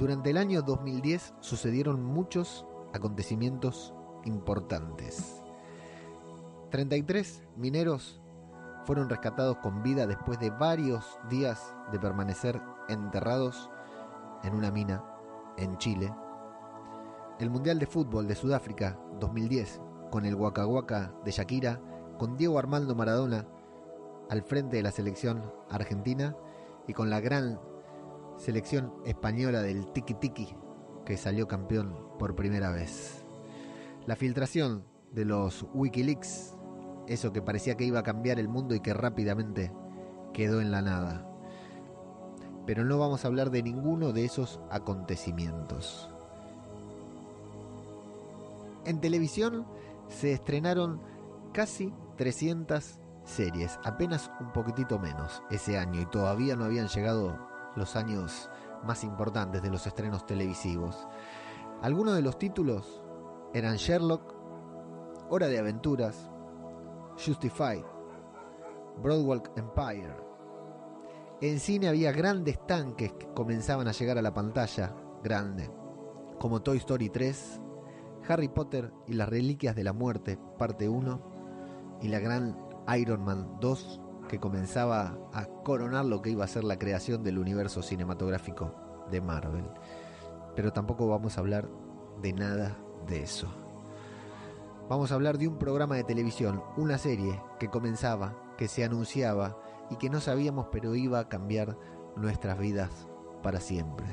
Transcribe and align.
Durante 0.00 0.30
el 0.30 0.38
año 0.38 0.62
2010 0.62 1.34
sucedieron 1.40 2.02
muchos 2.02 2.64
acontecimientos 2.94 3.92
importantes. 4.24 5.42
33 6.70 7.42
mineros 7.58 8.18
fueron 8.86 9.10
rescatados 9.10 9.58
con 9.58 9.82
vida 9.82 10.06
después 10.06 10.38
de 10.38 10.48
varios 10.48 11.04
días 11.28 11.76
de 11.92 11.98
permanecer 11.98 12.62
enterrados 12.88 13.68
en 14.42 14.54
una 14.54 14.70
mina 14.70 15.04
en 15.58 15.76
Chile. 15.76 16.10
El 17.38 17.50
Mundial 17.50 17.78
de 17.78 17.84
Fútbol 17.84 18.26
de 18.26 18.36
Sudáfrica 18.36 18.98
2010 19.20 19.82
con 20.10 20.24
el 20.24 20.34
Waka 20.34 21.12
de 21.26 21.30
Shakira, 21.30 21.78
con 22.18 22.38
Diego 22.38 22.58
Armando 22.58 22.94
Maradona 22.94 23.46
al 24.30 24.40
frente 24.40 24.78
de 24.78 24.82
la 24.82 24.92
selección 24.92 25.52
argentina 25.68 26.34
y 26.86 26.94
con 26.94 27.10
la 27.10 27.20
gran 27.20 27.60
selección 28.40 28.94
española 29.04 29.60
del 29.60 29.92
Tiki 29.92 30.14
Tiki 30.14 30.56
que 31.04 31.18
salió 31.18 31.46
campeón 31.46 31.94
por 32.18 32.34
primera 32.34 32.70
vez. 32.70 33.22
La 34.06 34.16
filtración 34.16 34.84
de 35.12 35.26
los 35.26 35.66
Wikileaks, 35.74 36.56
eso 37.06 37.32
que 37.32 37.42
parecía 37.42 37.76
que 37.76 37.84
iba 37.84 38.00
a 38.00 38.02
cambiar 38.02 38.38
el 38.38 38.48
mundo 38.48 38.74
y 38.74 38.80
que 38.80 38.94
rápidamente 38.94 39.70
quedó 40.32 40.60
en 40.62 40.70
la 40.70 40.80
nada. 40.80 41.26
Pero 42.66 42.84
no 42.84 42.98
vamos 42.98 43.24
a 43.24 43.28
hablar 43.28 43.50
de 43.50 43.62
ninguno 43.62 44.12
de 44.12 44.24
esos 44.24 44.60
acontecimientos. 44.70 46.08
En 48.86 49.00
televisión 49.00 49.66
se 50.08 50.32
estrenaron 50.32 51.00
casi 51.52 51.92
300 52.16 53.00
series, 53.24 53.78
apenas 53.84 54.30
un 54.40 54.50
poquitito 54.52 54.98
menos 54.98 55.42
ese 55.50 55.76
año 55.76 56.00
y 56.00 56.06
todavía 56.06 56.56
no 56.56 56.64
habían 56.64 56.88
llegado 56.88 57.49
los 57.76 57.96
años 57.96 58.50
más 58.84 59.04
importantes 59.04 59.62
de 59.62 59.70
los 59.70 59.86
estrenos 59.86 60.26
televisivos. 60.26 61.06
Algunos 61.82 62.14
de 62.14 62.22
los 62.22 62.38
títulos 62.38 63.02
eran 63.52 63.76
Sherlock, 63.76 64.34
Hora 65.28 65.46
de 65.48 65.58
Aventuras, 65.58 66.30
Justified, 67.24 67.84
Broadwalk 69.02 69.50
Empire. 69.56 70.16
En 71.40 71.58
cine 71.58 71.88
había 71.88 72.12
grandes 72.12 72.64
tanques 72.66 73.12
que 73.14 73.32
comenzaban 73.32 73.88
a 73.88 73.92
llegar 73.92 74.18
a 74.18 74.22
la 74.22 74.34
pantalla 74.34 74.94
grande, 75.22 75.70
como 76.38 76.62
Toy 76.62 76.78
Story 76.78 77.08
3, 77.08 77.60
Harry 78.28 78.48
Potter 78.48 78.92
y 79.06 79.14
las 79.14 79.28
Reliquias 79.28 79.74
de 79.74 79.84
la 79.84 79.92
Muerte, 79.92 80.38
parte 80.58 80.88
1, 80.88 81.98
y 82.02 82.08
la 82.08 82.18
gran 82.18 82.56
Iron 82.98 83.24
Man 83.24 83.56
2, 83.60 84.00
que 84.30 84.38
comenzaba 84.38 85.18
a 85.32 85.46
coronar 85.64 86.04
lo 86.04 86.22
que 86.22 86.30
iba 86.30 86.44
a 86.44 86.48
ser 86.48 86.62
la 86.62 86.78
creación 86.78 87.24
del 87.24 87.36
universo 87.36 87.82
cinematográfico 87.82 88.72
de 89.10 89.20
Marvel. 89.20 89.68
Pero 90.54 90.72
tampoco 90.72 91.08
vamos 91.08 91.36
a 91.36 91.40
hablar 91.40 91.68
de 92.22 92.32
nada 92.32 92.78
de 93.08 93.24
eso. 93.24 93.48
Vamos 94.88 95.10
a 95.10 95.16
hablar 95.16 95.36
de 95.36 95.48
un 95.48 95.58
programa 95.58 95.96
de 95.96 96.04
televisión, 96.04 96.62
una 96.76 96.96
serie 96.96 97.42
que 97.58 97.70
comenzaba, 97.70 98.36
que 98.56 98.68
se 98.68 98.84
anunciaba 98.84 99.56
y 99.90 99.96
que 99.96 100.10
no 100.10 100.20
sabíamos 100.20 100.68
pero 100.70 100.94
iba 100.94 101.18
a 101.18 101.28
cambiar 101.28 101.76
nuestras 102.14 102.56
vidas 102.56 103.08
para 103.42 103.58
siempre. 103.58 104.06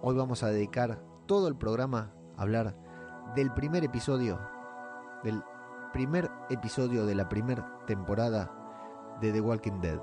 Hoy 0.00 0.16
vamos 0.16 0.42
a 0.42 0.48
dedicar 0.48 1.02
todo 1.26 1.48
el 1.48 1.56
programa 1.56 2.14
a 2.38 2.42
hablar 2.42 2.74
del 3.36 3.52
primer 3.52 3.84
episodio, 3.84 4.40
del 5.22 5.42
primer 5.92 6.30
episodio 6.48 7.04
de 7.04 7.14
la 7.14 7.28
primera 7.28 7.78
temporada 7.86 8.56
de 9.20 9.32
The 9.32 9.40
Walking 9.40 9.80
Dead, 9.80 10.00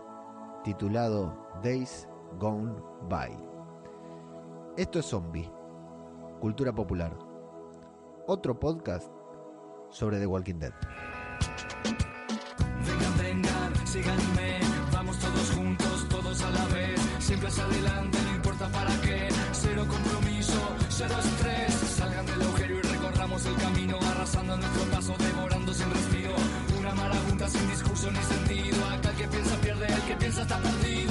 titulado 0.64 1.36
Days 1.64 2.08
Gone 2.40 2.74
By. 3.10 3.32
Esto 4.78 5.00
es 5.00 5.06
Zombie, 5.08 5.52
Cultura 6.40 6.74
Popular, 6.74 7.18
otro 8.28 8.60
podcast 8.60 9.12
sobre 9.90 10.20
The 10.20 10.28
Walking 10.28 10.60
Dead. 10.60 10.74
Vengan, 12.86 13.18
vengan, 13.18 13.88
síganme, 13.88 14.60
vamos 14.94 15.18
todos 15.18 15.52
juntos, 15.52 16.08
todos 16.10 16.42
a 16.44 16.52
la 16.52 16.66
vez, 16.68 17.02
siempre 17.20 17.48
hacia 17.48 17.64
adelante, 17.64 18.20
no 18.24 18.36
importa 18.36 18.68
para 18.70 19.02
qué, 19.02 19.30
cero 19.52 19.84
compromiso, 19.90 20.60
cero 20.90 21.16
estrés, 21.18 21.37
pierde, 30.32 30.42
el 30.42 30.48
que 30.48 30.58
piensa 30.58 31.07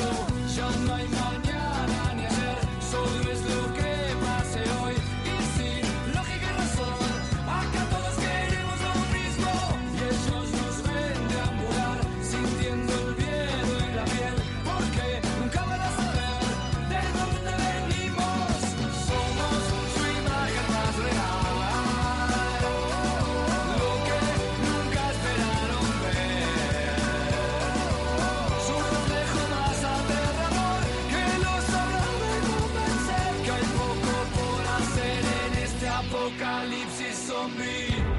en 35.96 36.04
este 36.04 36.16
apocalipsis 36.16 37.26
zombie. 37.26 38.15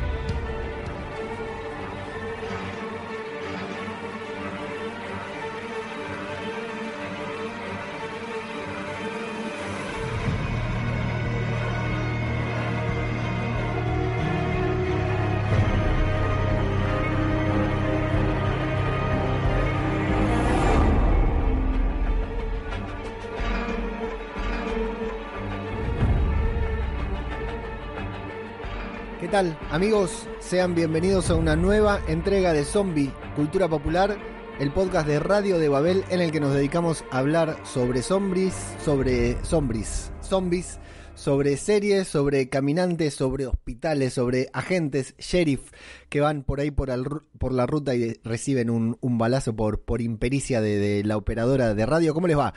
¿Qué 29.37 29.43
tal 29.43 29.59
amigos? 29.69 30.27
Sean 30.39 30.73
bienvenidos 30.73 31.29
a 31.29 31.35
una 31.35 31.55
nueva 31.55 32.01
entrega 32.07 32.53
de 32.53 32.65
Zombie 32.65 33.13
Cultura 33.35 33.67
Popular, 33.67 34.17
el 34.59 34.73
podcast 34.73 35.05
de 35.07 35.19
Radio 35.19 35.59
de 35.59 35.69
Babel 35.69 36.03
en 36.09 36.21
el 36.21 36.31
que 36.31 36.39
nos 36.39 36.55
dedicamos 36.55 37.05
a 37.11 37.19
hablar 37.19 37.55
sobre 37.63 38.01
zombies, 38.01 38.55
sobre 38.83 39.37
zombies, 39.43 40.79
sobre 41.13 41.57
series, 41.57 42.07
sobre 42.07 42.49
caminantes, 42.49 43.13
sobre 43.13 43.45
hospitales, 43.45 44.13
sobre 44.13 44.49
agentes, 44.53 45.13
sheriff 45.19 45.69
que 46.09 46.19
van 46.19 46.41
por 46.41 46.59
ahí 46.59 46.71
por, 46.71 46.89
la 46.89 47.67
ruta 47.67 47.93
y 47.93 48.19
reciben 48.23 48.71
un, 48.71 49.17
balazo 49.19 49.55
por, 49.55 49.81
por 49.81 50.01
impericia 50.01 50.61
de, 50.61 50.79
de 50.79 51.03
la 51.03 51.15
operadora 51.15 51.75
de 51.75 51.85
radio. 51.85 52.15
¿Cómo 52.15 52.25
les 52.25 52.39
va? 52.39 52.55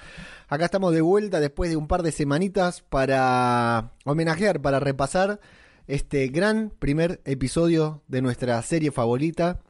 Acá 0.49 0.65
estamos 0.65 0.95
de 0.95 1.03
vuelta 1.03 1.41
después 1.41 1.69
de 1.69 1.77
un 1.77 1.89
par 1.89 2.03
de 2.03 2.11
semanitas 2.11 2.81
para 2.81 3.93
homenajear, 4.07 4.63
para 4.63 4.81
repasar 4.81 5.41
este 5.91 6.29
gran 6.29 6.73
primer 6.79 7.21
episodio 7.25 8.03
de 8.07 8.23
nuestra 8.23 8.63
serie 8.63 8.93
favorita, 8.93 9.61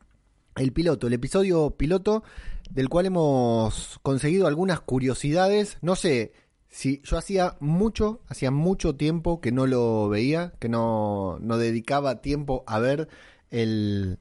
el 0.57 0.73
piloto, 0.73 1.07
el 1.07 1.15
episodio 1.15 1.71
piloto 1.71 2.23
del 2.71 2.89
cual 2.89 3.07
hemos 3.07 3.99
conseguido 4.03 4.47
algunas 4.47 4.81
curiosidades. 4.81 5.79
No 5.81 5.97
sé 5.97 6.33
si 6.69 7.01
yo 7.05 7.17
hacía 7.17 7.57
mucho, 7.61 8.21
hacía 8.29 8.51
mucho 8.51 8.95
tiempo 8.97 9.41
que 9.41 9.51
no 9.51 9.67
lo 9.67 10.09
veía, 10.09 10.53
que 10.59 10.69
no, 10.69 11.39
no 11.41 11.57
dedicaba 11.57 12.21
tiempo 12.21 12.65
a 12.67 12.79
ver 12.79 13.09
el, 13.51 14.19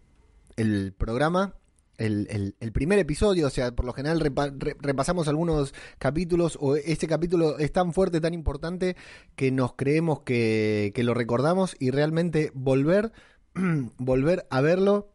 el 0.56 0.94
programa. 0.94 1.56
El, 2.00 2.56
el- 2.60 2.72
primer 2.72 2.98
episodio, 3.00 3.48
o 3.48 3.50
sea, 3.50 3.72
por 3.74 3.86
lo 3.86 3.94
general 3.94 4.20
repa- 4.22 4.54
re- 4.58 4.76
repasamos 4.80 5.28
algunos 5.28 5.74
capítulos 5.98 6.58
o 6.62 6.76
este 6.76 7.08
capítulo 7.08 7.60
es 7.60 7.72
tan 7.74 7.94
fuerte, 7.94 8.22
tan 8.22 8.34
importante 8.34 8.96
que 9.36 9.52
nos 9.52 9.74
creemos 9.74 10.22
que, 10.22 10.92
que 10.96 11.04
lo 11.04 11.14
recordamos 11.14 11.76
y 11.80 11.92
realmente 11.92 12.52
volver, 12.54 13.12
volver 13.98 14.48
a 14.50 14.62
verlo 14.62 15.12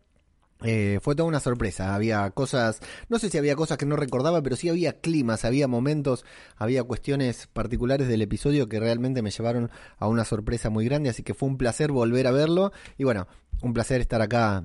eh, 0.63 0.99
fue 1.03 1.15
toda 1.15 1.29
una 1.29 1.41
sorpresa. 1.41 1.95
Había 1.95 2.31
cosas, 2.31 2.81
no 3.09 3.19
sé 3.19 3.29
si 3.29 3.39
había 3.39 3.57
cosas 3.57 3.77
que 3.77 3.87
no 3.87 3.97
recordaba, 3.97 4.43
pero 4.43 4.57
sí 4.57 4.69
había 4.69 5.01
climas, 5.01 5.45
había 5.45 5.69
momentos, 5.69 6.25
había 6.57 6.83
cuestiones 6.85 7.49
particulares 7.53 8.09
del 8.09 8.23
episodio 8.23 8.69
que 8.69 8.81
realmente 8.81 9.21
me 9.23 9.31
llevaron 9.31 9.71
a 9.99 10.09
una 10.09 10.25
sorpresa 10.25 10.71
muy 10.71 10.85
grande. 10.87 11.11
Así 11.11 11.23
que 11.23 11.35
fue 11.35 11.49
un 11.49 11.59
placer 11.59 11.93
volver 11.93 12.27
a 12.27 12.31
verlo. 12.31 12.73
Y 12.97 13.05
bueno, 13.05 13.27
un 13.63 13.75
placer 13.75 14.01
estar 14.01 14.23
acá 14.23 14.65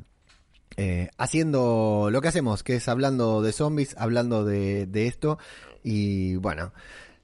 eh, 0.78 1.10
haciendo 1.18 2.10
lo 2.12 2.22
que 2.22 2.28
hacemos, 2.28 2.64
que 2.64 2.76
es 2.76 2.88
hablando 2.88 3.42
de 3.42 3.52
zombies, 3.52 3.96
hablando 3.98 4.46
de, 4.46 4.88
esto. 5.08 5.38
Y 5.84 6.36
bueno, 6.36 6.74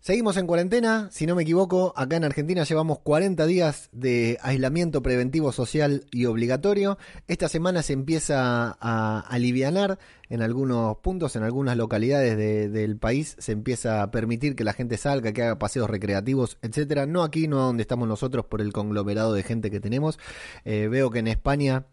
Seguimos 0.06 0.38
en 0.38 0.46
cuarentena, 0.46 1.10
si 1.12 1.26
no 1.26 1.34
me 1.34 1.42
equivoco, 1.42 1.92
acá 1.96 2.16
en 2.16 2.26
Argentina 2.26 2.64
llevamos 2.64 3.00
40 3.00 3.44
días 3.48 3.90
de 3.92 4.38
aislamiento 4.44 5.02
preventivo 5.02 5.52
social 5.52 6.06
y 6.12 6.26
obligatorio. 6.26 7.00
Esta 7.28 7.50
semana 7.50 7.82
se 7.82 7.94
empieza 7.94 8.78
a 8.80 9.20
alivianar 9.22 9.98
en 10.30 10.44
algunos 10.44 10.98
puntos, 10.98 11.36
en 11.36 11.42
algunas 11.42 11.76
localidades 11.76 12.38
del 12.72 12.98
país, 12.98 13.36
se 13.40 13.52
empieza 13.52 14.04
a 14.04 14.12
permitir 14.12 14.56
que 14.56 14.64
la 14.64 14.74
gente 14.74 14.98
salga, 14.98 15.32
que 15.34 15.42
haga 15.42 15.58
paseos 15.58 15.90
recreativos, 15.90 16.60
etcétera. 16.62 17.08
No 17.08 17.24
aquí, 17.24 17.48
no 17.48 17.58
donde 17.58 17.82
estamos 17.82 18.08
nosotros 18.08 18.46
por 18.46 18.62
el 18.62 18.74
conglomerado 18.74 19.34
de 19.34 19.42
gente 19.42 19.72
que 19.72 19.80
tenemos. 19.80 20.20
Eh, 20.66 20.88
veo 20.88 21.10
que 21.10 21.18
en 21.18 21.30
España 21.30 21.88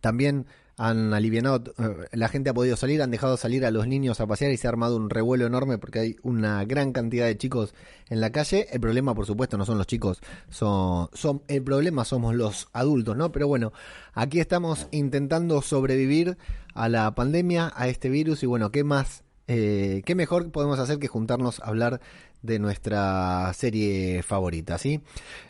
también 0.00 0.46
han 0.76 1.14
aliviado, 1.14 1.62
eh, 1.78 2.08
la 2.12 2.28
gente 2.28 2.50
ha 2.50 2.54
podido 2.54 2.76
salir, 2.76 3.02
han 3.02 3.10
dejado 3.10 3.36
salir 3.36 3.64
a 3.64 3.70
los 3.70 3.86
niños 3.86 4.20
a 4.20 4.26
pasear 4.26 4.50
y 4.52 4.56
se 4.56 4.66
ha 4.66 4.70
armado 4.70 4.96
un 4.96 5.10
revuelo 5.10 5.46
enorme 5.46 5.78
porque 5.78 5.98
hay 5.98 6.16
una 6.22 6.64
gran 6.64 6.92
cantidad 6.92 7.26
de 7.26 7.38
chicos 7.38 7.74
en 8.08 8.20
la 8.20 8.30
calle. 8.30 8.66
El 8.72 8.80
problema, 8.80 9.14
por 9.14 9.26
supuesto, 9.26 9.56
no 9.56 9.64
son 9.64 9.78
los 9.78 9.86
chicos, 9.86 10.20
son, 10.50 11.08
son 11.12 11.42
el 11.48 11.62
problema 11.62 12.04
somos 12.04 12.34
los 12.34 12.68
adultos, 12.72 13.16
¿no? 13.16 13.30
Pero 13.32 13.48
bueno, 13.48 13.72
aquí 14.14 14.40
estamos 14.40 14.88
intentando 14.90 15.62
sobrevivir 15.62 16.36
a 16.74 16.88
la 16.88 17.14
pandemia, 17.14 17.72
a 17.76 17.88
este 17.88 18.08
virus 18.08 18.42
y 18.42 18.46
bueno, 18.46 18.70
¿qué 18.70 18.84
más? 18.84 19.22
Eh, 19.46 20.02
¿Qué 20.06 20.14
mejor 20.14 20.50
podemos 20.50 20.78
hacer 20.78 20.98
que 20.98 21.08
juntarnos 21.08 21.60
a 21.60 21.66
hablar 21.66 22.00
de 22.44 22.58
nuestra 22.58 23.50
serie 23.54 24.22
favorita, 24.22 24.76
¿sí? 24.76 25.00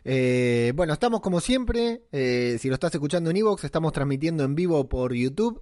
Eh, 0.05 0.73
bueno, 0.77 0.93
estamos 0.93 1.21
como 1.21 1.41
siempre, 1.41 2.03
eh, 2.13 2.57
si 2.61 2.69
lo 2.69 2.75
estás 2.75 2.95
escuchando 2.95 3.31
en 3.31 3.37
Evox, 3.37 3.65
estamos 3.65 3.93
transmitiendo 3.93 4.45
en 4.45 4.55
vivo 4.55 4.89
por 4.89 5.13
YouTube 5.13 5.61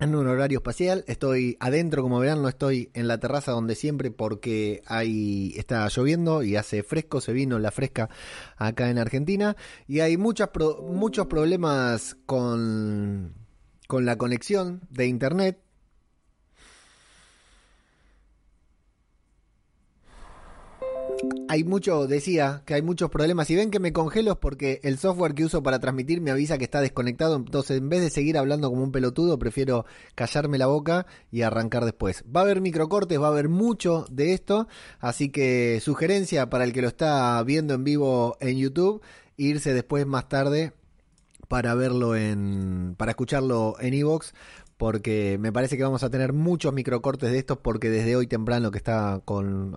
en 0.00 0.14
un 0.14 0.26
horario 0.26 0.58
espacial. 0.58 1.04
Estoy 1.06 1.56
adentro, 1.60 2.02
como 2.02 2.18
verán, 2.18 2.42
no 2.42 2.48
estoy 2.48 2.90
en 2.92 3.08
la 3.08 3.18
terraza 3.18 3.52
donde 3.52 3.74
siempre 3.74 4.10
porque 4.10 4.82
ahí 4.86 5.54
está 5.56 5.88
lloviendo 5.88 6.42
y 6.42 6.56
hace 6.56 6.82
fresco, 6.82 7.22
se 7.22 7.32
vino 7.32 7.58
la 7.58 7.70
fresca 7.70 8.10
acá 8.56 8.90
en 8.90 8.98
Argentina 8.98 9.56
y 9.88 10.00
hay 10.00 10.18
muchas 10.18 10.50
muchos 10.82 11.26
problemas 11.26 12.16
con, 12.26 13.34
con 13.86 14.04
la 14.04 14.18
conexión 14.18 14.82
de 14.90 15.06
internet 15.06 15.69
hay 21.50 21.64
mucho, 21.64 22.06
decía, 22.06 22.62
que 22.64 22.74
hay 22.74 22.82
muchos 22.82 23.10
problemas. 23.10 23.48
Si 23.48 23.56
ven 23.56 23.72
que 23.72 23.80
me 23.80 23.92
congelo 23.92 24.32
es 24.32 24.38
porque 24.38 24.80
el 24.84 24.98
software 24.98 25.34
que 25.34 25.44
uso 25.44 25.62
para 25.64 25.80
transmitir 25.80 26.20
me 26.20 26.30
avisa 26.30 26.58
que 26.58 26.64
está 26.64 26.80
desconectado. 26.80 27.34
Entonces, 27.34 27.78
en 27.78 27.88
vez 27.88 28.02
de 28.02 28.10
seguir 28.10 28.38
hablando 28.38 28.70
como 28.70 28.84
un 28.84 28.92
pelotudo, 28.92 29.38
prefiero 29.38 29.84
callarme 30.14 30.58
la 30.58 30.66
boca 30.66 31.06
y 31.32 31.42
arrancar 31.42 31.84
después. 31.84 32.24
Va 32.24 32.40
a 32.40 32.44
haber 32.44 32.60
microcortes, 32.60 33.20
va 33.20 33.26
a 33.26 33.30
haber 33.30 33.48
mucho 33.48 34.06
de 34.10 34.32
esto. 34.32 34.68
Así 35.00 35.30
que 35.30 35.80
sugerencia 35.82 36.48
para 36.50 36.62
el 36.62 36.72
que 36.72 36.82
lo 36.82 36.88
está 36.88 37.42
viendo 37.42 37.74
en 37.74 37.82
vivo 37.82 38.36
en 38.40 38.58
YouTube, 38.58 39.02
irse 39.36 39.74
después 39.74 40.06
más 40.06 40.28
tarde 40.28 40.72
para 41.48 41.74
verlo 41.74 42.14
en, 42.14 42.94
para 42.96 43.10
escucharlo 43.10 43.74
en 43.80 43.94
Evox, 43.94 44.34
porque 44.80 45.36
me 45.38 45.52
parece 45.52 45.76
que 45.76 45.82
vamos 45.82 46.02
a 46.04 46.08
tener 46.08 46.32
muchos 46.32 46.72
microcortes 46.72 47.30
de 47.30 47.38
estos 47.38 47.58
porque 47.58 47.90
desde 47.90 48.16
hoy 48.16 48.26
temprano 48.26 48.70
que 48.70 48.78
está 48.78 49.20
con 49.26 49.74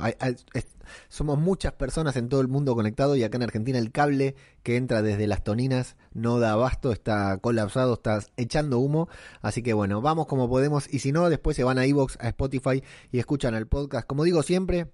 somos 1.10 1.38
muchas 1.38 1.74
personas 1.74 2.16
en 2.16 2.30
todo 2.30 2.40
el 2.40 2.48
mundo 2.48 2.74
conectado 2.74 3.18
y 3.18 3.24
acá 3.24 3.36
en 3.36 3.44
Argentina 3.44 3.78
el 3.80 3.92
cable 3.92 4.36
que 4.64 4.78
entra 4.78 5.02
desde 5.02 5.28
las 5.28 5.44
toninas 5.44 5.98
no 6.14 6.40
da 6.40 6.54
abasto, 6.54 6.94
está 6.94 7.38
colapsado, 7.40 7.96
está 7.96 8.22
echando 8.38 8.80
humo, 8.80 9.10
así 9.42 9.62
que 9.62 9.74
bueno, 9.74 10.00
vamos 10.00 10.26
como 10.26 10.48
podemos 10.48 10.88
y 10.90 11.00
si 11.00 11.12
no 11.12 11.28
después 11.28 11.58
se 11.58 11.66
van 11.66 11.80
a 11.80 11.86
iVoox, 11.86 12.16
a 12.22 12.30
Spotify 12.30 12.82
y 13.12 13.20
escuchan 13.20 13.56
el 13.56 13.68
podcast. 13.68 14.08
Como 14.08 14.24
digo 14.24 14.42
siempre, 14.42 14.88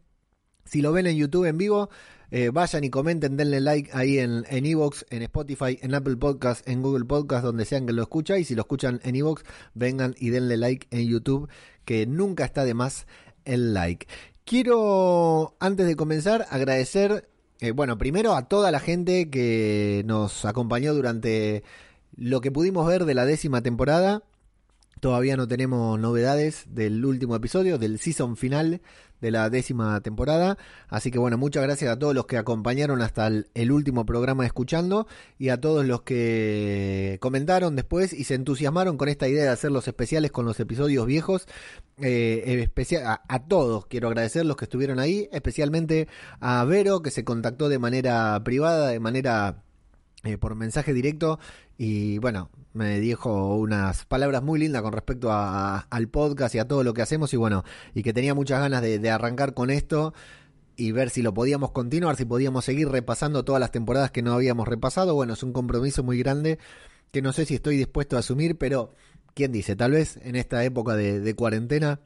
si 0.66 0.82
lo 0.82 0.92
ven 0.92 1.06
en 1.06 1.18
YouTube 1.18 1.46
en 1.46 1.60
vivo, 1.60 1.92
eh, 2.32 2.50
vayan 2.52 2.84
y 2.84 2.90
comenten, 2.90 3.38
denle 3.38 3.60
like 3.60 3.90
ahí 3.94 4.20
en 4.20 4.46
Evox, 4.48 5.06
en, 5.10 5.24
Spotify, 5.24 5.80
en 5.82 5.96
Apple 5.96 6.18
Podcast, 6.18 6.68
en 6.68 6.82
Google 6.82 7.06
Podcast, 7.06 7.44
donde 7.44 7.66
sean 7.66 7.88
que 7.88 7.94
lo 7.94 8.04
escucha. 8.04 8.38
Y 8.38 8.44
si 8.44 8.56
lo 8.56 8.62
escuchan 8.62 9.00
en 9.04 9.16
Evox, 9.16 9.44
vengan 9.74 10.16
y 10.20 10.30
denle 10.30 10.58
like 10.58 10.88
en 10.92 11.08
YouTube, 11.08 11.50
que 11.86 12.06
nunca 12.06 12.46
está 12.46 12.66
de 12.66 12.74
más 12.74 13.08
el 13.46 13.74
like. 13.74 14.08
Quiero, 14.46 15.56
antes 15.60 15.88
de 15.88 15.96
comenzar, 15.96 16.46
agradecer, 16.50 17.30
eh, 17.60 17.72
bueno, 17.72 17.98
primero 17.98 18.36
a 18.36 18.48
toda 18.48 18.72
la 18.72 18.80
gente 18.80 19.30
que 19.30 20.04
nos 20.06 20.46
acompañó 20.46 20.94
durante 20.94 21.64
lo 22.16 22.42
que 22.42 22.52
pudimos 22.52 22.88
ver 22.88 23.06
de 23.06 23.14
la 23.14 23.26
décima 23.26 23.62
temporada. 23.62 24.24
Todavía 25.00 25.38
no 25.38 25.48
tenemos 25.48 26.00
novedades 26.00 26.66
del 26.68 27.06
último 27.06 27.36
episodio, 27.36 27.78
del 27.78 28.00
season 28.00 28.36
final 28.36 28.82
de 29.22 29.32
la 29.32 29.50
décima 29.50 30.00
temporada. 30.02 30.58
Así 30.88 31.12
que 31.12 31.20
bueno, 31.20 31.38
muchas 31.38 31.64
gracias 31.64 31.92
a 31.92 32.00
todos 32.00 32.16
los 32.16 32.26
que 32.26 32.38
acompañaron 32.38 33.02
hasta 33.02 33.28
el, 33.28 33.72
último 33.72 34.06
programa 34.06 34.46
escuchando 34.46 35.08
y 35.38 35.50
a 35.50 35.60
todos 35.60 35.86
los 35.86 36.02
que 36.02 37.18
comentaron 37.22 37.76
después 37.76 38.14
y 38.14 38.24
se 38.24 38.36
entusiasmaron 38.36 38.98
con 38.98 39.10
esta 39.10 39.28
idea 39.28 39.44
de 39.44 39.50
hacer 39.50 39.72
los 39.72 39.88
especiales 39.88 40.32
con 40.32 40.46
los 40.46 40.60
episodios 40.60 41.06
viejos. 41.06 41.48
Eh, 42.02 42.62
especial, 42.62 43.06
a, 43.06 43.22
a, 43.28 43.46
todos 43.48 43.86
quiero 43.88 44.08
agradecer 44.08 44.46
los 44.46 44.56
que 44.56 44.66
estuvieron 44.66 45.00
ahí, 45.00 45.28
especialmente 45.34 46.08
a 46.40 46.64
Vero 46.64 47.02
que 47.02 47.12
se 47.12 47.26
contactó 47.26 47.68
de 47.68 47.78
manera 47.78 48.42
privada, 48.44 48.88
de 48.88 49.02
manera 49.02 49.64
eh, 50.24 50.38
por 50.38 50.56
mensaje 50.56 50.94
directo 50.94 51.40
y 51.78 52.18
bueno, 52.18 52.50
me 52.74 53.00
dijo 53.00 53.56
unas 53.56 54.06
palabras 54.06 54.44
muy 54.44 54.60
lindas 54.60 54.82
con 54.82 54.92
respecto 54.92 55.32
a, 55.32 55.80
al 55.80 56.10
podcast 56.10 56.56
y 56.56 56.60
a 56.60 56.68
todo 56.68 56.84
lo 56.84 56.94
que 56.94 57.02
hacemos 57.02 57.34
y 57.34 57.38
bueno, 57.38 57.64
y 57.94 58.04
que 58.04 58.12
tenía 58.12 58.34
muchas 58.34 58.60
ganas 58.60 58.82
de, 58.82 59.10
arrancar 59.10 59.54
con 59.54 59.70
esto 59.70 60.14
y 60.76 60.92
ver 60.92 61.10
si 61.10 61.22
lo 61.22 61.34
podíamos 61.34 61.72
continuar, 61.72 62.18
si 62.18 62.26
podíamos 62.26 62.66
seguir 62.66 62.90
repasando 62.90 63.46
todas 63.46 63.62
las 63.62 63.72
temporadas 63.72 64.12
que 64.12 64.22
no 64.22 64.34
habíamos 64.34 64.68
repasado. 64.68 65.16
Bueno, 65.16 65.34
es 65.34 65.44
un 65.44 65.54
compromiso 65.54 66.04
muy 66.04 66.20
grande 66.20 66.60
que 67.12 67.22
no 67.22 67.32
sé 67.32 67.46
si 67.46 67.56
estoy 67.56 67.78
dispuesto 67.78 68.18
a 68.18 68.20
asumir, 68.20 68.58
pero 68.58 68.94
¿quién 69.34 69.54
dice? 69.54 69.78
Tal 69.78 69.92
vez 69.92 70.20
en 70.22 70.36
esta 70.36 70.64
época 70.66 70.96
de 70.96 71.34
cuarentena 71.34 72.02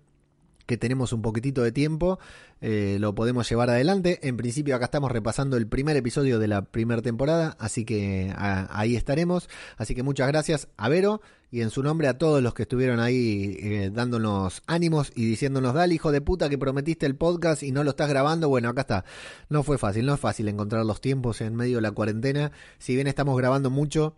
que 0.65 0.77
tenemos 0.77 1.13
un 1.13 1.21
poquitito 1.21 1.61
de 1.61 1.71
tiempo, 1.71 2.19
eh, 2.61 2.97
lo 2.99 3.13
podemos 3.13 3.49
llevar 3.49 3.69
adelante. 3.69 4.19
En 4.27 4.37
principio 4.37 4.75
acá 4.75 4.85
estamos 4.85 5.11
repasando 5.11 5.57
el 5.57 5.67
primer 5.67 5.97
episodio 5.97 6.39
de 6.39 6.47
la 6.47 6.63
primera 6.63 7.01
temporada, 7.01 7.57
así 7.59 7.83
que 7.85 8.33
ahí 8.37 8.95
estaremos. 8.95 9.49
Así 9.77 9.95
que 9.95 10.03
muchas 10.03 10.27
gracias 10.27 10.69
a 10.77 10.89
Vero 10.89 11.21
y 11.51 11.61
en 11.61 11.69
su 11.69 11.83
nombre 11.83 12.07
a 12.07 12.17
todos 12.17 12.41
los 12.41 12.53
que 12.53 12.63
estuvieron 12.63 12.99
ahí 12.99 13.57
eh, 13.59 13.91
dándonos 13.93 14.61
ánimos 14.65 15.11
y 15.15 15.25
diciéndonos, 15.25 15.73
dale 15.73 15.93
hijo 15.93 16.11
de 16.11 16.21
puta 16.21 16.49
que 16.49 16.57
prometiste 16.57 17.05
el 17.05 17.15
podcast 17.15 17.63
y 17.63 17.71
no 17.71 17.83
lo 17.83 17.91
estás 17.91 18.09
grabando. 18.09 18.47
Bueno, 18.47 18.69
acá 18.69 18.81
está. 18.81 19.05
No 19.49 19.63
fue 19.63 19.77
fácil, 19.77 20.05
no 20.05 20.13
es 20.13 20.19
fácil 20.19 20.47
encontrar 20.47 20.85
los 20.85 21.01
tiempos 21.01 21.41
en 21.41 21.55
medio 21.55 21.77
de 21.77 21.81
la 21.81 21.91
cuarentena. 21.91 22.51
Si 22.79 22.95
bien 22.95 23.07
estamos 23.07 23.37
grabando 23.37 23.69
mucho, 23.69 24.15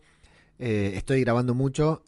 eh, 0.60 0.93
estoy 0.96 1.22
grabando 1.22 1.55
mucho, 1.55 2.03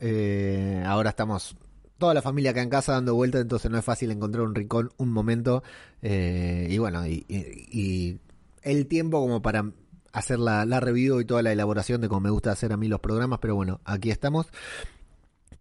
ahora 0.86 1.10
estamos 1.10 1.58
toda 1.98 2.14
la 2.14 2.22
familia 2.22 2.52
acá 2.52 2.62
en 2.62 2.70
casa 2.70 2.94
dando 2.94 3.16
vueltas, 3.16 3.42
entonces 3.42 3.70
no 3.72 3.78
es 3.78 3.86
fácil 3.86 4.12
encontrar 4.12 4.46
un 4.46 4.56
rincón, 4.56 4.92
un 4.98 5.12
momento, 5.12 5.64
eh, 6.02 6.68
y 6.70 6.78
bueno, 6.78 7.06
y, 7.08 8.20
el 8.64 8.88
tiempo 8.88 9.22
como 9.22 9.42
para 9.42 9.72
hacer 10.12 10.40
la, 10.40 10.66
la 10.66 10.80
review 10.80 11.22
y 11.22 11.26
toda 11.26 11.42
la 11.42 11.52
elaboración 11.52 12.02
de 12.02 12.10
cómo 12.10 12.22
me 12.22 12.30
gusta 12.30 12.52
hacer 12.52 12.74
a 12.74 12.78
mí 12.78 12.88
los 12.88 13.00
programas, 13.00 13.40
pero 13.40 13.56
bueno, 13.56 13.80
aquí 13.86 14.12
estamos. 14.12 14.48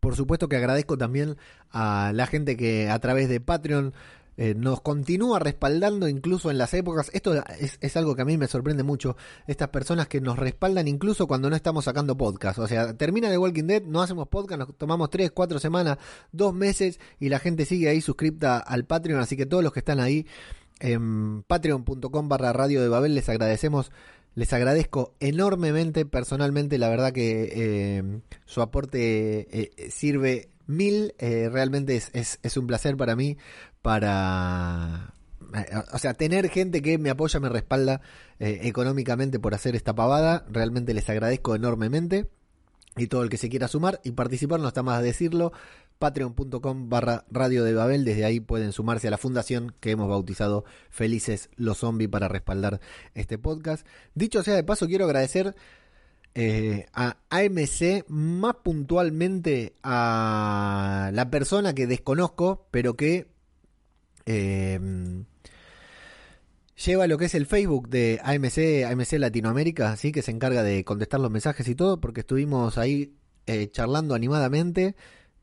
Por 0.00 0.16
supuesto 0.16 0.48
que 0.48 0.56
agradezco 0.56 0.96
también 0.98 1.36
a 1.70 2.12
la 2.14 2.26
gente 2.26 2.56
que 2.56 2.88
a 2.88 2.98
través 2.98 3.28
de 3.28 3.40
Patreon 3.40 3.92
eh, 4.38 4.54
nos 4.54 4.82
continúa 4.82 5.38
respaldando 5.38 6.08
incluso 6.08 6.50
en 6.50 6.58
las 6.58 6.74
épocas. 6.74 7.10
Esto 7.14 7.34
es, 7.58 7.96
algo 7.96 8.14
que 8.14 8.22
a 8.22 8.24
mí 8.24 8.36
me 8.36 8.46
sorprende 8.46 8.82
mucho. 8.82 9.16
Estas 9.46 9.68
personas 9.68 10.08
que 10.08 10.20
nos 10.20 10.38
respaldan 10.38 10.88
incluso 10.88 11.26
cuando 11.26 11.48
no 11.48 11.56
estamos 11.56 11.86
sacando 11.86 12.16
podcast. 12.16 12.58
O 12.58 12.66
sea, 12.66 12.94
termina 12.94 13.30
The 13.30 13.38
Walking 13.38 13.64
Dead, 13.64 13.82
no 13.82 14.02
hacemos 14.02 14.28
podcast, 14.28 14.60
nos 14.60 14.76
tomamos 14.76 15.10
3, 15.10 15.30
4 15.30 15.58
semanas, 15.58 15.98
2 16.32 16.54
meses 16.54 17.00
y 17.18 17.30
la 17.30 17.38
gente 17.38 17.64
sigue 17.64 17.88
ahí 17.88 18.00
suscripta 18.00 18.58
al 18.58 18.84
Patreon. 18.84 19.20
Así 19.20 19.36
que 19.36 19.46
todos 19.46 19.64
los 19.64 19.72
que 19.72 19.80
están 19.80 20.00
ahí 20.00 20.26
en 20.80 21.42
patreon.com 21.44 22.28
barra 22.28 22.52
radio 22.52 22.82
de 22.82 22.88
Babel 22.88 23.14
les 23.14 23.28
agradecemos. 23.28 23.90
Les 24.34 24.52
agradezco 24.52 25.14
enormemente 25.18 26.04
personalmente, 26.04 26.76
la 26.76 26.90
verdad 26.90 27.10
que 27.10 27.48
eh, 27.54 28.20
su 28.44 28.60
aporte 28.60 29.48
eh, 29.50 29.90
sirve 29.90 30.50
mil, 30.66 31.14
realmente 31.18 31.96
es, 31.96 32.10
es, 32.12 32.38
es, 32.42 32.56
un 32.56 32.66
placer 32.66 32.96
para 32.96 33.16
mí 33.16 33.36
para... 33.82 35.14
Eh, 35.54 35.64
o 35.92 35.98
sea, 35.98 36.14
tener 36.14 36.48
gente 36.48 36.82
que 36.82 36.98
me 36.98 37.10
apoya, 37.10 37.38
me 37.38 37.48
respalda 37.48 38.00
eh, 38.40 38.60
económicamente 38.62 39.38
por 39.38 39.54
hacer 39.54 39.76
esta 39.76 39.94
pavada, 39.94 40.44
realmente 40.50 40.92
les 40.92 41.08
agradezco 41.08 41.54
enormemente. 41.54 42.28
Y 42.96 43.08
todo 43.08 43.22
el 43.22 43.28
que 43.28 43.36
se 43.36 43.50
quiera 43.50 43.68
sumar 43.68 44.00
y 44.04 44.12
participar, 44.12 44.58
no 44.58 44.68
está 44.68 44.82
más 44.82 44.98
a 44.98 45.02
decirlo, 45.02 45.52
patreon.com 45.98 46.88
barra 46.88 47.26
radio 47.30 47.62
de 47.62 47.74
Babel, 47.74 48.04
desde 48.04 48.24
ahí 48.24 48.40
pueden 48.40 48.72
sumarse 48.72 49.06
a 49.06 49.10
la 49.10 49.18
fundación 49.18 49.74
que 49.80 49.90
hemos 49.90 50.08
bautizado 50.08 50.64
Felices 50.88 51.50
los 51.56 51.78
Zombies 51.78 52.08
para 52.08 52.28
respaldar 52.28 52.80
este 53.14 53.36
podcast. 53.36 53.86
Dicho 54.14 54.42
sea 54.42 54.54
de 54.54 54.64
paso, 54.64 54.86
quiero 54.86 55.04
agradecer 55.04 55.54
eh, 56.36 56.86
a 56.92 57.16
AMC, 57.30 58.08
más 58.08 58.56
puntualmente 58.62 59.74
a 59.82 61.10
la 61.12 61.30
persona 61.30 61.74
que 61.74 61.86
desconozco, 61.88 62.68
pero 62.70 62.94
que 62.94 63.26
Em, 64.26 65.24
lleva 66.84 67.06
lo 67.06 67.16
que 67.16 67.26
es 67.26 67.34
el 67.34 67.46
Facebook 67.46 67.88
de 67.88 68.20
AMC, 68.22 68.84
AMC 68.84 69.12
Latinoamérica, 69.18 69.92
así 69.92 70.12
que 70.12 70.22
se 70.22 70.32
encarga 70.32 70.62
de 70.62 70.84
contestar 70.84 71.20
los 71.20 71.30
mensajes 71.30 71.66
y 71.68 71.74
todo, 71.76 72.00
porque 72.00 72.20
estuvimos 72.20 72.76
ahí 72.76 73.14
eh, 73.46 73.70
charlando 73.70 74.14
animadamente. 74.14 74.96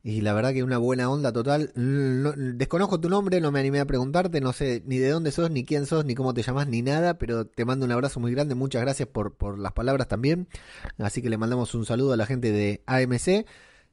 Y 0.05 0.19
la 0.19 0.33
verdad 0.33 0.51
que 0.51 0.63
una 0.63 0.77
buena 0.77 1.09
onda 1.09 1.31
total. 1.31 1.71
No- 1.75 2.33
desconozco 2.35 2.99
tu 2.99 3.09
nombre, 3.09 3.39
no 3.39 3.51
me 3.53 3.61
animé 3.61 3.79
a 3.79 3.85
preguntarte, 3.85 4.41
no 4.41 4.51
sé 4.51 4.83
ni 4.85 4.97
de 4.97 5.09
dónde 5.09 5.31
sos, 5.31 5.49
ni 5.49 5.63
quién 5.63 5.85
sos, 5.85 6.03
ni 6.03 6.13
cómo 6.13 6.33
te 6.33 6.41
llamas, 6.43 6.67
ni 6.67 6.81
nada, 6.81 7.17
pero 7.17 7.45
te 7.47 7.63
mando 7.63 7.85
un 7.85 7.91
abrazo 7.93 8.19
muy 8.19 8.33
grande, 8.33 8.53
muchas 8.53 8.81
gracias 8.81 9.07
por, 9.07 9.35
por 9.35 9.57
las 9.57 9.71
palabras 9.71 10.09
también. 10.09 10.49
Así 10.97 11.21
que 11.21 11.29
le 11.29 11.37
mandamos 11.37 11.73
un 11.73 11.85
saludo 11.85 12.11
a 12.13 12.17
la 12.17 12.25
gente 12.25 12.51
de 12.51 12.83
AMC 12.85 13.45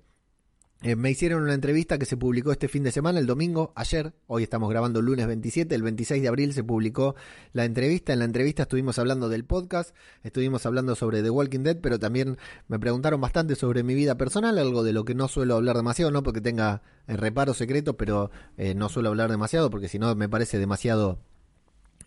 eh, 0.81 0.95
me 0.95 1.11
hicieron 1.11 1.43
una 1.43 1.53
entrevista 1.53 1.97
que 1.97 2.05
se 2.05 2.15
publicó 2.15 2.53
este 2.53 2.69
fin 2.69 2.83
de 2.83 2.91
semana, 2.91 3.19
el 3.19 3.25
domingo, 3.25 3.73
ayer, 3.75 4.13
hoy 4.27 4.43
estamos 4.43 4.69
grabando 4.69 5.01
lunes 5.01 5.27
27, 5.27 5.75
el 5.75 5.83
26 5.83 6.21
de 6.21 6.27
abril 6.29 6.53
se 6.53 6.63
publicó 6.63 7.15
la 7.51 7.65
entrevista, 7.65 8.13
en 8.13 8.19
la 8.19 8.25
entrevista 8.25 8.63
estuvimos 8.63 8.97
hablando 8.97 9.27
del 9.27 9.43
podcast, 9.43 9.93
estuvimos 10.23 10.65
hablando 10.65 10.95
sobre 10.95 11.21
The 11.21 11.29
Walking 11.31 11.63
Dead, 11.63 11.77
pero 11.81 11.99
también 11.99 12.37
me 12.69 12.79
preguntaron 12.79 13.19
bastante 13.19 13.55
sobre 13.55 13.83
mi 13.83 13.93
vida 13.93 14.15
personal, 14.15 14.57
algo 14.57 14.83
de 14.83 14.93
lo 14.93 15.03
que 15.03 15.15
no 15.15 15.27
suelo 15.27 15.55
hablar 15.55 15.75
demasiado, 15.75 16.11
no 16.11 16.23
porque 16.23 16.39
tenga 16.39 16.81
eh, 17.07 17.17
reparo 17.17 17.53
secreto, 17.53 17.97
pero 17.97 18.31
eh, 18.57 18.73
no 18.73 18.87
suelo 18.87 19.09
hablar 19.09 19.31
demasiado, 19.31 19.69
porque 19.69 19.89
si 19.89 19.99
no 19.99 20.15
me 20.15 20.29
parece 20.29 20.59
demasiado... 20.59 21.19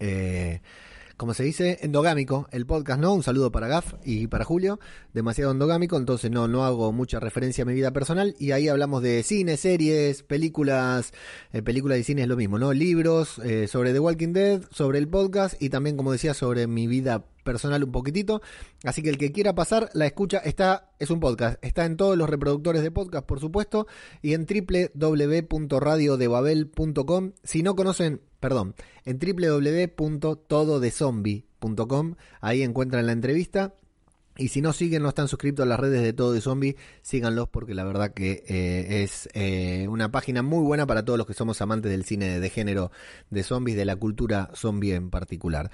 Eh, 0.01 0.63
como 1.17 1.35
se 1.35 1.45
dice, 1.45 1.79
endogámico 1.83 2.49
el 2.53 2.67
podcast, 2.67 3.01
¿no? 3.01 3.15
Un 3.15 3.23
saludo 3.23 3.53
para 3.53 3.69
Gaf 3.69 3.95
y 4.05 4.27
para 4.27 4.45
Julio, 4.45 4.79
demasiado 5.13 5.53
endogámico, 5.53 5.97
entonces 5.97 6.31
no, 6.31 6.49
no 6.49 6.65
hago 6.65 6.93
mucha 6.93 7.21
referencia 7.21 7.63
a 7.63 7.67
mi 7.67 7.75
vida 7.75 7.93
personal 7.93 8.35
y 8.39 8.53
ahí 8.53 8.69
hablamos 8.69 9.03
de 9.03 9.23
cine, 9.23 9.57
series, 9.57 10.23
películas, 10.23 11.13
eh, 11.53 11.63
películas 11.63 11.99
y 11.99 12.05
cine 12.05 12.23
es 12.23 12.29
lo 12.29 12.37
mismo, 12.37 12.59
¿no? 12.59 12.73
Libros 12.73 13.39
eh, 13.39 13.69
sobre 13.69 13.93
The 13.93 14.01
Walking 14.01 14.33
Dead, 14.33 14.63
sobre 14.71 14.99
el 14.99 15.09
podcast 15.09 15.61
y 15.63 15.69
también, 15.69 15.97
como 15.97 16.13
decía, 16.13 16.35
sobre 16.35 16.67
mi 16.67 16.87
vida 16.87 17.25
personal 17.43 17.85
un 17.85 17.93
poquitito. 17.93 18.41
Así 18.85 19.03
que 19.03 19.11
el 19.11 19.19
que 19.19 19.33
quiera 19.33 19.55
pasar, 19.55 19.91
la 19.95 20.07
escucha, 20.07 20.39
está, 20.39 20.91
es 20.99 21.11
un 21.11 21.21
podcast, 21.21 21.63
está 21.65 21.85
en 21.85 21.97
todos 21.97 22.17
los 22.17 22.29
reproductores 22.29 22.83
de 22.83 22.91
podcast, 22.91 23.25
por 23.27 23.39
supuesto, 23.41 23.87
y 24.23 24.33
en 24.35 24.47
www.radiodebabel.com. 24.47 27.33
Si 27.43 27.63
no 27.63 27.77
conocen, 27.77 28.23
perdón, 28.41 28.75
en 29.05 29.19
www.tododezombie.com, 29.19 32.15
ahí 32.41 32.63
encuentran 32.63 33.07
la 33.07 33.13
entrevista. 33.13 33.75
Y 34.37 34.49
si 34.49 34.63
no 34.63 34.73
siguen, 34.73 35.03
no 35.03 35.11
están 35.11 35.29
suscritos 35.29 35.65
a 35.65 35.69
las 35.69 35.79
redes 35.79 36.03
de 36.03 36.15
Todo 36.15 36.33
de 36.33 36.41
Zombie, 36.41 36.77
síganlos 37.03 37.49
porque 37.49 37.75
la 37.75 37.85
verdad 37.85 38.15
que 38.15 38.43
eh, 38.49 39.03
es 39.03 39.29
eh, 39.35 39.87
una 39.89 40.11
página 40.11 40.43
muy 40.43 40.65
buena 40.65 40.87
para 40.87 41.05
todos 41.05 41.19
los 41.19 41.27
que 41.27 41.35
somos 41.35 41.61
amantes 41.61 41.91
del 41.91 42.05
cine 42.05 42.41
de 42.41 42.51
género 42.51 42.91
de 43.29 43.43
zombies, 43.43 43.77
de 43.77 43.85
la 43.85 43.97
cultura 43.97 44.51
zombie 44.55 44.95
en 44.95 45.11
particular. 45.11 45.71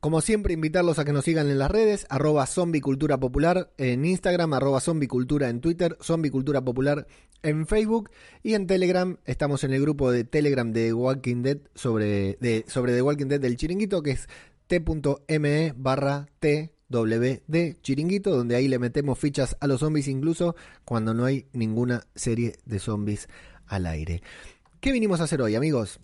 Como 0.00 0.22
siempre, 0.22 0.54
invitarlos 0.54 0.98
a 0.98 1.04
que 1.04 1.12
nos 1.12 1.24
sigan 1.24 1.48
en 1.50 1.58
las 1.58 1.70
redes, 1.70 2.06
arroba 2.08 2.46
zombicultura 2.46 3.18
en 3.76 4.04
Instagram, 4.04 4.54
arroba 4.54 4.80
zombicultura 4.80 5.48
en 5.48 5.60
Twitter, 5.60 5.96
zombicultura 6.00 6.64
popular 6.64 7.06
en 7.42 7.66
Facebook 7.66 8.10
y 8.42 8.54
en 8.54 8.66
Telegram. 8.66 9.18
Estamos 9.24 9.62
en 9.62 9.72
el 9.72 9.80
grupo 9.82 10.10
de 10.10 10.24
Telegram 10.24 10.72
de 10.72 10.92
Walking 10.92 11.42
Dead 11.42 11.58
sobre, 11.74 12.38
de, 12.40 12.64
sobre 12.66 12.94
The 12.94 13.02
Walking 13.02 13.26
Dead 13.26 13.40
del 13.40 13.56
Chiringuito, 13.56 14.02
que 14.02 14.12
es 14.12 14.28
t.me 14.66 15.74
barra 15.76 16.26
t 16.40 16.72
WD 16.90 17.80
Chiringuito, 17.80 18.36
donde 18.36 18.56
ahí 18.56 18.68
le 18.68 18.78
metemos 18.78 19.18
fichas 19.18 19.56
a 19.60 19.66
los 19.66 19.80
zombies 19.80 20.08
incluso 20.08 20.54
cuando 20.84 21.14
no 21.14 21.24
hay 21.24 21.46
ninguna 21.52 22.02
serie 22.14 22.56
de 22.66 22.78
zombies 22.78 23.28
al 23.66 23.86
aire. 23.86 24.22
¿Qué 24.80 24.92
vinimos 24.92 25.20
a 25.20 25.24
hacer 25.24 25.40
hoy, 25.40 25.54
amigos? 25.54 26.00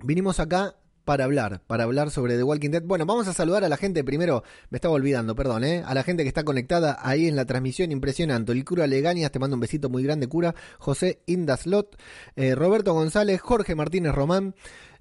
Vinimos 0.00 0.40
acá 0.40 0.76
para 1.04 1.24
hablar, 1.24 1.60
para 1.66 1.84
hablar 1.84 2.10
sobre 2.10 2.36
The 2.36 2.42
Walking 2.42 2.70
Dead. 2.70 2.82
Bueno, 2.82 3.06
vamos 3.06 3.28
a 3.28 3.34
saludar 3.34 3.64
a 3.64 3.68
la 3.68 3.76
gente 3.76 4.02
primero, 4.04 4.42
me 4.70 4.76
estaba 4.76 4.94
olvidando, 4.94 5.34
perdón, 5.34 5.64
¿eh? 5.64 5.82
a 5.84 5.94
la 5.94 6.02
gente 6.02 6.22
que 6.22 6.28
está 6.28 6.44
conectada 6.44 6.98
ahí 7.00 7.28
en 7.28 7.36
la 7.36 7.44
transmisión, 7.44 7.92
impresionante. 7.92 8.52
El 8.52 8.64
cura 8.64 8.86
Legañas, 8.86 9.30
te 9.30 9.38
mando 9.38 9.54
un 9.54 9.60
besito 9.60 9.90
muy 9.90 10.02
grande, 10.02 10.28
cura. 10.28 10.54
José 10.78 11.20
Indaslot, 11.26 11.96
eh, 12.36 12.54
Roberto 12.54 12.94
González, 12.94 13.40
Jorge 13.40 13.74
Martínez 13.74 14.14
Román. 14.14 14.54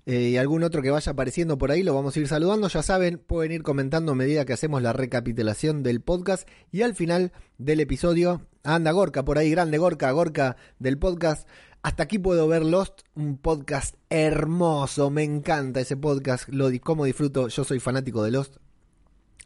Eh, 0.05 0.29
y 0.29 0.37
algún 0.37 0.63
otro 0.63 0.81
que 0.81 0.91
vaya 0.91 1.13
apareciendo 1.13 1.57
por 1.57 1.71
ahí 1.71 1.81
lo 1.81 1.93
vamos 1.93 2.15
a 2.15 2.19
ir 2.19 2.27
saludando. 2.27 2.67
Ya 2.67 2.83
saben, 2.83 3.17
pueden 3.17 3.51
ir 3.51 3.63
comentando 3.63 4.11
a 4.11 4.15
medida 4.15 4.45
que 4.45 4.53
hacemos 4.53 4.81
la 4.81 4.93
recapitulación 4.93 5.83
del 5.83 6.01
podcast. 6.01 6.47
Y 6.71 6.81
al 6.81 6.95
final 6.95 7.31
del 7.57 7.79
episodio, 7.79 8.41
anda 8.63 8.91
Gorka 8.91 9.23
por 9.23 9.37
ahí, 9.37 9.51
grande 9.51 9.77
Gorka, 9.77 10.11
Gorka 10.11 10.57
del 10.79 10.97
podcast. 10.97 11.47
Hasta 11.83 12.03
aquí 12.03 12.17
puedo 12.17 12.47
ver 12.47 12.63
Lost, 12.63 13.01
un 13.13 13.37
podcast 13.37 13.95
hermoso, 14.09 15.09
me 15.09 15.23
encanta 15.23 15.81
ese 15.81 15.97
podcast, 15.97 16.47
lo 16.47 16.69
como 16.79 17.03
disfruto, 17.03 17.49
yo 17.49 17.65
soy 17.65 17.81
fanático 17.81 18.23
de 18.23 18.31
Lost, 18.31 18.55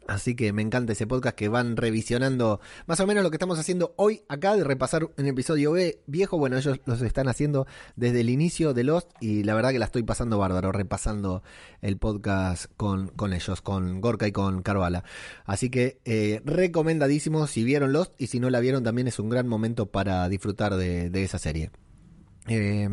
Así 0.08 0.34
que 0.34 0.54
me 0.54 0.62
encanta 0.62 0.94
ese 0.94 1.06
podcast 1.06 1.36
que 1.36 1.48
van 1.48 1.76
revisionando 1.76 2.60
más 2.86 2.98
o 2.98 3.06
menos 3.06 3.22
lo 3.22 3.30
que 3.30 3.36
estamos 3.36 3.58
haciendo 3.58 3.92
hoy 3.96 4.22
acá, 4.30 4.56
de 4.56 4.64
repasar 4.64 5.04
un 5.04 5.26
episodio 5.26 5.72
B 5.72 6.00
viejo. 6.06 6.38
Bueno, 6.38 6.56
ellos 6.56 6.80
los 6.86 7.02
están 7.02 7.28
haciendo 7.28 7.66
desde 7.94 8.22
el 8.22 8.30
inicio 8.30 8.72
de 8.72 8.84
Lost 8.84 9.10
y 9.20 9.44
la 9.44 9.52
verdad 9.52 9.70
que 9.70 9.78
la 9.78 9.84
estoy 9.84 10.04
pasando 10.04 10.38
bárbaro, 10.38 10.72
repasando 10.72 11.42
el 11.82 11.98
podcast 11.98 12.72
con, 12.78 13.08
con 13.08 13.34
ellos, 13.34 13.60
con 13.60 14.00
Gorka 14.00 14.26
y 14.26 14.32
con 14.32 14.62
Carvala. 14.62 15.04
Así 15.44 15.68
que 15.68 16.00
eh, 16.06 16.40
recomendadísimo 16.42 17.46
si 17.46 17.62
vieron 17.62 17.92
Lost 17.92 18.14
y 18.16 18.28
si 18.28 18.40
no 18.40 18.48
la 18.48 18.60
vieron 18.60 18.82
también 18.82 19.08
es 19.08 19.18
un 19.18 19.28
gran 19.28 19.46
momento 19.46 19.90
para 19.90 20.26
disfrutar 20.30 20.76
de, 20.76 21.10
esa 21.22 21.38
serie. 21.38 21.70
Eh, 22.46 22.88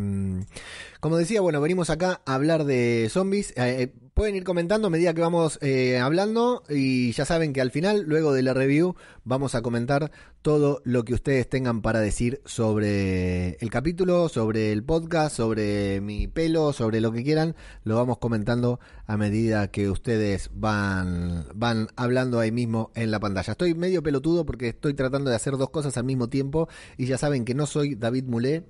como 1.00 1.16
decía, 1.16 1.40
bueno, 1.40 1.62
venimos 1.62 1.90
acá 1.90 2.22
a 2.26 2.34
hablar 2.34 2.66
de 2.66 3.08
zombies. 3.10 3.54
Eh, 3.56 3.94
pueden 4.16 4.38
ir 4.38 4.46
comentando 4.46 4.88
a 4.88 4.90
medida 4.90 5.14
que 5.14 5.20
vamos 5.20 5.60
eh, 5.62 6.00
hablando 6.00 6.64
y 6.70 7.12
ya 7.12 7.26
saben 7.26 7.52
que 7.52 7.60
al 7.60 7.70
final, 7.70 8.06
luego 8.08 8.32
de 8.32 8.44
la 8.44 8.54
review, 8.54 8.96
vamos 9.26 9.56
a 9.56 9.62
comentar 9.62 10.10
todo 10.42 10.82
lo 10.86 11.04
que 11.04 11.14
ustedes 11.14 11.50
tengan 11.50 11.82
para 11.82 12.00
decir 12.00 12.42
sobre 12.46 13.58
el 13.58 13.70
capítulo, 13.70 14.30
sobre 14.30 14.72
el 14.72 14.86
podcast, 14.86 15.36
sobre 15.36 16.00
mi 16.00 16.28
pelo, 16.28 16.72
sobre 16.72 17.02
lo 17.02 17.12
que 17.12 17.24
quieran. 17.24 17.58
Lo 17.84 17.98
vamos 17.98 18.18
comentando 18.18 18.80
a 19.06 19.18
medida 19.18 19.68
que 19.68 19.90
ustedes 19.90 20.50
van, 20.54 21.46
van 21.54 21.90
hablando 21.98 22.40
ahí 22.40 22.54
mismo 22.54 22.92
en 22.96 23.12
la 23.12 23.20
pantalla. 23.20 23.52
Estoy 23.52 23.74
medio 23.74 24.02
pelotudo 24.02 24.46
porque 24.46 24.70
estoy 24.70 24.94
tratando 24.94 25.30
de 25.30 25.36
hacer 25.36 25.58
dos 25.58 25.72
cosas 25.72 25.98
al 25.98 26.06
mismo 26.06 26.30
tiempo 26.30 26.70
y 26.98 27.06
ya 27.06 27.18
saben 27.18 27.44
que 27.44 27.54
no 27.54 27.66
soy 27.66 27.96
David 27.96 28.24
Mulé. 28.28 28.64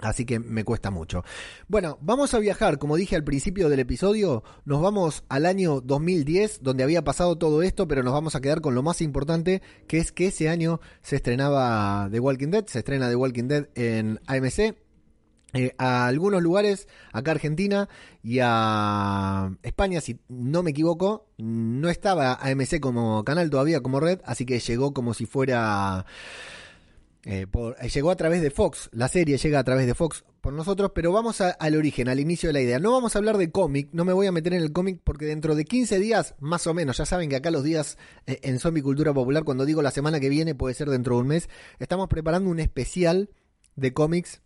Así 0.00 0.24
que 0.24 0.38
me 0.38 0.64
cuesta 0.64 0.90
mucho. 0.90 1.24
Bueno, 1.68 1.98
vamos 2.00 2.32
a 2.32 2.38
viajar, 2.38 2.78
como 2.78 2.96
dije 2.96 3.16
al 3.16 3.24
principio 3.24 3.68
del 3.68 3.80
episodio, 3.80 4.42
nos 4.64 4.80
vamos 4.80 5.24
al 5.28 5.44
año 5.46 5.80
2010, 5.80 6.62
donde 6.62 6.84
había 6.84 7.04
pasado 7.04 7.36
todo 7.36 7.62
esto, 7.62 7.86
pero 7.86 8.02
nos 8.02 8.14
vamos 8.14 8.34
a 8.34 8.40
quedar 8.40 8.60
con 8.60 8.74
lo 8.74 8.82
más 8.82 9.02
importante, 9.02 9.62
que 9.86 9.98
es 9.98 10.12
que 10.12 10.28
ese 10.28 10.48
año 10.48 10.80
se 11.02 11.16
estrenaba 11.16 12.08
The 12.10 12.20
Walking 12.20 12.48
Dead, 12.48 12.66
se 12.66 12.78
estrena 12.78 13.08
The 13.08 13.16
Walking 13.16 13.48
Dead 13.48 13.68
en 13.74 14.20
AMC. 14.26 14.74
Eh, 15.52 15.74
a 15.78 16.06
algunos 16.06 16.40
lugares, 16.42 16.86
acá 17.12 17.32
Argentina 17.32 17.88
y 18.22 18.38
a 18.40 19.52
España, 19.64 20.00
si 20.00 20.20
no 20.28 20.62
me 20.62 20.70
equivoco, 20.70 21.26
no 21.38 21.88
estaba 21.88 22.34
AMC 22.34 22.78
como 22.78 23.24
canal 23.24 23.50
todavía, 23.50 23.80
como 23.80 23.98
red, 23.98 24.20
así 24.24 24.46
que 24.46 24.60
llegó 24.60 24.94
como 24.94 25.12
si 25.12 25.26
fuera... 25.26 26.06
Eh, 27.24 27.46
por, 27.46 27.76
eh, 27.80 27.88
llegó 27.90 28.10
a 28.10 28.16
través 28.16 28.40
de 28.40 28.50
Fox, 28.50 28.88
la 28.92 29.06
serie 29.08 29.36
llega 29.36 29.58
a 29.58 29.64
través 29.64 29.86
de 29.86 29.94
Fox 29.94 30.24
por 30.40 30.54
nosotros, 30.54 30.92
pero 30.94 31.12
vamos 31.12 31.42
al 31.42 31.76
origen, 31.76 32.08
al 32.08 32.18
inicio 32.18 32.48
de 32.48 32.54
la 32.54 32.60
idea. 32.62 32.78
No 32.78 32.92
vamos 32.92 33.14
a 33.14 33.18
hablar 33.18 33.36
de 33.36 33.50
cómic, 33.50 33.90
no 33.92 34.06
me 34.06 34.14
voy 34.14 34.26
a 34.26 34.32
meter 34.32 34.54
en 34.54 34.62
el 34.62 34.72
cómic 34.72 35.00
porque 35.04 35.26
dentro 35.26 35.54
de 35.54 35.66
15 35.66 35.98
días, 35.98 36.34
más 36.40 36.66
o 36.66 36.72
menos, 36.72 36.96
ya 36.96 37.04
saben 37.04 37.28
que 37.28 37.36
acá 37.36 37.50
los 37.50 37.62
días 37.62 37.98
eh, 38.26 38.40
en 38.42 38.58
Zombie 38.58 38.82
Cultura 38.82 39.12
Popular, 39.12 39.44
cuando 39.44 39.66
digo 39.66 39.82
la 39.82 39.90
semana 39.90 40.18
que 40.18 40.30
viene, 40.30 40.54
puede 40.54 40.74
ser 40.74 40.88
dentro 40.88 41.16
de 41.16 41.20
un 41.20 41.28
mes, 41.28 41.50
estamos 41.78 42.08
preparando 42.08 42.48
un 42.48 42.58
especial 42.58 43.28
de 43.76 43.92
cómics 43.92 44.40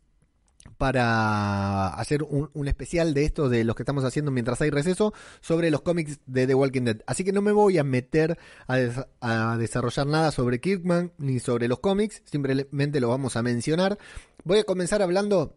para 0.78 1.88
hacer 1.88 2.22
un, 2.22 2.68
especial 2.68 3.14
de 3.14 3.24
esto 3.24 3.48
de 3.48 3.64
los 3.64 3.76
que 3.76 3.82
estamos 3.82 4.04
haciendo 4.04 4.30
mientras 4.30 4.60
hay 4.60 4.70
receso 4.70 5.12
sobre 5.40 5.70
los 5.70 5.82
cómics 5.82 6.20
de 6.26 6.46
The 6.46 6.54
Walking 6.54 6.82
Dead. 6.82 7.02
Así 7.06 7.24
que 7.24 7.32
no 7.32 7.42
me 7.42 7.52
voy 7.52 7.78
a 7.78 7.84
meter 7.84 8.38
a, 8.66 9.06
a 9.20 9.56
desarrollar 9.56 10.06
nada 10.06 10.30
sobre 10.30 10.60
Kirkman 10.60 11.12
ni 11.18 11.38
sobre 11.38 11.68
los 11.68 11.80
cómics, 11.80 12.22
simplemente 12.24 13.00
lo 13.00 13.08
vamos 13.08 13.36
a 13.36 13.42
mencionar. 13.42 13.98
Voy 14.44 14.58
a 14.58 14.64
comenzar 14.64 15.02
hablando 15.02 15.56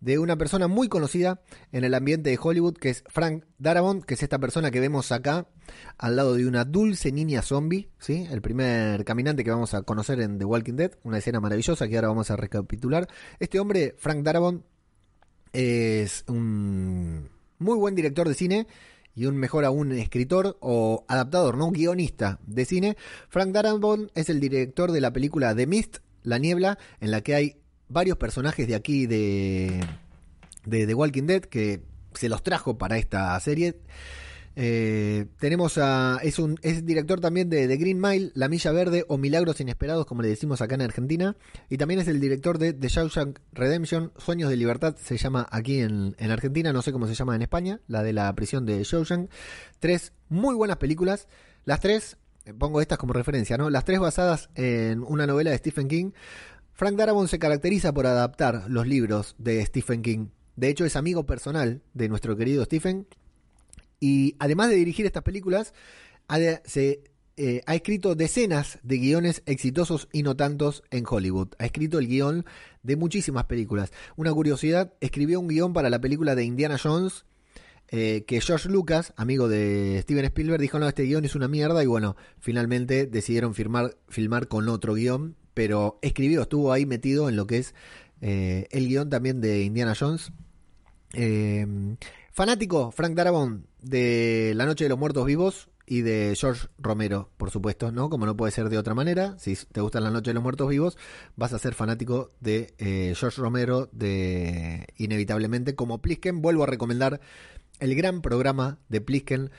de 0.00 0.18
una 0.18 0.36
persona 0.36 0.68
muy 0.68 0.88
conocida 0.88 1.40
en 1.72 1.84
el 1.84 1.94
ambiente 1.94 2.30
de 2.30 2.38
Hollywood, 2.40 2.74
que 2.74 2.90
es 2.90 3.04
Frank 3.08 3.44
Darabont, 3.58 4.04
que 4.04 4.14
es 4.14 4.22
esta 4.22 4.38
persona 4.38 4.70
que 4.70 4.80
vemos 4.80 5.12
acá, 5.12 5.48
al 5.96 6.16
lado 6.16 6.34
de 6.34 6.46
una 6.46 6.64
dulce 6.64 7.12
niña 7.12 7.42
zombie, 7.42 7.90
¿sí? 7.98 8.26
El 8.30 8.40
primer 8.40 9.04
caminante 9.04 9.44
que 9.44 9.50
vamos 9.50 9.74
a 9.74 9.82
conocer 9.82 10.20
en 10.20 10.38
The 10.38 10.44
Walking 10.44 10.74
Dead, 10.74 10.92
una 11.02 11.18
escena 11.18 11.40
maravillosa 11.40 11.88
que 11.88 11.96
ahora 11.96 12.08
vamos 12.08 12.30
a 12.30 12.36
recapitular. 12.36 13.08
Este 13.38 13.58
hombre, 13.58 13.94
Frank 13.98 14.22
Darabont, 14.22 14.64
es 15.52 16.24
un 16.28 17.30
muy 17.58 17.76
buen 17.76 17.94
director 17.94 18.28
de 18.28 18.34
cine 18.34 18.66
y 19.14 19.26
un 19.26 19.36
mejor 19.36 19.64
aún 19.64 19.92
escritor 19.92 20.58
o 20.60 21.04
adaptador, 21.08 21.56
no 21.56 21.70
guionista 21.72 22.38
de 22.46 22.64
cine. 22.64 22.96
Frank 23.28 23.50
Darabont 23.50 24.10
es 24.14 24.30
el 24.30 24.38
director 24.38 24.92
de 24.92 25.00
la 25.00 25.12
película 25.12 25.56
The 25.56 25.66
Mist, 25.66 25.98
La 26.22 26.38
Niebla, 26.38 26.78
en 27.00 27.10
la 27.10 27.22
que 27.22 27.34
hay 27.34 27.60
varios 27.88 28.16
personajes 28.16 28.66
de 28.66 28.74
aquí 28.74 29.06
de, 29.06 29.80
de 30.64 30.86
The 30.86 30.94
Walking 30.94 31.24
Dead 31.24 31.42
que 31.42 31.82
se 32.14 32.28
los 32.28 32.42
trajo 32.42 32.78
para 32.78 32.98
esta 32.98 33.38
serie. 33.40 33.76
Eh, 34.60 35.26
tenemos 35.38 35.78
a. 35.78 36.18
Es 36.20 36.40
un 36.40 36.58
es 36.62 36.84
director 36.84 37.20
también 37.20 37.48
de 37.48 37.68
The 37.68 37.76
Green 37.76 38.00
Mile, 38.00 38.32
La 38.34 38.48
Milla 38.48 38.72
Verde 38.72 39.04
o 39.06 39.16
Milagros 39.16 39.60
Inesperados, 39.60 40.04
como 40.04 40.22
le 40.22 40.28
decimos 40.30 40.60
acá 40.60 40.74
en 40.74 40.82
Argentina. 40.82 41.36
Y 41.70 41.76
también 41.76 42.00
es 42.00 42.08
el 42.08 42.18
director 42.18 42.58
de 42.58 42.72
The 42.72 42.88
Shawshank 42.88 43.38
Redemption, 43.52 44.12
Sueños 44.16 44.50
de 44.50 44.56
Libertad, 44.56 44.96
se 44.96 45.16
llama 45.16 45.46
aquí 45.52 45.78
en, 45.78 46.16
en 46.18 46.30
Argentina, 46.32 46.72
no 46.72 46.82
sé 46.82 46.90
cómo 46.90 47.06
se 47.06 47.14
llama 47.14 47.36
en 47.36 47.42
España, 47.42 47.80
la 47.86 48.02
de 48.02 48.12
la 48.12 48.34
prisión 48.34 48.66
de 48.66 48.82
Shawshank. 48.82 49.30
Tres 49.78 50.12
muy 50.28 50.56
buenas 50.56 50.78
películas. 50.78 51.28
Las 51.64 51.78
tres, 51.78 52.16
pongo 52.58 52.80
estas 52.80 52.98
como 52.98 53.12
referencia, 53.12 53.56
¿no? 53.58 53.70
Las 53.70 53.84
tres 53.84 54.00
basadas 54.00 54.50
en 54.56 55.04
una 55.04 55.28
novela 55.28 55.52
de 55.52 55.58
Stephen 55.58 55.86
King. 55.86 56.10
Frank 56.78 56.94
Darabont 56.94 57.28
se 57.28 57.40
caracteriza 57.40 57.92
por 57.92 58.06
adaptar 58.06 58.66
los 58.68 58.86
libros 58.86 59.34
de 59.36 59.66
Stephen 59.66 60.00
King. 60.00 60.28
De 60.54 60.68
hecho, 60.68 60.84
es 60.84 60.94
amigo 60.94 61.26
personal 61.26 61.82
de 61.92 62.08
nuestro 62.08 62.36
querido 62.36 62.64
Stephen. 62.64 63.08
Y 63.98 64.36
además 64.38 64.68
de 64.68 64.76
dirigir 64.76 65.04
estas 65.04 65.24
películas, 65.24 65.74
eh, 66.32 67.62
ha 67.66 67.74
escrito 67.74 68.14
decenas 68.14 68.78
de 68.84 68.98
guiones 68.98 69.42
exitosos 69.46 70.08
y 70.12 70.22
no 70.22 70.36
tantos 70.36 70.84
en 70.92 71.02
Hollywood. 71.04 71.48
Ha 71.58 71.66
escrito 71.66 71.98
el 71.98 72.06
guion 72.06 72.44
de 72.84 72.94
muchísimas 72.94 73.46
películas. 73.46 73.90
Una 74.14 74.32
curiosidad, 74.32 74.94
escribió 75.00 75.40
un 75.40 75.48
guion 75.48 75.72
para 75.72 75.90
la 75.90 76.00
película 76.00 76.36
de 76.36 76.44
Indiana 76.44 76.78
Jones. 76.80 77.24
Eh, 77.90 78.24
que 78.24 78.40
George 78.40 78.68
Lucas, 78.68 79.14
amigo 79.16 79.48
de 79.48 79.98
Steven 80.02 80.26
Spielberg, 80.26 80.60
dijo, 80.60 80.78
no, 80.78 80.86
este 80.86 81.04
guion 81.04 81.24
es 81.24 81.34
una 81.34 81.48
mierda 81.48 81.82
y 81.82 81.86
bueno, 81.86 82.14
finalmente 82.38 83.06
decidieron 83.06 83.54
filmar 83.54 84.46
con 84.46 84.68
otro 84.68 84.94
guion 84.94 85.34
pero 85.58 85.98
escribió, 86.02 86.42
estuvo 86.42 86.72
ahí 86.72 86.86
metido 86.86 87.28
en 87.28 87.34
lo 87.34 87.48
que 87.48 87.58
es 87.58 87.74
eh, 88.20 88.68
el 88.70 88.86
guion 88.86 89.10
también 89.10 89.40
de 89.40 89.62
Indiana 89.62 89.96
Jones. 89.98 90.30
Eh, 91.14 91.66
fanático, 92.30 92.92
Frank 92.92 93.16
Darabont, 93.16 93.66
de 93.82 94.52
La 94.54 94.66
Noche 94.66 94.84
de 94.84 94.90
los 94.90 95.00
Muertos 95.00 95.26
Vivos 95.26 95.68
y 95.84 96.02
de 96.02 96.32
George 96.38 96.68
Romero, 96.78 97.30
por 97.38 97.50
supuesto, 97.50 97.90
¿no? 97.90 98.08
Como 98.08 98.24
no 98.24 98.36
puede 98.36 98.52
ser 98.52 98.68
de 98.68 98.78
otra 98.78 98.94
manera, 98.94 99.36
si 99.40 99.56
te 99.56 99.80
gusta 99.80 99.98
La 99.98 100.12
Noche 100.12 100.30
de 100.30 100.34
los 100.34 100.44
Muertos 100.44 100.68
Vivos, 100.68 100.96
vas 101.34 101.52
a 101.52 101.58
ser 101.58 101.74
fanático 101.74 102.30
de 102.38 102.72
eh, 102.78 103.14
George 103.16 103.40
Romero, 103.40 103.88
de 103.90 104.86
inevitablemente, 104.96 105.74
como 105.74 106.00
Plisken. 106.00 106.40
Vuelvo 106.40 106.62
a 106.62 106.66
recomendar 106.66 107.20
el 107.80 107.96
gran 107.96 108.22
programa 108.22 108.78
de 108.88 109.00
Plisken 109.00 109.50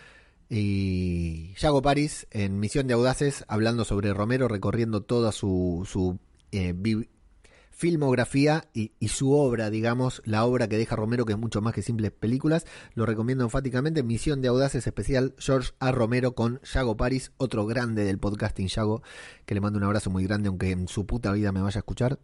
y 0.50 1.54
Yago 1.56 1.82
Paris 1.82 2.28
en 2.32 2.60
Misión 2.60 2.88
de 2.88 2.96
Audaces, 2.96 3.46
hablando 3.48 3.86
sobre 3.86 4.14
Romero, 4.14 4.48
recorriendo 4.48 5.02
toda 5.02 5.32
su, 5.32 5.88
su 5.90 6.20
eh, 6.52 6.74
filmografía 7.70 8.66
y, 8.74 8.94
y, 9.00 9.10
su 9.10 9.32
obra, 9.34 9.70
digamos, 9.70 10.24
la 10.26 10.44
obra 10.46 10.68
que 10.68 10.78
deja 10.78 10.96
Romero, 10.96 11.26
que 11.26 11.34
es 11.34 11.40
mucho 11.40 11.62
más 11.62 11.74
que 11.74 11.84
simples 11.84 12.12
películas. 12.12 12.66
Lo 12.96 13.06
recomiendo 13.06 13.44
enfáticamente. 13.44 14.02
Misión 14.02 14.42
de 14.42 14.48
Audaces 14.48 14.88
especial 14.88 15.36
George 15.38 15.72
A. 15.80 15.92
Romero 15.92 16.34
con 16.34 16.60
Yago 16.62 16.98
Paris, 16.98 17.32
otro 17.38 17.68
grande 17.68 18.04
del 18.04 18.18
podcasting 18.18 18.68
Yago, 18.68 19.04
que 19.46 19.54
le 19.54 19.62
mando 19.62 19.78
un 19.78 19.86
abrazo 19.86 20.10
muy 20.10 20.24
grande, 20.24 20.50
aunque 20.50 20.72
en 20.72 20.88
su 20.88 21.06
puta 21.06 21.32
vida 21.32 21.52
me 21.52 21.62
vaya 21.62 21.78
a 21.78 21.82
escuchar. 21.82 22.20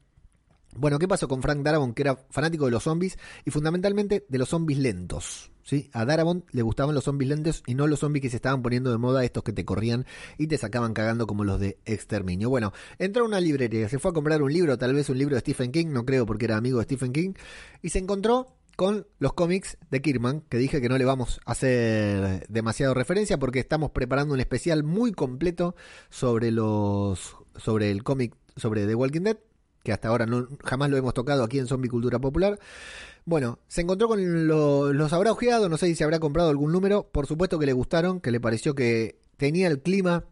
Bueno, 0.78 1.00
¿qué 1.00 1.08
pasó 1.08 1.28
con 1.28 1.42
Frank 1.42 1.64
Darabont, 1.64 1.96
que 1.96 2.04
era 2.04 2.18
fanático 2.30 2.66
de 2.66 2.72
los 2.72 2.84
zombies 2.84 3.18
y 3.46 3.52
fundamentalmente 3.52 4.26
de 4.28 4.38
los 4.38 4.50
zombies 4.50 4.80
lentos? 4.80 5.52
¿sí? 5.64 5.90
A 5.94 6.06
Darabont 6.06 6.46
le 6.52 6.62
gustaban 6.62 6.96
los 6.96 7.06
zombies 7.06 7.30
lentos 7.30 7.64
y 7.66 7.76
no 7.76 7.88
los 7.88 8.00
zombies 8.00 8.22
que 8.22 8.30
se 8.30 8.38
estaban 8.38 8.62
poniendo 8.62 8.92
de 8.92 8.98
moda, 8.98 9.26
estos 9.26 9.44
que 9.44 9.54
te 9.54 9.66
corrían 9.66 10.06
y 10.38 10.48
te 10.48 10.58
sacaban 10.58 10.94
cagando 10.94 11.28
como 11.28 11.44
los 11.44 11.60
de 11.60 11.80
Exterminio. 11.86 12.50
Bueno, 12.50 12.74
entró 13.00 13.24
a 13.24 13.28
una 13.28 13.40
librería, 13.40 13.90
se 13.90 14.00
fue 14.00 14.12
a 14.12 14.14
comprar 14.14 14.42
un 14.42 14.54
libro, 14.54 14.78
tal 14.78 14.94
vez 14.94 15.10
un 15.10 15.18
libro 15.18 15.36
de 15.36 15.42
Stephen 15.42 15.72
King, 15.72 15.88
no 15.88 16.06
creo 16.06 16.26
porque 16.26 16.46
era 16.46 16.58
amigo 16.58 16.78
de 16.78 16.86
Stephen 16.86 17.12
King, 17.12 17.34
y 17.82 17.90
se 17.90 18.00
encontró 18.00 18.48
con 18.76 19.08
los 19.20 19.34
cómics 19.34 19.78
de 19.90 20.02
Kirkman, 20.02 20.42
que 20.42 20.58
dije 20.58 20.82
que 20.82 20.90
no 20.90 20.98
le 20.98 21.06
vamos 21.06 21.40
a 21.46 21.54
hacer 21.54 22.46
demasiado 22.50 22.94
referencia 22.94 23.40
porque 23.40 23.60
estamos 23.60 23.92
preparando 23.92 24.34
un 24.34 24.40
especial 24.40 24.84
muy 24.84 25.14
completo 25.14 25.76
sobre 26.10 26.52
los 26.52 27.38
sobre 27.56 27.90
el 27.90 28.04
cómic 28.04 28.36
sobre 28.58 28.86
The 28.86 28.96
Walking 28.96 29.22
Dead 29.22 29.38
que 29.86 29.94
hasta 29.94 30.10
ahora 30.10 30.26
no, 30.26 30.48
jamás 30.64 30.90
lo 30.90 30.98
hemos 30.98 31.14
tocado 31.14 31.44
aquí 31.44 31.60
en 31.60 31.68
Zombie 31.68 31.90
Cultura 31.90 32.20
Popular. 32.20 32.60
Bueno, 33.24 33.60
se 33.68 33.82
encontró 33.82 34.08
con 34.08 34.48
lo, 34.48 34.92
los 34.92 35.14
habrá 35.14 35.32
ojeado, 35.32 35.70
no 35.70 35.78
sé 35.78 35.86
si 35.88 35.96
se 35.96 36.04
habrá 36.04 36.20
comprado 36.20 36.50
algún 36.50 36.72
número, 36.72 37.08
por 37.12 37.28
supuesto 37.28 37.60
que 37.60 37.68
le 37.68 37.74
gustaron, 37.74 38.20
que 38.20 38.32
le 38.32 38.42
pareció 38.42 38.74
que 38.76 39.20
tenía 39.38 39.68
el 39.68 39.82
clima 39.82 40.26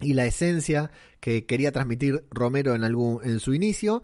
y 0.00 0.12
la 0.12 0.26
esencia 0.26 0.90
que 1.20 1.46
quería 1.46 1.72
transmitir 1.72 2.24
Romero 2.30 2.74
en, 2.74 2.84
algún, 2.84 3.20
en 3.24 3.40
su 3.40 3.54
inicio. 3.54 4.02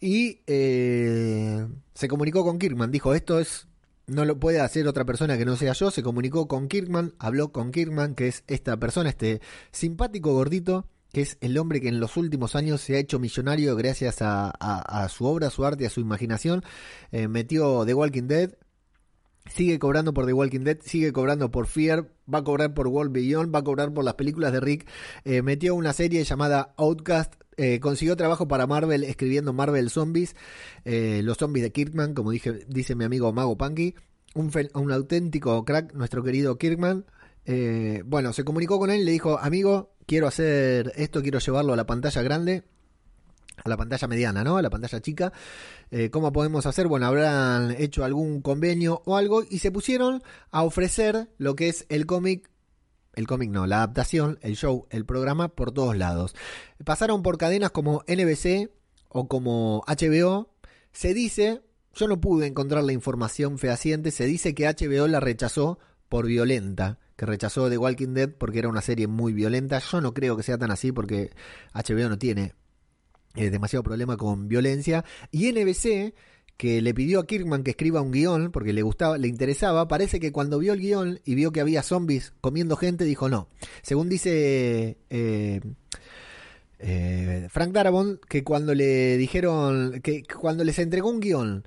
Y 0.00 0.42
eh, 0.46 1.66
se 1.94 2.08
comunicó 2.08 2.44
con 2.44 2.58
Kirkman, 2.58 2.90
dijo, 2.90 3.14
esto 3.14 3.40
es 3.40 3.66
no 4.06 4.24
lo 4.24 4.38
puede 4.38 4.60
hacer 4.60 4.86
otra 4.86 5.04
persona 5.04 5.36
que 5.36 5.44
no 5.44 5.56
sea 5.56 5.72
yo. 5.72 5.90
Se 5.90 6.02
comunicó 6.02 6.46
con 6.46 6.68
Kirkman, 6.68 7.14
habló 7.18 7.52
con 7.52 7.72
Kirkman, 7.72 8.14
que 8.14 8.28
es 8.28 8.44
esta 8.46 8.76
persona, 8.76 9.08
este 9.08 9.40
simpático 9.72 10.32
gordito, 10.32 10.86
que 11.16 11.22
es 11.22 11.38
el 11.40 11.56
hombre 11.56 11.80
que 11.80 11.88
en 11.88 11.98
los 11.98 12.18
últimos 12.18 12.54
años 12.56 12.82
se 12.82 12.94
ha 12.94 12.98
hecho 12.98 13.18
millonario 13.18 13.74
gracias 13.74 14.18
a, 14.20 15.08
su 15.08 15.24
obra, 15.24 15.46
a 15.46 15.50
su 15.50 15.64
arte, 15.64 15.86
a 15.86 15.88
su 15.88 16.00
imaginación. 16.00 16.62
Eh, 17.10 17.26
metió 17.26 17.86
The 17.86 17.94
Walking 17.94 18.24
Dead, 18.24 18.50
sigue 19.50 19.78
cobrando 19.78 20.12
por 20.12 20.26
The 20.26 20.34
Walking 20.34 20.60
Dead, 20.60 20.76
sigue 20.84 21.14
cobrando 21.14 21.50
por 21.50 21.68
Fear, 21.68 22.12
va 22.30 22.40
a 22.40 22.44
cobrar 22.44 22.74
por 22.74 22.88
World 22.88 23.12
Beyond, 23.12 23.54
va 23.54 23.60
a 23.60 23.64
cobrar 23.64 23.94
por 23.94 24.04
las 24.04 24.12
películas 24.12 24.52
de 24.52 24.60
Rick. 24.60 24.86
Eh, 25.24 25.40
metió 25.40 25.74
una 25.74 25.94
serie 25.94 26.22
llamada 26.22 26.74
Outcast. 26.76 27.32
Eh, 27.56 27.80
consiguió 27.80 28.14
trabajo 28.14 28.46
para 28.46 28.66
Marvel 28.66 29.02
escribiendo 29.02 29.54
Marvel 29.54 29.88
Zombies, 29.88 30.36
los 30.84 31.38
zombies 31.38 31.62
de 31.64 31.72
Kirkman, 31.72 32.12
como 32.12 32.30
dice 32.30 32.94
mi 32.94 33.04
amigo 33.06 33.32
Mago 33.32 33.56
Punky. 33.56 33.94
Un, 34.34 34.52
un 34.74 34.92
auténtico 34.92 35.64
crack, 35.64 35.94
nuestro 35.94 36.22
querido 36.22 36.58
Kirkman. 36.58 37.06
Bueno, 38.04 38.34
se 38.34 38.44
comunicó 38.44 38.78
con 38.78 38.90
él 38.90 39.06
le 39.06 39.12
dijo, 39.12 39.38
amigo, 39.38 39.95
quiero 40.06 40.26
hacer 40.26 40.92
esto, 40.96 41.22
quiero 41.22 41.38
llevarlo 41.38 41.72
a 41.72 41.76
la 41.76 41.86
pantalla 41.86 42.22
grande, 42.22 42.64
a 43.62 43.68
la 43.68 43.76
pantalla 43.76 44.08
mediana, 44.08 44.44
¿no? 44.44 44.56
A 44.56 44.62
la 44.62 44.70
pantalla 44.70 45.00
chica. 45.00 45.32
Eh, 45.90 46.10
¿Cómo 46.10 46.32
podemos 46.32 46.66
hacer? 46.66 46.86
Bueno, 46.86 47.06
habrán 47.06 47.74
hecho 47.78 48.04
algún 48.04 48.40
convenio 48.40 49.02
o 49.04 49.16
algo 49.16 49.42
y 49.48 49.58
se 49.58 49.70
pusieron 49.70 50.22
a 50.50 50.62
ofrecer 50.62 51.28
lo 51.38 51.56
que 51.56 51.68
es 51.68 51.86
el 51.88 52.06
cómic. 52.06 52.50
El 53.14 53.26
cómic 53.26 53.50
no, 53.50 53.66
la 53.66 53.76
adaptación, 53.78 54.38
el 54.42 54.56
show, 54.56 54.86
el 54.90 55.06
programa 55.06 55.48
por 55.48 55.72
todos 55.72 55.96
lados. 55.96 56.34
Pasaron 56.84 57.22
por 57.22 57.38
cadenas 57.38 57.70
como 57.70 58.04
NBC 58.06 58.70
o 59.08 59.26
como 59.26 59.82
HBO. 59.86 60.50
Se 60.92 61.14
dice, 61.14 61.62
yo 61.94 62.08
no 62.08 62.20
pude 62.20 62.46
encontrar 62.46 62.84
la 62.84 62.92
información 62.92 63.58
fehaciente, 63.58 64.10
se 64.10 64.26
dice 64.26 64.54
que 64.54 64.66
HBO 64.66 65.08
la 65.08 65.20
rechazó 65.20 65.78
por 66.10 66.26
violenta 66.26 66.98
que 67.16 67.26
rechazó 67.26 67.68
The 67.68 67.78
Walking 67.78 68.14
Dead 68.14 68.30
porque 68.30 68.58
era 68.58 68.68
una 68.68 68.82
serie 68.82 69.06
muy 69.06 69.32
violenta. 69.32 69.78
Yo 69.78 70.00
no 70.00 70.14
creo 70.14 70.36
que 70.36 70.42
sea 70.42 70.58
tan 70.58 70.70
así 70.70 70.92
porque 70.92 71.30
HBO 71.72 72.08
no 72.08 72.18
tiene 72.18 72.54
eh, 73.34 73.50
demasiado 73.50 73.82
problema 73.82 74.16
con 74.16 74.48
violencia. 74.48 75.04
Y 75.30 75.50
NBC, 75.52 76.14
que 76.56 76.80
le 76.80 76.94
pidió 76.94 77.20
a 77.20 77.26
Kirkman 77.26 77.62
que 77.62 77.70
escriba 77.70 78.00
un 78.00 78.12
guion 78.12 78.50
porque 78.50 78.72
le 78.72 78.82
gustaba, 78.82 79.18
le 79.18 79.28
interesaba, 79.28 79.88
parece 79.88 80.20
que 80.20 80.32
cuando 80.32 80.58
vio 80.58 80.72
el 80.72 80.80
guion 80.80 81.20
y 81.24 81.34
vio 81.34 81.52
que 81.52 81.60
había 81.60 81.82
zombies 81.82 82.32
comiendo 82.40 82.76
gente, 82.76 83.04
dijo 83.04 83.28
no. 83.28 83.48
Según 83.82 84.08
dice 84.08 84.98
eh, 85.10 85.60
eh, 86.78 87.48
Frank 87.50 87.72
Darabont, 87.72 88.20
que 88.24 88.44
cuando 88.44 88.74
le 88.74 89.16
dijeron, 89.16 90.00
que 90.02 90.22
cuando 90.24 90.64
les 90.64 90.78
entregó 90.78 91.10
un 91.10 91.20
guion 91.20 91.66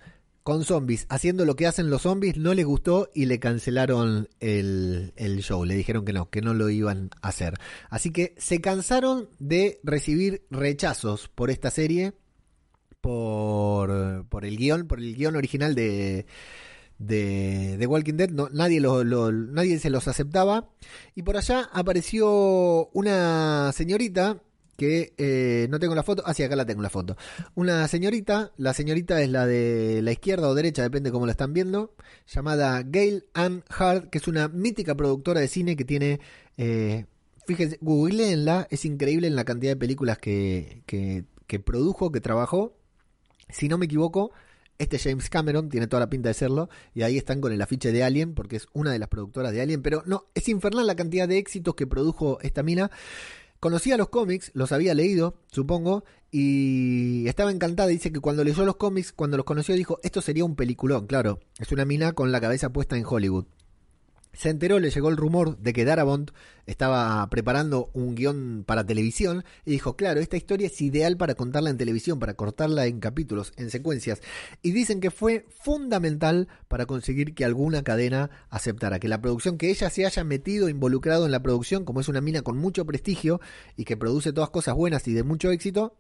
con 0.50 0.66
zombies 0.66 1.06
haciendo 1.10 1.46
lo 1.46 1.56
que 1.56 1.68
hacen 1.68 1.92
los 1.92 2.02
zombies 2.02 2.36
no 2.36 2.56
les 2.56 2.66
gustó 2.66 3.12
y 3.14 3.28
le 3.28 3.40
cancelaron 3.40 4.30
el, 4.40 5.14
el, 5.16 5.44
show. 5.44 5.64
Le 5.64 5.76
dijeron 5.76 6.06
que 6.06 6.12
no, 6.12 6.32
que 6.32 6.42
no 6.42 6.56
lo 6.56 6.72
iban 6.72 7.12
a 7.22 7.28
hacer. 7.28 7.54
Así 7.92 8.10
que 8.10 8.34
se 8.40 8.60
cansaron 8.60 9.30
de 9.38 9.80
recibir 9.84 10.42
rechazos 10.50 11.28
por 11.28 11.52
esta 11.52 11.70
serie 11.70 12.14
por, 13.00 14.26
por 14.28 14.44
el 14.44 14.58
guion, 14.58 14.88
por 14.88 14.98
el 14.98 15.16
guion 15.16 15.36
original 15.36 15.76
de, 15.76 16.26
de, 16.98 17.86
Walking 17.88 18.16
Dead, 18.16 18.32
no, 18.32 18.50
nadie, 18.50 18.80
lo, 18.82 19.04
lo- 19.04 19.32
nadie 19.32 19.78
se 19.78 19.92
los 19.92 20.08
aceptaba. 20.08 20.72
Y 21.14 21.22
por 21.22 21.38
allá 21.38 21.70
apareció 21.72 22.90
una 22.94 23.72
señorita 23.72 24.42
que 24.80 25.14
eh, 25.18 25.68
no 25.70 25.78
tengo 25.78 25.94
la 25.94 26.04
foto, 26.04 26.24
ah 26.26 26.34
sí, 26.34 26.42
acá 26.42 26.56
la 26.56 26.66
tengo 26.66 26.82
la 26.82 26.90
foto. 26.90 27.18
Una 27.54 27.86
señorita, 27.90 28.54
la 28.56 28.74
señorita 28.74 29.22
es 29.22 29.30
la 29.30 29.46
de 29.46 30.02
la 30.02 30.14
izquierda 30.14 30.48
o 30.48 30.56
derecha, 30.56 30.82
depende 30.82 31.12
cómo 31.12 31.26
la 31.26 31.34
están 31.34 31.54
viendo, 31.54 31.94
llamada 32.26 32.82
Gail 32.84 33.26
Ann 33.34 33.66
Hart, 33.70 34.10
que 34.10 34.20
es 34.20 34.28
una 34.30 34.48
mítica 34.48 34.96
productora 34.96 35.42
de 35.42 35.50
cine 35.50 35.76
que 35.76 35.84
tiene, 35.84 36.22
eh, 36.58 37.06
fíjense, 37.46 37.78
googleenla, 37.82 38.68
es 38.72 38.86
increíble 38.86 39.28
en 39.28 39.36
la 39.36 39.44
cantidad 39.44 39.74
de 39.74 39.78
películas 39.78 40.18
que, 40.18 40.82
que, 40.86 41.26
que 41.46 41.60
produjo, 41.60 42.12
que 42.12 42.22
trabajó. 42.22 42.78
Si 43.50 43.68
no 43.68 43.78
me 43.78 43.86
equivoco, 43.86 44.32
este 44.78 44.98
James 44.98 45.30
Cameron 45.30 45.68
tiene 45.68 45.88
toda 45.88 46.00
la 46.00 46.10
pinta 46.10 46.30
de 46.30 46.34
serlo, 46.36 46.70
y 46.94 47.02
ahí 47.02 47.18
están 47.18 47.42
con 47.42 47.52
el 47.52 47.62
afiche 47.62 47.92
de 47.92 48.02
Alien, 48.02 48.34
porque 48.34 48.56
es 48.56 48.68
una 48.74 48.94
de 48.94 49.00
las 49.00 49.10
productoras 49.10 49.52
de 49.52 49.62
Alien, 49.62 49.82
pero 49.82 50.04
no, 50.06 50.28
es 50.34 50.48
infernal 50.48 50.88
la 50.88 50.96
cantidad 50.96 51.28
de 51.28 51.38
éxitos 51.38 51.76
que 51.76 51.86
produjo 51.86 52.40
esta 52.42 52.64
mina. 52.64 52.90
Conocía 53.60 53.98
los 53.98 54.08
cómics, 54.08 54.52
los 54.54 54.72
había 54.72 54.94
leído, 54.94 55.36
supongo, 55.48 56.06
y 56.32 57.28
estaba 57.28 57.52
encantada. 57.52 57.90
Dice 57.90 58.12
que 58.12 58.22
cuando 58.22 58.44
leyó 58.44 58.64
los 58.64 58.78
cómics, 58.78 59.12
cuando 59.12 59.36
los 59.36 59.46
conoció, 59.46 59.76
dijo, 59.76 60.00
esto 60.02 60.22
sería 60.22 60.46
un 60.46 60.56
peliculón, 60.56 61.08
claro. 61.08 61.40
Es 61.58 61.72
una 61.74 61.84
mina 61.84 62.14
con 62.14 62.32
la 62.32 62.40
cabeza 62.40 62.72
puesta 62.72 62.96
en 62.96 63.06
Hollywood. 63.06 63.46
Se 64.34 64.50
enteró, 64.50 64.80
le 64.80 64.92
llegó 64.92 65.10
el 65.10 65.18
rumor 65.18 65.58
de 65.58 65.74
que 65.74 65.86
Darabont 65.86 66.32
estaba 66.66 67.28
preparando 67.30 67.90
un 67.94 68.14
guion 68.14 68.64
para 68.66 68.86
televisión 68.86 69.44
y 69.66 69.72
dijo, 69.72 69.96
claro, 69.96 70.20
esta 70.20 70.38
historia 70.38 70.68
es 70.68 70.82
ideal 70.82 71.18
para 71.18 71.36
contarla 71.36 71.72
en 71.72 71.78
televisión, 71.78 72.20
para 72.20 72.36
cortarla 72.36 72.86
en 72.86 73.00
capítulos, 73.00 73.54
en 73.58 73.72
secuencias. 73.72 74.22
Y 74.62 74.72
dicen 74.72 75.00
que 75.00 75.10
fue 75.10 75.46
fundamental 75.50 76.48
para 76.68 76.86
conseguir 76.86 77.34
que 77.34 77.44
alguna 77.44 77.84
cadena 77.84 78.30
aceptara, 78.50 79.00
que 79.00 79.08
la 79.08 79.20
producción, 79.22 79.58
que 79.58 79.72
ella 79.72 79.90
se 79.90 80.06
haya 80.06 80.24
metido, 80.24 80.70
involucrado 80.70 81.26
en 81.26 81.32
la 81.32 81.42
producción, 81.42 81.84
como 81.84 82.00
es 82.02 82.08
una 82.08 82.22
mina 82.22 82.44
con 82.44 82.58
mucho 82.58 82.86
prestigio 82.86 83.42
y 83.76 83.86
que 83.86 83.98
produce 83.98 84.32
todas 84.32 84.52
cosas 84.52 84.76
buenas 84.76 85.08
y 85.08 85.14
de 85.14 85.24
mucho 85.24 85.52
éxito, 85.52 85.96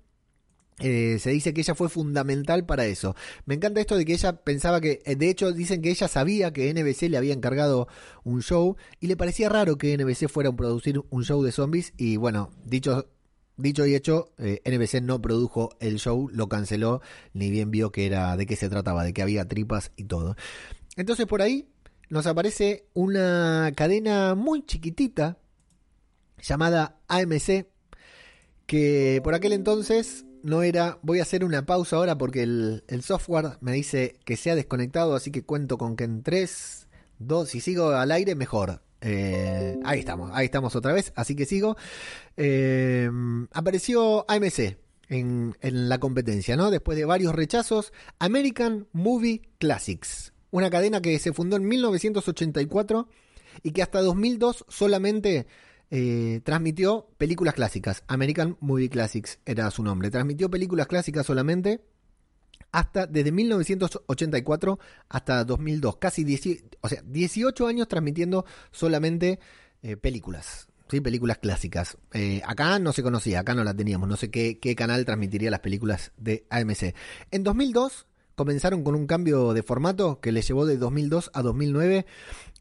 eh, 0.79 1.17
se 1.19 1.31
dice 1.31 1.53
que 1.53 1.61
ella 1.61 1.75
fue 1.75 1.89
fundamental 1.89 2.65
para 2.65 2.85
eso. 2.85 3.15
Me 3.45 3.55
encanta 3.55 3.81
esto 3.81 3.97
de 3.97 4.05
que 4.05 4.13
ella 4.13 4.43
pensaba 4.43 4.79
que, 4.79 5.01
eh, 5.05 5.15
de 5.15 5.29
hecho 5.29 5.51
dicen 5.51 5.81
que 5.81 5.89
ella 5.89 6.07
sabía 6.07 6.53
que 6.53 6.73
NBC 6.73 7.09
le 7.09 7.17
había 7.17 7.33
encargado 7.33 7.87
un 8.23 8.41
show 8.41 8.77
y 8.99 9.07
le 9.07 9.17
parecía 9.17 9.49
raro 9.49 9.77
que 9.77 9.97
NBC 9.97 10.29
fuera 10.29 10.49
a 10.49 10.55
producir 10.55 11.01
un 11.09 11.23
show 11.23 11.43
de 11.43 11.51
zombies 11.51 11.93
y 11.97 12.17
bueno, 12.17 12.51
dicho, 12.63 13.09
dicho 13.57 13.85
y 13.85 13.95
hecho, 13.95 14.31
eh, 14.37 14.61
NBC 14.65 15.01
no 15.01 15.21
produjo 15.21 15.69
el 15.79 15.99
show, 15.99 16.29
lo 16.31 16.47
canceló, 16.47 17.01
ni 17.33 17.51
bien 17.51 17.71
vio 17.71 17.91
que 17.91 18.05
era 18.05 18.37
de 18.37 18.45
qué 18.45 18.55
se 18.55 18.69
trataba, 18.69 19.03
de 19.03 19.13
que 19.13 19.21
había 19.21 19.47
tripas 19.47 19.91
y 19.97 20.05
todo. 20.05 20.35
Entonces 20.95 21.25
por 21.25 21.41
ahí 21.41 21.67
nos 22.09 22.25
aparece 22.25 22.87
una 22.93 23.71
cadena 23.75 24.33
muy 24.35 24.65
chiquitita 24.65 25.37
llamada 26.41 26.99
AMC 27.07 27.67
que 28.65 29.19
por 29.23 29.33
aquel 29.33 29.53
entonces 29.53 30.25
no 30.43 30.63
era, 30.63 30.99
voy 31.01 31.19
a 31.19 31.23
hacer 31.23 31.43
una 31.43 31.65
pausa 31.65 31.95
ahora 31.95 32.17
porque 32.17 32.43
el, 32.43 32.83
el 32.87 33.03
software 33.03 33.57
me 33.61 33.71
dice 33.71 34.15
que 34.25 34.37
se 34.37 34.51
ha 34.51 34.55
desconectado, 34.55 35.15
así 35.15 35.31
que 35.31 35.43
cuento 35.43 35.77
con 35.77 35.95
que 35.95 36.05
en 36.05 36.23
3, 36.23 36.87
2, 37.19 37.49
si 37.49 37.59
sigo 37.59 37.89
al 37.89 38.11
aire, 38.11 38.35
mejor. 38.35 38.81
Eh, 39.01 39.79
ahí 39.85 39.99
estamos, 39.99 40.31
ahí 40.33 40.45
estamos 40.45 40.75
otra 40.75 40.93
vez, 40.93 41.13
así 41.15 41.35
que 41.35 41.45
sigo. 41.45 41.77
Eh, 42.37 43.09
apareció 43.53 44.25
AMC 44.29 44.77
en, 45.09 45.55
en 45.61 45.89
la 45.89 45.99
competencia, 45.99 46.55
¿no? 46.57 46.71
Después 46.71 46.97
de 46.97 47.05
varios 47.05 47.33
rechazos, 47.33 47.93
American 48.19 48.87
Movie 48.91 49.41
Classics, 49.57 50.33
una 50.51 50.69
cadena 50.69 51.01
que 51.01 51.17
se 51.19 51.33
fundó 51.33 51.55
en 51.57 51.67
1984 51.67 53.07
y 53.63 53.71
que 53.71 53.81
hasta 53.81 54.01
2002 54.01 54.65
solamente 54.67 55.47
eh, 55.91 56.41
transmitió 56.43 57.07
películas 57.17 57.53
clásicas. 57.53 58.03
American 58.07 58.57
Movie 58.59 58.89
Classics 58.89 59.39
era 59.45 59.69
su 59.71 59.83
nombre. 59.83 60.11
Transmitió 60.11 60.49
películas 60.49 60.87
clásicas 60.87 61.25
solamente 61.25 61.81
hasta 62.71 63.07
desde 63.07 63.31
1984 63.31 64.79
hasta 65.09 65.43
2002. 65.43 65.97
Casi 65.97 66.23
10, 66.23 66.63
o 66.81 66.89
sea, 66.89 67.01
18 67.05 67.67
años 67.67 67.87
transmitiendo 67.87 68.45
solamente 68.71 69.39
eh, 69.81 69.97
películas. 69.97 70.67
¿sí? 70.89 71.01
Películas 71.01 71.39
clásicas. 71.39 71.97
Eh, 72.13 72.41
acá 72.45 72.77
no 72.79 72.93
se 72.93 73.03
conocía, 73.03 73.39
acá 73.39 73.55
no 73.55 73.63
la 73.63 73.73
teníamos. 73.73 74.07
No 74.07 74.17
sé 74.17 74.29
qué, 74.29 74.59
qué 74.59 74.75
canal 74.75 75.05
transmitiría 75.05 75.51
las 75.51 75.61
películas 75.61 76.11
de 76.17 76.45
AMC. 76.49 76.93
En 77.31 77.43
2002 77.43 78.05
comenzaron 78.35 78.83
con 78.83 78.95
un 78.95 79.05
cambio 79.05 79.53
de 79.53 79.63
formato 79.63 80.21
que 80.21 80.31
les 80.31 80.47
llevó 80.47 80.65
de 80.65 80.77
2002 80.77 81.29
a 81.33 81.41
2009 81.41 82.05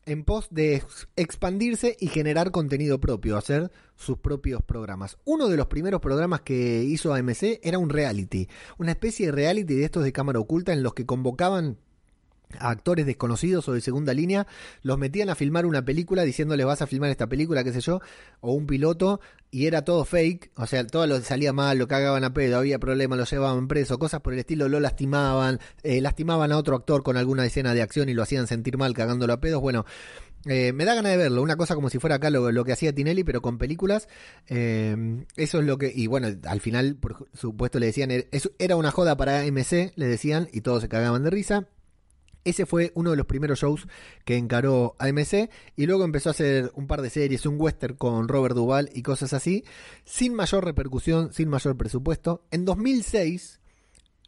en 0.08 0.24
pos 0.24 0.48
de 0.50 0.76
ex- 0.76 1.08
expandirse 1.16 1.96
y 2.00 2.08
generar 2.08 2.50
contenido 2.50 2.98
propio, 3.00 3.36
hacer 3.36 3.70
sus 3.94 4.18
propios 4.18 4.62
programas. 4.62 5.18
Uno 5.24 5.48
de 5.48 5.56
los 5.56 5.66
primeros 5.66 6.00
programas 6.00 6.40
que 6.40 6.82
hizo 6.82 7.12
AMC 7.14 7.60
era 7.62 7.78
un 7.78 7.90
reality, 7.90 8.48
una 8.78 8.92
especie 8.92 9.26
de 9.26 9.32
reality 9.32 9.74
de 9.74 9.84
estos 9.84 10.04
de 10.04 10.12
cámara 10.12 10.40
oculta 10.40 10.72
en 10.72 10.82
los 10.82 10.94
que 10.94 11.06
convocaban 11.06 11.78
a 12.58 12.70
actores 12.70 13.06
desconocidos 13.06 13.68
o 13.68 13.72
de 13.72 13.80
segunda 13.80 14.14
línea, 14.14 14.46
los 14.82 14.98
metían 14.98 15.30
a 15.30 15.34
filmar 15.34 15.66
una 15.66 15.84
película 15.84 16.22
diciéndoles 16.22 16.66
vas 16.66 16.82
a 16.82 16.86
filmar 16.86 17.10
esta 17.10 17.26
película, 17.26 17.64
qué 17.64 17.72
sé 17.72 17.80
yo, 17.80 18.00
o 18.40 18.52
un 18.52 18.66
piloto, 18.66 19.20
y 19.50 19.66
era 19.66 19.82
todo 19.82 20.04
fake, 20.04 20.50
o 20.56 20.66
sea, 20.66 20.86
todo 20.86 21.06
lo 21.06 21.20
salía 21.20 21.52
mal, 21.52 21.78
lo 21.78 21.88
cagaban 21.88 22.24
a 22.24 22.32
pedo, 22.32 22.58
había 22.58 22.78
problemas, 22.78 23.18
lo 23.18 23.24
llevaban 23.24 23.68
preso, 23.68 23.98
cosas 23.98 24.20
por 24.20 24.32
el 24.32 24.40
estilo, 24.40 24.68
lo 24.68 24.80
lastimaban, 24.80 25.58
eh, 25.82 26.00
lastimaban 26.00 26.52
a 26.52 26.58
otro 26.58 26.76
actor 26.76 27.02
con 27.02 27.16
alguna 27.16 27.44
escena 27.44 27.74
de 27.74 27.82
acción 27.82 28.08
y 28.08 28.14
lo 28.14 28.22
hacían 28.22 28.46
sentir 28.46 28.76
mal 28.78 28.94
cagándolo 28.94 29.32
a 29.32 29.40
pedos, 29.40 29.60
bueno, 29.60 29.84
eh, 30.46 30.72
me 30.72 30.84
da 30.84 30.94
ganas 30.94 31.12
de 31.12 31.18
verlo, 31.18 31.42
una 31.42 31.56
cosa 31.56 31.74
como 31.74 31.90
si 31.90 31.98
fuera 31.98 32.16
acá 32.16 32.30
lo, 32.30 32.64
que 32.64 32.72
hacía 32.72 32.94
Tinelli, 32.94 33.24
pero 33.24 33.42
con 33.42 33.58
películas. 33.58 34.08
Eh, 34.46 35.24
eso 35.36 35.58
es 35.58 35.66
lo 35.66 35.78
que. 35.78 35.92
Y 35.94 36.06
bueno, 36.06 36.28
al 36.44 36.60
final, 36.60 36.96
por 36.96 37.28
supuesto, 37.34 37.78
le 37.78 37.86
decían. 37.86 38.10
Era 38.58 38.76
una 38.76 38.90
joda 38.90 39.16
para 39.16 39.40
AMC, 39.40 39.92
le 39.96 40.06
decían, 40.06 40.48
y 40.52 40.60
todos 40.60 40.82
se 40.82 40.88
cagaban 40.88 41.24
de 41.24 41.30
risa. 41.30 41.68
Ese 42.44 42.66
fue 42.66 42.92
uno 42.94 43.10
de 43.10 43.16
los 43.16 43.26
primeros 43.26 43.60
shows 43.60 43.86
que 44.24 44.36
encaró 44.36 44.96
AMC 44.98 45.50
y 45.76 45.86
luego 45.86 46.04
empezó 46.04 46.30
a 46.30 46.32
hacer 46.32 46.70
un 46.74 46.86
par 46.86 47.02
de 47.02 47.10
series, 47.10 47.46
un 47.46 47.60
western 47.60 47.96
con 47.96 48.28
Robert 48.28 48.54
Duvall 48.54 48.90
y 48.94 49.02
cosas 49.02 49.32
así, 49.32 49.64
sin 50.04 50.34
mayor 50.34 50.64
repercusión, 50.64 51.32
sin 51.32 51.48
mayor 51.48 51.76
presupuesto. 51.76 52.46
En 52.50 52.64
2006, 52.64 53.60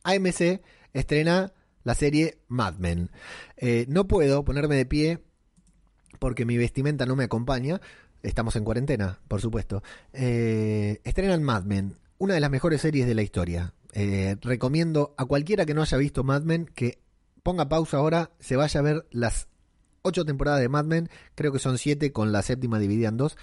AMC 0.05 0.61
estrena 0.93 1.53
la 1.85 1.95
serie 1.95 2.39
Mad 2.49 2.75
Men. 2.79 3.11
Eh, 3.57 3.87
no 3.89 4.07
puedo 4.07 4.45
ponerme 4.45 4.77
de 4.77 4.87
pie 4.87 5.19
porque 6.19 6.45
mi 6.45 6.57
vestimenta 6.57 7.07
no 7.07 7.17
me 7.17 7.25
acompaña. 7.25 7.81
Estamos 8.23 8.55
en 8.57 8.65
cuarentena, 8.65 9.21
por 9.29 9.41
supuesto. 9.41 9.83
Eh, 10.13 11.01
estrenan 11.05 11.43
Mad 11.43 11.65
Men, 11.65 11.97
una 12.19 12.35
de 12.35 12.41
las 12.41 12.51
mejores 12.51 12.83
series 12.83 13.07
de 13.07 13.15
la 13.15 13.23
historia. 13.23 13.75
Eh, 13.93 14.37
recomiendo 14.43 15.15
a 15.17 15.25
cualquiera 15.25 15.67
que 15.67 15.75
no 15.75 15.83
haya 15.83 15.99
visto 15.99 16.23
Mad 16.23 16.43
Men 16.43 16.67
que 16.67 16.99
ponga 17.43 17.69
pausa 17.69 17.99
ahora, 17.99 18.31
se 18.41 18.57
vaya 18.57 18.81
a 18.81 18.83
ver 18.83 19.07
las 19.11 19.49
ocho 20.03 20.25
temporadas 20.25 20.61
de 20.61 20.69
Mad 20.69 20.85
Men, 20.85 21.11
creo 21.35 21.53
que 21.53 21.59
son 21.59 21.79
siete 21.79 22.13
con 22.13 22.33
la 22.33 22.43
séptima 22.43 22.79
dividida 22.79 23.09
en 23.09 23.17
dos, 23.17 23.37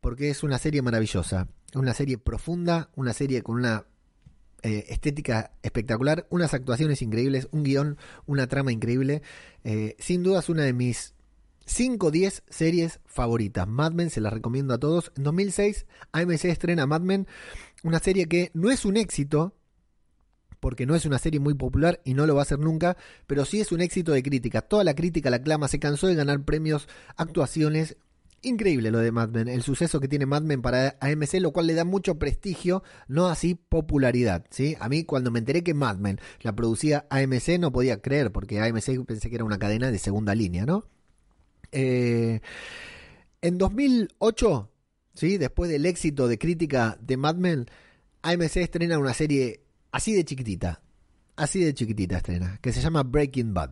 porque 0.00 0.30
es 0.30 0.42
una 0.42 0.58
serie 0.58 0.82
maravillosa, 0.82 1.48
una 1.74 1.94
serie 1.94 2.18
profunda, 2.18 2.90
una 2.94 3.12
serie 3.12 3.42
con 3.42 3.56
una 3.56 3.86
eh, 4.62 4.86
estética 4.88 5.52
espectacular, 5.62 6.26
unas 6.30 6.54
actuaciones 6.54 7.02
increíbles, 7.02 7.48
un 7.52 7.64
guion, 7.64 7.98
una 8.26 8.46
trama 8.46 8.72
increíble, 8.72 9.22
eh, 9.62 9.96
sin 9.98 10.22
duda 10.22 10.40
es 10.40 10.48
una 10.48 10.62
de 10.62 10.72
mis 10.72 11.14
5 11.66 12.06
o 12.06 12.10
10 12.10 12.44
series 12.48 13.00
favoritas. 13.06 13.66
Mad 13.66 13.92
Men 13.92 14.10
se 14.10 14.20
las 14.20 14.32
recomiendo 14.32 14.74
a 14.74 14.78
todos. 14.78 15.12
En 15.16 15.24
2006 15.24 15.86
AMC 16.12 16.44
estrena 16.46 16.86
Mad 16.86 17.00
Men, 17.00 17.26
una 17.82 17.98
serie 17.98 18.26
que 18.26 18.50
no 18.54 18.70
es 18.70 18.84
un 18.84 18.96
éxito, 18.96 19.54
porque 20.64 20.86
no 20.86 20.94
es 20.94 21.04
una 21.04 21.18
serie 21.18 21.40
muy 21.40 21.52
popular 21.52 22.00
y 22.04 22.14
no 22.14 22.26
lo 22.26 22.36
va 22.36 22.40
a 22.40 22.46
ser 22.46 22.58
nunca, 22.58 22.96
pero 23.26 23.44
sí 23.44 23.60
es 23.60 23.70
un 23.70 23.82
éxito 23.82 24.12
de 24.12 24.22
crítica. 24.22 24.62
Toda 24.62 24.82
la 24.82 24.94
crítica 24.94 25.28
la 25.28 25.42
clama, 25.42 25.68
se 25.68 25.78
cansó 25.78 26.06
de 26.06 26.14
ganar 26.14 26.42
premios, 26.46 26.88
actuaciones. 27.16 27.98
Increíble 28.40 28.90
lo 28.90 29.00
de 29.00 29.12
Mad 29.12 29.28
Men, 29.28 29.48
el 29.48 29.60
suceso 29.60 30.00
que 30.00 30.08
tiene 30.08 30.24
Mad 30.24 30.40
Men 30.40 30.62
para 30.62 30.96
AMC, 31.00 31.34
lo 31.34 31.52
cual 31.52 31.66
le 31.66 31.74
da 31.74 31.84
mucho 31.84 32.18
prestigio, 32.18 32.82
no 33.08 33.26
así 33.26 33.56
popularidad. 33.56 34.46
¿sí? 34.48 34.74
A 34.80 34.88
mí 34.88 35.04
cuando 35.04 35.30
me 35.30 35.38
enteré 35.38 35.62
que 35.62 35.74
Mad 35.74 35.98
Men 35.98 36.18
la 36.40 36.56
producía 36.56 37.04
AMC 37.10 37.58
no 37.60 37.70
podía 37.70 38.00
creer, 38.00 38.32
porque 38.32 38.58
AMC 38.58 39.04
pensé 39.04 39.28
que 39.28 39.34
era 39.34 39.44
una 39.44 39.58
cadena 39.58 39.90
de 39.90 39.98
segunda 39.98 40.34
línea, 40.34 40.64
¿no? 40.64 40.86
Eh, 41.72 42.40
en 43.42 43.58
2008, 43.58 44.70
¿sí? 45.12 45.36
después 45.36 45.70
del 45.70 45.84
éxito 45.84 46.26
de 46.26 46.38
crítica 46.38 46.96
de 47.02 47.18
Mad 47.18 47.34
Men, 47.34 47.66
AMC 48.22 48.56
estrena 48.56 48.98
una 48.98 49.12
serie 49.12 49.63
así 49.94 50.12
de 50.12 50.24
chiquitita, 50.24 50.82
así 51.36 51.60
de 51.62 51.72
chiquitita 51.72 52.16
estrena, 52.16 52.58
que 52.60 52.72
se 52.72 52.80
llama 52.80 53.04
Breaking 53.04 53.54
Bad. 53.54 53.70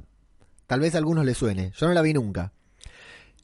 Tal 0.69 0.79
vez 0.81 0.95
a 0.95 0.99
algunos 0.99 1.25
les 1.27 1.37
suene, 1.37 1.73
yo 1.77 1.89
no 1.89 1.95
la 1.95 2.03
vi 2.03 2.13
nunca. 2.15 2.53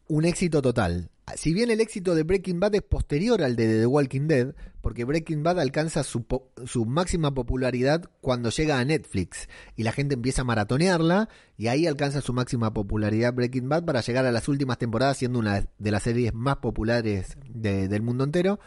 Un 0.07 0.25
éxito 0.25 0.63
total. 0.63 1.11
si 1.37 1.53
bien 1.53 1.71
el 1.71 1.81
éxito 1.83 2.15
de 2.15 2.23
Breaking 2.23 2.61
Bad 2.61 2.77
es 2.77 2.83
posterior 2.83 3.43
al 3.43 3.57
de 3.57 3.81
The 3.81 3.87
Walking 3.87 4.29
Dead, 4.29 4.55
porque 4.81 5.05
Breaking 5.05 5.43
Bad 5.43 5.59
alcanza 5.61 6.03
su, 6.05 6.23
po- 6.23 6.51
su 6.65 6.87
máxima 6.87 7.35
popularidad 7.35 8.09
cuando 8.23 8.49
llega 8.51 8.79
a 8.79 8.85
Netflix 8.85 9.49
y 9.77 9.83
la 9.83 9.93
gente 9.93 10.15
empieza 10.15 10.41
a 10.43 10.45
maratonearla 10.47 11.29
y 11.59 11.67
ahí 11.67 11.87
alcanza 11.87 12.21
su 12.23 12.33
máxima 12.33 12.73
popularidad 12.73 13.35
Breaking 13.35 13.69
Bad 13.69 13.85
para 13.85 14.01
llegar 14.01 14.25
a 14.25 14.33
las 14.33 14.49
últimas 14.49 14.79
temporadas 14.79 15.19
siendo 15.19 15.39
una 15.41 15.67
de 15.79 15.91
las 15.91 16.05
series 16.05 16.33
más 16.33 16.57
populares 16.59 17.37
de- 17.51 17.89
del 17.89 18.01
mundo 18.03 18.23
entero. 18.25 18.59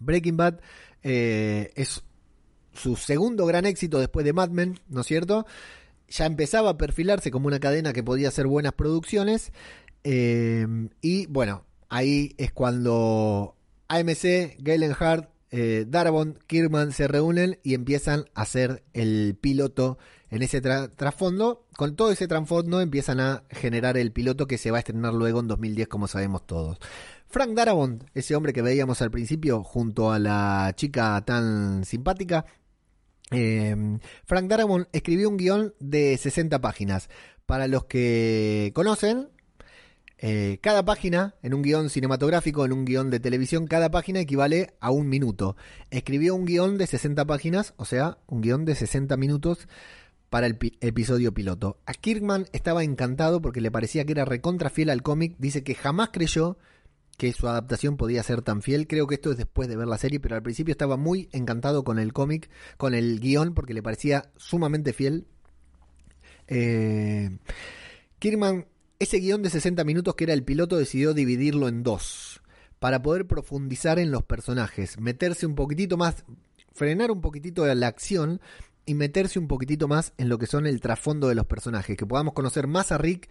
Breaking 0.00 0.36
Bad 0.38 0.60
eh, 1.02 1.72
es 1.74 2.02
su 2.78 2.96
segundo 2.96 3.44
gran 3.46 3.66
éxito 3.66 3.98
después 3.98 4.24
de 4.24 4.32
Mad 4.32 4.50
Men, 4.50 4.78
¿no 4.88 5.02
es 5.02 5.06
cierto? 5.06 5.46
Ya 6.08 6.24
empezaba 6.26 6.70
a 6.70 6.78
perfilarse 6.78 7.30
como 7.30 7.48
una 7.48 7.60
cadena 7.60 7.92
que 7.92 8.02
podía 8.02 8.28
hacer 8.28 8.46
buenas 8.46 8.72
producciones. 8.72 9.52
eh, 10.04 10.66
y 11.02 11.26
bueno, 11.26 11.64
ahí 11.88 12.34
es 12.38 12.52
cuando 12.52 13.56
AMC, 13.88 14.56
Galen 14.60 14.94
Hart, 14.98 15.30
eh, 15.50 15.84
Darabont, 15.88 16.38
Kirkman 16.46 16.92
se 16.92 17.08
reúnen 17.08 17.58
y 17.62 17.74
empiezan 17.74 18.26
a 18.34 18.42
hacer 18.42 18.84
el 18.92 19.36
piloto 19.40 19.98
en 20.30 20.42
ese 20.42 20.62
tra- 20.62 20.90
trasfondo. 20.94 21.66
Con 21.76 21.96
todo 21.96 22.10
ese 22.12 22.28
trasfondo 22.28 22.80
empiezan 22.80 23.18
a 23.20 23.44
generar 23.50 23.96
el 23.96 24.12
piloto 24.12 24.46
que 24.46 24.58
se 24.58 24.70
va 24.70 24.76
a 24.78 24.80
estrenar 24.80 25.14
luego 25.14 25.40
en 25.40 25.48
2010, 25.48 25.88
como 25.88 26.06
sabemos 26.06 26.46
todos. 26.46 26.78
Frank 27.26 27.50
Darabont, 27.54 28.04
ese 28.14 28.34
hombre 28.36 28.52
que 28.52 28.62
veíamos 28.62 29.02
al 29.02 29.10
principio 29.10 29.62
junto 29.62 30.10
a 30.12 30.18
la 30.18 30.72
chica 30.76 31.22
tan 31.26 31.84
simpática, 31.84 32.44
eh, 33.30 33.76
Frank 34.24 34.46
Darabont 34.48 34.88
escribió 34.92 35.28
un 35.28 35.36
guion 35.36 35.74
de 35.80 36.16
60 36.16 36.60
páginas. 36.60 37.08
Para 37.46 37.66
los 37.66 37.84
que 37.86 38.72
conocen, 38.74 39.28
eh, 40.18 40.58
cada 40.60 40.84
página, 40.84 41.36
en 41.42 41.54
un 41.54 41.62
guion 41.62 41.90
cinematográfico, 41.90 42.64
en 42.64 42.72
un 42.72 42.84
guion 42.84 43.08
de 43.10 43.20
televisión, 43.20 43.66
cada 43.66 43.90
página 43.90 44.20
equivale 44.20 44.74
a 44.80 44.90
un 44.90 45.08
minuto. 45.08 45.56
Escribió 45.90 46.34
un 46.34 46.44
guion 46.44 46.76
de 46.76 46.86
60 46.86 47.24
páginas, 47.24 47.74
o 47.76 47.84
sea, 47.84 48.18
un 48.26 48.40
guion 48.40 48.64
de 48.64 48.74
60 48.74 49.16
minutos 49.16 49.68
para 50.28 50.46
el 50.46 50.56
pi- 50.56 50.76
episodio 50.80 51.32
piloto. 51.32 51.78
A 51.86 51.94
Kirkman 51.94 52.46
estaba 52.52 52.82
encantado 52.84 53.40
porque 53.40 53.60
le 53.60 53.70
parecía 53.70 54.04
que 54.04 54.12
era 54.12 54.24
recontra 54.24 54.68
fiel 54.70 54.90
al 54.90 55.02
cómic. 55.02 55.36
Dice 55.38 55.62
que 55.62 55.74
jamás 55.74 56.10
creyó 56.12 56.58
que 57.18 57.32
su 57.32 57.48
adaptación 57.48 57.96
podía 57.96 58.22
ser 58.22 58.42
tan 58.42 58.62
fiel. 58.62 58.86
Creo 58.86 59.06
que 59.06 59.16
esto 59.16 59.32
es 59.32 59.36
después 59.36 59.68
de 59.68 59.76
ver 59.76 59.88
la 59.88 59.98
serie, 59.98 60.20
pero 60.20 60.36
al 60.36 60.42
principio 60.42 60.72
estaba 60.72 60.96
muy 60.96 61.28
encantado 61.32 61.84
con 61.84 61.98
el 61.98 62.12
cómic, 62.12 62.48
con 62.78 62.94
el 62.94 63.18
guion, 63.20 63.54
porque 63.54 63.74
le 63.74 63.82
parecía 63.82 64.30
sumamente 64.36 64.92
fiel. 64.92 65.26
Eh, 66.46 67.36
Kirkman, 68.20 68.66
ese 69.00 69.18
guion 69.18 69.42
de 69.42 69.50
60 69.50 69.82
minutos 69.82 70.14
que 70.14 70.24
era 70.24 70.32
el 70.32 70.44
piloto, 70.44 70.78
decidió 70.78 71.12
dividirlo 71.12 71.66
en 71.66 71.82
dos, 71.82 72.40
para 72.78 73.02
poder 73.02 73.26
profundizar 73.26 73.98
en 73.98 74.12
los 74.12 74.22
personajes, 74.22 74.98
meterse 75.00 75.44
un 75.44 75.56
poquitito 75.56 75.96
más, 75.96 76.24
frenar 76.72 77.10
un 77.10 77.20
poquitito 77.20 77.66
la 77.66 77.86
acción 77.88 78.40
y 78.86 78.94
meterse 78.94 79.40
un 79.40 79.48
poquitito 79.48 79.88
más 79.88 80.12
en 80.18 80.28
lo 80.28 80.38
que 80.38 80.46
son 80.46 80.66
el 80.66 80.80
trasfondo 80.80 81.26
de 81.26 81.34
los 81.34 81.46
personajes, 81.46 81.96
que 81.96 82.06
podamos 82.06 82.32
conocer 82.32 82.68
más 82.68 82.92
a 82.92 82.98
Rick 82.98 83.28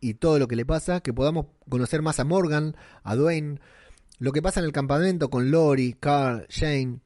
y 0.00 0.14
todo 0.14 0.38
lo 0.38 0.48
que 0.48 0.56
le 0.56 0.66
pasa, 0.66 1.00
que 1.00 1.12
podamos 1.12 1.46
conocer 1.68 2.02
más 2.02 2.20
a 2.20 2.24
Morgan, 2.24 2.76
a 3.02 3.16
Dwayne, 3.16 3.60
lo 4.18 4.32
que 4.32 4.42
pasa 4.42 4.60
en 4.60 4.66
el 4.66 4.72
campamento 4.72 5.30
con 5.30 5.50
Lori, 5.50 5.94
Carl, 5.98 6.46
Shane, 6.48 7.00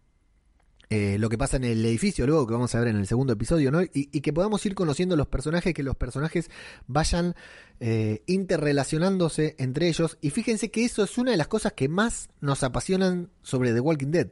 eh, 0.90 1.16
lo 1.18 1.28
que 1.28 1.38
pasa 1.38 1.56
en 1.56 1.64
el 1.64 1.84
edificio 1.84 2.26
luego 2.26 2.46
que 2.46 2.52
vamos 2.52 2.74
a 2.74 2.78
ver 2.78 2.88
en 2.88 2.96
el 2.96 3.06
segundo 3.06 3.32
episodio, 3.32 3.72
¿no? 3.72 3.82
Y, 3.82 4.20
que 4.20 4.32
podamos 4.32 4.64
ir 4.66 4.74
conociendo 4.74 5.16
los 5.16 5.26
personajes, 5.26 5.74
que 5.74 5.82
los 5.82 5.96
personajes 5.96 6.50
vayan 6.86 7.34
eh, 7.80 8.22
interrelacionándose 8.26 9.56
entre 9.58 9.88
ellos. 9.88 10.18
Y 10.20 10.30
fíjense 10.30 10.70
que 10.70 10.84
eso 10.84 11.02
es 11.02 11.18
una 11.18 11.30
de 11.30 11.36
las 11.36 11.48
cosas 11.48 11.72
que 11.72 11.88
más 11.88 12.28
nos 12.40 12.62
apasionan 12.62 13.30
sobre 13.42 13.72
The 13.72 13.80
Walking 13.80 14.10
Dead. 14.10 14.28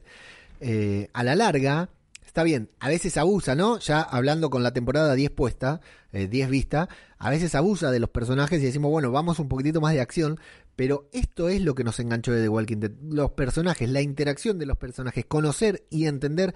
Eh, 0.61 1.09
a 1.13 1.25
la 1.25 1.35
larga, 1.35 1.89
está 2.33 2.45
bien, 2.45 2.71
a 2.81 2.89
veces 2.89 3.19
abusa, 3.19 3.55
¿no? 3.55 3.79
Ya 3.79 4.01
hablando 4.01 4.49
con 4.49 4.63
la 4.63 4.73
temporada 4.73 5.15
10 5.15 5.33
puesta, 5.33 5.83
eh, 6.13 6.29
10 6.29 6.49
vista, 6.49 6.89
a 7.19 7.29
veces 7.29 7.55
abusa 7.55 7.91
de 7.91 8.01
los 8.01 8.09
personajes 8.09 8.63
y 8.63 8.65
decimos, 8.65 8.91
bueno, 8.91 9.13
vamos 9.13 9.39
un 9.39 9.51
poquitito 9.51 9.83
más 9.83 9.93
de 9.93 10.01
acción, 10.01 10.41
pero 10.75 11.11
esto 11.13 11.51
es 11.51 11.61
lo 11.61 11.75
que 11.75 11.85
nos 11.85 12.01
enganchó 12.01 12.33
de 12.33 12.41
The 12.41 12.49
Walking 12.49 12.79
Dead. 12.79 12.93
Los 13.03 13.33
personajes, 13.33 13.87
la 13.91 14.01
interacción 14.01 14.59
de 14.59 14.65
los 14.65 14.79
personajes, 14.79 15.27
conocer 15.27 15.85
y 15.91 16.07
entender 16.07 16.55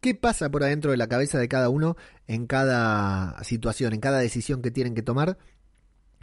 qué 0.00 0.16
pasa 0.16 0.50
por 0.50 0.64
adentro 0.64 0.90
de 0.90 0.96
la 0.96 1.06
cabeza 1.06 1.38
de 1.38 1.46
cada 1.46 1.68
uno 1.68 1.96
en 2.26 2.48
cada 2.48 3.44
situación, 3.44 3.92
en 3.92 4.00
cada 4.00 4.18
decisión 4.18 4.60
que 4.60 4.72
tienen 4.72 4.96
que 4.96 5.02
tomar. 5.02 5.38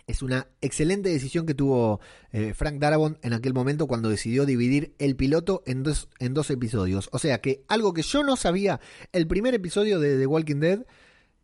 Es 0.10 0.24
una 0.24 0.48
excelente 0.62 1.10
decisión 1.10 1.46
que 1.46 1.54
tuvo 1.54 2.00
eh, 2.32 2.56
Frank 2.56 2.80
Darabont 2.80 3.24
en 3.24 3.34
aquel 3.34 3.54
momento 3.54 3.86
cuando 3.86 4.10
decidió 4.10 4.48
dividir 4.48 4.96
el 4.98 5.16
piloto 5.16 5.62
en 5.68 5.84
dos, 5.84 6.10
en 6.18 6.34
dos 6.34 6.50
episodios. 6.50 7.10
O 7.12 7.20
sea 7.20 7.42
que 7.42 7.64
algo 7.68 7.94
que 7.94 8.02
yo 8.02 8.24
no 8.24 8.36
sabía, 8.36 8.80
el 9.12 9.28
primer 9.28 9.54
episodio 9.54 10.00
de 10.00 10.18
The 10.18 10.26
Walking 10.26 10.62
Dead 10.62 10.80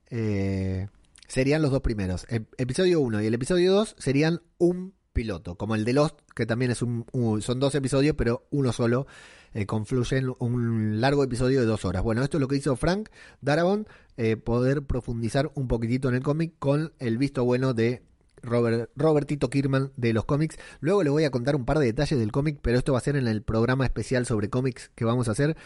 eh, 0.10 0.88
serían 1.28 1.62
los 1.62 1.70
dos 1.70 1.82
primeros. 1.82 2.26
El 2.28 2.48
episodio 2.58 3.02
1 3.02 3.22
y 3.22 3.28
el 3.28 3.36
episodio 3.36 3.72
2 3.72 3.98
serían 4.00 4.42
un 4.58 4.96
piloto, 5.14 5.58
como 5.58 5.76
el 5.76 5.86
de 5.86 5.94
Lost, 5.94 6.20
que 6.36 6.48
también 6.48 6.72
es 6.72 6.82
un, 6.82 7.06
son 7.44 7.60
dos 7.60 7.76
episodios, 7.76 8.16
pero 8.18 8.48
uno 8.50 8.74
solo, 8.74 9.06
eh, 9.54 9.68
confluye 9.68 10.18
en 10.18 10.34
un 10.40 11.00
largo 11.00 11.24
episodio 11.24 11.60
de 11.60 11.68
dos 11.68 11.86
horas. 11.86 12.02
Bueno, 12.02 12.24
esto 12.24 12.38
es 12.38 12.42
lo 12.42 12.48
que 12.48 12.56
hizo 12.56 12.76
Frank 12.76 13.10
Darabont, 13.42 13.88
eh, 14.18 14.38
poder 14.38 14.82
profundizar 14.82 15.52
un 15.54 15.68
poquitito 15.68 16.10
en 16.10 16.16
el 16.16 16.24
cómic 16.24 16.56
con 16.58 16.94
el 16.98 17.20
visto 17.20 17.46
bueno 17.46 17.76
de 17.76 18.02
Robert, 18.46 18.90
Robertito 18.96 19.50
Kirkman 19.50 19.92
de 19.98 20.14
los 20.14 20.26
cómics. 20.26 20.58
Luego 20.80 21.04
les 21.04 21.12
voy 21.12 21.24
a 21.24 21.32
contar 21.32 21.56
un 21.56 21.66
par 21.66 21.80
de 21.80 21.86
detalles 21.86 22.20
del 22.20 22.32
cómic, 22.32 22.60
pero 22.62 22.78
esto 22.78 22.94
va 22.94 23.00
a 23.00 23.02
ser 23.02 23.16
en 23.16 23.28
el 23.28 23.42
programa 23.42 23.86
especial 23.86 24.26
sobre 24.26 24.50
cómics 24.50 24.92
que 24.96 25.06
vamos 25.06 25.28
a 25.28 25.32
hacer. 25.32 25.58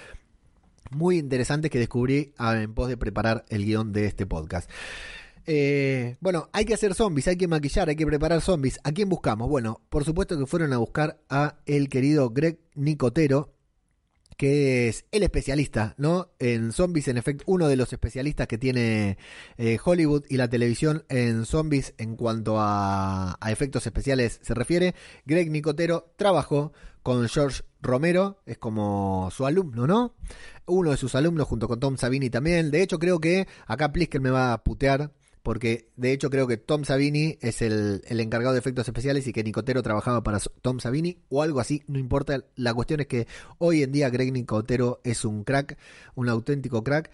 Muy 0.91 1.17
interesante 1.17 1.69
que 1.69 1.79
descubrí 1.79 2.33
ah, 2.37 2.59
en 2.59 2.73
pos 2.73 2.89
de 2.89 2.97
preparar 2.97 3.45
el 3.49 3.65
guion 3.65 3.91
de 3.91 4.05
este 4.05 4.25
podcast. 4.25 4.69
Eh, 5.45 6.15
bueno, 6.19 6.49
hay 6.53 6.65
que 6.65 6.73
hacer 6.73 6.93
zombies, 6.93 7.27
hay 7.27 7.35
que 7.35 7.47
maquillar, 7.47 7.89
hay 7.89 7.95
que 7.95 8.05
preparar 8.05 8.41
zombies. 8.41 8.79
¿A 8.83 8.91
quién 8.91 9.09
buscamos? 9.09 9.49
Bueno, 9.49 9.81
por 9.89 10.03
supuesto 10.03 10.37
que 10.37 10.45
fueron 10.45 10.73
a 10.73 10.77
buscar 10.77 11.19
a 11.29 11.57
el 11.65 11.89
querido 11.89 12.29
Greg 12.29 12.59
Nicotero, 12.75 13.53
que 14.39 14.87
es 14.87 15.03
el 15.11 15.23
especialista, 15.23 15.95
¿no? 15.97 16.29
En 16.39 16.71
zombies, 16.71 17.09
en 17.09 17.17
efecto, 17.17 17.43
uno 17.45 17.67
de 17.67 17.75
los 17.75 17.91
especialistas 17.91 18.47
que 18.47 18.57
tiene 18.57 19.17
eh, 19.57 19.77
Hollywood 19.83 20.23
y 20.29 20.37
la 20.37 20.47
televisión 20.47 21.03
en 21.09 21.45
zombies 21.45 21.93
en 21.97 22.15
cuanto 22.15 22.55
a, 22.57 23.37
efectos 23.49 23.85
especiales 23.85 24.39
se 24.41 24.53
refiere. 24.53 24.95
Greg 25.25 25.51
Nicotero 25.51 26.13
trabajó 26.15 26.71
con 27.03 27.27
George 27.27 27.63
Romero, 27.81 28.41
es 28.45 28.57
como 28.57 29.29
su 29.29 29.45
alumno, 29.45 29.85
¿no? 29.85 30.15
Uno 30.67 30.91
de 30.91 30.97
sus 30.97 31.15
alumnos 31.15 31.45
junto 31.45 31.67
con 31.67 31.81
Tom 31.81 31.97
Savini 31.97 32.29
también. 32.29 32.71
De 32.71 32.81
hecho, 32.81 32.97
creo 32.97 33.19
que 33.19 33.45
acá 33.67 33.91
Plisker 33.91 34.21
me 34.21 34.29
va 34.29 34.53
a 34.53 34.63
putear. 34.63 35.11
Porque 35.49 35.89
de 35.95 36.11
hecho 36.11 36.29
creo 36.29 36.45
que 36.45 36.57
Tom 36.57 36.83
Savini 36.83 37.39
es 37.41 37.63
el, 37.63 38.03
el 38.07 38.19
encargado 38.19 38.53
de 38.53 38.59
efectos 38.59 38.87
especiales 38.87 39.25
y 39.25 39.33
que 39.33 39.43
Nicotero 39.43 39.81
trabajaba 39.81 40.21
para 40.21 40.37
Tom 40.61 40.79
Savini 40.79 41.23
o 41.27 41.41
algo 41.41 41.59
así, 41.59 41.81
no 41.87 41.97
importa. 41.97 42.45
La 42.55 42.71
cuestión 42.71 42.99
es 42.99 43.07
que 43.07 43.25
hoy 43.57 43.81
en 43.81 43.91
día 43.91 44.11
Greg 44.11 44.31
Nicotero 44.31 45.01
es 45.03 45.25
un 45.25 45.43
crack, 45.43 45.75
un 46.13 46.29
auténtico 46.29 46.83
crack. 46.83 47.09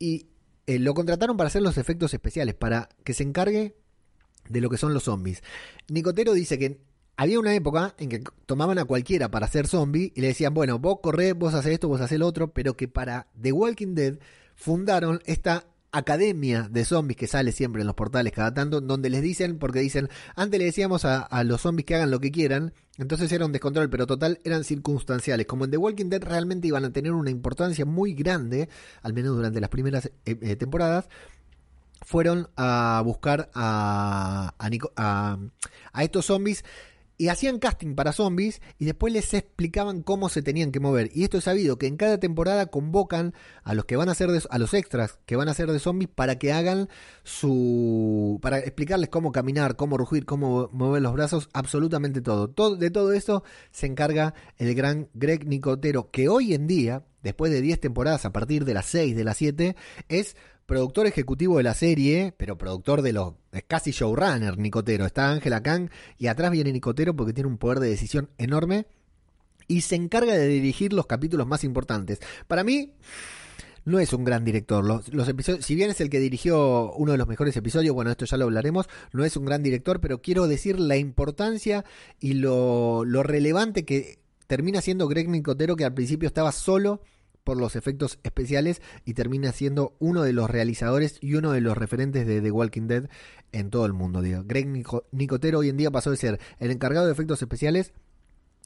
Y 0.00 0.26
eh, 0.66 0.80
lo 0.80 0.92
contrataron 0.92 1.36
para 1.36 1.46
hacer 1.46 1.62
los 1.62 1.78
efectos 1.78 2.12
especiales, 2.12 2.56
para 2.56 2.88
que 3.04 3.14
se 3.14 3.22
encargue 3.22 3.76
de 4.48 4.60
lo 4.60 4.68
que 4.68 4.76
son 4.76 4.92
los 4.92 5.04
zombies. 5.04 5.44
Nicotero 5.86 6.32
dice 6.32 6.58
que 6.58 6.80
había 7.16 7.38
una 7.38 7.54
época 7.54 7.94
en 7.98 8.08
que 8.08 8.24
tomaban 8.44 8.80
a 8.80 8.86
cualquiera 8.86 9.30
para 9.30 9.46
hacer 9.46 9.68
zombie 9.68 10.12
y 10.16 10.20
le 10.20 10.26
decían, 10.26 10.52
bueno, 10.52 10.80
vos 10.80 10.98
corrés, 11.00 11.36
vos 11.36 11.54
haces 11.54 11.74
esto, 11.74 11.86
vos 11.86 12.00
haces 12.00 12.18
lo 12.18 12.26
otro, 12.26 12.52
pero 12.52 12.76
que 12.76 12.88
para 12.88 13.28
The 13.40 13.52
Walking 13.52 13.94
Dead 13.94 14.18
fundaron 14.56 15.20
esta 15.26 15.64
academia 15.92 16.68
de 16.70 16.84
zombies 16.84 17.16
que 17.18 17.26
sale 17.26 17.52
siempre 17.52 17.82
en 17.82 17.86
los 17.86 17.94
portales 17.94 18.32
cada 18.32 18.52
tanto, 18.54 18.80
donde 18.80 19.10
les 19.10 19.22
dicen, 19.22 19.58
porque 19.58 19.80
dicen, 19.80 20.08
antes 20.34 20.58
le 20.58 20.64
decíamos 20.66 21.04
a, 21.04 21.20
a 21.20 21.44
los 21.44 21.60
zombies 21.60 21.84
que 21.86 21.94
hagan 21.94 22.10
lo 22.10 22.18
que 22.18 22.32
quieran, 22.32 22.72
entonces 22.98 23.30
era 23.30 23.44
un 23.46 23.52
descontrol, 23.52 23.90
pero 23.90 24.06
total 24.06 24.40
eran 24.44 24.64
circunstanciales. 24.64 25.46
Como 25.46 25.64
en 25.66 25.70
The 25.70 25.76
Walking 25.76 26.06
Dead 26.08 26.22
realmente 26.22 26.66
iban 26.68 26.84
a 26.84 26.92
tener 26.92 27.12
una 27.12 27.30
importancia 27.30 27.84
muy 27.84 28.14
grande, 28.14 28.68
al 29.02 29.12
menos 29.12 29.36
durante 29.36 29.60
las 29.60 29.70
primeras 29.70 30.06
eh, 30.06 30.12
eh, 30.40 30.56
temporadas, 30.56 31.08
fueron 32.04 32.48
a 32.56 33.00
buscar 33.04 33.50
a, 33.54 34.54
a, 34.58 34.70
Nico- 34.70 34.92
a- 34.96 35.38
a 35.92 36.04
estos 36.04 36.26
zombies 36.26 36.64
y 37.18 37.28
hacían 37.28 37.58
casting 37.58 37.94
para 37.94 38.12
zombies 38.12 38.60
y 38.78 38.84
después 38.84 39.12
les 39.12 39.32
explicaban 39.34 40.02
cómo 40.02 40.28
se 40.28 40.42
tenían 40.42 40.72
que 40.72 40.80
mover. 40.80 41.10
Y 41.14 41.24
esto 41.24 41.38
es 41.38 41.44
sabido 41.44 41.78
que 41.78 41.86
en 41.86 41.96
cada 41.96 42.18
temporada 42.18 42.66
convocan 42.66 43.34
a 43.62 43.74
los 43.74 43.84
que 43.84 43.96
van 43.96 44.08
a 44.08 44.14
ser 44.14 44.30
a 44.48 44.58
los 44.58 44.74
extras 44.74 45.18
que 45.26 45.36
van 45.36 45.48
a 45.48 45.54
ser 45.54 45.70
de 45.70 45.78
zombies 45.78 46.10
para 46.14 46.38
que 46.38 46.52
hagan 46.52 46.88
su 47.24 48.38
para 48.42 48.58
explicarles 48.58 49.08
cómo 49.08 49.32
caminar, 49.32 49.76
cómo 49.76 49.96
rugir, 49.96 50.24
cómo 50.24 50.68
mover 50.72 51.02
los 51.02 51.12
brazos, 51.12 51.48
absolutamente 51.52 52.20
todo. 52.20 52.48
todo 52.48 52.76
de 52.76 52.90
todo 52.90 53.12
eso 53.12 53.44
se 53.70 53.86
encarga 53.86 54.34
el 54.56 54.74
gran 54.74 55.08
Greg 55.14 55.46
Nicotero 55.46 56.10
que 56.10 56.28
hoy 56.28 56.54
en 56.54 56.66
día, 56.66 57.04
después 57.22 57.52
de 57.52 57.60
10 57.60 57.80
temporadas 57.80 58.24
a 58.24 58.32
partir 58.32 58.64
de 58.64 58.74
las 58.74 58.86
6 58.86 59.14
de 59.16 59.24
las 59.24 59.36
7, 59.36 59.76
es 60.08 60.36
productor 60.66 61.06
ejecutivo 61.06 61.58
de 61.58 61.62
la 61.62 61.74
serie, 61.74 62.34
pero 62.36 62.58
productor 62.58 63.02
de 63.02 63.12
los. 63.12 63.34
Casi 63.66 63.90
showrunner, 63.90 64.58
Nicotero. 64.58 65.06
Está 65.06 65.30
Ángela 65.30 65.62
Kang 65.62 65.90
y 66.18 66.28
atrás 66.28 66.50
viene 66.50 66.72
Nicotero 66.72 67.14
porque 67.14 67.32
tiene 67.32 67.48
un 67.48 67.58
poder 67.58 67.80
de 67.80 67.88
decisión 67.88 68.30
enorme 68.38 68.86
y 69.68 69.82
se 69.82 69.96
encarga 69.96 70.34
de 70.34 70.46
dirigir 70.46 70.92
los 70.92 71.06
capítulos 71.06 71.46
más 71.46 71.64
importantes. 71.64 72.20
Para 72.46 72.64
mí. 72.64 72.94
No 73.84 73.98
es 73.98 74.12
un 74.12 74.22
gran 74.22 74.44
director. 74.44 74.84
Los, 74.84 75.28
episodios, 75.28 75.66
si 75.66 75.74
bien 75.74 75.90
es 75.90 76.00
el 76.00 76.08
que 76.08 76.20
dirigió 76.20 76.92
uno 76.92 77.10
de 77.10 77.18
los 77.18 77.26
mejores 77.26 77.56
episodios, 77.56 77.92
bueno, 77.92 78.12
esto 78.12 78.24
ya 78.24 78.36
lo 78.36 78.44
hablaremos, 78.44 78.88
no 79.12 79.24
es 79.24 79.36
un 79.36 79.44
gran 79.44 79.64
director, 79.64 80.00
pero 80.00 80.22
quiero 80.22 80.46
decir 80.46 80.78
la 80.78 80.96
importancia 80.96 81.84
y 82.20 82.34
lo 82.34 83.02
relevante 83.24 83.84
que 83.84 84.20
termina 84.52 84.82
siendo 84.82 85.08
Greg 85.08 85.30
Nicotero, 85.30 85.76
que 85.76 85.84
al 85.86 85.94
principio 85.94 86.26
estaba 86.26 86.52
solo 86.52 87.00
por 87.44 87.56
los 87.56 87.76
efectos 87.76 88.18
especiales 88.22 88.82
y 89.04 89.14
termina 89.14 89.52
siendo 89.52 89.94
uno 89.98 90.22
de 90.22 90.32
los 90.32 90.50
realizadores 90.50 91.18
y 91.20 91.34
uno 91.34 91.52
de 91.52 91.60
los 91.60 91.76
referentes 91.76 92.26
de 92.26 92.40
The 92.40 92.50
Walking 92.50 92.86
Dead 92.86 93.08
en 93.52 93.70
todo 93.70 93.86
el 93.86 93.92
mundo. 93.92 94.22
Digo. 94.22 94.42
Greg 94.44 94.68
Nicotero 95.12 95.60
hoy 95.60 95.68
en 95.68 95.76
día 95.76 95.90
pasó 95.90 96.10
de 96.10 96.16
ser 96.16 96.40
el 96.58 96.70
encargado 96.70 97.06
de 97.06 97.12
efectos 97.12 97.42
especiales 97.42 97.92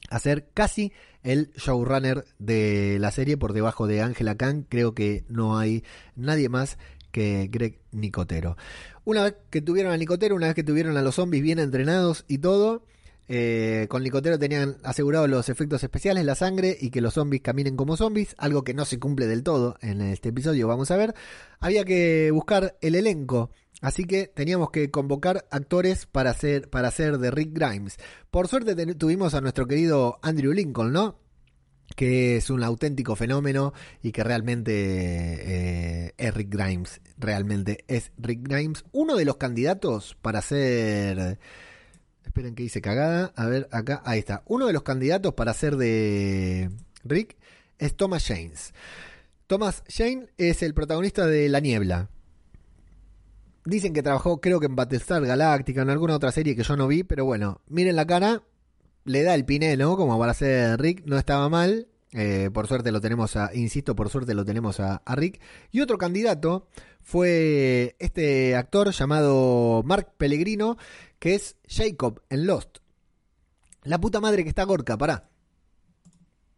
a 0.09 0.19
ser 0.19 0.47
casi 0.53 0.93
el 1.23 1.51
showrunner 1.55 2.25
de 2.39 2.97
la 2.99 3.11
serie 3.11 3.37
por 3.37 3.53
debajo 3.53 3.87
de 3.87 4.01
Angela 4.01 4.35
Kang. 4.35 4.63
Creo 4.69 4.93
que 4.93 5.25
no 5.27 5.57
hay 5.57 5.83
nadie 6.15 6.49
más 6.49 6.77
que 7.11 7.49
Greg 7.51 7.79
Nicotero. 7.91 8.57
Una 9.03 9.23
vez 9.23 9.35
que 9.49 9.61
tuvieron 9.61 9.91
a 9.91 9.97
Nicotero, 9.97 10.35
una 10.35 10.47
vez 10.47 10.55
que 10.55 10.63
tuvieron 10.63 10.97
a 10.97 11.01
los 11.01 11.15
zombies 11.15 11.43
bien 11.43 11.59
entrenados 11.59 12.25
y 12.27 12.37
todo, 12.37 12.83
eh, 13.29 13.87
con 13.89 14.03
Nicotero 14.03 14.39
tenían 14.39 14.77
asegurados 14.83 15.29
los 15.29 15.49
efectos 15.49 15.83
especiales, 15.83 16.23
la 16.25 16.35
sangre 16.35 16.77
y 16.79 16.89
que 16.89 17.01
los 17.01 17.15
zombies 17.15 17.41
caminen 17.41 17.75
como 17.75 17.97
zombies, 17.97 18.35
algo 18.37 18.63
que 18.63 18.73
no 18.73 18.85
se 18.85 18.99
cumple 18.99 19.27
del 19.27 19.43
todo 19.43 19.75
en 19.81 20.01
este 20.01 20.29
episodio, 20.29 20.67
vamos 20.67 20.91
a 20.91 20.97
ver. 20.97 21.13
Había 21.59 21.83
que 21.83 22.31
buscar 22.31 22.77
el 22.81 22.95
elenco, 22.95 23.51
así 23.81 24.05
que 24.05 24.27
teníamos 24.27 24.71
que 24.71 24.91
convocar 24.91 25.45
actores 25.51 26.05
para 26.05 26.29
hacer, 26.29 26.69
para 26.69 26.87
hacer 26.87 27.17
de 27.17 27.31
Rick 27.31 27.51
Grimes. 27.53 27.97
Por 28.31 28.47
suerte 28.47 28.75
tuvimos 28.95 29.33
a 29.33 29.41
nuestro 29.41 29.67
querido 29.67 30.19
Andrew 30.21 30.53
Lincoln, 30.53 30.93
¿no? 30.93 31.19
que 31.95 32.37
es 32.37 32.49
un 32.49 32.63
auténtico 32.63 33.15
fenómeno 33.15 33.73
y 34.03 34.11
que 34.11 34.23
realmente 34.23 34.73
eh, 34.73 36.13
es 36.17 36.33
Rick 36.33 36.49
Grimes, 36.49 37.01
realmente 37.17 37.85
es 37.87 38.11
Rick 38.17 38.41
Grimes, 38.43 38.83
uno 38.91 39.15
de 39.15 39.25
los 39.25 39.37
candidatos 39.37 40.17
para 40.21 40.41
ser 40.41 41.39
Esperen 42.37 42.53
que 42.53 42.61
hice 42.61 42.81
cagada. 42.81 43.33
A 43.35 43.47
ver, 43.47 43.67
acá, 43.71 44.03
ahí 44.05 44.19
está. 44.19 44.43
Uno 44.45 44.67
de 44.67 44.73
los 44.73 44.83
candidatos 44.83 45.33
para 45.33 45.55
ser 45.55 45.75
de 45.75 46.69
Rick 47.03 47.35
es 47.79 47.97
Thomas 47.97 48.27
James. 48.27 48.75
Thomas 49.47 49.83
Jane 49.87 50.27
es 50.37 50.61
el 50.61 50.75
protagonista 50.75 51.25
de 51.25 51.49
La 51.49 51.61
Niebla. 51.61 52.11
Dicen 53.65 53.91
que 53.91 54.03
trabajó, 54.03 54.39
creo 54.39 54.59
que 54.59 54.67
en 54.67 54.75
Battlestar 54.75 55.25
Galactica, 55.25 55.81
en 55.81 55.89
alguna 55.89 56.15
otra 56.15 56.31
serie 56.31 56.55
que 56.55 56.61
yo 56.61 56.77
no 56.77 56.87
vi, 56.87 57.01
pero 57.01 57.25
bueno, 57.25 57.61
miren 57.69 57.95
la 57.95 58.05
cara, 58.05 58.43
le 59.03 59.23
da 59.23 59.33
el 59.33 59.43
piné, 59.43 59.75
¿no? 59.75 59.97
Como 59.97 60.19
para 60.19 60.35
ser 60.35 60.79
Rick, 60.79 61.07
no 61.07 61.17
estaba 61.17 61.49
mal. 61.49 61.87
Eh, 62.13 62.51
por 62.53 62.67
suerte 62.67 62.91
lo 62.91 63.01
tenemos 63.01 63.35
a, 63.35 63.49
insisto, 63.55 63.95
por 63.95 64.09
suerte 64.09 64.35
lo 64.35 64.45
tenemos 64.45 64.79
a, 64.79 65.01
a, 65.03 65.15
Rick. 65.15 65.41
Y 65.71 65.81
otro 65.81 65.97
candidato 65.97 66.67
fue 67.01 67.95
este 67.99 68.55
actor 68.55 68.91
llamado 68.91 69.81
Mark 69.83 70.13
Pellegrino, 70.17 70.77
que 71.19 71.35
es 71.35 71.55
Jacob 71.67 72.21
en 72.29 72.47
Lost. 72.47 72.79
La 73.83 73.99
puta 73.99 74.19
madre 74.19 74.43
que 74.43 74.49
está 74.49 74.63
Gorka, 74.63 74.97
pará. 74.97 75.29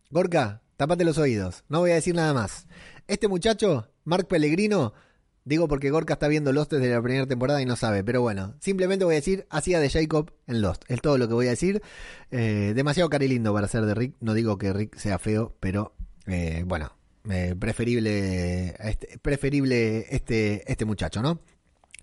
Gorka, 0.10 0.62
tapate 0.78 1.04
los 1.04 1.18
oídos, 1.18 1.64
no 1.70 1.80
voy 1.80 1.92
a 1.92 1.96
decir 1.96 2.16
nada 2.16 2.34
más. 2.34 2.68
Este 3.08 3.28
muchacho, 3.28 3.90
Mark 4.04 4.28
Pellegrino, 4.28 4.94
digo 5.46 5.68
porque 5.68 5.92
Gorka 5.92 6.14
está 6.14 6.28
viendo 6.28 6.52
Lost 6.52 6.74
desde 6.74 6.90
la 6.90 7.02
primera 7.02 7.28
temporada 7.28 7.62
y 7.62 7.66
no 7.66 7.76
sabe, 7.76 8.04
pero 8.04 8.22
bueno, 8.22 8.56
simplemente 8.60 9.06
voy 9.06 9.16
a 9.16 9.18
decir, 9.18 9.46
hacía 9.50 9.80
de 9.80 9.90
Jacob 9.90 10.34
en 10.48 10.62
Lost, 10.62 10.84
es 10.88 11.02
todo 11.02 11.18
lo 11.18 11.28
que 11.28 11.34
voy 11.34 11.48
a 11.48 11.52
decir. 11.52 11.82
Eh, 12.32 12.74
demasiado 12.76 13.10
lindo 13.20 13.54
para 13.54 13.68
ser 13.68 13.86
de 13.86 13.94
Rick, 13.94 14.16
no 14.20 14.34
digo 14.34 14.58
que 14.58 14.74
Rick 14.74 14.96
sea 14.98 15.20
feo, 15.20 15.56
pero 15.60 15.94
eh, 16.26 16.64
bueno, 16.66 16.96
eh, 17.30 17.56
preferible, 17.60 18.76
este, 18.80 19.20
preferible 19.20 20.08
este, 20.10 20.72
este 20.72 20.86
muchacho, 20.86 21.22
¿no? 21.22 21.42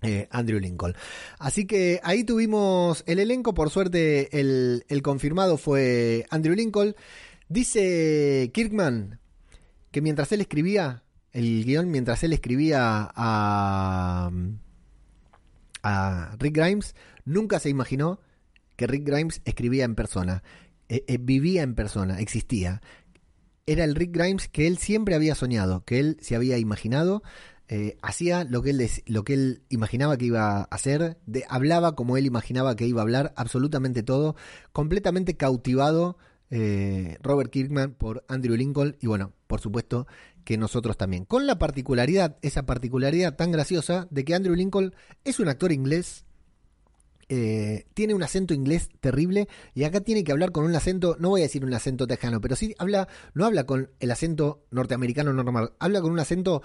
Eh, 0.03 0.27
Andrew 0.29 0.59
Lincoln. 0.59 0.95
Así 1.39 1.65
que 1.65 1.99
ahí 2.03 2.23
tuvimos 2.23 3.03
el 3.07 3.17
elenco, 3.17 3.55
por 3.55 3.71
suerte 3.71 4.39
el, 4.39 4.83
confirmado 5.01 5.57
fue 5.57 6.25
Andrew 6.29 6.55
Lincoln. 6.55 6.95
Dice 7.49 8.51
Kirkman 8.53 9.19
que 9.89 10.01
mientras 10.01 10.31
él 10.31 10.41
escribía 10.41 11.03
el 11.31 11.65
guion, 11.65 11.89
mientras 11.89 12.23
él 12.23 12.33
escribía 12.33 13.09
a, 13.15 14.29
Rick 16.37 16.55
Grimes, 16.55 16.95
nunca 17.25 17.59
se 17.59 17.69
imaginó 17.69 18.19
que 18.75 18.85
Rick 18.85 19.05
Grimes 19.05 19.41
escribía 19.45 19.85
en 19.85 19.95
persona, 19.95 20.43
eh, 20.89 21.05
eh, 21.07 21.17
vivía 21.19 21.63
en 21.63 21.73
persona, 21.73 22.19
existía. 22.19 22.81
Era 23.65 23.83
el 23.83 23.95
Rick 23.95 24.11
Grimes 24.11 24.47
que 24.47 24.67
él 24.67 24.77
siempre 24.77 25.15
había 25.15 25.33
soñado, 25.33 25.83
que 25.85 25.99
él 25.99 26.17
se 26.21 26.35
había 26.35 26.57
imaginado 26.57 27.23
eh, 27.69 27.97
hacía 28.01 28.45
lo 28.45 28.61
que, 28.61 28.69
él, 28.69 28.89
lo 29.07 29.23
que 29.23 29.33
él 29.33 29.61
imaginaba 29.69 30.17
que 30.17 30.25
iba 30.25 30.59
a 30.59 30.63
hacer, 30.63 31.17
de, 31.25 31.43
hablaba 31.49 31.95
como 31.95 32.15
él 32.15 32.25
imaginaba 32.25 32.75
que 32.75 32.87
iba 32.87 33.01
a 33.01 33.03
hablar, 33.03 33.33
absolutamente 33.35 34.03
todo, 34.03 34.35
completamente 34.71 35.35
cautivado 35.35 36.17
eh, 36.49 37.17
Robert 37.21 37.51
Kirkman 37.51 37.93
por 37.93 38.23
Andrew 38.29 38.55
Lincoln 38.55 38.95
y 39.01 39.07
bueno, 39.07 39.33
por 39.47 39.59
supuesto 39.59 40.07
que 40.45 40.57
nosotros 40.57 40.95
también. 40.95 41.25
Con 41.25 41.45
la 41.45 41.59
particularidad, 41.59 42.37
esa 42.41 42.65
particularidad 42.65 43.35
tan 43.35 43.51
graciosa 43.51 44.07
de 44.11 44.23
que 44.23 44.33
Andrew 44.33 44.55
Lincoln 44.55 44.95
es 45.25 45.41
un 45.41 45.49
actor 45.49 45.73
inglés, 45.73 46.23
eh, 47.27 47.85
tiene 47.93 48.13
un 48.13 48.23
acento 48.23 48.53
inglés 48.53 48.87
terrible 49.01 49.49
y 49.73 49.83
acá 49.83 49.99
tiene 49.99 50.23
que 50.23 50.31
hablar 50.31 50.53
con 50.53 50.63
un 50.63 50.73
acento, 50.73 51.17
no 51.19 51.27
voy 51.27 51.41
a 51.41 51.43
decir 51.43 51.65
un 51.65 51.73
acento 51.73 52.07
tejano, 52.07 52.39
pero 52.39 52.55
sí 52.55 52.73
habla, 52.79 53.09
no 53.33 53.45
habla 53.45 53.65
con 53.65 53.91
el 53.99 54.11
acento 54.11 54.63
norteamericano 54.71 55.33
normal, 55.33 55.73
habla 55.79 55.99
con 55.99 56.13
un 56.13 56.19
acento 56.19 56.61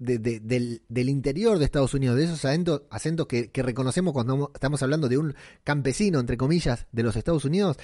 del, 0.00 1.08
interior 1.08 1.58
de 1.58 1.64
Estados 1.64 1.94
Unidos, 1.94 2.16
de 2.16 2.24
esos 2.24 2.44
acentos, 2.44 2.82
acentos 2.90 3.26
que, 3.26 3.50
reconocemos 3.54 4.12
cuando 4.12 4.50
estamos 4.54 4.82
hablando 4.82 5.08
de 5.08 5.18
un 5.18 5.34
campesino, 5.62 6.18
entre 6.18 6.36
comillas, 6.36 6.86
de 6.90 7.02
los 7.02 7.16
Estados 7.16 7.44
Unidos, 7.44 7.76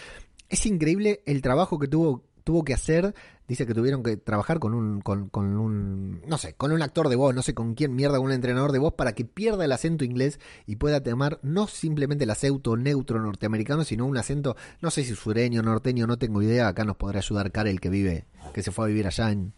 es 0.49 0.65
increíble 0.67 1.23
el 1.27 1.43
trabajo 1.43 1.79
que 1.79 1.89
tuvo, 1.89 2.25
tuvo 2.43 2.65
que 2.65 2.75
hacer. 2.75 3.15
Dice 3.49 3.65
que 3.65 3.75
tuvieron 3.75 4.03
que 4.03 4.17
trabajar 4.17 4.59
con 4.59 4.75
un, 4.75 5.01
con, 5.01 5.29
con, 5.29 5.57
un, 5.57 6.21
no 6.27 6.37
sé, 6.37 6.55
con 6.55 6.73
un 6.73 6.83
actor 6.83 7.09
de 7.09 7.15
voz, 7.15 7.33
no 7.33 7.43
sé 7.43 7.55
con 7.55 7.75
quién 7.75 7.95
mierda, 7.95 8.19
un 8.19 8.33
entrenador 8.33 8.73
de 8.73 8.81
voz, 8.81 8.95
para 8.95 9.13
que 9.13 9.25
pierda 9.25 9.65
el 9.65 9.71
acento 9.71 10.05
inglés 10.05 10.41
y 10.67 10.77
pueda 10.77 11.01
tomar 11.01 11.39
no 11.43 11.69
simplemente 11.69 12.25
el 12.25 12.31
acento 12.31 12.77
neutro 12.77 13.21
norteamericano, 13.21 13.85
sino 13.85 14.05
un 14.07 14.17
acento, 14.17 14.57
no 14.81 14.91
sé 14.91 15.05
si 15.05 15.15
sureño, 15.15 15.63
norteño, 15.63 16.09
no 16.09 16.19
tengo 16.19 16.43
idea. 16.43 16.67
Acá 16.67 16.85
nos 16.85 16.97
podrá 16.97 17.19
ayudar 17.19 17.53
Karel, 17.53 17.81
que 17.81 17.91
vive, 17.91 18.27
que 18.53 18.65
se 18.65 18.73
fue 18.73 18.87
a 18.87 18.89
vivir 18.89 19.07
allá 19.07 19.31
en, 19.31 19.53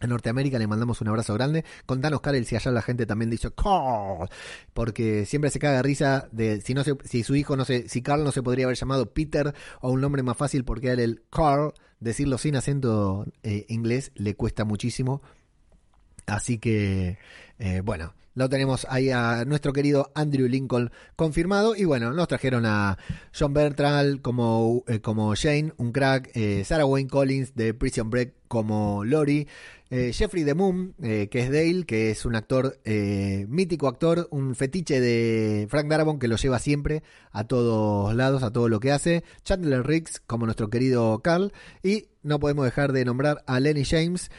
en 0.00 0.10
Norteamérica 0.10 0.58
le 0.58 0.66
mandamos 0.66 1.00
un 1.00 1.08
abrazo 1.08 1.34
grande. 1.34 1.64
Contanos, 1.86 2.20
Karel, 2.20 2.44
si 2.44 2.56
allá 2.56 2.70
la 2.70 2.82
gente 2.82 3.06
también 3.06 3.30
dice 3.30 3.50
Carl, 3.52 4.28
porque 4.74 5.24
siempre 5.26 5.50
se 5.50 5.58
caga 5.58 5.82
risa 5.82 6.28
de 6.32 6.60
si 6.60 6.74
no 6.74 6.82
si 6.84 7.22
su 7.22 7.34
hijo 7.34 7.56
no 7.56 7.64
sé, 7.64 7.88
si 7.88 8.02
Carl 8.02 8.24
no 8.24 8.32
se 8.32 8.42
podría 8.42 8.66
haber 8.66 8.76
llamado 8.76 9.12
Peter 9.12 9.54
o 9.80 9.90
un 9.90 10.00
nombre 10.00 10.22
más 10.22 10.36
fácil 10.36 10.64
porque 10.64 10.90
él 10.92 11.00
el 11.00 11.22
Carl, 11.30 11.72
decirlo 12.00 12.38
sin 12.38 12.56
acento 12.56 13.26
eh, 13.42 13.64
inglés 13.68 14.12
le 14.14 14.34
cuesta 14.34 14.64
muchísimo. 14.64 15.22
Así 16.26 16.58
que, 16.58 17.18
eh, 17.58 17.80
bueno, 17.84 18.14
lo 18.36 18.48
tenemos 18.48 18.86
ahí 18.88 19.10
a 19.10 19.44
nuestro 19.44 19.72
querido 19.72 20.12
Andrew 20.14 20.46
Lincoln 20.46 20.92
confirmado. 21.16 21.74
Y 21.74 21.84
bueno, 21.84 22.12
nos 22.12 22.28
trajeron 22.28 22.64
a 22.66 22.96
John 23.36 23.52
Bertrand 23.52 24.22
como, 24.22 24.84
eh, 24.86 25.00
como 25.00 25.34
Jane, 25.34 25.72
un 25.78 25.90
crack. 25.90 26.30
Sarah 26.64 26.86
Wayne 26.86 27.10
Collins 27.10 27.56
de 27.56 27.74
Prison 27.74 28.08
Break 28.08 28.34
como 28.46 29.04
Lori. 29.04 29.48
Eh, 29.88 30.12
Jeffrey 30.12 30.42
de 30.42 30.54
Moon, 30.54 30.94
eh, 31.00 31.28
que 31.30 31.40
es 31.40 31.50
Dale, 31.50 31.84
que 31.86 32.10
es 32.10 32.24
un 32.24 32.34
actor, 32.34 32.80
eh, 32.84 33.46
mítico 33.48 33.86
actor, 33.86 34.26
un 34.32 34.56
fetiche 34.56 35.00
de 35.00 35.68
Frank 35.70 35.86
Darabont 35.86 36.20
que 36.20 36.26
lo 36.26 36.34
lleva 36.34 36.58
siempre 36.58 37.04
a 37.30 37.44
todos 37.44 38.12
lados, 38.14 38.42
a 38.42 38.52
todo 38.52 38.68
lo 38.68 38.80
que 38.80 38.90
hace. 38.90 39.22
Chandler 39.44 39.86
Riggs, 39.86 40.20
como 40.26 40.44
nuestro 40.46 40.70
querido 40.70 41.20
Carl. 41.20 41.52
Y 41.84 42.08
no 42.24 42.40
podemos 42.40 42.64
dejar 42.64 42.92
de 42.92 43.04
nombrar 43.04 43.44
a 43.46 43.60
Lenny 43.60 43.84
James 43.84 44.30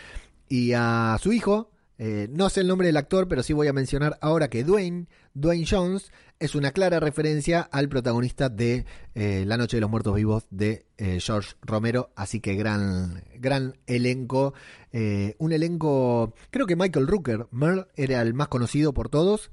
y 0.49 0.73
a 0.73 1.17
su 1.21 1.31
hijo. 1.31 1.69
No 1.97 2.49
sé 2.49 2.62
el 2.62 2.67
nombre 2.67 2.88
del 2.88 2.97
actor, 2.97 3.27
pero 3.27 3.43
sí 3.43 3.53
voy 3.53 3.67
a 3.67 3.73
mencionar 3.73 4.17
ahora 4.21 4.50
que 4.50 4.63
Dwayne, 4.63 5.08
Dwayne 5.33 5.65
Jones, 5.69 6.12
es 6.39 6.56
una 6.56 6.71
clara 6.71 7.00
referencia 7.00 7.62
al 7.62 7.89
protagonista 7.89 8.50
de 8.50 8.85
eh, 9.15 9.43
La 9.45 9.58
Noche 9.58 9.77
de 9.77 9.81
los 9.81 9.89
Muertos 9.89 10.15
Vivos 10.15 10.45
de 10.52 10.85
eh, 10.98 11.19
George 11.19 11.56
Romero, 11.62 12.12
así 12.15 12.39
que 12.39 12.56
gran, 12.56 13.23
gran 13.39 13.77
elenco, 13.87 14.54
eh, 14.91 15.35
un 15.39 15.52
elenco, 15.52 16.35
creo 16.52 16.67
que 16.67 16.75
Michael 16.75 17.08
Rooker, 17.08 17.48
Merle, 17.52 17.87
era 17.95 18.21
el 18.21 18.33
más 18.33 18.50
conocido 18.50 18.93
por 18.93 19.10
todos, 19.10 19.52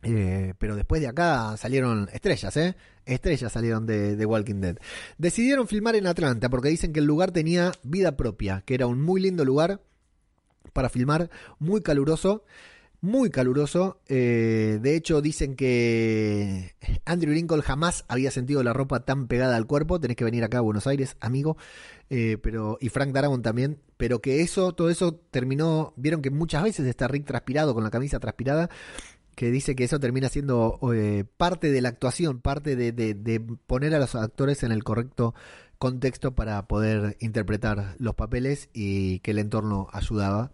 pero 0.00 0.76
después 0.76 1.02
de 1.02 1.08
acá 1.08 1.58
salieron 1.58 2.08
estrellas, 2.10 2.56
¿eh? 2.56 2.74
Estrellas 3.04 3.52
salieron 3.52 3.84
de, 3.84 4.24
Walking 4.24 4.60
Dead. 4.60 4.78
Decidieron 5.18 5.68
filmar 5.68 5.94
en 5.94 6.06
Atlanta 6.06 6.48
porque 6.48 6.70
dicen 6.70 6.94
que 6.94 7.00
el 7.00 7.06
lugar 7.06 7.32
tenía 7.32 7.72
vida 7.82 8.16
propia, 8.16 8.62
que 8.64 8.74
era 8.74 8.86
un 8.86 9.02
muy 9.02 9.20
lindo 9.20 9.44
lugar 9.44 9.82
para 10.72 10.88
filmar, 10.88 11.30
muy 11.58 11.82
caluroso 11.82 12.44
muy 13.00 13.30
caluroso. 13.30 14.00
Eh, 14.08 14.78
de 14.80 14.96
hecho, 14.96 15.20
dicen 15.22 15.56
que 15.56 16.74
Andrew 17.04 17.32
Lincoln 17.32 17.62
jamás 17.62 18.04
había 18.08 18.30
sentido 18.30 18.62
la 18.62 18.72
ropa 18.72 19.04
tan 19.04 19.26
pegada 19.26 19.56
al 19.56 19.66
cuerpo. 19.66 20.00
Tenés 20.00 20.16
que 20.16 20.24
venir 20.24 20.44
acá 20.44 20.58
a 20.58 20.62
Buenos 20.62 20.86
Aires, 20.86 21.16
amigo. 21.20 21.56
Eh, 22.10 22.38
pero, 22.42 22.78
y 22.80 22.88
Frank 22.88 23.12
Darabont 23.12 23.42
también. 23.42 23.78
Pero 23.96 24.20
que 24.20 24.42
eso, 24.42 24.72
todo 24.72 24.90
eso 24.90 25.14
terminó. 25.30 25.94
Vieron 25.96 26.22
que 26.22 26.30
muchas 26.30 26.62
veces 26.62 26.86
está 26.86 27.08
Rick 27.08 27.26
transpirado, 27.26 27.74
con 27.74 27.84
la 27.84 27.90
camisa 27.90 28.20
transpirada. 28.20 28.68
Que 29.34 29.50
dice 29.50 29.74
que 29.74 29.84
eso 29.84 29.98
termina 29.98 30.28
siendo 30.28 30.78
eh, 30.92 31.24
parte 31.36 31.70
de 31.70 31.80
la 31.80 31.88
actuación, 31.88 32.40
parte 32.40 32.76
de, 32.76 32.92
de 32.92 33.40
poner 33.66 33.94
a 33.94 33.98
los 33.98 34.14
actores 34.14 34.62
en 34.64 34.72
el 34.72 34.84
correcto 34.84 35.34
contexto 35.80 36.36
para 36.36 36.68
poder 36.68 37.16
interpretar 37.18 37.96
los 37.98 38.14
papeles 38.14 38.68
y 38.72 39.18
que 39.20 39.32
el 39.32 39.40
entorno 39.40 39.88
ayudaba. 39.92 40.52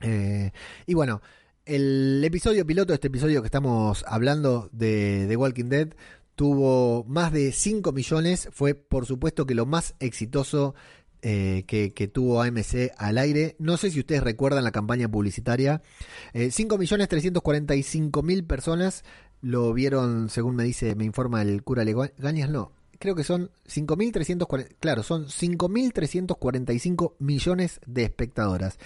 y 0.00 0.94
bueno, 0.94 1.20
el 1.66 2.22
episodio 2.24 2.66
piloto, 2.66 2.94
este 2.94 3.08
episodio 3.08 3.42
que 3.42 3.46
estamos 3.46 4.04
hablando 4.08 4.70
de 4.72 5.26
The 5.28 5.36
Walking 5.36 5.68
Dead, 5.68 5.88
tuvo 6.36 7.04
más 7.04 7.32
de 7.32 7.52
5 7.52 7.92
millones. 7.92 8.48
Fue, 8.52 8.74
por 8.74 9.04
supuesto, 9.04 9.46
que 9.46 9.54
lo 9.54 9.66
más 9.66 9.94
exitoso 9.98 10.74
eh, 11.22 11.64
que, 11.66 12.08
tuvo 12.08 12.40
AMC 12.40 12.92
al 12.96 13.18
aire. 13.18 13.56
No 13.58 13.76
sé 13.76 13.90
si 13.90 13.98
ustedes 13.98 14.22
recuerdan 14.22 14.62
la 14.62 14.70
campaña 14.70 15.08
publicitaria. 15.08 15.82
Eh, 16.32 16.50
5 16.52 16.78
millones 16.78 17.08
345 17.08 18.22
mil 18.22 18.44
personas 18.44 19.04
lo 19.40 19.72
vieron, 19.72 20.28
según 20.30 20.56
me 20.56 20.64
dice, 20.64 20.94
me 20.94 21.04
informa 21.04 21.42
el 21.42 21.62
cura 21.64 21.84
Legañas. 21.84 22.48
No, 22.48 22.70
creo 22.98 23.14
que 23.14 23.24
son 23.24 23.50
5.340, 23.66 24.76
claro, 24.80 25.02
son 25.02 25.26
5.345 25.26 27.14
millones 27.18 27.80
de 27.86 28.04
espectadoras. 28.04 28.78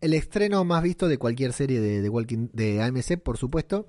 El 0.00 0.14
estreno 0.14 0.64
más 0.64 0.82
visto 0.82 1.08
de 1.08 1.18
cualquier 1.18 1.52
serie 1.52 1.80
de, 1.80 2.02
de, 2.02 2.08
Walking, 2.08 2.48
de 2.52 2.82
AMC, 2.82 3.18
por 3.22 3.36
supuesto. 3.36 3.88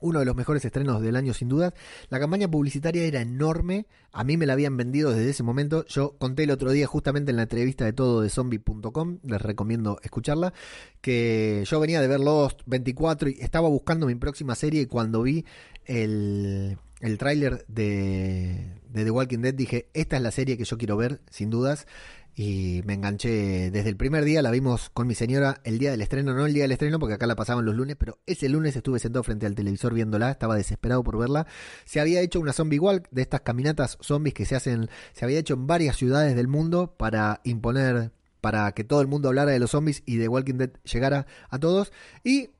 Uno 0.00 0.20
de 0.20 0.24
los 0.24 0.36
mejores 0.36 0.64
estrenos 0.64 1.02
del 1.02 1.16
año 1.16 1.34
sin 1.34 1.48
duda. 1.48 1.74
La 2.08 2.20
campaña 2.20 2.48
publicitaria 2.48 3.02
era 3.02 3.20
enorme. 3.20 3.86
A 4.12 4.22
mí 4.22 4.36
me 4.36 4.46
la 4.46 4.52
habían 4.52 4.76
vendido 4.76 5.10
desde 5.10 5.30
ese 5.30 5.42
momento. 5.42 5.84
Yo 5.86 6.16
conté 6.18 6.44
el 6.44 6.52
otro 6.52 6.70
día 6.70 6.86
justamente 6.86 7.32
en 7.32 7.36
la 7.36 7.42
entrevista 7.42 7.84
de 7.84 7.92
todo 7.92 8.20
de 8.20 8.30
zombie.com. 8.30 9.18
Les 9.24 9.42
recomiendo 9.42 9.98
escucharla. 10.04 10.52
Que 11.00 11.64
yo 11.66 11.80
venía 11.80 12.00
de 12.00 12.06
ver 12.06 12.20
Lost 12.20 12.60
24 12.66 13.30
y 13.30 13.38
estaba 13.40 13.68
buscando 13.68 14.06
mi 14.06 14.14
próxima 14.14 14.54
serie 14.54 14.82
y 14.82 14.86
cuando 14.86 15.22
vi 15.22 15.44
el, 15.84 16.78
el 17.00 17.18
tráiler 17.18 17.64
de, 17.68 18.80
The 18.92 19.10
Walking 19.10 19.38
Dead 19.38 19.54
dije, 19.54 19.88
esta 19.94 20.16
es 20.16 20.22
la 20.22 20.30
serie 20.30 20.56
que 20.56 20.64
yo 20.64 20.78
quiero 20.78 20.96
ver, 20.96 21.20
sin 21.30 21.50
dudas. 21.50 21.86
Y 22.34 22.82
me 22.84 22.94
enganché 22.94 23.72
desde 23.72 23.88
el 23.88 23.96
primer 23.96 24.24
día, 24.24 24.42
la 24.42 24.52
vimos 24.52 24.90
con 24.90 25.08
mi 25.08 25.16
señora 25.16 25.60
el 25.64 25.80
día 25.80 25.90
del 25.90 26.02
estreno, 26.02 26.34
no 26.34 26.46
el 26.46 26.54
día 26.54 26.62
del 26.62 26.70
estreno 26.70 27.00
porque 27.00 27.14
acá 27.14 27.26
la 27.26 27.34
pasaban 27.34 27.64
los 27.64 27.74
lunes, 27.74 27.96
pero 27.98 28.20
ese 28.26 28.48
lunes 28.48 28.76
estuve 28.76 29.00
sentado 29.00 29.24
frente 29.24 29.44
al 29.44 29.56
televisor 29.56 29.92
viéndola, 29.92 30.30
estaba 30.30 30.54
desesperado 30.54 31.02
por 31.02 31.18
verla. 31.18 31.48
Se 31.84 31.98
había 31.98 32.20
hecho 32.20 32.38
una 32.38 32.52
zombie 32.52 32.78
walk 32.78 33.08
de 33.10 33.22
estas 33.22 33.40
caminatas 33.40 33.98
zombies 34.00 34.34
que 34.34 34.44
se 34.44 34.54
hacen, 34.54 34.88
se 35.14 35.24
había 35.24 35.40
hecho 35.40 35.54
en 35.54 35.66
varias 35.66 35.96
ciudades 35.96 36.36
del 36.36 36.46
mundo 36.46 36.94
para 36.96 37.40
imponer, 37.42 38.12
para 38.40 38.70
que 38.70 38.84
todo 38.84 39.00
el 39.00 39.08
mundo 39.08 39.28
hablara 39.28 39.50
de 39.50 39.58
los 39.58 39.72
zombies 39.72 40.04
y 40.06 40.18
The 40.18 40.28
Walking 40.28 40.58
Dead 40.58 40.70
llegara 40.84 41.26
a 41.50 41.58
todos. 41.58 41.92
Y 42.22 42.50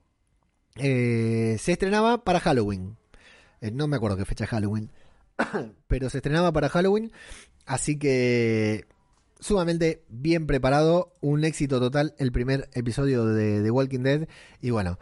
eh, 0.75 1.55
se 1.57 1.71
estrenaba 1.71 2.25
para 2.25 2.41
Halloween. 2.41 2.98
Eh, 3.61 3.71
no 3.71 3.87
me 3.87 3.97
acuerdo 3.97 4.17
qué 4.17 4.25
fecha 4.25 4.47
Halloween, 4.47 4.91
pero 5.87 6.09
se 6.09 6.17
estrenaba 6.17 6.51
para 6.51 6.69
Halloween, 6.69 7.11
así 7.65 7.97
que 7.97 8.85
sumamente 9.39 10.03
bien 10.09 10.47
preparado, 10.47 11.13
un 11.21 11.43
éxito 11.43 11.79
total 11.79 12.13
el 12.17 12.31
primer 12.31 12.69
episodio 12.73 13.25
de 13.25 13.61
The 13.61 13.71
Walking 13.71 13.99
Dead. 13.99 14.27
Y 14.61 14.69
bueno, 14.69 14.99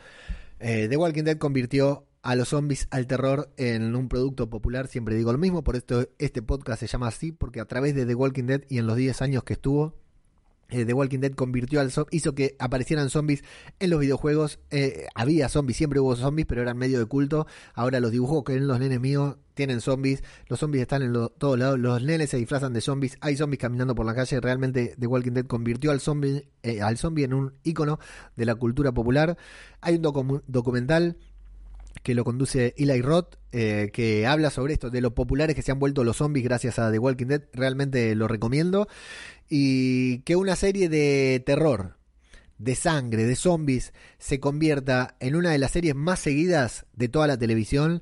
eh, 0.60 0.88
The 0.90 0.98
Walking 0.98 1.24
Dead 1.24 1.38
convirtió 1.38 2.06
a 2.22 2.36
los 2.36 2.50
zombies 2.50 2.88
al 2.92 3.08
terror 3.08 3.50
en 3.58 3.96
un 3.96 4.10
producto 4.10 4.50
popular, 4.50 4.88
siempre 4.88 5.16
digo 5.16 5.32
lo 5.32 5.38
mismo, 5.38 5.64
por 5.64 5.76
esto 5.76 6.08
este 6.20 6.42
podcast 6.42 6.80
se 6.82 6.88
llama 6.88 7.08
así, 7.08 7.32
porque 7.32 7.60
a 7.60 7.66
través 7.66 7.96
de 7.96 8.06
The 8.06 8.16
Walking 8.16 8.46
Dead 8.46 8.62
y 8.70 8.80
en 8.80 8.88
los 8.88 8.98
10 8.98 9.22
años 9.22 9.44
que 9.44 9.54
estuvo, 9.54 9.96
eh, 10.70 10.86
The 10.86 10.94
Walking 10.94 11.20
Dead 11.20 11.32
convirtió 11.32 11.80
al 11.80 11.92
hizo 12.12 12.36
que 12.36 12.56
aparecieran 12.60 13.10
zombies 13.10 13.44
en 13.80 13.90
los 13.90 14.00
videojuegos. 14.00 14.60
Eh, 14.70 15.08
había 15.16 15.48
zombies, 15.48 15.78
siempre 15.78 16.00
hubo 16.00 16.16
zombies, 16.16 16.46
pero 16.46 16.62
eran 16.62 16.78
medio 16.78 17.00
de 17.00 17.06
culto. 17.06 17.48
Ahora 17.74 18.00
los 18.00 18.12
dibujos 18.12 18.44
que 18.44 18.54
ven 18.54 18.68
los 18.68 18.80
nenes 18.80 19.00
míos 19.00 19.38
tienen 19.54 19.80
zombies. 19.80 20.24
Los 20.48 20.60
zombies 20.60 20.82
están 20.82 21.04
en 21.04 21.14
todos 21.14 21.58
lados. 21.58 21.80
Los 21.80 22.04
nenes 22.04 22.30
se 22.30 22.38
disfrazan 22.38 22.74
de 22.74 22.82
zombies. 22.82 23.18
Hay 23.22 23.38
zombies 23.38 23.62
caminando 23.62 23.96
por 23.96 24.06
la 24.06 24.14
calle. 24.14 24.42
Realmente 24.42 24.96
The 25.00 25.08
Walking 25.08 25.32
Dead 25.32 25.46
convirtió 25.46 25.92
al 25.92 26.02
zombie, 26.02 26.48
eh, 26.64 26.82
al 26.82 26.98
zombie 26.98 27.24
en 27.24 27.34
un 27.34 27.54
icono 27.64 28.00
de 28.36 28.46
la 28.46 28.56
cultura 28.56 28.92
popular. 28.92 29.38
Hay 29.80 29.96
un 29.96 30.02
documental 30.48 31.18
que 32.04 32.14
lo 32.14 32.24
conduce 32.24 32.76
Eli 32.78 33.02
Roth, 33.02 33.36
que 33.52 34.28
habla 34.28 34.52
sobre 34.52 34.74
esto, 34.74 34.92
de 34.92 35.02
lo 35.02 35.16
populares 35.16 35.56
que 35.56 35.64
se 35.64 35.72
han 35.72 35.80
vuelto 35.80 36.04
los 36.04 36.18
zombies 36.18 36.46
gracias 36.46 36.78
a 36.78 36.92
The 36.92 37.00
Walking 37.00 37.26
Dead. 37.26 37.44
Realmente 37.54 38.14
lo 38.14 38.28
recomiendo 38.28 38.88
y 39.50 40.20
que 40.20 40.36
una 40.36 40.56
serie 40.56 40.90
de 40.90 41.42
terror, 41.46 41.98
de 42.58 42.76
sangre, 42.76 43.26
de 43.26 43.36
zombies, 43.36 43.94
se 44.18 44.40
convierta 44.40 45.16
en 45.20 45.36
una 45.36 45.52
de 45.52 45.58
las 45.58 45.72
series 45.72 45.96
más 45.96 46.20
seguidas 46.20 46.86
de 46.94 47.08
toda 47.08 47.28
la 47.28 47.38
televisión, 47.38 48.02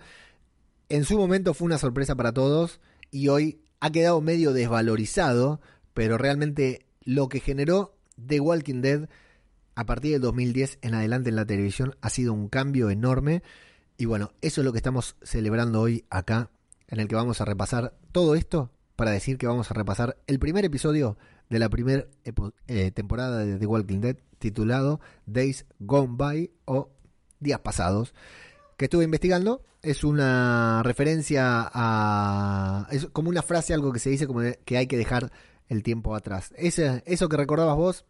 en 0.89 1.03
su 1.03 1.17
momento 1.17 1.53
fue 1.53 1.65
una 1.65 1.77
sorpresa 1.77 2.15
para 2.15 2.33
todos 2.33 2.79
y 3.11 3.27
hoy 3.27 3.61
ha 3.79 3.91
quedado 3.91 4.21
medio 4.21 4.53
desvalorizado, 4.53 5.61
pero 5.93 6.17
realmente 6.17 6.85
lo 7.01 7.29
que 7.29 7.39
generó 7.39 7.97
The 8.25 8.39
Walking 8.39 8.81
Dead 8.81 9.09
a 9.75 9.85
partir 9.85 10.13
del 10.13 10.21
2010 10.21 10.79
en 10.81 10.95
adelante 10.95 11.29
en 11.29 11.35
la 11.35 11.45
televisión 11.45 11.95
ha 12.01 12.09
sido 12.09 12.33
un 12.33 12.47
cambio 12.47 12.89
enorme. 12.89 13.43
Y 13.97 14.05
bueno, 14.05 14.31
eso 14.41 14.61
es 14.61 14.65
lo 14.65 14.71
que 14.71 14.79
estamos 14.79 15.15
celebrando 15.21 15.81
hoy 15.81 16.05
acá, 16.09 16.49
en 16.87 16.99
el 16.99 17.07
que 17.07 17.15
vamos 17.15 17.41
a 17.41 17.45
repasar 17.45 17.93
todo 18.11 18.35
esto 18.35 18.71
para 18.95 19.11
decir 19.11 19.37
que 19.37 19.47
vamos 19.47 19.69
a 19.71 19.73
repasar 19.73 20.17
el 20.27 20.39
primer 20.39 20.65
episodio 20.65 21.17
de 21.49 21.59
la 21.59 21.69
primera 21.69 22.05
eh, 22.67 22.91
temporada 22.91 23.45
de 23.45 23.57
The 23.57 23.65
Walking 23.65 23.99
Dead 23.99 24.17
titulado 24.39 24.99
Days 25.25 25.65
Gone 25.79 26.15
By 26.17 26.51
o 26.65 26.89
Días 27.39 27.59
Pasados 27.59 28.13
que 28.77 28.85
estuve 28.85 29.05
investigando 29.05 29.63
es 29.81 30.03
una 30.03 30.81
referencia 30.83 31.69
a 31.73 32.87
es 32.91 33.07
como 33.07 33.29
una 33.29 33.41
frase 33.41 33.73
algo 33.73 33.91
que 33.93 33.99
se 33.99 34.09
dice 34.09 34.27
como 34.27 34.41
que 34.65 34.77
hay 34.77 34.87
que 34.87 34.97
dejar 34.97 35.31
el 35.67 35.83
tiempo 35.83 36.15
atrás 36.15 36.53
Ese, 36.57 37.03
eso 37.05 37.29
que 37.29 37.37
recordabas 37.37 37.75
vos 37.75 38.05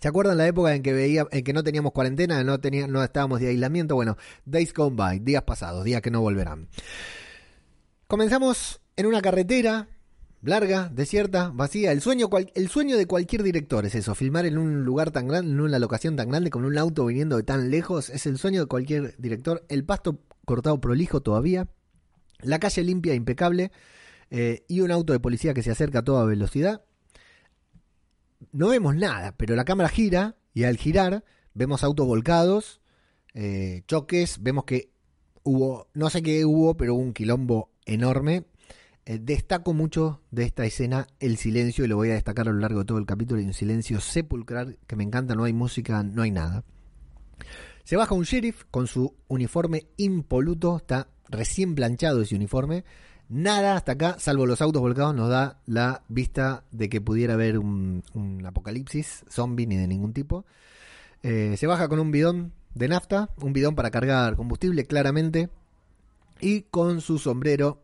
¿Se 0.00 0.08
acuerdan 0.08 0.38
la 0.38 0.46
época 0.46 0.74
en 0.74 0.82
que 0.82 0.94
veía, 0.94 1.26
en 1.30 1.44
que 1.44 1.52
no 1.52 1.62
teníamos 1.62 1.92
cuarentena, 1.92 2.42
no 2.42 2.58
tenía, 2.58 2.86
no 2.86 3.04
estábamos 3.04 3.38
de 3.38 3.48
aislamiento? 3.48 3.94
Bueno, 3.96 4.16
days 4.46 4.72
gone 4.72 4.96
by, 4.96 5.18
días 5.18 5.42
pasados, 5.42 5.84
días 5.84 6.00
que 6.00 6.10
no 6.10 6.22
volverán. 6.22 6.68
Comenzamos 8.06 8.80
en 8.96 9.06
una 9.06 9.20
carretera 9.20 9.88
larga, 10.42 10.88
desierta, 10.88 11.50
vacía. 11.54 11.92
El 11.92 12.00
sueño, 12.00 12.28
el 12.54 12.68
sueño 12.68 12.96
de 12.96 13.06
cualquier 13.06 13.42
director 13.42 13.84
es 13.84 13.94
eso, 13.94 14.14
filmar 14.14 14.46
en 14.46 14.58
un 14.58 14.84
lugar 14.84 15.10
tan 15.10 15.28
grande, 15.28 15.50
en 15.52 15.60
una 15.60 15.78
locación 15.78 16.16
tan 16.16 16.28
grande, 16.28 16.50
con 16.50 16.64
un 16.64 16.78
auto 16.78 17.06
viniendo 17.06 17.36
de 17.36 17.42
tan 17.42 17.70
lejos, 17.70 18.10
es 18.10 18.26
el 18.26 18.38
sueño 18.38 18.60
de 18.60 18.66
cualquier 18.66 19.16
director. 19.18 19.64
El 19.68 19.84
pasto 19.84 20.20
cortado 20.44 20.80
prolijo 20.80 21.20
todavía, 21.20 21.68
la 22.40 22.58
calle 22.58 22.82
limpia, 22.82 23.14
impecable, 23.14 23.70
eh, 24.30 24.64
y 24.68 24.80
un 24.80 24.90
auto 24.90 25.12
de 25.12 25.20
policía 25.20 25.54
que 25.54 25.62
se 25.62 25.70
acerca 25.70 26.00
a 26.00 26.04
toda 26.04 26.24
velocidad. 26.24 26.82
No 28.52 28.68
vemos 28.68 28.96
nada, 28.96 29.36
pero 29.36 29.54
la 29.56 29.64
cámara 29.64 29.88
gira 29.88 30.36
y 30.54 30.64
al 30.64 30.76
girar 30.76 31.24
vemos 31.52 31.84
autos 31.84 32.06
volcados, 32.06 32.80
eh, 33.34 33.82
choques, 33.86 34.42
vemos 34.42 34.64
que 34.64 34.90
hubo, 35.42 35.88
no 35.94 36.10
sé 36.10 36.22
qué 36.22 36.44
hubo, 36.44 36.76
pero 36.76 36.94
hubo 36.94 37.02
un 37.02 37.12
quilombo 37.12 37.70
enorme 37.84 38.44
destaco 39.18 39.72
mucho 39.72 40.20
de 40.30 40.44
esta 40.44 40.64
escena 40.64 41.06
el 41.18 41.36
silencio 41.36 41.84
y 41.84 41.88
lo 41.88 41.96
voy 41.96 42.10
a 42.10 42.14
destacar 42.14 42.48
a 42.48 42.52
lo 42.52 42.60
largo 42.60 42.80
de 42.80 42.84
todo 42.84 42.98
el 42.98 43.06
capítulo. 43.06 43.40
Hay 43.40 43.46
un 43.46 43.54
silencio 43.54 44.00
sepulcral 44.00 44.78
que 44.86 44.96
me 44.96 45.04
encanta, 45.04 45.34
no 45.34 45.44
hay 45.44 45.52
música, 45.52 46.02
no 46.02 46.22
hay 46.22 46.30
nada. 46.30 46.64
Se 47.84 47.96
baja 47.96 48.14
un 48.14 48.22
sheriff 48.22 48.64
con 48.70 48.86
su 48.86 49.14
uniforme 49.26 49.86
impoluto, 49.96 50.76
está 50.76 51.08
recién 51.28 51.74
planchado 51.74 52.22
ese 52.22 52.36
uniforme. 52.36 52.84
Nada 53.28 53.76
hasta 53.76 53.92
acá, 53.92 54.16
salvo 54.18 54.46
los 54.46 54.60
autos 54.60 54.82
volcados, 54.82 55.14
nos 55.14 55.28
da 55.28 55.60
la 55.66 56.02
vista 56.08 56.64
de 56.72 56.88
que 56.88 57.00
pudiera 57.00 57.34
haber 57.34 57.58
un, 57.58 58.02
apocalipsis 58.44 59.24
zombie 59.28 59.66
ni 59.66 59.76
de 59.76 59.86
ningún 59.86 60.12
tipo. 60.12 60.44
Eh, 61.22 61.54
se 61.56 61.66
baja 61.66 61.88
con 61.88 62.00
un 62.00 62.10
bidón 62.10 62.52
de 62.74 62.88
nafta, 62.88 63.30
un 63.40 63.52
bidón 63.52 63.74
para 63.74 63.90
cargar 63.90 64.36
combustible 64.36 64.84
claramente, 64.84 65.48
y 66.40 66.62
con 66.62 67.00
su 67.00 67.18
sombrero 67.18 67.82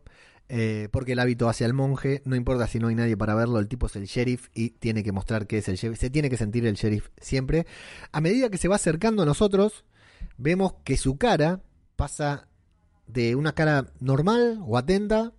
eh, 0.49 0.87
porque 0.91 1.11
el 1.11 1.19
hábito 1.19 1.49
hacia 1.49 1.65
el 1.65 1.73
monje, 1.73 2.21
no 2.25 2.35
importa 2.35 2.67
si 2.67 2.79
no 2.79 2.87
hay 2.87 2.95
nadie 2.95 3.17
para 3.17 3.35
verlo, 3.35 3.59
el 3.59 3.67
tipo 3.67 3.87
es 3.87 3.95
el 3.95 4.05
sheriff 4.05 4.49
y 4.53 4.71
tiene 4.71 5.03
que 5.03 5.11
mostrar 5.11 5.45
que 5.45 5.57
es 5.57 5.67
el 5.67 5.75
sheriff, 5.75 5.99
se 5.99 6.09
tiene 6.09 6.29
que 6.29 6.37
sentir 6.37 6.65
el 6.65 6.75
sheriff 6.75 7.09
siempre. 7.19 7.65
A 8.11 8.21
medida 8.21 8.49
que 8.49 8.57
se 8.57 8.67
va 8.67 8.75
acercando 8.75 9.23
a 9.23 9.25
nosotros, 9.25 9.83
vemos 10.37 10.75
que 10.83 10.95
su 10.95 11.17
cara 11.17 11.61
pasa 11.95 12.47
de 13.07 13.35
una 13.35 13.53
cara 13.53 13.87
normal 13.99 14.59
o 14.65 14.77
atenta 14.77 15.33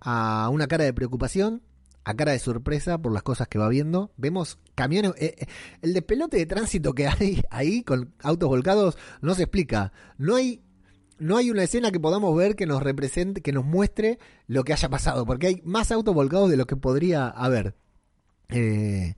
a 0.00 0.48
una 0.50 0.66
cara 0.66 0.84
de 0.84 0.92
preocupación, 0.92 1.62
a 2.04 2.14
cara 2.14 2.32
de 2.32 2.40
sorpresa 2.40 2.98
por 2.98 3.12
las 3.12 3.22
cosas 3.22 3.46
que 3.46 3.58
va 3.58 3.68
viendo. 3.68 4.12
Vemos 4.16 4.58
camiones, 4.74 5.12
eh, 5.18 5.36
eh, 5.38 5.46
el 5.82 5.94
despelote 5.94 6.36
de 6.36 6.46
tránsito 6.46 6.94
que 6.94 7.06
hay 7.20 7.42
ahí 7.50 7.82
con 7.82 8.12
autos 8.22 8.48
volcados 8.48 8.98
no 9.20 9.34
se 9.34 9.44
explica. 9.44 9.92
No 10.18 10.34
hay 10.34 10.62
no 11.22 11.36
hay 11.36 11.50
una 11.50 11.62
escena 11.62 11.92
que 11.92 12.00
podamos 12.00 12.36
ver 12.36 12.56
que 12.56 12.66
nos 12.66 12.82
represente, 12.82 13.40
que 13.40 13.52
nos 13.52 13.64
muestre 13.64 14.18
lo 14.48 14.64
que 14.64 14.72
haya 14.72 14.88
pasado, 14.88 15.24
porque 15.24 15.46
hay 15.46 15.62
más 15.64 15.92
autos 15.92 16.14
volcados 16.14 16.50
de 16.50 16.56
lo 16.56 16.66
que 16.66 16.76
podría 16.76 17.28
haber. 17.28 17.74
Eh, 18.48 19.14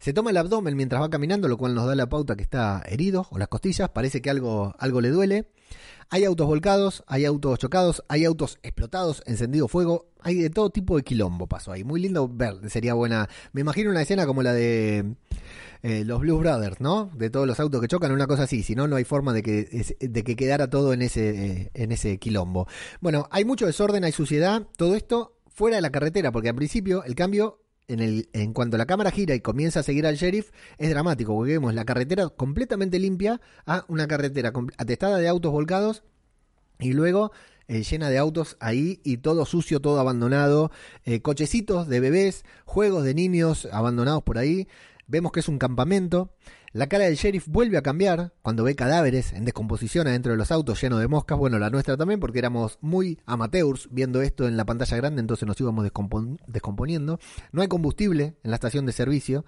se 0.00 0.14
toma 0.14 0.30
el 0.30 0.38
abdomen 0.38 0.74
mientras 0.76 1.00
va 1.00 1.10
caminando, 1.10 1.46
lo 1.46 1.58
cual 1.58 1.74
nos 1.74 1.86
da 1.86 1.94
la 1.94 2.08
pauta 2.08 2.34
que 2.34 2.42
está 2.42 2.82
herido, 2.86 3.26
o 3.30 3.38
las 3.38 3.48
costillas, 3.48 3.90
parece 3.90 4.22
que 4.22 4.30
algo, 4.30 4.74
algo 4.78 5.00
le 5.00 5.10
duele. 5.10 5.46
Hay 6.08 6.24
autos 6.24 6.46
volcados, 6.46 7.04
hay 7.06 7.24
autos 7.24 7.58
chocados, 7.58 8.02
hay 8.08 8.24
autos 8.24 8.58
explotados, 8.62 9.22
encendido 9.26 9.68
fuego, 9.68 10.06
hay 10.20 10.36
de 10.36 10.50
todo 10.50 10.70
tipo 10.70 10.96
de 10.96 11.04
quilombo 11.04 11.46
pasó 11.46 11.70
ahí. 11.70 11.84
Muy 11.84 12.00
lindo 12.00 12.28
ver, 12.28 12.68
sería 12.68 12.94
buena. 12.94 13.28
Me 13.52 13.60
imagino 13.60 13.90
una 13.90 14.02
escena 14.02 14.26
como 14.26 14.42
la 14.42 14.52
de 14.52 15.14
eh, 15.82 16.04
los 16.04 16.20
Blues 16.20 16.40
Brothers, 16.40 16.80
¿no? 16.80 17.10
De 17.14 17.30
todos 17.30 17.46
los 17.46 17.60
autos 17.60 17.80
que 17.80 17.86
chocan, 17.86 18.10
una 18.10 18.26
cosa 18.26 18.44
así. 18.44 18.62
Si 18.64 18.74
no, 18.74 18.88
no 18.88 18.96
hay 18.96 19.04
forma 19.04 19.32
de 19.32 19.42
que, 19.42 19.96
de 20.00 20.24
que 20.24 20.34
quedara 20.34 20.68
todo 20.68 20.92
en 20.94 21.02
ese, 21.02 21.46
eh, 21.46 21.70
en 21.74 21.92
ese 21.92 22.18
quilombo. 22.18 22.66
Bueno, 23.00 23.28
hay 23.30 23.44
mucho 23.44 23.66
desorden, 23.66 24.02
hay 24.02 24.12
suciedad, 24.12 24.66
todo 24.76 24.96
esto 24.96 25.36
fuera 25.46 25.76
de 25.76 25.82
la 25.82 25.90
carretera, 25.90 26.32
porque 26.32 26.48
al 26.48 26.54
principio 26.56 27.04
el 27.04 27.14
cambio 27.14 27.60
en, 27.90 28.00
el, 28.00 28.28
en 28.32 28.52
cuanto 28.52 28.76
la 28.78 28.86
cámara 28.86 29.10
gira 29.10 29.34
y 29.34 29.40
comienza 29.40 29.80
a 29.80 29.82
seguir 29.82 30.06
al 30.06 30.16
sheriff, 30.16 30.50
es 30.78 30.90
dramático, 30.90 31.34
porque 31.34 31.52
vemos 31.52 31.74
la 31.74 31.84
carretera 31.84 32.28
completamente 32.28 32.98
limpia 32.98 33.40
a 33.66 33.84
una 33.88 34.06
carretera 34.06 34.52
atestada 34.78 35.18
de 35.18 35.28
autos 35.28 35.52
volcados 35.52 36.02
y 36.78 36.92
luego 36.92 37.32
eh, 37.68 37.82
llena 37.82 38.08
de 38.10 38.18
autos 38.18 38.56
ahí 38.58 39.00
y 39.04 39.18
todo 39.18 39.44
sucio, 39.46 39.80
todo 39.80 40.00
abandonado, 40.00 40.70
eh, 41.04 41.20
cochecitos 41.20 41.88
de 41.88 42.00
bebés, 42.00 42.44
juegos 42.64 43.04
de 43.04 43.14
niños 43.14 43.68
abandonados 43.70 44.22
por 44.22 44.38
ahí. 44.38 44.66
Vemos 45.06 45.32
que 45.32 45.40
es 45.40 45.48
un 45.48 45.58
campamento. 45.58 46.32
La 46.72 46.88
cara 46.88 47.06
del 47.06 47.16
sheriff 47.16 47.48
vuelve 47.48 47.76
a 47.78 47.82
cambiar 47.82 48.32
cuando 48.42 48.62
ve 48.62 48.76
cadáveres 48.76 49.32
en 49.32 49.44
descomposición 49.44 50.06
adentro 50.06 50.30
de 50.30 50.38
los 50.38 50.52
autos 50.52 50.80
llenos 50.80 51.00
de 51.00 51.08
moscas. 51.08 51.36
Bueno, 51.36 51.58
la 51.58 51.68
nuestra 51.68 51.96
también, 51.96 52.20
porque 52.20 52.38
éramos 52.38 52.78
muy 52.80 53.18
amateurs 53.26 53.88
viendo 53.90 54.22
esto 54.22 54.46
en 54.46 54.56
la 54.56 54.64
pantalla 54.64 54.96
grande, 54.96 55.20
entonces 55.20 55.48
nos 55.48 55.60
íbamos 55.60 55.84
descomponiendo. 56.46 57.18
No 57.50 57.62
hay 57.62 57.66
combustible 57.66 58.36
en 58.44 58.50
la 58.50 58.54
estación 58.54 58.86
de 58.86 58.92
servicio. 58.92 59.44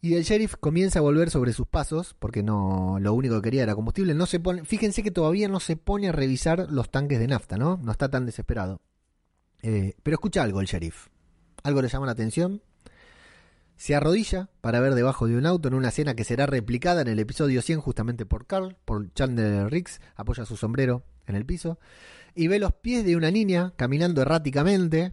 Y 0.00 0.14
el 0.14 0.22
sheriff 0.22 0.54
comienza 0.54 1.00
a 1.00 1.02
volver 1.02 1.30
sobre 1.30 1.52
sus 1.52 1.66
pasos, 1.66 2.14
porque 2.16 2.44
no 2.44 2.98
lo 3.00 3.12
único 3.12 3.34
que 3.34 3.42
quería 3.42 3.64
era 3.64 3.74
combustible. 3.74 4.14
No 4.14 4.26
se 4.26 4.38
pone, 4.38 4.64
fíjense 4.64 5.02
que 5.02 5.10
todavía 5.10 5.48
no 5.48 5.58
se 5.58 5.76
pone 5.76 6.08
a 6.08 6.12
revisar 6.12 6.68
los 6.70 6.92
tanques 6.92 7.18
de 7.18 7.26
nafta, 7.26 7.56
¿no? 7.56 7.80
No 7.82 7.90
está 7.90 8.08
tan 8.08 8.24
desesperado. 8.24 8.80
Eh, 9.62 9.96
pero 10.04 10.14
escucha 10.14 10.44
algo 10.44 10.60
el 10.60 10.68
sheriff. 10.68 11.08
Algo 11.64 11.82
le 11.82 11.88
llama 11.88 12.06
la 12.06 12.12
atención 12.12 12.62
se 13.80 13.94
arrodilla 13.94 14.50
para 14.60 14.78
ver 14.80 14.94
debajo 14.94 15.26
de 15.26 15.38
un 15.38 15.46
auto 15.46 15.68
en 15.68 15.72
una 15.72 15.88
escena 15.88 16.14
que 16.14 16.22
será 16.22 16.44
replicada 16.44 17.00
en 17.00 17.08
el 17.08 17.18
episodio 17.18 17.62
100 17.62 17.80
justamente 17.80 18.26
por 18.26 18.46
Carl, 18.46 18.76
por 18.84 19.10
Chandler 19.14 19.70
Riggs, 19.70 20.02
apoya 20.16 20.44
su 20.44 20.58
sombrero 20.58 21.02
en 21.26 21.34
el 21.34 21.46
piso, 21.46 21.78
y 22.34 22.48
ve 22.48 22.58
los 22.58 22.74
pies 22.74 23.06
de 23.06 23.16
una 23.16 23.30
niña 23.30 23.72
caminando 23.76 24.20
erráticamente. 24.20 25.12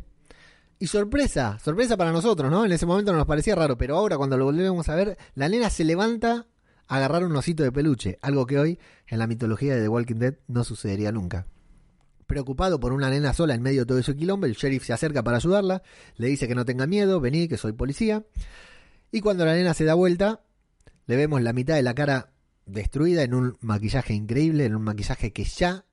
Y 0.79 0.87
sorpresa, 0.87 1.57
sorpresa 1.63 1.95
para 1.95 2.11
nosotros, 2.11 2.51
¿no? 2.51 2.65
En 2.65 2.73
ese 2.73 2.85
momento 2.85 3.13
no 3.13 3.19
nos 3.19 3.27
parecía 3.27 3.55
raro, 3.55 3.77
pero 3.77 3.95
ahora 3.95 4.17
cuando 4.17 4.37
lo 4.37 4.43
volvemos 4.43 4.89
a 4.89 4.95
ver, 4.95 5.17
la 5.33 5.47
nena 5.47 5.69
se 5.69 5.85
levanta 5.85 6.45
a 6.89 6.97
agarrar 6.97 7.23
un 7.23 7.37
osito 7.37 7.63
de 7.63 7.71
peluche, 7.71 8.19
algo 8.21 8.45
que 8.45 8.59
hoy 8.59 8.79
en 9.07 9.19
la 9.19 9.27
mitología 9.27 9.77
de 9.77 9.83
The 9.83 9.87
Walking 9.87 10.15
Dead 10.15 10.33
no 10.49 10.65
sucedería 10.65 11.13
nunca. 11.13 11.47
Preocupado 12.27 12.79
por 12.79 12.93
una 12.93 13.09
nena 13.09 13.33
sola 13.33 13.55
en 13.55 13.61
medio 13.61 13.81
de 13.81 13.85
todo 13.87 13.97
ese 13.99 14.15
quilombo, 14.15 14.45
el 14.45 14.53
sheriff 14.53 14.85
se 14.85 14.93
acerca 14.93 15.23
para 15.23 15.37
ayudarla, 15.37 15.81
le 16.17 16.27
dice 16.27 16.47
que 16.47 16.55
no 16.55 16.65
tenga 16.65 16.85
miedo, 16.85 17.19
vení, 17.19 17.47
que 17.47 17.57
soy 17.57 17.71
policía. 17.71 18.25
Y 19.11 19.21
cuando 19.21 19.45
la 19.45 19.53
nena 19.53 19.73
se 19.73 19.85
da 19.85 19.93
vuelta, 19.93 20.41
le 21.05 21.15
vemos 21.15 21.41
la 21.41 21.53
mitad 21.53 21.75
de 21.75 21.83
la 21.83 21.95
cara 21.95 22.33
destruida 22.65 23.23
en 23.23 23.33
un 23.33 23.57
maquillaje 23.61 24.13
increíble, 24.13 24.65
en 24.65 24.75
un 24.75 24.83
maquillaje 24.83 25.31
que 25.31 25.45
ya, 25.45 25.85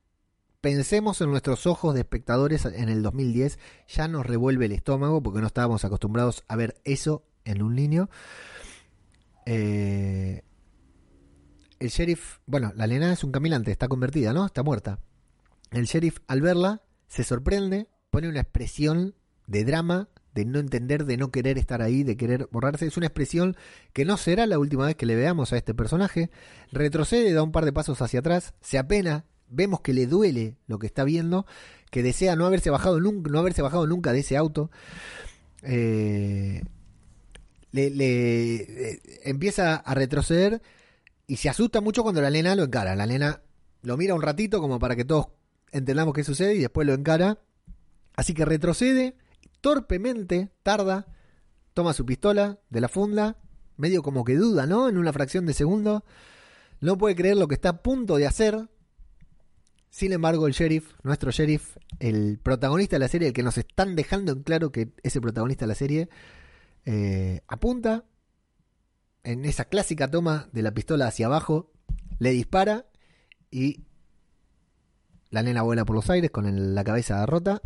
pensemos 0.61 1.21
en 1.21 1.31
nuestros 1.31 1.67
ojos 1.67 1.95
de 1.95 2.01
espectadores 2.01 2.65
en 2.65 2.89
el 2.89 3.03
2010, 3.03 3.59
ya 3.87 4.09
nos 4.09 4.27
revuelve 4.27 4.65
el 4.65 4.73
estómago 4.73 5.23
porque 5.23 5.41
no 5.41 5.47
estábamos 5.47 5.85
acostumbrados 5.85 6.43
a 6.49 6.57
ver 6.57 6.81
eso 6.85 7.23
en 7.45 7.63
un 7.63 7.75
niño. 7.75 8.09
Eh, 9.47 10.43
el 11.79 11.89
sheriff, 11.91 12.39
bueno, 12.47 12.73
la 12.77 12.87
nena 12.87 13.13
es 13.13 13.23
un 13.25 13.31
caminante, 13.31 13.71
está 13.71 13.89
convertida, 13.89 14.33
¿no? 14.33 14.47
Está 14.47 14.63
muerta. 14.63 14.99
El 15.75 15.87
sheriff 15.87 16.19
al 16.29 16.41
verla 16.41 16.83
se 17.09 17.25
sorprende, 17.25 17.89
pone 18.11 18.29
una 18.29 18.41
expresión 18.41 19.17
de 19.49 19.65
drama, 19.65 20.09
de 20.33 20.45
no 20.45 20.61
entender, 20.61 21.05
de 21.05 21.17
no 21.17 21.33
querer 21.33 21.59
estar 21.59 21.83
ahí, 21.83 22.05
de 22.05 22.17
querer 22.17 22.49
borrarse. 22.53 22.87
Es 22.87 22.97
una 22.97 23.07
expresión 23.07 23.57
que 23.93 24.05
no 24.05 24.17
será 24.17 24.47
la 24.47 24.61
última 24.61 24.87
vez 24.87 24.95
que 24.95 25.05
le 25.05 25.17
veamos 25.17 25.53
a 25.53 25.57
este 25.57 25.75
personaje. 25.75 26.31
Retrocede, 26.71 27.33
da 27.33 27.43
un 27.43 27.51
par 27.51 27.65
de 27.65 27.73
pasos 27.73 28.01
hacia 28.03 28.21
atrás, 28.21 28.55
se 28.61 28.79
apena, 28.79 29.25
vemos 29.49 29.81
que 29.81 29.95
le 29.95 30.07
duele 30.07 30.57
lo 30.69 30.79
que 30.79 30.87
está 30.87 31.03
viendo, 31.03 31.45
que 31.91 32.05
desea 32.05 32.37
no 32.37 32.47
haberse 32.47 32.71
bajado 32.71 33.01
nunca, 33.01 33.29
no 33.31 33.41
haberse 33.41 33.63
bajado 33.63 33.89
nunca 33.89 34.13
de 34.13 34.21
ese 34.21 34.37
auto. 34.37 34.71
Eh, 35.63 36.63
le, 37.73 37.87
eh, 37.87 39.01
empieza 39.25 39.75
a 39.75 39.95
retroceder 39.95 40.63
y 41.27 41.37
se 41.37 41.49
asusta 41.49 41.81
mucho 41.81 42.05
cuando 42.05 42.23
la 42.23 42.31
nena 42.31 42.55
lo 42.55 42.63
encara. 42.63 42.95
La 42.95 43.07
nena 43.07 43.43
lo 43.83 43.97
mira 43.97 44.15
un 44.15 44.23
ratito 44.23 44.61
como 44.61 44.79
para 44.79 44.95
que 44.95 45.05
todos 45.05 45.27
entendamos 45.75 46.15
qué 46.15 46.25
sucede 46.25 46.55
y 46.55 46.61
después 46.61 46.87
lo 46.87 46.95
encara. 46.95 47.41
Así 48.17 48.33
que 48.33 48.45
retrocede, 48.45 49.17
torpemente, 49.61 50.51
tarda, 50.63 51.07
toma 51.75 51.93
su 51.93 52.07
pistola 52.07 52.61
de 52.71 52.81
la 52.81 52.89
funda, 52.89 53.39
medio 53.77 54.03
como 54.03 54.25
que 54.25 54.37
duda, 54.37 54.67
¿no? 54.67 54.89
En 54.89 54.97
una 54.97 55.13
fracción 55.13 55.47
de 55.47 55.53
segundo. 55.53 56.05
No 56.81 56.97
puede 56.97 57.17
creer 57.17 57.37
lo 57.37 57.49
que 57.49 57.57
está 57.57 57.71
a 57.71 57.83
punto 57.83 58.17
de 58.17 58.27
hacer. 58.27 58.69
Sin 59.91 60.13
embargo, 60.13 60.47
el 60.47 60.53
sheriff, 60.53 60.95
nuestro 61.03 61.33
sheriff, 61.33 61.77
el 61.99 62.39
protagonista 62.39 62.95
de 62.97 63.01
la 63.01 63.09
serie, 63.09 63.29
el 63.29 63.35
que 63.35 63.43
nos 63.43 63.59
están 63.59 63.97
dejando 63.97 64.33
en 64.33 64.43
claro 64.43 64.71
que 64.71 64.93
es 65.03 65.17
el 65.17 65.23
protagonista 65.23 65.65
de 65.65 65.69
la 65.69 65.75
serie, 65.75 66.09
eh, 66.85 67.41
apunta 67.49 68.05
en 69.25 69.45
esa 69.45 69.65
clásica 69.65 70.11
toma 70.11 70.49
de 70.53 70.63
la 70.63 70.73
pistola 70.73 71.09
hacia 71.09 71.27
abajo, 71.27 71.73
le 72.19 72.31
dispara 72.31 72.87
y 73.51 73.85
la 75.35 75.43
nena 75.43 75.63
vuela 75.63 75.85
por 75.85 75.97
los 75.97 76.11
aires 76.11 76.31
con 76.31 76.77
la 76.77 76.85
cabeza 76.85 77.27
rota. 77.27 77.61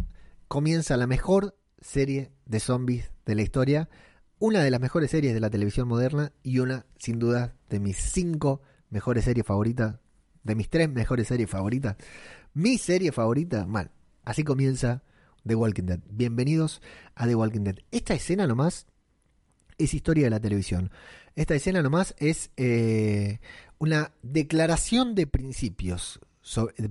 Comienza 0.49 0.97
la 0.97 1.07
mejor 1.07 1.55
serie 1.83 2.33
de 2.47 2.61
zombies 2.61 3.13
de 3.27 3.35
la 3.35 3.43
historia. 3.43 3.91
Una 4.39 4.63
de 4.63 4.71
las 4.71 4.81
mejores 4.81 5.11
series 5.11 5.35
de 5.35 5.41
la 5.41 5.51
televisión 5.51 5.87
moderna 5.87 6.33
y 6.43 6.61
una, 6.61 6.87
sin 6.97 7.19
duda, 7.19 7.57
de 7.69 7.79
mis 7.79 7.99
cinco 7.99 8.63
mejores 8.89 9.27
series 9.27 9.45
favoritas. 9.45 9.97
De 10.45 10.55
mis 10.55 10.71
tres 10.71 10.89
mejores 10.89 11.29
series 11.29 11.51
favoritas. 11.51 11.97
Mi 12.55 12.79
serie 12.79 13.13
favorita, 13.13 13.67
mal. 13.67 13.91
Así 14.25 14.45
comienza 14.45 15.03
The 15.47 15.55
Walking 15.55 15.85
Dead. 15.85 16.01
Bienvenidos 16.09 16.81
a 17.17 17.27
The 17.27 17.35
Walking 17.35 17.65
Dead. 17.65 17.77
Esta 17.91 18.15
escena 18.15 18.47
nomás 18.47 18.87
es 19.77 19.93
historia 19.93 20.25
de 20.25 20.31
la 20.31 20.41
televisión. 20.41 20.91
Esta 21.37 21.55
escena 21.55 21.83
nomás 21.83 22.15
es 22.17 22.51
eh, 22.57 23.41
una 23.79 24.13
declaración 24.23 25.15
de 25.15 25.27
principios 25.27 26.19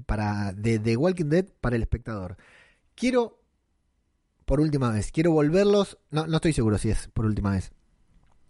para, 0.06 0.54
de 0.54 0.98
Walking 0.98 1.30
Dead 1.30 1.46
para 1.62 1.76
el 1.76 1.82
espectador. 1.82 2.38
Quiero, 2.96 3.40
por 4.46 4.60
última 4.60 4.90
vez, 4.92 5.12
quiero 5.12 5.32
volverlos, 5.32 5.98
no, 6.10 6.26
no 6.26 6.38
estoy 6.38 6.54
seguro 6.54 6.78
si 6.78 6.90
es 6.90 7.10
por 7.14 7.26
última 7.26 7.52
vez. 7.52 7.72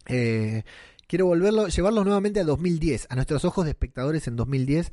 Eh, 0.08 0.64
quiero 1.08 1.26
volverlo, 1.26 1.68
llevarlos 1.68 2.06
nuevamente 2.06 2.40
a 2.40 2.44
2010, 2.44 3.08
a 3.10 3.16
nuestros 3.16 3.46
ojos 3.46 3.66
de 3.66 3.72
espectadores 3.72 4.28
en 4.28 4.36
2010. 4.36 4.92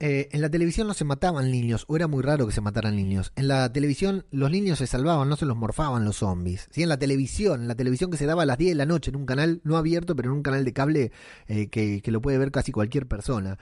Eh, 0.00 0.28
en 0.32 0.40
la 0.40 0.50
televisión 0.50 0.86
no 0.86 0.94
se 0.94 1.04
mataban 1.04 1.50
niños, 1.50 1.84
o 1.88 1.96
era 1.96 2.08
muy 2.08 2.22
raro 2.22 2.46
que 2.46 2.52
se 2.52 2.60
mataran 2.60 2.96
niños. 2.96 3.32
En 3.36 3.48
la 3.48 3.72
televisión 3.72 4.26
los 4.30 4.50
niños 4.50 4.78
se 4.78 4.86
salvaban, 4.86 5.28
no 5.28 5.36
se 5.36 5.46
los 5.46 5.56
morfaban 5.56 6.04
los 6.04 6.16
zombies. 6.16 6.68
¿Sí? 6.70 6.82
En 6.82 6.88
la 6.88 6.98
televisión, 6.98 7.62
en 7.62 7.68
la 7.68 7.74
televisión 7.74 8.10
que 8.10 8.16
se 8.16 8.26
daba 8.26 8.42
a 8.42 8.46
las 8.46 8.58
10 8.58 8.72
de 8.72 8.74
la 8.74 8.86
noche, 8.86 9.10
en 9.10 9.16
un 9.16 9.26
canal 9.26 9.60
no 9.64 9.76
abierto, 9.76 10.14
pero 10.16 10.30
en 10.30 10.36
un 10.36 10.42
canal 10.42 10.64
de 10.64 10.72
cable 10.72 11.12
eh, 11.46 11.68
que, 11.68 12.02
que, 12.02 12.10
lo 12.10 12.20
puede 12.20 12.38
ver 12.38 12.50
casi 12.50 12.72
cualquier 12.72 13.06
persona 13.06 13.58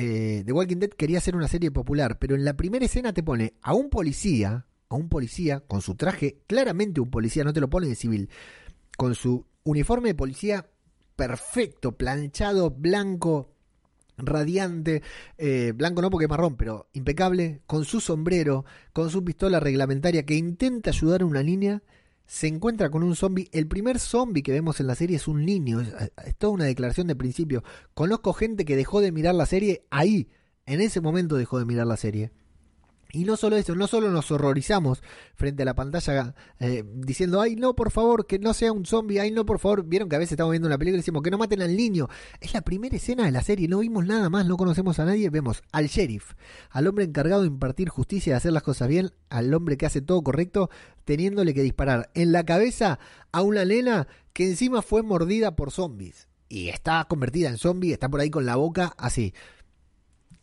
eh, 0.00 0.44
The 0.46 0.52
Walking 0.52 0.76
Dead 0.76 0.90
quería 0.90 1.18
hacer 1.18 1.34
una 1.34 1.48
serie 1.48 1.72
popular, 1.72 2.20
pero 2.20 2.36
en 2.36 2.44
la 2.44 2.56
primera 2.56 2.84
escena 2.84 3.12
te 3.12 3.24
pone 3.24 3.54
a 3.62 3.74
un 3.74 3.90
policía, 3.90 4.64
a 4.88 4.94
un 4.94 5.08
policía 5.08 5.58
con 5.66 5.82
su 5.82 5.96
traje, 5.96 6.38
claramente 6.46 7.00
un 7.00 7.10
policía, 7.10 7.42
no 7.42 7.52
te 7.52 7.60
lo 7.60 7.68
pone 7.68 7.88
de 7.88 7.96
civil, 7.96 8.30
con 8.96 9.16
su 9.16 9.44
uniforme 9.64 10.10
de 10.10 10.14
policía 10.14 10.70
perfecto, 11.16 11.96
planchado, 11.96 12.70
blanco, 12.70 13.50
radiante, 14.18 15.02
eh, 15.36 15.72
blanco 15.74 16.00
no 16.00 16.10
porque 16.10 16.26
es 16.26 16.30
marrón, 16.30 16.56
pero 16.56 16.88
impecable, 16.92 17.62
con 17.66 17.84
su 17.84 18.00
sombrero, 18.00 18.64
con 18.92 19.10
su 19.10 19.24
pistola 19.24 19.58
reglamentaria 19.58 20.24
que 20.24 20.36
intenta 20.36 20.90
ayudar 20.90 21.22
a 21.22 21.26
una 21.26 21.42
niña 21.42 21.82
se 22.28 22.46
encuentra 22.46 22.90
con 22.90 23.02
un 23.02 23.16
zombie. 23.16 23.48
El 23.52 23.66
primer 23.66 23.98
zombie 23.98 24.42
que 24.42 24.52
vemos 24.52 24.80
en 24.80 24.86
la 24.86 24.94
serie 24.94 25.16
es 25.16 25.26
un 25.28 25.46
niño. 25.46 25.80
Es, 25.80 25.90
toda 26.36 26.52
una 26.52 26.66
declaración 26.66 27.06
de 27.06 27.16
principio. 27.16 27.64
Conozco 27.94 28.34
gente 28.34 28.66
que 28.66 28.76
dejó 28.76 29.00
de 29.00 29.12
mirar 29.12 29.34
la 29.34 29.46
serie 29.46 29.86
ahí. 29.90 30.28
En 30.66 30.82
ese 30.82 31.00
momento 31.00 31.36
dejó 31.36 31.58
de 31.58 31.64
mirar 31.64 31.86
la 31.86 31.96
serie. 31.96 32.30
Y 33.10 33.24
no 33.24 33.38
solo 33.38 33.56
eso, 33.56 33.74
no 33.74 33.86
solo 33.86 34.10
nos 34.10 34.30
horrorizamos 34.30 35.02
frente 35.34 35.62
a 35.62 35.64
la 35.64 35.74
pantalla 35.74 36.34
eh, 36.60 36.84
diciendo, 36.94 37.40
ay 37.40 37.56
no, 37.56 37.74
por 37.74 37.90
favor, 37.90 38.26
que 38.26 38.38
no 38.38 38.52
sea 38.52 38.70
un 38.70 38.84
zombie, 38.84 39.18
ay 39.18 39.30
no, 39.30 39.46
por 39.46 39.58
favor, 39.58 39.84
vieron 39.84 40.10
que 40.10 40.16
a 40.16 40.18
veces 40.18 40.32
estamos 40.32 40.50
viendo 40.50 40.68
una 40.68 40.76
película 40.76 40.98
y 40.98 41.00
decimos 41.00 41.22
que 41.22 41.30
no 41.30 41.38
maten 41.38 41.62
al 41.62 41.74
niño. 41.74 42.08
Es 42.40 42.52
la 42.52 42.60
primera 42.60 42.96
escena 42.96 43.24
de 43.24 43.30
la 43.30 43.42
serie, 43.42 43.66
no 43.66 43.78
vimos 43.78 44.04
nada 44.04 44.28
más, 44.28 44.44
no 44.44 44.58
conocemos 44.58 44.98
a 44.98 45.06
nadie, 45.06 45.30
vemos 45.30 45.62
al 45.72 45.86
sheriff, 45.86 46.34
al 46.70 46.86
hombre 46.86 47.04
encargado 47.04 47.42
de 47.42 47.48
impartir 47.48 47.88
justicia 47.88 48.32
y 48.32 48.36
hacer 48.36 48.52
las 48.52 48.62
cosas 48.62 48.88
bien, 48.88 49.10
al 49.30 49.54
hombre 49.54 49.78
que 49.78 49.86
hace 49.86 50.02
todo 50.02 50.22
correcto, 50.22 50.68
teniéndole 51.06 51.54
que 51.54 51.62
disparar 51.62 52.10
en 52.12 52.32
la 52.32 52.44
cabeza 52.44 52.98
a 53.32 53.40
una 53.40 53.64
nena 53.64 54.06
que 54.34 54.44
encima 54.44 54.82
fue 54.82 55.02
mordida 55.02 55.56
por 55.56 55.70
zombies. 55.70 56.28
Y 56.50 56.68
está 56.68 57.04
convertida 57.08 57.48
en 57.48 57.58
zombie, 57.58 57.92
está 57.92 58.08
por 58.08 58.20
ahí 58.20 58.30
con 58.30 58.46
la 58.46 58.56
boca 58.56 58.94
así. 58.96 59.34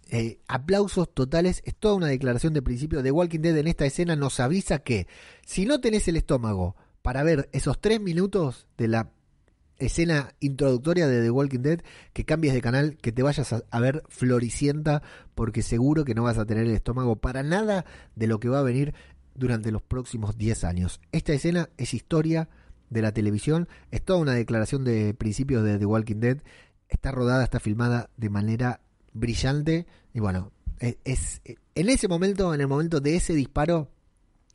Eh, 0.10 0.40
aplausos 0.48 1.12
totales, 1.14 1.62
es 1.66 1.76
toda 1.76 1.96
una 1.96 2.08
declaración 2.08 2.54
de 2.54 2.62
principio. 2.62 3.02
de 3.02 3.12
Walking 3.12 3.40
Dead 3.40 3.58
en 3.58 3.68
esta 3.68 3.86
escena 3.86 4.16
nos 4.16 4.40
avisa 4.40 4.80
que 4.80 5.08
si 5.46 5.66
no 5.66 5.82
tenés 5.82 6.08
el 6.08 6.16
estómago 6.16 6.76
para 7.02 7.24
ver 7.24 7.50
esos 7.54 7.80
tres 7.80 8.00
minutos 8.00 8.68
de 8.78 8.88
la 8.88 9.12
escena 9.78 10.34
introductoria 10.40 11.08
de 11.08 11.22
The 11.22 11.32
Walking 11.32 11.60
Dead, 11.60 11.82
que 12.14 12.26
cambies 12.26 12.54
de 12.54 12.62
canal, 12.62 12.98
que 12.98 13.12
te 13.12 13.24
vayas 13.24 13.54
a, 13.54 13.80
ver 13.80 14.04
Floricienta, 14.08 15.02
porque 15.34 15.62
seguro 15.62 16.06
que 16.06 16.16
no 16.16 16.24
vas 16.24 16.38
a 16.38 16.46
tener 16.46 16.66
el 16.66 16.74
estómago 16.74 17.18
para 17.18 17.44
nada 17.44 17.86
de 18.16 18.28
lo 18.28 18.40
que 18.40 18.50
va 18.50 18.60
a 18.60 18.64
venir 18.64 18.94
durante 19.34 19.72
los 19.72 19.82
próximos 19.82 20.38
10 20.38 20.64
años. 20.64 21.02
Esta 21.12 21.34
escena 21.34 21.70
es 21.78 21.94
historia 21.94 22.48
de 22.90 23.02
la 23.02 23.12
televisión, 23.12 23.68
es 23.92 24.04
toda 24.04 24.20
una 24.20 24.34
declaración 24.34 24.84
de 24.84 25.14
principios 25.14 25.64
de 25.64 25.78
The 25.78 25.86
Walking 25.86 26.20
Dead, 26.20 26.38
está 26.88 27.12
rodada, 27.12 27.44
está 27.44 27.60
filmada 27.60 28.10
de 28.16 28.30
manera 28.30 28.82
brillante. 29.16 29.88
Y 30.14 30.20
bueno, 30.20 30.52
e, 30.80 31.00
es, 31.04 31.42
en 31.74 31.90
ese 31.90 32.08
momento, 32.08 32.54
en 32.54 32.62
el 32.62 32.68
momento 32.68 33.00
de 33.00 33.16
ese 33.16 33.34
disparo, 33.34 33.90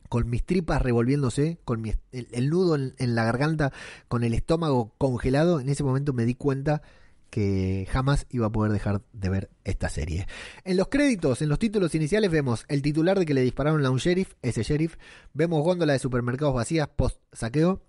con 0.07 0.29
mis 0.29 0.45
tripas 0.45 0.81
revolviéndose, 0.81 1.59
con 1.63 1.83
el, 2.11 2.49
nudo 2.49 2.75
en, 2.75 3.15
la 3.15 3.23
garganta, 3.23 3.71
con 4.07 4.23
el 4.23 4.33
estómago 4.33 4.93
congelado, 4.97 5.59
en 5.59 5.69
ese 5.69 5.83
momento 5.83 6.13
me 6.13 6.25
di 6.25 6.35
cuenta 6.35 6.81
que 7.29 7.87
jamás 7.89 8.27
iba 8.29 8.47
a 8.47 8.51
poder 8.51 8.73
dejar 8.73 9.01
de 9.13 9.29
ver 9.29 9.49
esta 9.63 9.87
serie. 9.87 10.27
En 10.65 10.75
los 10.75 10.89
créditos, 10.89 11.41
en 11.41 11.47
los 11.47 11.59
títulos 11.59 11.95
iniciales, 11.95 12.29
vemos 12.29 12.65
el 12.67 12.81
titular 12.81 13.17
de 13.17 13.25
que 13.25 13.33
le 13.33 13.41
dispararon 13.41 13.85
a 13.85 13.89
un 13.89 13.99
sheriff, 13.99 14.33
ese 14.41 14.63
sheriff, 14.63 14.97
vemos 15.33 15.63
góndola 15.63 15.93
de 15.93 15.99
supermercados 15.99 16.55
vacías 16.55 16.89
post 16.89 17.21
saqueo, 17.31 17.81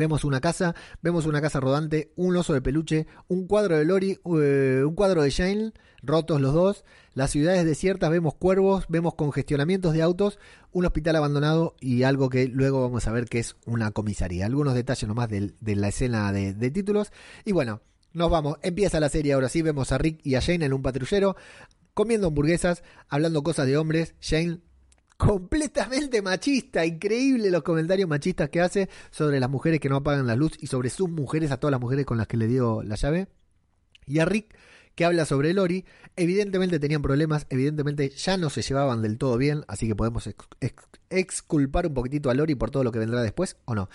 Vemos 0.00 0.24
una 0.24 0.40
casa, 0.40 0.74
vemos 1.02 1.26
una 1.26 1.42
casa 1.42 1.60
rodante, 1.60 2.10
un 2.16 2.34
oso 2.34 2.54
de 2.54 2.62
peluche, 2.62 3.06
un 3.28 3.46
cuadro 3.46 3.76
de 3.76 3.84
Lori, 3.84 4.18
eh, 4.40 4.82
un 4.82 4.94
cuadro 4.94 5.22
de 5.22 5.28
Shane, 5.28 5.72
rotos 6.02 6.40
los 6.40 6.54
dos, 6.54 6.86
las 7.12 7.30
ciudades 7.30 7.66
desiertas, 7.66 8.08
vemos 8.08 8.32
cuervos, 8.32 8.86
vemos 8.88 9.14
congestionamientos 9.14 9.92
de 9.92 10.00
autos, 10.00 10.38
un 10.72 10.86
hospital 10.86 11.16
abandonado 11.16 11.74
y 11.80 12.04
algo 12.04 12.30
que 12.30 12.48
luego 12.48 12.80
vamos 12.80 13.06
a 13.06 13.12
ver 13.12 13.26
que 13.26 13.40
es 13.40 13.56
una 13.66 13.90
comisaría. 13.90 14.46
Algunos 14.46 14.72
detalles 14.72 15.06
nomás 15.06 15.28
de, 15.28 15.52
de 15.60 15.76
la 15.76 15.88
escena 15.88 16.32
de, 16.32 16.54
de 16.54 16.70
títulos. 16.70 17.12
Y 17.44 17.52
bueno, 17.52 17.82
nos 18.14 18.30
vamos, 18.30 18.56
empieza 18.62 19.00
la 19.00 19.10
serie 19.10 19.34
ahora 19.34 19.50
sí, 19.50 19.60
vemos 19.60 19.92
a 19.92 19.98
Rick 19.98 20.20
y 20.24 20.36
a 20.36 20.40
Shane 20.40 20.64
en 20.64 20.72
un 20.72 20.80
patrullero, 20.80 21.36
comiendo 21.92 22.28
hamburguesas, 22.28 22.84
hablando 23.10 23.42
cosas 23.42 23.66
de 23.66 23.76
hombres, 23.76 24.14
Shane 24.22 24.60
completamente 25.20 26.22
machista, 26.22 26.86
increíble 26.86 27.50
los 27.50 27.62
comentarios 27.62 28.08
machistas 28.08 28.48
que 28.48 28.62
hace 28.62 28.88
sobre 29.10 29.38
las 29.38 29.50
mujeres 29.50 29.78
que 29.78 29.90
no 29.90 29.96
apagan 29.96 30.26
la 30.26 30.34
luz 30.34 30.52
y 30.58 30.66
sobre 30.66 30.88
sus 30.88 31.10
mujeres, 31.10 31.50
a 31.50 31.58
todas 31.58 31.72
las 31.72 31.80
mujeres 31.80 32.06
con 32.06 32.16
las 32.16 32.26
que 32.26 32.38
le 32.38 32.46
dio 32.46 32.82
la 32.82 32.94
llave. 32.94 33.28
Y 34.06 34.20
a 34.20 34.24
Rick, 34.24 34.56
que 34.94 35.04
habla 35.04 35.26
sobre 35.26 35.52
Lori, 35.52 35.84
evidentemente 36.16 36.78
tenían 36.78 37.02
problemas, 37.02 37.46
evidentemente 37.50 38.08
ya 38.08 38.38
no 38.38 38.48
se 38.48 38.62
llevaban 38.62 39.02
del 39.02 39.18
todo 39.18 39.36
bien, 39.36 39.62
así 39.68 39.86
que 39.86 39.94
podemos 39.94 40.26
exculpar 41.10 41.86
un 41.86 41.92
poquitito 41.92 42.30
a 42.30 42.34
Lori 42.34 42.54
por 42.54 42.70
todo 42.70 42.82
lo 42.82 42.90
que 42.90 42.98
vendrá 42.98 43.20
después, 43.20 43.58
o 43.66 43.74
no. 43.74 43.90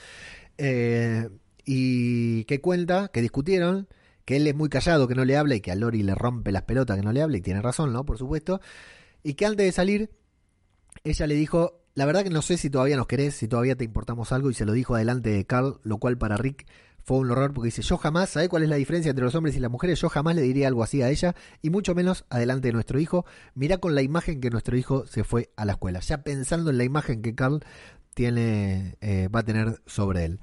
Eh, 0.60 1.28
y 1.66 2.44
que 2.44 2.62
cuenta, 2.62 3.08
que 3.08 3.24
discutieron, 3.24 3.88
que 4.26 4.36
él 4.36 4.46
es 4.46 4.54
muy 4.54 4.70
callado, 4.70 5.08
que 5.08 5.16
no 5.16 5.26
le 5.26 5.38
habla 5.38 5.56
y 5.56 5.62
que 5.62 5.72
a 5.72 5.76
Lori 5.76 6.04
le 6.04 6.14
rompe 6.14 6.52
las 6.52 6.64
pelotas, 6.64 6.98
que 6.98 7.04
no 7.04 7.14
le 7.14 7.24
habla, 7.24 7.38
y 7.38 7.42
tiene 7.42 7.64
razón, 7.64 7.94
¿no? 7.94 8.06
Por 8.06 8.20
supuesto. 8.20 8.62
Y 9.24 9.34
que 9.34 9.48
antes 9.48 9.66
de 9.66 9.72
salir 9.72 10.12
ella 11.06 11.28
le 11.28 11.36
dijo, 11.36 11.82
la 11.93 12.06
verdad 12.06 12.24
que 12.24 12.30
no 12.30 12.41
sé 12.41 12.58
si 12.58 12.70
todavía 12.70 12.97
nos 12.97 13.08
querés, 13.08 13.36
si 13.36 13.47
todavía 13.47 13.76
te 13.76 13.86
importamos 13.86 14.32
algo, 14.32 14.49
y 14.49 14.53
se 14.53 14.66
lo 14.66 14.74
dijo 14.74 14.95
adelante 14.95 15.30
de 15.30 15.45
Carl, 15.45 15.80
lo 15.84 15.97
cual 15.99 16.18
para 16.18 16.36
Rick 16.36 16.66
fue 17.03 17.18
un 17.20 17.30
horror 17.30 17.53
porque 17.53 17.68
dice, 17.68 17.84
yo 17.84 17.97
jamás, 17.97 18.32
¿sabes 18.32 18.49
cuál 18.49 18.64
es 18.64 18.70
la 18.70 18.78
diferencia 18.78 19.12
entre 19.12 19.24
los 19.24 19.36
hombres 19.36 19.56
y 19.56 19.60
las 19.60 19.70
mujeres? 19.70 20.01
Yo 20.01 20.10
jamás 20.10 20.36
le 20.36 20.41
diría 20.41 20.68
algo 20.68 20.84
así 20.84 21.03
a 21.03 21.10
ella, 21.10 21.36
y 21.62 21.70
mucho 21.70 21.93
menos 21.93 22.26
adelante 22.30 22.70
de 22.70 22.74
nuestro 22.74 22.99
hijo. 22.99 23.26
Mirá 23.53 23.78
con 23.78 23.93
la 23.93 24.01
imagen 24.01 24.41
que 24.41 24.49
nuestro 24.49 24.76
hijo 24.76 25.06
se 25.06 25.24
fue 25.24 25.51
a 25.56 25.66
la 25.66 25.74
escuela, 25.74 25.99
ya 25.99 26.24
pensando 26.24 26.72
en 26.72 26.80
la 26.80 26.84
imagen 26.84 27.22
que 27.22 27.36
Carl 27.36 27.64
tiene, 28.16 28.97
eh, 29.01 29.28
va 29.28 29.41
a 29.41 29.43
tener 29.43 29.82
sobre 29.86 30.26
él. 30.26 30.39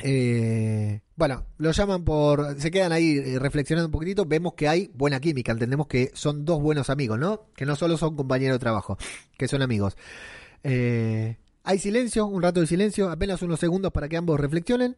Eh, 0.00 1.00
bueno, 1.16 1.46
lo 1.58 1.70
llaman 1.72 2.04
por. 2.04 2.60
Se 2.60 2.70
quedan 2.70 2.92
ahí 2.92 3.18
eh, 3.18 3.38
reflexionando 3.38 3.88
un 3.88 3.92
poquitito. 3.92 4.26
Vemos 4.26 4.54
que 4.54 4.68
hay 4.68 4.90
buena 4.94 5.20
química. 5.20 5.52
Entendemos 5.52 5.86
que 5.86 6.10
son 6.14 6.44
dos 6.44 6.60
buenos 6.60 6.90
amigos, 6.90 7.18
¿no? 7.18 7.46
Que 7.54 7.66
no 7.66 7.76
solo 7.76 7.96
son 7.96 8.16
compañeros 8.16 8.56
de 8.56 8.60
trabajo, 8.60 8.98
que 9.36 9.48
son 9.48 9.62
amigos. 9.62 9.96
Eh, 10.64 11.36
hay 11.64 11.78
silencio, 11.78 12.26
un 12.26 12.42
rato 12.42 12.60
de 12.60 12.66
silencio, 12.66 13.10
apenas 13.10 13.42
unos 13.42 13.60
segundos 13.60 13.92
para 13.92 14.08
que 14.08 14.16
ambos 14.16 14.40
reflexionen. 14.40 14.96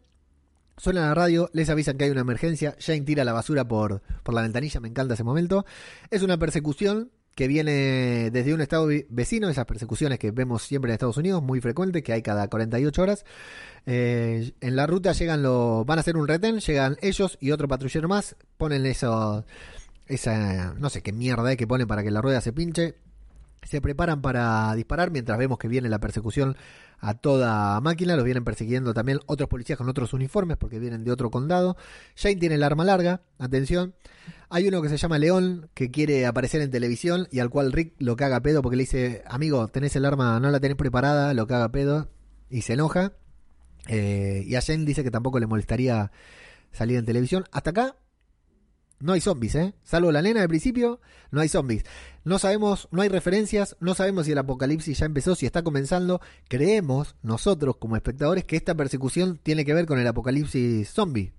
Suena 0.76 1.02
la 1.02 1.14
radio, 1.14 1.50
les 1.52 1.68
avisan 1.70 1.96
que 1.96 2.04
hay 2.04 2.10
una 2.10 2.22
emergencia. 2.22 2.76
Jane 2.80 3.02
tira 3.02 3.24
la 3.24 3.32
basura 3.32 3.66
por, 3.66 4.02
por 4.22 4.34
la 4.34 4.42
ventanilla, 4.42 4.80
me 4.80 4.88
encanta 4.88 5.14
ese 5.14 5.22
momento. 5.22 5.64
Es 6.10 6.22
una 6.22 6.38
persecución 6.38 7.12
que 7.34 7.48
viene 7.48 8.30
desde 8.30 8.54
un 8.54 8.60
estado 8.60 8.88
vecino, 9.08 9.48
esas 9.48 9.66
persecuciones 9.66 10.18
que 10.18 10.30
vemos 10.30 10.62
siempre 10.62 10.90
en 10.90 10.94
Estados 10.94 11.16
Unidos, 11.16 11.42
muy 11.42 11.60
frecuentes, 11.60 12.02
que 12.02 12.12
hay 12.12 12.22
cada 12.22 12.48
48 12.48 13.02
horas. 13.02 13.24
Eh, 13.86 14.52
en 14.60 14.76
la 14.76 14.86
ruta 14.86 15.12
llegan 15.12 15.42
los, 15.42 15.84
van 15.84 15.98
a 15.98 16.00
hacer 16.00 16.16
un 16.16 16.28
retén, 16.28 16.60
llegan 16.60 16.96
ellos 17.02 17.36
y 17.40 17.50
otro 17.50 17.68
patrullero 17.68 18.08
más, 18.08 18.36
ponen 18.56 18.86
eso, 18.86 19.44
esa, 20.06 20.74
no 20.74 20.90
sé 20.90 21.02
qué 21.02 21.12
mierda 21.12 21.50
es 21.50 21.56
que 21.56 21.66
ponen 21.66 21.86
para 21.86 22.02
que 22.02 22.10
la 22.10 22.22
rueda 22.22 22.40
se 22.40 22.52
pinche, 22.52 22.94
se 23.64 23.80
preparan 23.80 24.22
para 24.22 24.74
disparar 24.74 25.10
mientras 25.10 25.38
vemos 25.38 25.58
que 25.58 25.68
viene 25.68 25.88
la 25.88 25.98
persecución 25.98 26.56
a 27.00 27.14
toda 27.14 27.80
máquina. 27.80 28.16
Los 28.16 28.24
vienen 28.24 28.44
persiguiendo 28.44 28.94
también 28.94 29.20
otros 29.26 29.48
policías 29.48 29.78
con 29.78 29.88
otros 29.88 30.12
uniformes 30.12 30.56
porque 30.56 30.78
vienen 30.78 31.04
de 31.04 31.10
otro 31.10 31.30
condado. 31.30 31.76
Jane 32.16 32.36
tiene 32.36 32.56
el 32.56 32.62
arma 32.62 32.84
larga, 32.84 33.22
atención. 33.38 33.94
Hay 34.48 34.68
uno 34.68 34.82
que 34.82 34.88
se 34.88 34.96
llama 34.96 35.18
León 35.18 35.68
que 35.74 35.90
quiere 35.90 36.26
aparecer 36.26 36.60
en 36.60 36.70
televisión 36.70 37.28
y 37.30 37.40
al 37.40 37.50
cual 37.50 37.72
Rick 37.72 37.94
lo 37.98 38.16
caga 38.16 38.40
pedo 38.40 38.62
porque 38.62 38.76
le 38.76 38.84
dice, 38.84 39.22
amigo, 39.26 39.68
tenés 39.68 39.96
el 39.96 40.04
arma, 40.04 40.38
no 40.40 40.50
la 40.50 40.60
tenés 40.60 40.76
preparada, 40.76 41.34
lo 41.34 41.46
caga 41.46 41.70
pedo 41.70 42.08
y 42.48 42.62
se 42.62 42.74
enoja. 42.74 43.12
Eh, 43.88 44.44
y 44.46 44.54
a 44.54 44.62
Jane 44.62 44.84
dice 44.84 45.04
que 45.04 45.10
tampoco 45.10 45.38
le 45.38 45.46
molestaría 45.46 46.10
salir 46.72 46.98
en 46.98 47.04
televisión. 47.04 47.44
Hasta 47.52 47.70
acá 47.70 47.96
no 49.00 49.12
hay 49.12 49.20
zombies, 49.20 49.54
¿eh? 49.54 49.74
Salvo 49.82 50.12
la 50.12 50.22
nena 50.22 50.40
de 50.40 50.48
principio, 50.48 51.00
no 51.30 51.40
hay 51.40 51.48
zombies. 51.48 51.84
No 52.24 52.38
sabemos, 52.38 52.88
no 52.90 53.02
hay 53.02 53.08
referencias, 53.08 53.76
no 53.80 53.94
sabemos 53.94 54.26
si 54.26 54.32
el 54.32 54.38
apocalipsis 54.38 54.98
ya 54.98 55.06
empezó, 55.06 55.34
si 55.34 55.46
está 55.46 55.62
comenzando. 55.62 56.20
Creemos, 56.48 57.16
nosotros 57.22 57.76
como 57.76 57.96
espectadores, 57.96 58.44
que 58.44 58.56
esta 58.56 58.74
persecución 58.74 59.38
tiene 59.42 59.64
que 59.64 59.74
ver 59.74 59.86
con 59.86 59.98
el 59.98 60.06
apocalipsis 60.06 60.88
zombie. 60.90 61.32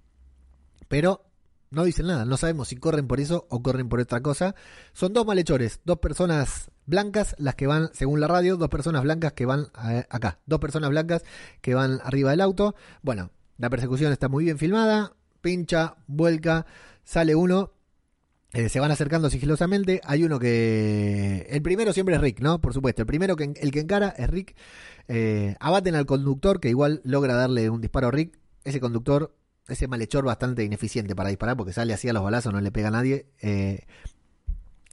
Pero 0.87 1.25
no 1.71 1.83
dicen 1.83 2.07
nada, 2.07 2.25
no 2.25 2.37
sabemos 2.37 2.67
si 2.67 2.75
corren 2.75 3.07
por 3.07 3.19
eso 3.19 3.47
o 3.49 3.61
corren 3.61 3.89
por 3.89 3.99
otra 3.99 4.21
cosa. 4.21 4.55
Son 4.93 5.13
dos 5.13 5.25
malhechores, 5.25 5.81
dos 5.83 5.99
personas 5.99 6.71
blancas, 6.85 7.35
las 7.37 7.55
que 7.55 7.67
van, 7.67 7.89
según 7.93 8.19
la 8.19 8.27
radio, 8.27 8.57
dos 8.57 8.69
personas 8.69 9.03
blancas 9.03 9.33
que 9.33 9.45
van 9.45 9.67
acá, 10.09 10.39
dos 10.45 10.59
personas 10.59 10.89
blancas 10.89 11.23
que 11.61 11.73
van 11.73 11.99
arriba 12.03 12.31
del 12.31 12.41
auto. 12.41 12.75
Bueno, 13.01 13.31
la 13.57 13.69
persecución 13.69 14.11
está 14.11 14.29
muy 14.29 14.45
bien 14.45 14.57
filmada, 14.57 15.13
pincha, 15.41 15.95
vuelca 16.07 16.65
sale 17.05 17.35
uno, 17.35 17.71
eh, 18.51 18.69
se 18.69 18.79
van 18.79 18.91
acercando 18.91 19.29
sigilosamente, 19.29 20.01
hay 20.03 20.23
uno 20.23 20.39
que... 20.39 21.45
El 21.49 21.61
primero 21.61 21.93
siempre 21.93 22.15
es 22.15 22.21
Rick, 22.21 22.39
¿no? 22.39 22.59
Por 22.59 22.73
supuesto, 22.73 23.01
el 23.01 23.05
primero 23.05 23.35
que 23.35 23.53
el 23.55 23.71
que 23.71 23.79
encara 23.79 24.09
es 24.17 24.29
Rick. 24.29 24.55
Eh, 25.07 25.55
abaten 25.59 25.95
al 25.95 26.05
conductor 26.05 26.59
que 26.59 26.69
igual 26.69 27.01
logra 27.03 27.35
darle 27.35 27.69
un 27.69 27.79
disparo 27.79 28.07
a 28.07 28.11
Rick. 28.11 28.39
Ese 28.63 28.79
conductor, 28.79 29.35
ese 29.67 29.87
malhechor 29.87 30.25
bastante 30.25 30.63
ineficiente 30.63 31.15
para 31.15 31.29
disparar 31.29 31.55
porque 31.57 31.73
sale 31.73 31.93
así 31.93 32.09
a 32.09 32.13
los 32.13 32.23
balazos, 32.23 32.53
no 32.53 32.61
le 32.61 32.71
pega 32.71 32.87
a 32.87 32.91
nadie. 32.91 33.27
Eh, 33.41 33.85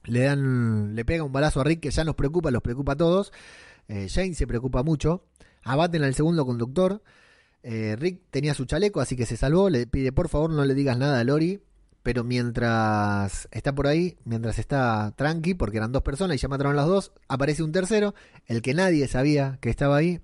le 0.05 0.21
dan, 0.21 0.97
le 0.97 1.05
pega 1.05 1.23
un 1.23 1.33
balazo 1.33 1.61
a 1.61 1.65
Rick 1.65 1.81
que 1.81 1.91
ya 1.91 2.05
nos 2.05 2.17
preocupa, 2.17 2.51
los 2.51 2.63
preocupa 2.63 2.93
a 2.93 2.97
todos. 2.97 3.33
Jane 3.89 4.35
se 4.35 4.47
preocupa 4.47 4.83
mucho. 4.83 5.27
Abaten 5.63 6.03
al 6.03 6.15
segundo 6.15 6.45
conductor. 6.47 7.03
Rick 7.63 8.23
tenía 8.31 8.55
su 8.55 8.65
chaleco, 8.65 9.01
así 9.01 9.17
que 9.17 9.27
se 9.27 9.37
salvó. 9.37 9.71
Le 9.71 9.87
pide 9.87 10.11
por 10.13 10.29
favor 10.29 10.51
no 10.51 10.65
le 10.65 10.75
digas 10.75 10.99
nada 10.99 11.21
a 11.21 11.25
Lori 11.25 11.63
pero 12.03 12.25
mientras 12.25 13.49
está 13.51 13.75
por 13.75 13.87
ahí, 13.87 14.17
mientras 14.25 14.59
está 14.59 15.15
tranqui, 15.17 15.55
porque 15.55 15.77
eran 15.79 15.93
dos 15.93 16.03
personas 16.03 16.37
y 16.37 16.41
ya 16.41 16.49
mataron 16.49 16.77
las 16.77 16.87
dos, 16.87 17.13
aparece 17.29 17.63
un 17.63 17.73
tercero, 17.73 18.15
el 18.47 18.63
que 18.63 18.75
nadie 18.75 19.07
sabía 19.09 19.59
que 19.61 19.71
estaba 19.71 19.97
ahí, 19.97 20.21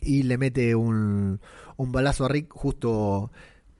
y 0.00 0.22
le 0.24 0.38
mete 0.38 0.74
un, 0.74 1.40
un 1.76 1.92
balazo 1.92 2.24
a 2.24 2.28
Rick 2.28 2.52
justo 2.52 3.30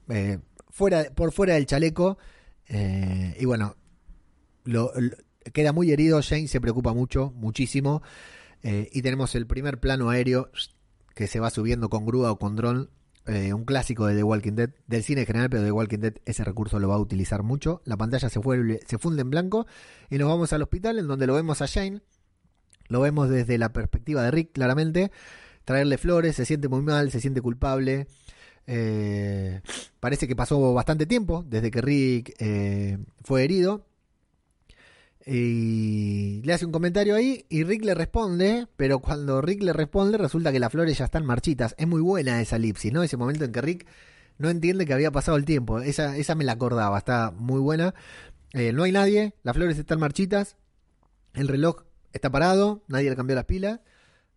eh, 0.08 0.38
fuera, 0.70 1.04
por 1.14 1.32
fuera 1.32 1.54
del 1.54 1.66
chaleco. 1.66 2.18
Eh, 2.68 3.36
y 3.38 3.44
bueno, 3.44 3.76
lo, 4.64 4.92
queda 5.52 5.72
muy 5.72 5.90
herido, 5.90 6.20
Jane 6.22 6.48
se 6.48 6.60
preocupa 6.60 6.92
mucho, 6.92 7.32
muchísimo, 7.36 8.02
eh, 8.62 8.88
y 8.92 9.02
tenemos 9.02 9.34
el 9.34 9.46
primer 9.46 9.78
plano 9.78 10.10
aéreo 10.10 10.50
que 11.14 11.26
se 11.26 11.40
va 11.40 11.50
subiendo 11.50 11.88
con 11.88 12.04
grúa 12.04 12.32
o 12.32 12.38
con 12.38 12.56
dron, 12.56 12.90
eh, 13.26 13.52
un 13.52 13.64
clásico 13.64 14.06
de 14.06 14.14
The 14.14 14.22
Walking 14.22 14.52
Dead, 14.52 14.70
del 14.86 15.02
cine 15.02 15.22
en 15.22 15.26
general, 15.26 15.50
pero 15.50 15.64
The 15.64 15.72
Walking 15.72 15.98
Dead 15.98 16.14
ese 16.24 16.44
recurso 16.44 16.78
lo 16.78 16.88
va 16.88 16.94
a 16.94 16.98
utilizar 16.98 17.42
mucho. 17.42 17.82
La 17.84 17.96
pantalla 17.96 18.28
se, 18.28 18.38
vuelve, 18.38 18.80
se 18.86 18.98
funde 18.98 19.22
en 19.22 19.30
blanco 19.30 19.66
y 20.10 20.18
nos 20.18 20.28
vamos 20.28 20.52
al 20.52 20.62
hospital 20.62 20.98
en 20.98 21.06
donde 21.06 21.26
lo 21.26 21.34
vemos 21.34 21.62
a 21.62 21.66
Jane, 21.66 22.02
lo 22.88 23.00
vemos 23.00 23.28
desde 23.28 23.58
la 23.58 23.72
perspectiva 23.72 24.22
de 24.22 24.30
Rick 24.30 24.52
claramente, 24.52 25.10
traerle 25.64 25.98
flores, 25.98 26.36
se 26.36 26.44
siente 26.44 26.68
muy 26.68 26.82
mal, 26.82 27.10
se 27.10 27.20
siente 27.20 27.40
culpable. 27.40 28.06
Eh, 28.68 29.60
parece 30.00 30.26
que 30.26 30.34
pasó 30.34 30.74
bastante 30.74 31.06
tiempo 31.06 31.44
desde 31.46 31.70
que 31.70 31.80
Rick 31.80 32.34
eh, 32.38 32.98
fue 33.22 33.44
herido. 33.44 33.86
Y 35.28 36.40
le 36.44 36.52
hace 36.52 36.64
un 36.64 36.70
comentario 36.70 37.16
ahí 37.16 37.46
y 37.48 37.64
Rick 37.64 37.84
le 37.84 37.94
responde, 37.94 38.68
pero 38.76 39.00
cuando 39.00 39.40
Rick 39.42 39.60
le 39.64 39.72
responde 39.72 40.18
resulta 40.18 40.52
que 40.52 40.60
las 40.60 40.70
flores 40.70 40.96
ya 40.96 41.06
están 41.06 41.26
marchitas. 41.26 41.74
Es 41.78 41.88
muy 41.88 42.00
buena 42.00 42.40
esa 42.40 42.56
elipsis, 42.56 42.92
¿no? 42.92 43.02
Ese 43.02 43.16
momento 43.16 43.44
en 43.44 43.50
que 43.50 43.60
Rick 43.60 43.88
no 44.38 44.50
entiende 44.50 44.86
que 44.86 44.94
había 44.94 45.10
pasado 45.10 45.36
el 45.36 45.44
tiempo. 45.44 45.80
Esa, 45.80 46.16
esa 46.16 46.36
me 46.36 46.44
la 46.44 46.52
acordaba, 46.52 46.96
está 46.96 47.32
muy 47.32 47.58
buena. 47.58 47.92
Eh, 48.52 48.72
no 48.72 48.84
hay 48.84 48.92
nadie, 48.92 49.34
las 49.42 49.56
flores 49.56 49.76
están 49.76 49.98
marchitas, 49.98 50.56
el 51.34 51.48
reloj 51.48 51.82
está 52.12 52.30
parado, 52.30 52.84
nadie 52.86 53.10
le 53.10 53.16
cambió 53.16 53.34
las 53.34 53.46
pilas. 53.46 53.80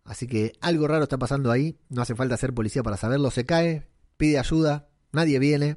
Así 0.02 0.26
que 0.26 0.54
algo 0.60 0.88
raro 0.88 1.04
está 1.04 1.18
pasando 1.18 1.52
ahí, 1.52 1.78
no 1.88 2.02
hace 2.02 2.16
falta 2.16 2.36
ser 2.36 2.52
policía 2.52 2.82
para 2.82 2.96
saberlo. 2.96 3.30
Se 3.30 3.46
cae, 3.46 3.86
pide 4.16 4.40
ayuda, 4.40 4.88
nadie 5.12 5.38
viene. 5.38 5.76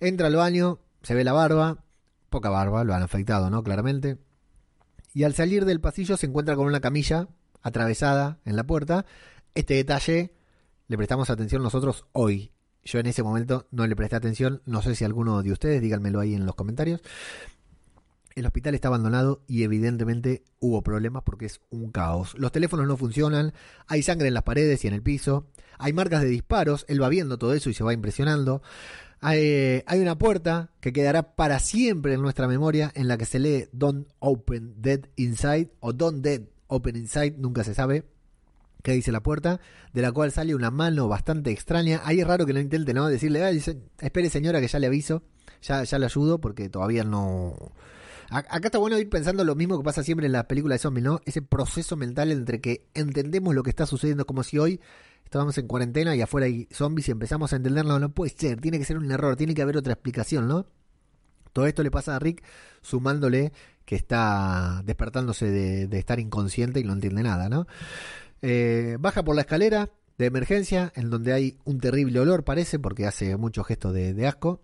Entra 0.00 0.26
al 0.26 0.34
baño, 0.34 0.80
se 1.02 1.14
ve 1.14 1.22
la 1.22 1.32
barba, 1.32 1.84
poca 2.28 2.50
barba, 2.50 2.82
lo 2.82 2.92
han 2.92 3.02
afectado, 3.02 3.48
¿no? 3.48 3.62
Claramente 3.62 4.18
y 5.12 5.24
al 5.24 5.34
salir 5.34 5.64
del 5.64 5.80
pasillo 5.80 6.16
se 6.16 6.26
encuentra 6.26 6.56
con 6.56 6.66
una 6.66 6.80
camilla 6.80 7.28
atravesada 7.62 8.38
en 8.44 8.56
la 8.56 8.64
puerta. 8.64 9.06
Este 9.54 9.74
detalle 9.74 10.34
le 10.88 10.96
prestamos 10.96 11.30
atención 11.30 11.62
nosotros 11.62 12.06
hoy. 12.12 12.52
Yo 12.84 12.98
en 12.98 13.06
ese 13.06 13.22
momento 13.22 13.66
no 13.70 13.86
le 13.86 13.94
presté 13.94 14.16
atención, 14.16 14.60
no 14.66 14.82
sé 14.82 14.94
si 14.94 15.04
alguno 15.04 15.42
de 15.42 15.52
ustedes, 15.52 15.80
díganmelo 15.80 16.20
ahí 16.20 16.34
en 16.34 16.46
los 16.46 16.54
comentarios. 16.54 17.00
El 18.34 18.46
hospital 18.46 18.74
está 18.74 18.88
abandonado 18.88 19.42
y 19.46 19.62
evidentemente 19.62 20.42
hubo 20.58 20.82
problemas 20.82 21.22
porque 21.22 21.46
es 21.46 21.60
un 21.70 21.92
caos. 21.92 22.34
Los 22.38 22.50
teléfonos 22.50 22.88
no 22.88 22.96
funcionan, 22.96 23.52
hay 23.86 24.02
sangre 24.02 24.28
en 24.28 24.34
las 24.34 24.42
paredes 24.42 24.84
y 24.84 24.88
en 24.88 24.94
el 24.94 25.02
piso, 25.02 25.46
hay 25.78 25.92
marcas 25.92 26.22
de 26.22 26.28
disparos, 26.28 26.84
él 26.88 27.02
va 27.02 27.08
viendo 27.08 27.38
todo 27.38 27.52
eso 27.52 27.70
y 27.70 27.74
se 27.74 27.84
va 27.84 27.92
impresionando. 27.92 28.62
Hay, 29.24 30.00
una 30.00 30.18
puerta 30.18 30.70
que 30.80 30.92
quedará 30.92 31.36
para 31.36 31.60
siempre 31.60 32.14
en 32.14 32.22
nuestra 32.22 32.48
memoria 32.48 32.90
en 32.96 33.06
la 33.06 33.16
que 33.16 33.24
se 33.24 33.38
lee 33.38 33.68
Don't 33.70 34.08
Open 34.18 34.74
Dead 34.82 35.02
Inside 35.14 35.70
o 35.78 35.92
Don't 35.92 36.24
Dead 36.24 36.42
Open 36.66 36.96
Inside, 36.96 37.36
nunca 37.38 37.62
se 37.62 37.72
sabe 37.72 38.04
qué 38.82 38.90
dice 38.90 39.12
la 39.12 39.22
puerta, 39.22 39.60
de 39.92 40.02
la 40.02 40.10
cual 40.10 40.32
sale 40.32 40.56
una 40.56 40.72
mano 40.72 41.06
bastante 41.06 41.52
extraña. 41.52 42.00
Ahí 42.04 42.18
es 42.18 42.26
raro 42.26 42.46
que 42.46 42.52
no 42.52 42.58
intente, 42.58 42.92
¿no? 42.94 43.06
Decirle, 43.06 43.48
espere 44.00 44.28
señora 44.28 44.60
que 44.60 44.66
ya 44.66 44.80
le 44.80 44.88
aviso, 44.88 45.22
ya, 45.62 45.84
ya 45.84 45.98
le 46.00 46.06
ayudo 46.06 46.40
porque 46.40 46.68
todavía 46.68 47.04
no... 47.04 47.54
Acá 48.28 48.68
está 48.68 48.78
bueno 48.78 48.98
ir 48.98 49.08
pensando 49.08 49.44
lo 49.44 49.54
mismo 49.54 49.78
que 49.78 49.84
pasa 49.84 50.02
siempre 50.02 50.26
en 50.26 50.32
las 50.32 50.46
películas 50.46 50.76
de 50.80 50.82
zombies, 50.82 51.04
¿no? 51.04 51.20
Ese 51.26 51.42
proceso 51.42 51.96
mental 51.96 52.32
entre 52.32 52.60
que 52.60 52.88
entendemos 52.94 53.54
lo 53.54 53.62
que 53.62 53.70
está 53.70 53.86
sucediendo 53.86 54.26
como 54.26 54.42
si 54.42 54.58
hoy 54.58 54.80
estábamos 55.32 55.56
en 55.56 55.66
cuarentena 55.66 56.14
y 56.14 56.20
afuera 56.20 56.46
hay 56.46 56.68
zombies 56.70 57.08
y 57.08 57.10
empezamos 57.10 57.54
a 57.54 57.56
entenderlo, 57.56 57.98
no 57.98 58.12
puede 58.12 58.34
ser, 58.36 58.60
tiene 58.60 58.78
que 58.78 58.84
ser 58.84 58.98
un 58.98 59.10
error, 59.10 59.34
tiene 59.34 59.54
que 59.54 59.62
haber 59.62 59.78
otra 59.78 59.94
explicación, 59.94 60.46
¿no? 60.46 60.66
Todo 61.54 61.66
esto 61.66 61.82
le 61.82 61.90
pasa 61.90 62.14
a 62.14 62.18
Rick 62.18 62.44
sumándole 62.82 63.50
que 63.86 63.96
está 63.96 64.82
despertándose 64.84 65.50
de, 65.50 65.98
estar 65.98 66.20
inconsciente 66.20 66.80
y 66.80 66.84
no 66.84 66.92
entiende 66.92 67.22
nada, 67.22 67.48
¿no? 67.48 67.66
Eh, 68.42 68.98
baja 69.00 69.24
por 69.24 69.34
la 69.34 69.40
escalera 69.40 69.88
de 70.18 70.26
emergencia, 70.26 70.92
en 70.96 71.08
donde 71.08 71.32
hay 71.32 71.56
un 71.64 71.80
terrible 71.80 72.20
olor, 72.20 72.44
parece, 72.44 72.78
porque 72.78 73.06
hace 73.06 73.34
mucho 73.38 73.64
gesto 73.64 73.90
de, 73.90 74.26
asco. 74.26 74.60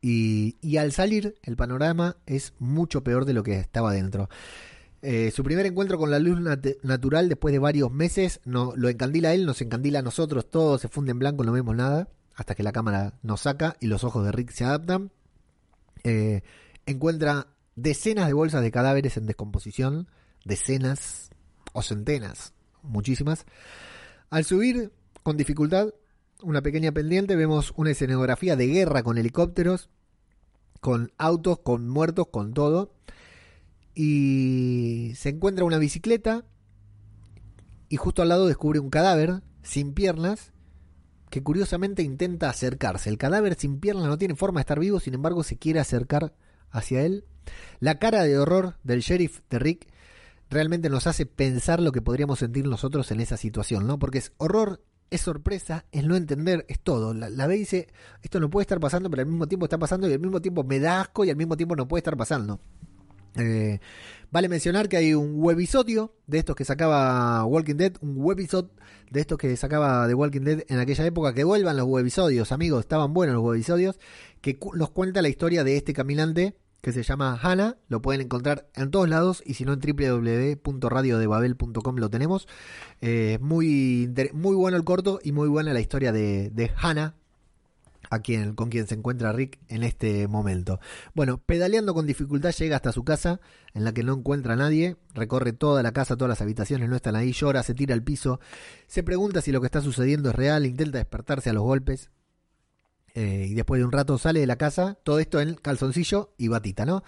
Y, 0.00 0.56
y, 0.60 0.76
al 0.76 0.92
salir, 0.92 1.34
el 1.42 1.56
panorama 1.56 2.16
es 2.26 2.54
mucho 2.60 3.02
peor 3.02 3.24
de 3.24 3.32
lo 3.32 3.42
que 3.42 3.58
estaba 3.58 3.92
dentro. 3.92 4.28
Eh, 5.06 5.30
su 5.32 5.44
primer 5.44 5.66
encuentro 5.66 5.98
con 5.98 6.10
la 6.10 6.18
luz 6.18 6.40
natural 6.82 7.28
después 7.28 7.52
de 7.52 7.58
varios 7.58 7.92
meses 7.92 8.40
no, 8.46 8.72
lo 8.74 8.88
encandila 8.88 9.34
él, 9.34 9.44
nos 9.44 9.60
encandila 9.60 9.98
a 9.98 10.02
nosotros, 10.02 10.48
todo 10.48 10.78
se 10.78 10.88
funde 10.88 11.10
en 11.10 11.18
blanco, 11.18 11.44
no 11.44 11.52
vemos 11.52 11.76
nada, 11.76 12.08
hasta 12.34 12.54
que 12.54 12.62
la 12.62 12.72
cámara 12.72 13.12
nos 13.22 13.42
saca 13.42 13.76
y 13.80 13.86
los 13.86 14.02
ojos 14.02 14.24
de 14.24 14.32
Rick 14.32 14.52
se 14.52 14.64
adaptan. 14.64 15.10
Eh, 16.04 16.40
encuentra 16.86 17.48
decenas 17.76 18.28
de 18.28 18.32
bolsas 18.32 18.62
de 18.62 18.70
cadáveres 18.70 19.18
en 19.18 19.26
descomposición, 19.26 20.08
decenas 20.46 21.28
o 21.74 21.82
centenas, 21.82 22.54
muchísimas. 22.82 23.44
Al 24.30 24.46
subir 24.46 24.90
con 25.22 25.36
dificultad 25.36 25.92
una 26.42 26.62
pequeña 26.62 26.92
pendiente 26.92 27.36
vemos 27.36 27.74
una 27.76 27.90
escenografía 27.90 28.56
de 28.56 28.68
guerra 28.68 29.02
con 29.02 29.18
helicópteros, 29.18 29.90
con 30.80 31.12
autos, 31.18 31.58
con 31.58 31.90
muertos, 31.90 32.28
con 32.28 32.54
todo 32.54 32.94
y 33.94 35.12
se 35.16 35.30
encuentra 35.30 35.64
una 35.64 35.78
bicicleta 35.78 36.44
y 37.88 37.96
justo 37.96 38.22
al 38.22 38.28
lado 38.28 38.46
descubre 38.46 38.80
un 38.80 38.90
cadáver 38.90 39.42
sin 39.62 39.94
piernas 39.94 40.52
que 41.30 41.42
curiosamente 41.42 42.02
intenta 42.02 42.48
acercarse. 42.48 43.10
El 43.10 43.18
cadáver 43.18 43.56
sin 43.56 43.80
piernas 43.80 44.06
no 44.06 44.18
tiene 44.18 44.36
forma 44.36 44.60
de 44.60 44.62
estar 44.62 44.78
vivo, 44.78 45.00
sin 45.00 45.14
embargo 45.14 45.42
se 45.42 45.56
quiere 45.56 45.80
acercar 45.80 46.34
hacia 46.70 47.02
él. 47.02 47.24
La 47.80 47.98
cara 47.98 48.22
de 48.22 48.38
horror 48.38 48.76
del 48.84 49.00
sheriff 49.00 49.40
de 49.50 49.58
Rick 49.58 49.88
realmente 50.50 50.88
nos 50.90 51.06
hace 51.06 51.26
pensar 51.26 51.80
lo 51.80 51.92
que 51.92 52.02
podríamos 52.02 52.38
sentir 52.38 52.66
nosotros 52.66 53.10
en 53.10 53.20
esa 53.20 53.36
situación, 53.36 53.86
¿no? 53.86 53.98
Porque 53.98 54.18
es 54.18 54.32
horror, 54.36 54.82
es 55.10 55.20
sorpresa, 55.22 55.84
es 55.92 56.04
no 56.04 56.16
entender, 56.16 56.64
es 56.68 56.80
todo. 56.80 57.14
La, 57.14 57.28
la 57.28 57.46
ve 57.46 57.56
dice, 57.56 57.88
esto 58.22 58.40
no 58.40 58.50
puede 58.50 58.62
estar 58.62 58.80
pasando, 58.80 59.10
pero 59.10 59.22
al 59.22 59.28
mismo 59.28 59.46
tiempo 59.46 59.66
está 59.66 59.78
pasando 59.78 60.08
y 60.08 60.12
al 60.12 60.20
mismo 60.20 60.40
tiempo 60.40 60.64
me 60.64 60.78
da 60.80 61.00
asco 61.00 61.24
y 61.24 61.30
al 61.30 61.36
mismo 61.36 61.56
tiempo 61.56 61.76
no 61.76 61.88
puede 61.88 62.00
estar 62.00 62.16
pasando. 62.16 62.60
Eh, 63.36 63.80
vale 64.30 64.48
mencionar 64.48 64.88
que 64.88 64.96
hay 64.96 65.14
un 65.14 65.34
webisodio 65.36 66.14
de 66.26 66.38
estos 66.38 66.56
que 66.56 66.64
sacaba 66.64 67.44
Walking 67.44 67.76
Dead, 67.76 67.92
un 68.00 68.14
webisod 68.16 68.66
de 69.10 69.20
estos 69.20 69.38
que 69.38 69.56
sacaba 69.56 70.08
de 70.08 70.14
Walking 70.14 70.42
Dead 70.42 70.64
en 70.68 70.78
aquella 70.78 71.06
época, 71.06 71.34
que 71.34 71.44
vuelvan 71.44 71.76
los 71.76 71.86
webisodios, 71.86 72.52
amigos, 72.52 72.80
estaban 72.80 73.14
buenos 73.14 73.36
los 73.36 73.44
webisodios, 73.44 73.98
que 74.40 74.58
nos 74.74 74.90
cuenta 74.90 75.22
la 75.22 75.28
historia 75.28 75.64
de 75.64 75.76
este 75.76 75.92
caminante 75.92 76.56
que 76.84 76.92
se 76.92 77.02
llama 77.02 77.36
Hannah, 77.42 77.78
lo 77.88 78.00
pueden 78.02 78.20
encontrar 78.20 78.68
en 78.74 78.90
todos 78.90 79.08
lados 79.08 79.42
y 79.46 79.54
si 79.54 79.64
no 79.64 79.72
en 79.72 79.80
www.radiodebabel.com 79.80 81.96
lo 81.96 82.10
tenemos. 82.10 82.46
Eh, 83.00 83.38
muy, 83.40 84.12
muy 84.34 84.54
bueno 84.54 84.76
el 84.76 84.84
corto 84.84 85.18
y 85.22 85.32
muy 85.32 85.48
buena 85.48 85.72
la 85.72 85.80
historia 85.80 86.12
de, 86.12 86.50
de 86.50 86.70
Hannah, 86.76 87.14
a 88.10 88.20
quien, 88.20 88.54
con 88.54 88.70
quien 88.70 88.86
se 88.86 88.94
encuentra 88.94 89.32
Rick 89.32 89.58
en 89.68 89.82
este 89.82 90.28
momento. 90.28 90.80
Bueno, 91.14 91.38
pedaleando 91.38 91.94
con 91.94 92.06
dificultad 92.06 92.52
llega 92.52 92.76
hasta 92.76 92.92
su 92.92 93.04
casa, 93.04 93.40
en 93.72 93.84
la 93.84 93.92
que 93.92 94.02
no 94.02 94.14
encuentra 94.14 94.54
a 94.54 94.56
nadie, 94.56 94.96
recorre 95.14 95.52
toda 95.52 95.82
la 95.82 95.92
casa, 95.92 96.16
todas 96.16 96.30
las 96.30 96.42
habitaciones 96.42 96.88
no 96.88 96.96
están 96.96 97.16
ahí, 97.16 97.32
llora, 97.32 97.62
se 97.62 97.74
tira 97.74 97.94
al 97.94 98.02
piso, 98.02 98.40
se 98.86 99.02
pregunta 99.02 99.40
si 99.40 99.52
lo 99.52 99.60
que 99.60 99.66
está 99.66 99.80
sucediendo 99.80 100.30
es 100.30 100.36
real, 100.36 100.66
intenta 100.66 100.98
despertarse 100.98 101.50
a 101.50 101.52
los 101.52 101.62
golpes, 101.62 102.10
eh, 103.14 103.46
y 103.48 103.54
después 103.54 103.78
de 103.78 103.84
un 103.84 103.92
rato 103.92 104.18
sale 104.18 104.40
de 104.40 104.46
la 104.46 104.56
casa, 104.56 104.98
todo 105.04 105.20
esto 105.20 105.40
en 105.40 105.54
calzoncillo 105.54 106.34
y 106.36 106.48
batita, 106.48 106.84
¿no? 106.84 107.04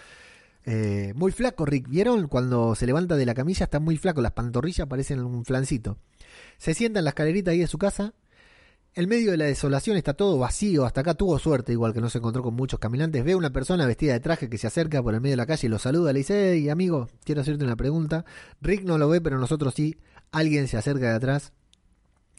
Eh, 0.64 1.12
muy 1.14 1.30
flaco 1.30 1.64
Rick, 1.64 1.88
¿vieron? 1.88 2.26
Cuando 2.28 2.74
se 2.74 2.86
levanta 2.86 3.16
de 3.16 3.26
la 3.26 3.34
camilla 3.34 3.64
está 3.64 3.80
muy 3.80 3.96
flaco, 3.96 4.20
las 4.20 4.32
pantorrillas 4.32 4.88
parecen 4.88 5.20
un 5.20 5.44
flancito. 5.44 5.98
Se 6.58 6.74
sienta 6.74 6.98
en 7.00 7.04
la 7.04 7.10
escalerita 7.10 7.52
ahí 7.52 7.58
de 7.58 7.66
su 7.66 7.78
casa, 7.78 8.14
en 8.96 9.10
medio 9.10 9.30
de 9.30 9.36
la 9.36 9.44
desolación 9.44 9.98
está 9.98 10.14
todo 10.14 10.38
vacío, 10.38 10.86
hasta 10.86 11.02
acá 11.02 11.12
tuvo 11.12 11.38
suerte, 11.38 11.70
igual 11.70 11.92
que 11.92 12.00
no 12.00 12.08
se 12.08 12.16
encontró 12.16 12.42
con 12.42 12.54
muchos 12.54 12.80
caminantes. 12.80 13.22
Ve 13.22 13.34
una 13.34 13.50
persona 13.50 13.84
vestida 13.84 14.14
de 14.14 14.20
traje 14.20 14.48
que 14.48 14.56
se 14.56 14.66
acerca 14.66 15.02
por 15.02 15.14
el 15.14 15.20
medio 15.20 15.34
de 15.34 15.36
la 15.36 15.44
calle 15.44 15.66
y 15.66 15.70
lo 15.70 15.78
saluda, 15.78 16.14
le 16.14 16.20
dice, 16.20 16.52
hey 16.54 16.70
amigo, 16.70 17.06
quiero 17.22 17.42
hacerte 17.42 17.62
una 17.62 17.76
pregunta. 17.76 18.24
Rick 18.62 18.84
no 18.84 18.96
lo 18.96 19.10
ve, 19.10 19.20
pero 19.20 19.38
nosotros 19.38 19.74
sí. 19.74 19.98
Alguien 20.32 20.66
se 20.66 20.78
acerca 20.78 21.10
de 21.10 21.14
atrás, 21.14 21.52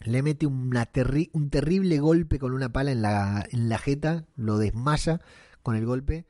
le 0.00 0.20
mete 0.20 0.46
una 0.46 0.88
un 1.32 1.48
terrible 1.48 1.98
golpe 2.00 2.40
con 2.40 2.52
una 2.52 2.72
pala 2.72 2.90
en 2.90 3.02
la, 3.02 3.46
en 3.52 3.70
jeta, 3.78 4.26
lo 4.34 4.58
desmaya 4.58 5.20
con 5.62 5.76
el 5.76 5.86
golpe. 5.86 6.26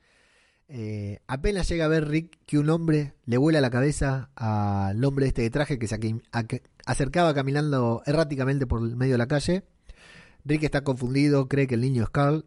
Eh, 0.68 1.20
apenas 1.26 1.66
llega 1.70 1.86
a 1.86 1.88
ver 1.88 2.06
Rick 2.06 2.38
que 2.44 2.58
un 2.58 2.68
hombre 2.68 3.14
le 3.24 3.38
vuela 3.38 3.62
la 3.62 3.70
cabeza 3.70 4.28
al 4.36 5.02
hombre 5.02 5.26
este 5.26 5.40
de 5.40 5.48
traje 5.48 5.78
que 5.78 5.88
se 5.88 5.98
acercaba 6.84 7.32
caminando 7.32 8.02
erráticamente 8.04 8.66
por 8.66 8.82
el 8.82 8.94
medio 8.94 9.14
de 9.14 9.18
la 9.18 9.26
calle 9.26 9.64
Rick 10.48 10.64
está 10.64 10.82
confundido, 10.82 11.46
cree 11.46 11.66
que 11.66 11.74
el 11.74 11.82
niño 11.82 12.02
es 12.02 12.08
Carl, 12.08 12.46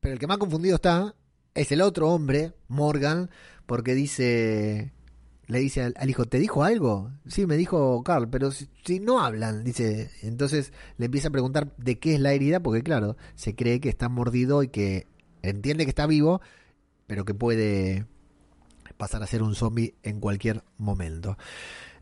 pero 0.00 0.14
el 0.14 0.18
que 0.18 0.26
más 0.26 0.38
confundido 0.38 0.76
está 0.76 1.14
es 1.54 1.70
el 1.72 1.82
otro 1.82 2.08
hombre, 2.08 2.54
Morgan, 2.68 3.30
porque 3.66 3.94
dice, 3.94 4.92
le 5.46 5.58
dice 5.58 5.92
al, 5.94 6.10
hijo, 6.10 6.24
¿te 6.24 6.38
dijo 6.38 6.64
algo? 6.64 7.12
Sí, 7.26 7.46
me 7.46 7.58
dijo 7.58 8.02
Carl, 8.02 8.30
pero 8.30 8.50
si, 8.50 8.98
no 8.98 9.20
hablan, 9.20 9.62
dice, 9.62 10.10
entonces 10.22 10.72
le 10.96 11.04
empieza 11.06 11.28
a 11.28 11.32
preguntar 11.32 11.76
de 11.76 11.98
qué 11.98 12.14
es 12.14 12.20
la 12.20 12.32
herida, 12.32 12.60
porque 12.60 12.82
claro, 12.82 13.16
se 13.34 13.54
cree 13.54 13.78
que 13.78 13.90
está 13.90 14.08
mordido 14.08 14.62
y 14.62 14.68
que 14.68 15.06
entiende 15.42 15.84
que 15.84 15.90
está 15.90 16.06
vivo, 16.06 16.40
pero 17.06 17.26
que 17.26 17.34
puede 17.34 18.06
pasar 18.96 19.22
a 19.22 19.26
ser 19.26 19.42
un 19.42 19.54
zombie 19.54 19.94
en 20.02 20.18
cualquier 20.18 20.64
momento. 20.78 21.36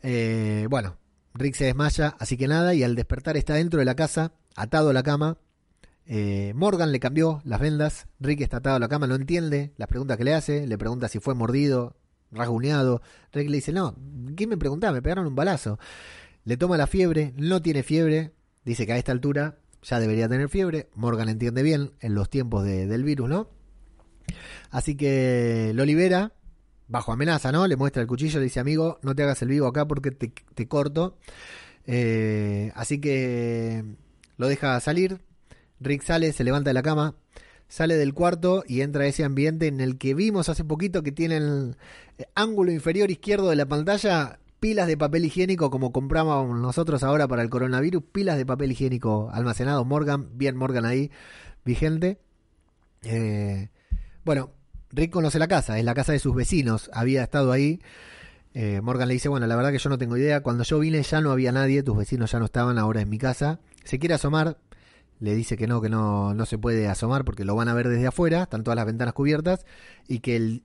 Eh, 0.05 0.68
bueno, 0.70 0.99
Rick 1.34 1.57
se 1.57 1.64
desmaya, 1.64 2.14
así 2.20 2.36
que 2.36 2.47
nada, 2.47 2.74
y 2.74 2.84
al 2.84 2.95
despertar 2.95 3.36
está 3.36 3.55
dentro 3.55 3.80
de 3.80 3.86
la 3.86 3.97
casa, 3.97 4.32
atado 4.57 4.90
a 4.90 4.92
la 4.92 5.03
cama. 5.03 5.38
Eh, 6.07 6.53
Morgan 6.55 6.92
le 6.92 7.00
cambió 7.00 7.40
las 7.44 7.61
vendas, 7.61 8.07
Rick 8.18 8.40
está 8.40 8.59
atado 8.59 8.76
a 8.76 8.80
la 8.80 8.88
cama, 8.88 9.07
no 9.07 9.14
entiende 9.14 9.72
las 9.76 9.88
preguntas 9.88 10.16
que 10.16 10.24
le 10.24 10.34
hace, 10.34 10.66
le 10.66 10.76
pregunta 10.76 11.09
si 11.09 11.20
fue 11.20 11.34
mordido, 11.34 11.96
rasguñado. 12.32 13.03
Rick 13.32 13.48
le 13.48 13.57
dice, 13.57 13.72
no, 13.72 13.94
¿quién 14.36 14.50
me 14.50 14.57
preguntaba? 14.57 14.92
Me 14.92 15.03
pegaron 15.03 15.26
un 15.26 15.34
balazo. 15.34 15.78
Le 16.44 16.57
toma 16.57 16.76
la 16.76 16.86
fiebre, 16.86 17.32
no 17.36 17.62
tiene 17.62 17.82
fiebre, 17.82 18.32
dice 18.64 18.86
que 18.86 18.92
a 18.92 18.96
esta 18.96 19.12
altura 19.12 19.59
ya 19.82 20.00
debería 20.00 20.28
tener 20.28 20.48
fiebre. 20.48 20.88
Morgan 20.94 21.28
entiende 21.28 21.62
bien 21.62 21.92
en 22.00 22.14
los 22.14 22.30
tiempos 22.30 22.64
del 22.64 23.05
virus, 23.05 23.28
¿no? 23.28 23.48
Así 24.70 24.96
que 24.96 25.72
lo 25.74 25.84
libera 25.84 26.32
bajo 26.88 27.12
amenaza, 27.12 27.53
¿no? 27.53 27.66
Le 27.66 27.76
muestra 27.76 28.03
el 28.03 28.09
cuchillo, 28.09 28.38
le 28.38 28.44
dice, 28.44 28.61
amigo, 28.61 28.98
no 29.03 29.14
te 29.14 29.22
hagas 29.22 29.40
el 29.42 29.48
vivo 29.48 29.66
acá 29.66 29.86
porque 29.86 30.11
te, 30.11 30.68
corto. 30.68 31.16
Eh, 31.86 32.70
así 32.74 33.00
que 33.00 33.84
lo 34.43 34.49
deja 34.49 34.78
salir. 34.80 35.20
Rick 35.78 36.03
sale, 36.03 36.32
se 36.32 36.43
levanta 36.43 36.70
de 36.70 36.74
la 36.74 36.82
cama, 36.82 37.14
sale 37.68 37.95
del 37.95 38.12
cuarto 38.12 38.64
y 38.66 38.80
entra 38.80 39.05
a 39.05 39.07
ese 39.07 39.22
ambiente 39.22 39.68
en 39.68 39.80
el 39.80 39.99
que 39.99 40.14
vimos 40.14 40.49
hace 40.49 40.64
poquito 40.64 41.05
que 41.05 41.12
tiene 41.12 41.36
el 41.36 41.76
ángulo 42.34 42.72
inferior 42.72 43.12
izquierdo 43.12 43.51
de 43.51 43.57
la 43.57 43.66
pantalla 43.66 44.40
pilas 44.59 44.88
de 44.88 44.97
papel 44.97 45.24
higiénico 45.24 45.70
como 45.70 45.93
compramos 45.93 46.59
nosotros 46.59 47.05
ahora 47.05 47.28
para 47.28 47.43
el 47.43 47.51
coronavirus, 47.51 48.03
pilas 48.11 48.36
de 48.36 48.45
papel 48.45 48.72
higiénico 48.72 49.30
almacenado. 49.32 49.84
Morgan, 49.84 50.28
bien 50.36 50.57
Morgan 50.57 50.86
ahí, 50.86 51.12
vigente. 51.64 52.18
Eh, 53.03 53.68
bueno, 54.24 54.51
Rick 54.90 55.12
conoce 55.12 55.38
la 55.38 55.47
casa, 55.47 55.78
es 55.78 55.84
la 55.84 55.95
casa 55.95 56.11
de 56.11 56.18
sus 56.18 56.34
vecinos, 56.34 56.90
había 56.93 57.22
estado 57.22 57.53
ahí. 57.53 57.80
Eh, 58.55 58.80
Morgan 58.82 59.07
le 59.07 59.14
dice, 59.14 59.28
bueno, 59.28 59.47
la 59.47 59.55
verdad 59.55 59.70
que 59.70 59.78
yo 59.78 59.88
no 59.88 59.99
tengo 59.99 60.16
idea, 60.16 60.43
cuando 60.43 60.64
yo 60.64 60.80
vine 60.80 61.01
ya 61.03 61.20
no 61.20 61.30
había 61.30 61.53
nadie, 61.53 61.84
tus 61.84 61.97
vecinos 61.97 62.32
ya 62.32 62.40
no 62.40 62.47
estaban, 62.47 62.76
ahora 62.78 63.01
es 63.01 63.07
mi 63.07 63.18
casa. 63.18 63.61
Se 63.85 63.99
quiere 63.99 64.14
asomar, 64.14 64.59
le 65.20 65.35
dice 65.35 65.57
que 65.57 65.66
no, 65.66 65.80
que 65.80 65.89
no, 65.89 66.35
no 66.35 66.47
se 66.47 66.59
puede 66.59 66.89
asomar 66.89 67.24
porque 67.24 67.45
lo 67.45 67.55
van 67.55 67.68
a 67.68 67.74
ver 67.74 67.89
desde 67.89 68.07
afuera, 68.07 68.45
están 68.45 68.64
todas 68.64 68.76
las 68.76 68.87
ventanas 68.87 69.14
cubiertas, 69.14 69.64
y 70.09 70.20
que 70.20 70.62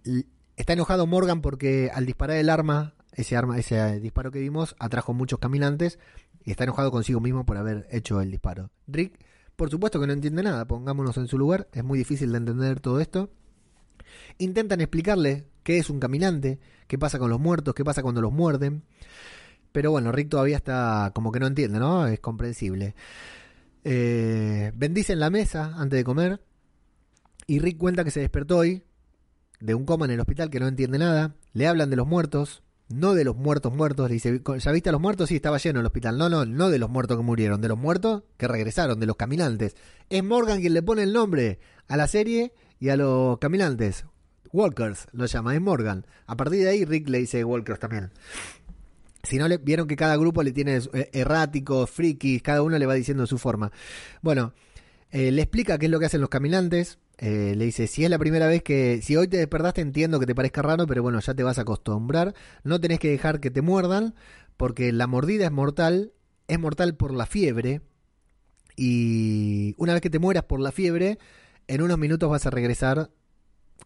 está 0.55 0.73
enojado 0.73 1.07
Morgan 1.07 1.41
porque 1.41 1.91
al 1.93 2.05
disparar 2.05 2.37
el 2.37 2.49
arma 2.49 2.95
ese 3.17 3.35
arma, 3.35 3.57
ese 3.57 3.99
disparo 3.99 4.31
que 4.31 4.39
vimos 4.39 4.75
atrajo 4.79 5.13
muchos 5.13 5.39
caminantes 5.39 5.99
y 6.45 6.51
está 6.51 6.63
enojado 6.63 6.91
consigo 6.91 7.19
mismo 7.19 7.45
por 7.45 7.57
haber 7.57 7.87
hecho 7.91 8.21
el 8.21 8.31
disparo. 8.31 8.69
Rick, 8.87 9.19
por 9.55 9.69
supuesto 9.69 9.99
que 9.99 10.07
no 10.07 10.13
entiende 10.13 10.43
nada, 10.43 10.65
pongámonos 10.65 11.17
en 11.17 11.27
su 11.27 11.37
lugar, 11.37 11.67
es 11.73 11.83
muy 11.83 11.97
difícil 11.97 12.31
de 12.31 12.37
entender 12.37 12.79
todo 12.79 13.01
esto. 13.01 13.31
Intentan 14.37 14.81
explicarle 14.81 15.47
qué 15.63 15.79
es 15.79 15.89
un 15.89 15.99
caminante, 15.99 16.59
qué 16.87 16.97
pasa 16.97 17.19
con 17.19 17.29
los 17.29 17.39
muertos, 17.39 17.73
qué 17.73 17.83
pasa 17.83 18.03
cuando 18.03 18.21
los 18.21 18.31
muerden. 18.31 18.83
Pero 19.77 19.91
bueno, 19.91 20.11
Rick 20.11 20.29
todavía 20.29 20.57
está 20.57 21.11
como 21.13 21.31
que 21.31 21.39
no 21.39 21.45
entiende, 21.45 21.77
¿no? 21.77 22.07
Es 22.07 22.19
comprensible. 22.19 22.95
Eh, 23.83 24.71
bendicen 24.73 25.19
la 25.19 25.29
mesa 25.29 25.75
antes 25.75 25.97
de 25.97 26.03
comer. 26.03 26.41
Y 27.45 27.59
Rick 27.59 27.77
cuenta 27.77 28.03
que 28.03 28.09
se 28.09 28.21
despertó 28.21 28.57
hoy 28.57 28.81
de 29.59 29.75
un 29.75 29.85
coma 29.85 30.05
en 30.05 30.11
el 30.13 30.19
hospital 30.19 30.49
que 30.49 30.59
no 30.59 30.67
entiende 30.67 30.97
nada. 30.97 31.35
Le 31.53 31.67
hablan 31.67 31.91
de 31.91 31.95
los 31.95 32.07
muertos 32.07 32.63
no 32.89 33.13
de 33.13 33.23
los 33.23 33.35
muertos 33.35 33.71
muertos, 33.71 34.09
le 34.09 34.15
dice, 34.15 34.41
¿ya 34.57 34.71
viste 34.71 34.89
a 34.89 34.93
los 34.93 35.01
muertos? 35.01 35.29
Sí, 35.29 35.35
estaba 35.35 35.59
lleno 35.59 35.81
el 35.81 35.85
hospital. 35.85 36.17
No, 36.17 36.27
no, 36.27 36.43
no 36.43 36.71
de 36.71 36.79
los 36.79 36.89
muertos 36.89 37.17
que 37.17 37.23
murieron, 37.23 37.61
de 37.61 37.67
los 37.67 37.77
muertos 37.77 38.23
que 38.37 38.47
regresaron, 38.47 38.99
de 38.99 39.05
los 39.05 39.15
caminantes. 39.15 39.75
Es 40.09 40.23
Morgan 40.23 40.59
quien 40.59 40.73
le 40.73 40.81
pone 40.81 41.03
el 41.03 41.13
nombre 41.13 41.59
a 41.87 41.97
la 41.97 42.07
serie 42.07 42.51
y 42.79 42.89
a 42.89 42.97
los 42.97 43.37
caminantes. 43.37 44.05
Walkers 44.51 45.05
lo 45.11 45.27
llama, 45.27 45.53
es 45.53 45.61
Morgan. 45.61 46.07
A 46.25 46.35
partir 46.35 46.63
de 46.63 46.69
ahí 46.69 46.83
Rick 46.83 47.09
le 47.09 47.19
dice 47.19 47.43
Walkers 47.43 47.79
también. 47.79 48.09
Si 49.27 49.37
no, 49.37 49.47
le, 49.47 49.57
vieron 49.57 49.87
que 49.87 49.95
cada 49.95 50.15
grupo 50.17 50.43
le 50.43 50.51
tiene 50.51 50.77
eh, 50.77 51.09
erráticos, 51.13 51.89
frikis, 51.89 52.41
cada 52.41 52.61
uno 52.61 52.77
le 52.77 52.85
va 52.85 52.93
diciendo 52.93 53.27
su 53.27 53.37
forma. 53.37 53.71
Bueno, 54.21 54.53
eh, 55.11 55.31
le 55.31 55.41
explica 55.41 55.77
qué 55.77 55.85
es 55.85 55.91
lo 55.91 55.99
que 55.99 56.05
hacen 56.05 56.21
los 56.21 56.29
caminantes, 56.29 56.99
eh, 57.17 57.53
le 57.55 57.65
dice, 57.65 57.87
si 57.87 58.03
es 58.03 58.09
la 58.09 58.19
primera 58.19 58.47
vez 58.47 58.61
que, 58.61 59.01
si 59.01 59.15
hoy 59.15 59.27
te 59.27 59.37
despertaste 59.37 59.81
entiendo 59.81 60.19
que 60.19 60.27
te 60.27 60.35
parezca 60.35 60.61
raro, 60.61 60.85
pero 60.85 61.01
bueno, 61.01 61.19
ya 61.19 61.33
te 61.33 61.43
vas 61.43 61.57
a 61.57 61.61
acostumbrar. 61.61 62.35
No 62.63 62.79
tenés 62.79 62.99
que 62.99 63.09
dejar 63.09 63.39
que 63.39 63.51
te 63.51 63.61
muerdan, 63.61 64.13
porque 64.55 64.91
la 64.91 65.07
mordida 65.07 65.45
es 65.45 65.51
mortal, 65.51 66.13
es 66.47 66.59
mortal 66.59 66.95
por 66.95 67.13
la 67.13 67.25
fiebre. 67.25 67.81
Y 68.75 69.73
una 69.77 69.93
vez 69.93 70.01
que 70.01 70.11
te 70.11 70.19
mueras 70.19 70.43
por 70.43 70.59
la 70.59 70.71
fiebre, 70.71 71.17
en 71.67 71.81
unos 71.81 71.97
minutos 71.97 72.29
vas 72.29 72.45
a 72.45 72.51
regresar 72.51 73.09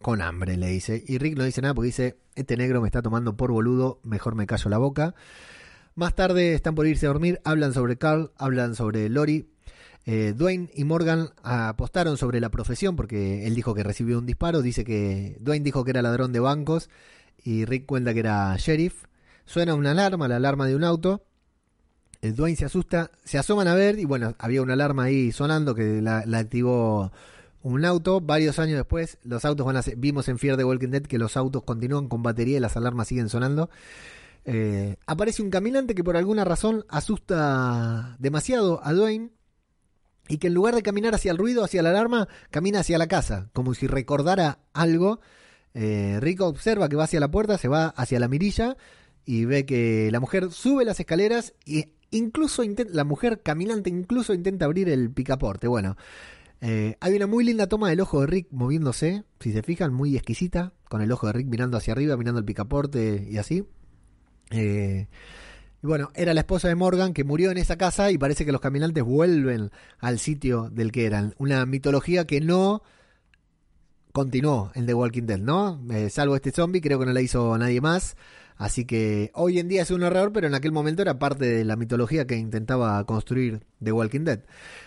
con 0.02 0.20
hambre, 0.20 0.56
le 0.56 0.68
dice. 0.68 1.02
Y 1.06 1.18
Rick 1.18 1.36
no 1.36 1.44
dice 1.44 1.62
nada 1.62 1.74
porque 1.74 1.86
dice, 1.86 2.18
este 2.34 2.56
negro 2.56 2.80
me 2.80 2.88
está 2.88 3.00
tomando 3.00 3.36
por 3.36 3.50
boludo, 3.50 4.00
mejor 4.02 4.34
me 4.34 4.46
callo 4.46 4.68
la 4.68 4.78
boca. 4.78 5.14
Más 5.94 6.14
tarde 6.14 6.54
están 6.54 6.74
por 6.74 6.86
irse 6.86 7.06
a 7.06 7.10
dormir, 7.10 7.40
hablan 7.44 7.72
sobre 7.74 7.96
Carl, 7.96 8.32
hablan 8.36 8.74
sobre 8.74 9.08
Lori, 9.08 9.52
eh, 10.04 10.34
Dwayne 10.36 10.68
y 10.74 10.84
Morgan 10.84 11.28
apostaron 11.44 12.16
sobre 12.16 12.40
la 12.40 12.50
profesión 12.50 12.96
porque 12.96 13.46
él 13.46 13.54
dijo 13.54 13.74
que 13.74 13.82
recibió 13.82 14.18
un 14.18 14.26
disparo. 14.26 14.62
Dice 14.62 14.84
que 14.84 15.36
Dwayne 15.40 15.64
dijo 15.64 15.84
que 15.84 15.90
era 15.90 16.02
ladrón 16.02 16.32
de 16.32 16.40
bancos 16.40 16.90
y 17.42 17.64
Rick 17.64 17.86
cuenta 17.86 18.12
que 18.12 18.20
era 18.20 18.56
sheriff. 18.56 19.04
Suena 19.44 19.74
una 19.74 19.92
alarma, 19.92 20.28
la 20.28 20.36
alarma 20.36 20.66
de 20.66 20.76
un 20.76 20.84
auto. 20.84 21.24
El 22.20 22.36
Dwayne 22.36 22.56
se 22.56 22.64
asusta, 22.64 23.10
se 23.24 23.38
asoman 23.38 23.66
a 23.66 23.74
ver 23.74 23.98
y 23.98 24.04
bueno, 24.04 24.34
había 24.38 24.62
una 24.62 24.74
alarma 24.74 25.04
ahí 25.04 25.32
sonando 25.32 25.74
que 25.74 26.00
la, 26.00 26.18
activó 26.38 27.12
un 27.62 27.84
auto. 27.84 28.20
Varios 28.20 28.58
años 28.58 28.76
después, 28.76 29.18
los 29.24 29.44
autos 29.44 29.66
van 29.66 29.76
a 29.76 29.82
ser, 29.82 29.96
vimos 29.96 30.28
en 30.28 30.38
Fear 30.38 30.56
the 30.56 30.64
Walking 30.64 30.88
Dead 30.88 31.02
que 31.02 31.18
los 31.18 31.36
autos 31.36 31.62
continúan 31.62 32.08
con 32.08 32.22
batería 32.22 32.58
y 32.58 32.60
las 32.60 32.76
alarmas 32.76 33.08
siguen 33.08 33.28
sonando. 33.28 33.70
Eh, 34.44 34.96
aparece 35.06 35.42
un 35.42 35.50
caminante 35.50 35.94
que 35.94 36.02
por 36.02 36.16
alguna 36.16 36.44
razón 36.44 36.84
asusta 36.88 38.16
demasiado 38.18 38.80
a 38.82 38.92
Dwayne 38.92 39.30
y 40.28 40.38
que 40.38 40.48
en 40.48 40.54
lugar 40.54 40.74
de 40.74 40.82
caminar 40.82 41.14
hacia 41.14 41.30
el 41.30 41.38
ruido, 41.38 41.64
hacia 41.64 41.82
la 41.82 41.90
alarma, 41.90 42.28
camina 42.50 42.80
hacia 42.80 42.98
la 42.98 43.06
casa, 43.06 43.50
como 43.52 43.74
si 43.74 43.86
recordara 43.86 44.58
algo. 44.72 45.20
Eh, 45.74 46.18
Rico 46.20 46.46
observa 46.46 46.88
que 46.88 46.96
va 46.96 47.04
hacia 47.04 47.20
la 47.20 47.30
puerta, 47.30 47.58
se 47.58 47.68
va 47.68 47.86
hacia 47.86 48.20
la 48.20 48.28
mirilla 48.28 48.76
y 49.24 49.44
ve 49.44 49.64
que 49.64 50.10
la 50.10 50.20
mujer 50.20 50.50
sube 50.50 50.84
las 50.84 51.00
escaleras 51.00 51.54
e 51.66 51.92
incluso 52.10 52.62
la 52.90 53.04
mujer 53.04 53.40
caminante 53.42 53.90
incluso 53.90 54.34
intenta 54.34 54.66
abrir 54.66 54.88
el 54.88 55.10
picaporte. 55.10 55.68
Bueno, 55.68 55.96
eh, 56.64 56.96
hay 57.00 57.16
una 57.16 57.26
muy 57.26 57.44
linda 57.44 57.66
toma 57.66 57.90
del 57.90 58.00
ojo 58.00 58.20
de 58.20 58.28
Rick 58.28 58.46
moviéndose, 58.52 59.24
si 59.40 59.52
se 59.52 59.64
fijan, 59.64 59.92
muy 59.92 60.14
exquisita, 60.14 60.72
con 60.88 61.02
el 61.02 61.10
ojo 61.10 61.26
de 61.26 61.32
Rick 61.32 61.48
mirando 61.48 61.76
hacia 61.76 61.92
arriba, 61.92 62.16
mirando 62.16 62.38
el 62.38 62.44
picaporte 62.44 63.26
y 63.28 63.36
así. 63.38 63.64
Eh, 64.52 65.08
y 65.82 65.86
bueno, 65.86 66.10
era 66.14 66.34
la 66.34 66.42
esposa 66.42 66.68
de 66.68 66.76
Morgan 66.76 67.14
que 67.14 67.24
murió 67.24 67.50
en 67.50 67.58
esa 67.58 67.76
casa 67.76 68.12
y 68.12 68.18
parece 68.18 68.44
que 68.44 68.52
los 68.52 68.60
caminantes 68.60 69.02
vuelven 69.02 69.72
al 69.98 70.20
sitio 70.20 70.70
del 70.70 70.92
que 70.92 71.04
eran. 71.04 71.34
Una 71.36 71.66
mitología 71.66 72.28
que 72.28 72.40
no 72.40 72.84
continuó 74.12 74.70
en 74.76 74.86
The 74.86 74.94
Walking 74.94 75.24
Dead, 75.24 75.40
¿no? 75.40 75.84
Eh, 75.90 76.10
salvo 76.10 76.36
este 76.36 76.52
zombie, 76.52 76.80
creo 76.80 77.00
que 77.00 77.06
no 77.06 77.12
la 77.12 77.22
hizo 77.22 77.58
nadie 77.58 77.80
más. 77.80 78.16
Así 78.62 78.84
que 78.84 79.32
hoy 79.34 79.58
en 79.58 79.66
día 79.66 79.82
es 79.82 79.90
un 79.90 80.04
error, 80.04 80.32
pero 80.32 80.46
en 80.46 80.54
aquel 80.54 80.70
momento 80.70 81.02
era 81.02 81.18
parte 81.18 81.46
de 81.46 81.64
la 81.64 81.74
mitología 81.74 82.28
que 82.28 82.36
intentaba 82.36 83.04
construir 83.06 83.66
The 83.82 83.90
Walking 83.90 84.20
Dead. 84.20 84.44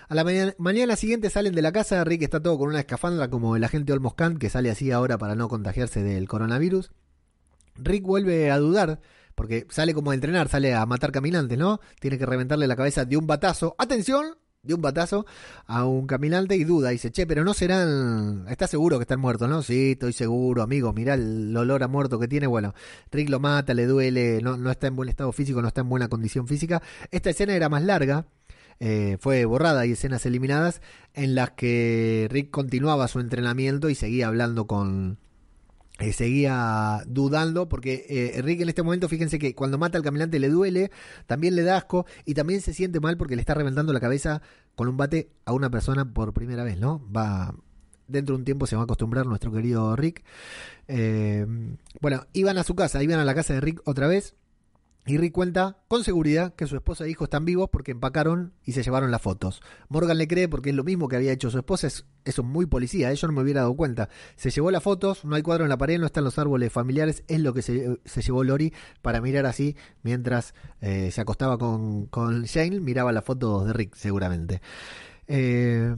A 0.08 0.16
la 0.16 0.24
mañana, 0.58 0.96
siguiente 0.96 1.30
salen 1.30 1.54
de 1.54 1.62
la 1.62 1.74
casa, 1.74 2.02
Rick 2.06 2.22
está 2.22 2.42
todo 2.42 2.58
con 2.58 2.70
una 2.70 2.80
escafandra 2.80 3.30
como 3.30 3.58
el 3.58 3.66
agente 3.66 3.92
Olmos 3.92 4.14
que 4.40 4.50
sale 4.50 4.72
así 4.72 4.92
ahora 4.92 5.18
para 5.18 5.36
no 5.36 5.50
contagiarse 5.50 6.04
del 6.04 6.26
coronavirus. 6.26 6.94
Rick 7.76 8.04
vuelve 8.06 8.50
a 8.50 8.60
dudar 8.60 9.02
porque 9.36 9.68
sale 9.70 9.94
como 9.94 10.12
a 10.12 10.14
entrenar, 10.14 10.48
sale 10.48 10.74
a 10.74 10.86
matar 10.86 11.12
caminantes, 11.12 11.58
¿no? 11.58 11.82
Tiene 12.00 12.18
que 12.18 12.26
reventarle 12.26 12.68
la 12.68 12.78
cabeza 12.78 13.04
de 13.04 13.18
un 13.18 13.28
batazo. 13.28 13.76
¡Atención! 13.78 14.38
De 14.66 14.74
un 14.74 14.82
batazo 14.82 15.26
a 15.68 15.86
un 15.86 16.08
caminante 16.08 16.56
y 16.56 16.64
duda. 16.64 16.90
Dice, 16.90 17.12
che, 17.12 17.26
pero 17.28 17.44
no 17.44 17.54
serán. 17.54 18.46
¿Estás 18.50 18.70
seguro 18.70 18.98
que 18.98 19.04
están 19.04 19.20
muertos, 19.20 19.50
no? 19.50 19.62
Sí, 19.62 19.92
estoy 19.92 20.14
seguro, 20.14 20.62
amigo. 20.64 20.92
Mirá 20.94 21.14
el 21.14 21.56
olor 21.56 21.84
a 21.84 21.88
muerto 21.88 22.20
que 22.20 22.28
tiene. 22.28 22.48
Bueno, 22.48 22.74
Rick 23.12 23.30
lo 23.30 23.40
mata, 23.40 23.74
le 23.74 23.86
duele, 23.86 24.42
no, 24.42 24.58
no 24.58 24.72
está 24.72 24.88
en 24.88 24.96
buen 24.96 25.10
estado 25.10 25.32
físico, 25.32 25.62
no 25.62 25.68
está 25.68 25.82
en 25.82 25.90
buena 25.90 26.08
condición 26.08 26.48
física. 26.48 26.82
Esta 27.12 27.30
escena 27.30 27.56
era 27.56 27.70
más 27.70 27.84
larga. 27.84 28.26
Eh, 28.80 29.18
fue 29.22 29.46
borrada 29.46 29.86
y 29.86 29.92
escenas 29.92 30.26
eliminadas 30.26 30.82
en 31.14 31.34
las 31.34 31.52
que 31.52 32.28
Rick 32.30 32.52
continuaba 32.52 33.08
su 33.08 33.22
entrenamiento 33.22 33.90
y 33.90 33.96
seguía 33.96 34.28
hablando 34.28 34.68
con, 34.68 35.18
eh, 36.00 36.12
seguía 36.12 37.04
dudando 37.08 37.70
porque 37.70 38.06
eh, 38.10 38.32
en 38.36 38.70
este 38.70 38.84
momento 38.84 39.08
fíjense 39.08 39.40
que 39.40 39.56
cuando 39.56 39.78
mata 39.78 39.98
al 39.98 40.04
caminante 40.04 40.40
le 40.40 40.50
duele, 40.50 40.92
también 41.26 41.56
le 41.56 41.64
da 41.64 41.78
asco 41.78 42.06
y 42.26 42.34
también 42.34 42.62
se 42.62 42.74
siente 42.74 43.00
mal 43.00 43.18
porque 43.18 43.36
le 43.36 43.42
está 43.42 43.54
reventando 43.54 43.94
la 43.94 44.00
cabeza 44.00 44.42
con 44.76 44.88
un 44.88 44.98
bate 44.98 45.30
a 45.46 45.54
una 45.54 45.70
persona 45.70 46.14
por 46.14 46.34
primera 46.34 46.64
vez, 46.64 46.78
¿no? 46.78 47.02
Va 47.16 47.56
dentro 48.08 48.36
de 48.36 48.40
un 48.40 48.46
tiempo 48.46 48.68
se 48.68 48.76
va 48.76 48.84
a 48.84 48.86
acostumbrar 48.86 49.26
nuestro 49.26 49.52
querido 49.52 49.96
Rick. 49.96 50.24
Eh, 50.88 51.46
bueno, 52.02 52.26
iban 52.34 52.58
a 52.58 52.64
su 52.64 52.76
casa, 52.76 53.02
iban 53.02 53.20
a 53.20 53.26
la 53.26 53.36
casa 53.36 53.54
de 53.54 53.62
Rick 53.62 53.82
otra 53.86 54.08
vez. 54.08 54.36
Y 55.08 55.18
Rick 55.18 55.34
cuenta 55.34 55.78
con 55.88 56.04
seguridad 56.04 56.56
que 56.56 56.66
su 56.66 56.76
esposa 56.76 57.06
e 57.06 57.12
hijo 57.12 57.26
están 57.26 57.46
vivos 57.46 57.70
porque 57.72 57.92
empacaron 57.92 58.54
y 58.64 58.72
se 58.72 58.82
llevaron 58.82 59.12
las 59.12 59.22
fotos. 59.22 59.62
Morgan 59.88 60.18
le 60.18 60.28
cree 60.28 60.48
porque 60.48 60.72
es 60.72 60.76
lo 60.76 60.84
mismo 60.84 61.08
que 61.08 61.16
había 61.16 61.32
hecho 61.32 61.52
su 61.52 61.60
esposa, 61.60 61.86
es, 61.86 62.06
eso 62.24 62.42
es 62.42 62.48
muy 62.48 62.66
policía, 62.66 63.12
¿eh? 63.12 63.16
yo 63.16 63.28
no 63.28 63.34
me 63.34 63.44
hubiera 63.44 63.62
dado 63.62 63.76
cuenta. 63.76 64.10
Se 64.36 64.50
llevó 64.50 64.72
las 64.72 64.82
fotos, 64.82 65.24
no 65.24 65.36
hay 65.36 65.44
cuadro 65.44 65.64
en 65.64 65.70
la 65.70 65.78
pared, 65.78 66.00
no 66.00 66.08
están 66.08 66.24
los 66.24 66.40
árboles 66.40 66.74
familiares, 66.74 67.24
es 67.28 67.40
lo 67.40 67.54
que 67.54 67.62
se, 67.62 68.00
llevó 68.22 68.44
Lori 68.44 68.74
para 69.04 69.22
mirar 69.22 69.46
así 69.46 69.76
mientras 70.02 70.56
eh, 70.82 71.12
se 71.12 71.22
acostaba 71.22 71.60
con, 71.60 72.08
con 72.08 72.44
Shane, 72.44 72.80
miraba 72.80 73.12
las 73.12 73.24
fotos 73.24 73.68
de 73.68 73.74
Rick 73.74 73.94
seguramente. 73.96 74.62
Eh, 75.28 75.96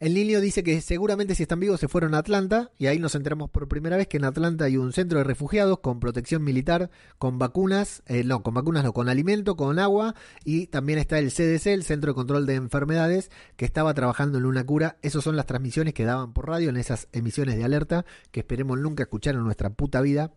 el 0.00 0.14
niño 0.14 0.40
dice 0.40 0.62
que 0.62 0.80
seguramente 0.80 1.34
si 1.34 1.42
están 1.42 1.58
vivos 1.58 1.80
se 1.80 1.88
fueron 1.88 2.14
a 2.14 2.18
Atlanta 2.18 2.70
y 2.78 2.86
ahí 2.86 3.00
nos 3.00 3.16
enteramos 3.16 3.50
por 3.50 3.66
primera 3.66 3.96
vez 3.96 4.06
que 4.06 4.18
en 4.18 4.24
Atlanta 4.24 4.66
hay 4.66 4.76
un 4.76 4.92
centro 4.92 5.18
de 5.18 5.24
refugiados 5.24 5.80
con 5.80 5.98
protección 5.98 6.44
militar, 6.44 6.90
con 7.18 7.40
vacunas, 7.40 8.04
eh, 8.06 8.22
no, 8.22 8.44
con 8.44 8.54
vacunas 8.54 8.84
no, 8.84 8.92
con 8.92 9.08
alimento, 9.08 9.56
con 9.56 9.80
agua 9.80 10.14
y 10.44 10.68
también 10.68 11.00
está 11.00 11.18
el 11.18 11.32
CDC, 11.32 11.66
el 11.66 11.82
Centro 11.82 12.12
de 12.12 12.14
Control 12.14 12.46
de 12.46 12.54
Enfermedades, 12.54 13.32
que 13.56 13.64
estaba 13.64 13.92
trabajando 13.92 14.38
en 14.38 14.46
una 14.46 14.64
cura. 14.64 14.98
Esas 15.02 15.24
son 15.24 15.34
las 15.34 15.46
transmisiones 15.46 15.94
que 15.94 16.04
daban 16.04 16.32
por 16.32 16.46
radio 16.46 16.68
en 16.68 16.76
esas 16.76 17.08
emisiones 17.10 17.56
de 17.56 17.64
alerta 17.64 18.04
que 18.30 18.40
esperemos 18.40 18.78
nunca 18.78 19.02
escuchar 19.02 19.34
en 19.34 19.42
nuestra 19.42 19.70
puta 19.70 20.00
vida 20.00 20.32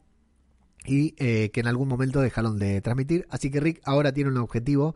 y 0.86 1.14
eh, 1.20 1.51
que 1.51 1.59
en 1.59 1.68
algún 1.68 1.88
momento 1.88 2.20
dejaron 2.20 2.57
de 2.57 2.82
transmitir. 2.82 3.28
Así 3.30 3.51
que 3.51 3.59
Rick 3.59 3.82
ahora 3.84 4.12
tiene 4.12 4.32
un 4.32 4.38
objetivo. 4.38 4.95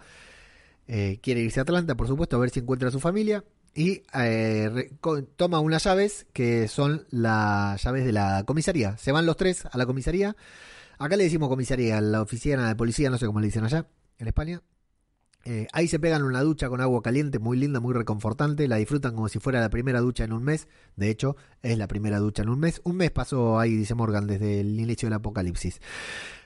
Eh, 0.88 1.20
quiere 1.22 1.42
irse 1.42 1.60
a 1.60 1.64
Atlanta, 1.64 1.96
por 1.96 2.08
supuesto, 2.08 2.36
a 2.36 2.40
ver 2.40 2.50
si 2.50 2.62
encuentra 2.62 2.90
a 2.90 2.92
su 2.92 3.00
familia 3.00 3.44
y 3.76 4.04
eh, 4.14 4.90
toma 5.36 5.60
unas 5.60 5.84
llaves 5.84 6.26
que 6.32 6.70
son 6.70 7.06
las 7.10 7.84
llaves 7.84 8.06
de 8.06 8.14
la 8.14 8.46
comisaría. 8.46 8.98
Se 8.98 9.12
van 9.12 9.26
los 9.26 9.36
tres 9.36 9.66
a 9.70 9.78
la 9.78 9.86
comisaría. 9.86 10.38
Acá 10.98 11.18
le 11.18 11.26
decimos 11.26 11.50
comisaría, 11.50 12.00
la 12.00 12.22
oficina 12.22 12.70
de 12.70 12.76
policía, 12.78 13.10
no 13.10 13.18
sé 13.18 13.26
cómo 13.26 13.42
le 13.42 13.48
dicen 13.48 13.66
allá, 13.66 13.86
en 14.18 14.28
España. 14.28 14.62
Eh, 15.44 15.68
ahí 15.74 15.90
se 15.90 16.00
pegan 16.00 16.24
una 16.24 16.42
ducha 16.42 16.70
con 16.70 16.80
agua 16.80 17.02
caliente, 17.04 17.38
muy 17.38 17.58
linda, 17.58 17.82
muy 17.82 17.94
reconfortante. 17.94 18.70
La 18.70 18.78
disfrutan 18.78 19.14
como 19.14 19.28
si 19.28 19.40
fuera 19.40 19.60
la 19.60 19.70
primera 19.70 20.00
ducha 20.00 20.24
en 20.24 20.32
un 20.32 20.44
mes. 20.44 20.70
De 20.96 21.10
hecho, 21.10 21.36
es 21.62 21.78
la 21.78 21.90
primera 21.90 22.20
ducha 22.20 22.44
en 22.44 22.50
un 22.50 22.60
mes. 22.60 22.80
Un 22.86 22.96
mes 22.96 23.12
pasó 23.12 23.60
ahí, 23.60 23.76
dice 23.76 23.94
Morgan, 23.94 24.26
desde 24.26 24.62
el 24.62 24.80
inicio 24.80 25.08
del 25.08 25.16
apocalipsis. 25.16 25.82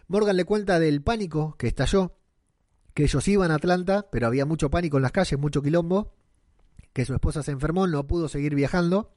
Morgan 0.07 0.35
le 0.35 0.45
cuenta 0.45 0.79
del 0.79 1.03
pánico 1.03 1.55
que 1.59 1.67
estalló, 1.67 2.17
que 2.95 3.03
ellos 3.03 3.27
iban 3.27 3.51
a 3.51 3.55
Atlanta, 3.55 4.07
pero 4.11 4.25
había 4.25 4.47
mucho 4.47 4.71
pánico 4.71 4.97
en 4.97 5.03
las 5.03 5.11
calles, 5.11 5.39
mucho 5.39 5.61
quilombo 5.61 6.15
que 6.93 7.05
su 7.05 7.13
esposa 7.13 7.43
se 7.43 7.51
enfermó, 7.51 7.87
no 7.87 8.07
pudo 8.07 8.27
seguir 8.27 8.55
viajando, 8.55 9.11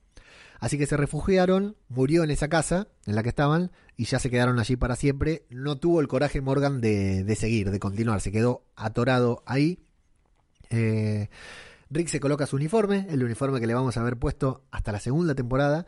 así 0.60 0.78
que 0.78 0.86
se 0.86 0.96
refugiaron, 0.96 1.76
murió 1.88 2.24
en 2.24 2.30
esa 2.30 2.48
casa 2.48 2.88
en 3.06 3.14
la 3.14 3.22
que 3.22 3.30
estaban 3.30 3.72
y 3.96 4.04
ya 4.04 4.18
se 4.18 4.30
quedaron 4.30 4.58
allí 4.58 4.76
para 4.76 4.96
siempre. 4.96 5.46
No 5.50 5.78
tuvo 5.78 6.00
el 6.00 6.08
coraje 6.08 6.40
Morgan 6.40 6.80
de, 6.80 7.36
seguir, 7.38 7.70
de 7.70 7.80
continuar, 7.80 8.20
se 8.20 8.32
quedó 8.32 8.64
atorado 8.76 9.42
ahí. 9.46 9.84
Eh, 10.70 11.28
Rick 11.90 12.08
se 12.08 12.20
coloca 12.20 12.46
su 12.46 12.56
uniforme, 12.56 13.06
el 13.10 13.22
uniforme 13.22 13.60
que 13.60 13.66
le 13.66 13.74
vamos 13.74 13.96
a 13.96 14.00
haber 14.00 14.16
puesto 14.16 14.64
hasta 14.70 14.92
la 14.92 15.00
segunda 15.00 15.34
temporada. 15.34 15.86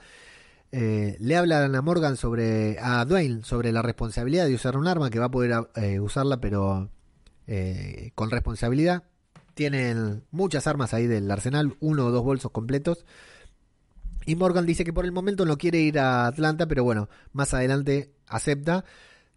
Eh, 0.72 1.16
le 1.20 1.36
hablan 1.36 1.74
a 1.74 1.82
Morgan 1.82 2.16
sobre, 2.16 2.78
a 2.80 3.04
Dwayne, 3.04 3.44
sobre 3.44 3.72
la 3.72 3.80
responsabilidad 3.80 4.46
de 4.46 4.54
usar 4.54 4.76
un 4.76 4.88
arma, 4.88 5.08
que 5.08 5.20
va 5.20 5.26
a 5.26 5.30
poder 5.30 5.68
eh, 5.76 6.00
usarla, 6.00 6.40
pero 6.40 6.90
con 8.14 8.30
responsabilidad. 8.30 9.04
Tienen 9.54 10.24
muchas 10.30 10.66
armas 10.66 10.94
ahí 10.94 11.06
del 11.06 11.30
arsenal, 11.30 11.76
uno 11.80 12.06
o 12.06 12.10
dos 12.10 12.24
bolsos 12.24 12.50
completos. 12.50 13.04
Y 14.26 14.36
Morgan 14.36 14.66
dice 14.66 14.84
que 14.84 14.92
por 14.92 15.04
el 15.04 15.12
momento 15.12 15.44
no 15.44 15.58
quiere 15.58 15.80
ir 15.80 15.98
a 15.98 16.26
Atlanta, 16.26 16.66
pero 16.66 16.84
bueno, 16.84 17.08
más 17.32 17.54
adelante 17.54 18.14
acepta. 18.26 18.84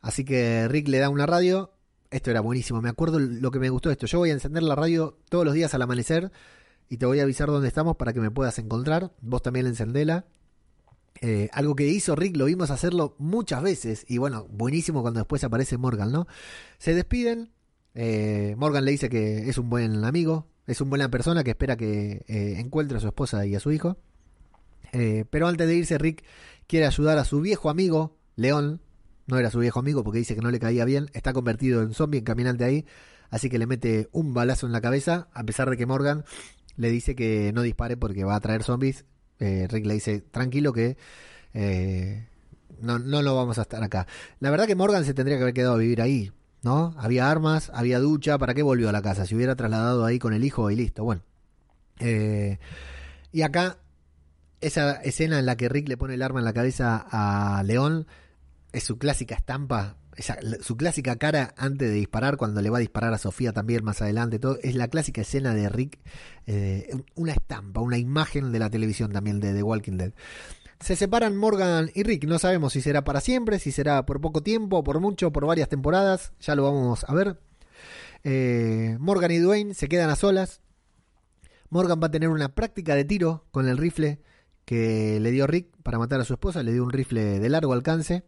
Así 0.02 0.24
que 0.24 0.68
Rick 0.68 0.88
le 0.88 1.00
da 1.00 1.10
una 1.10 1.26
radio. 1.26 1.74
Esto 2.10 2.32
era 2.32 2.40
buenísimo, 2.40 2.82
me 2.82 2.90
acuerdo 2.90 3.20
lo 3.20 3.52
que 3.52 3.60
me 3.60 3.70
gustó 3.70 3.92
esto. 3.92 4.06
Yo 4.06 4.20
voy 4.20 4.30
a 4.30 4.34
encender 4.34 4.64
la 4.64 4.76
radio 4.76 5.18
todos 5.30 5.44
los 5.44 5.54
días 5.54 5.74
al 5.74 5.82
amanecer 5.82 6.32
y 6.90 6.98
te 6.98 7.06
voy 7.06 7.20
a 7.20 7.24
avisar 7.24 7.50
dónde 7.50 7.68
estamos 7.68 7.98
para 7.98 8.14
que 8.14 8.22
me 8.22 8.32
puedas 8.32 8.58
encontrar. 8.60 9.12
Vos 9.20 9.42
también 9.42 9.68
encendela. 9.68 10.26
Eh, 11.22 11.50
algo 11.52 11.76
que 11.76 11.88
hizo 11.88 12.16
Rick, 12.16 12.38
lo 12.38 12.46
vimos 12.46 12.72
hacerlo 12.72 13.16
muchas 13.18 13.62
veces. 13.62 14.06
Y 14.08 14.20
bueno, 14.20 14.48
buenísimo 14.50 15.02
cuando 15.02 15.20
después 15.20 15.44
aparece 15.44 15.78
Morgan, 15.78 16.12
¿no? 16.12 16.28
Se 16.78 16.94
despiden. 16.94 17.52
Eh, 18.00 18.54
Morgan 18.58 18.86
le 18.86 18.92
dice 18.92 19.10
que 19.10 19.50
es 19.50 19.58
un 19.58 19.72
buen 19.72 20.06
amigo, 20.06 20.46
es 20.68 20.82
una 20.82 20.90
buena 20.90 21.10
persona 21.10 21.44
que 21.44 21.50
espera 21.50 21.76
que 21.78 22.24
eh, 22.28 22.60
encuentre 22.60 23.00
a 23.00 23.02
su 23.02 23.08
esposa 23.08 23.44
y 23.48 23.56
a 23.56 23.60
su 23.60 23.72
hijo. 23.72 23.98
Eh, 24.94 25.26
pero 25.32 25.48
antes 25.48 25.68
de 25.68 25.76
irse, 25.76 25.98
Rick 25.98 26.24
quiere 26.68 26.86
ayudar 26.86 27.18
a 27.18 27.26
su 27.26 27.42
viejo 27.42 27.72
amigo, 27.72 28.16
León. 28.36 28.82
No 29.26 29.40
era 29.40 29.50
su 29.50 29.58
viejo 29.58 29.80
amigo 29.80 30.04
porque 30.04 30.20
dice 30.20 30.36
que 30.36 30.42
no 30.42 30.52
le 30.52 30.60
caía 30.60 30.86
bien. 30.86 31.10
Está 31.14 31.34
convertido 31.34 31.82
en 31.82 31.96
zombie, 31.96 32.20
en 32.20 32.24
caminante 32.24 32.64
ahí. 32.66 32.86
Así 33.32 33.50
que 33.50 33.58
le 33.58 33.66
mete 33.66 34.10
un 34.12 34.32
balazo 34.32 34.68
en 34.68 34.74
la 34.74 34.80
cabeza. 34.80 35.28
A 35.34 35.44
pesar 35.44 35.68
de 35.68 35.76
que 35.76 35.88
Morgan 35.88 36.24
le 36.76 36.92
dice 36.92 37.16
que 37.16 37.52
no 37.52 37.64
dispare 37.64 37.98
porque 37.98 38.24
va 38.24 38.36
a 38.36 38.40
traer 38.40 38.62
zombies. 38.62 39.06
Rick 39.40 39.86
le 39.86 39.96
dice, 39.96 40.22
tranquilo 40.22 40.72
que 40.72 40.98
no, 42.80 43.00
no 43.00 43.22
lo 43.22 43.36
vamos 43.36 43.58
a 43.58 43.64
estar 43.64 43.84
acá. 43.84 44.08
La 44.40 44.52
verdad 44.52 44.68
que 44.68 44.76
Morgan 44.76 45.04
se 45.04 45.14
tendría 45.14 45.38
que 45.38 45.44
haber 45.44 45.56
quedado 45.56 45.74
a 45.74 45.80
vivir 45.80 46.02
ahí. 46.02 46.32
¿No? 46.62 46.94
Había 46.98 47.30
armas, 47.30 47.72
había 47.74 48.00
ducha, 48.00 48.38
¿para 48.38 48.54
qué 48.54 48.64
volvió 48.64 48.90
a 48.90 48.92
la 48.92 49.02
casa? 49.02 49.26
Si 49.26 49.36
hubiera 49.36 49.56
trasladado 49.56 50.06
ahí 50.06 50.20
con 50.20 50.34
el 50.34 50.44
hijo 50.44 50.70
y 50.72 50.76
listo, 50.76 51.04
bueno. 51.04 51.22
Eh, 52.00 52.60
y 53.32 53.42
acá, 53.42 53.78
esa 54.62 54.94
escena 54.94 55.40
en 55.40 55.46
la 55.46 55.56
que 55.56 55.70
Rick 55.70 55.88
le 55.88 55.98
pone 55.98 56.16
el 56.16 56.22
arma 56.22 56.40
en 56.40 56.46
la 56.46 56.54
cabeza 56.54 57.06
a 57.10 57.64
León, 57.64 58.08
es 58.72 58.84
su 58.84 58.98
clásica 58.98 59.36
estampa, 59.36 59.98
su 60.62 60.78
clásica 60.78 61.16
cara 61.18 61.54
antes 61.58 61.90
de 61.90 61.96
disparar, 61.96 62.38
cuando 62.38 62.62
le 62.62 62.70
va 62.70 62.78
a 62.78 62.82
disparar 62.82 63.14
a 63.14 63.18
Sofía 63.18 63.54
también 63.54 63.84
más 63.84 64.02
adelante, 64.02 64.40
todo, 64.40 64.58
es 64.64 64.76
la 64.76 64.88
clásica 64.88 65.22
escena 65.22 65.54
de 65.54 65.70
Rick, 65.70 66.00
eh, 66.48 66.96
una 67.16 67.34
estampa, 67.34 67.82
una 67.82 67.98
imagen 67.98 68.52
de 68.52 68.60
la 68.60 68.70
televisión 68.70 69.12
también 69.12 69.40
de 69.40 69.54
The 69.54 69.64
Walking 69.64 69.98
Dead. 69.98 70.14
Se 70.80 70.96
separan 70.96 71.36
Morgan 71.36 71.90
y 71.94 72.04
Rick. 72.04 72.26
No 72.26 72.40
sabemos 72.40 72.74
si 72.74 72.82
será 72.82 73.04
para 73.04 73.20
siempre, 73.22 73.60
si 73.60 73.72
será 73.72 74.06
por 74.06 74.22
poco 74.22 74.44
tiempo, 74.44 74.84
por 74.84 75.00
mucho, 75.00 75.32
por 75.32 75.46
varias 75.46 75.70
temporadas. 75.70 76.34
Ya 76.40 76.56
lo 76.56 76.64
vamos 76.64 77.04
a 77.08 77.14
ver. 77.14 77.40
Eh, 78.24 78.98
Morgan 79.00 79.32
y 79.32 79.40
Dwayne 79.40 79.74
se 79.74 79.88
quedan 79.88 80.10
a 80.10 80.16
solas. 80.16 80.62
Morgan 81.70 82.00
va 82.02 82.08
a 82.08 82.12
tener 82.12 82.30
una 82.30 82.54
práctica 82.54 82.96
de 82.96 83.06
tiro 83.06 83.46
con 83.52 83.68
el 83.68 83.78
rifle 83.78 84.22
que 84.66 85.20
le 85.20 85.32
dio 85.32 85.48
Rick 85.48 85.76
para 85.84 85.98
matar 85.98 86.22
a 86.22 86.26
su 86.26 86.34
esposa. 86.34 86.62
Le 86.64 86.74
dio 86.74 86.84
un 86.84 86.92
rifle 86.92 87.40
de 87.40 87.50
largo 87.50 87.74
alcance. 87.74 88.24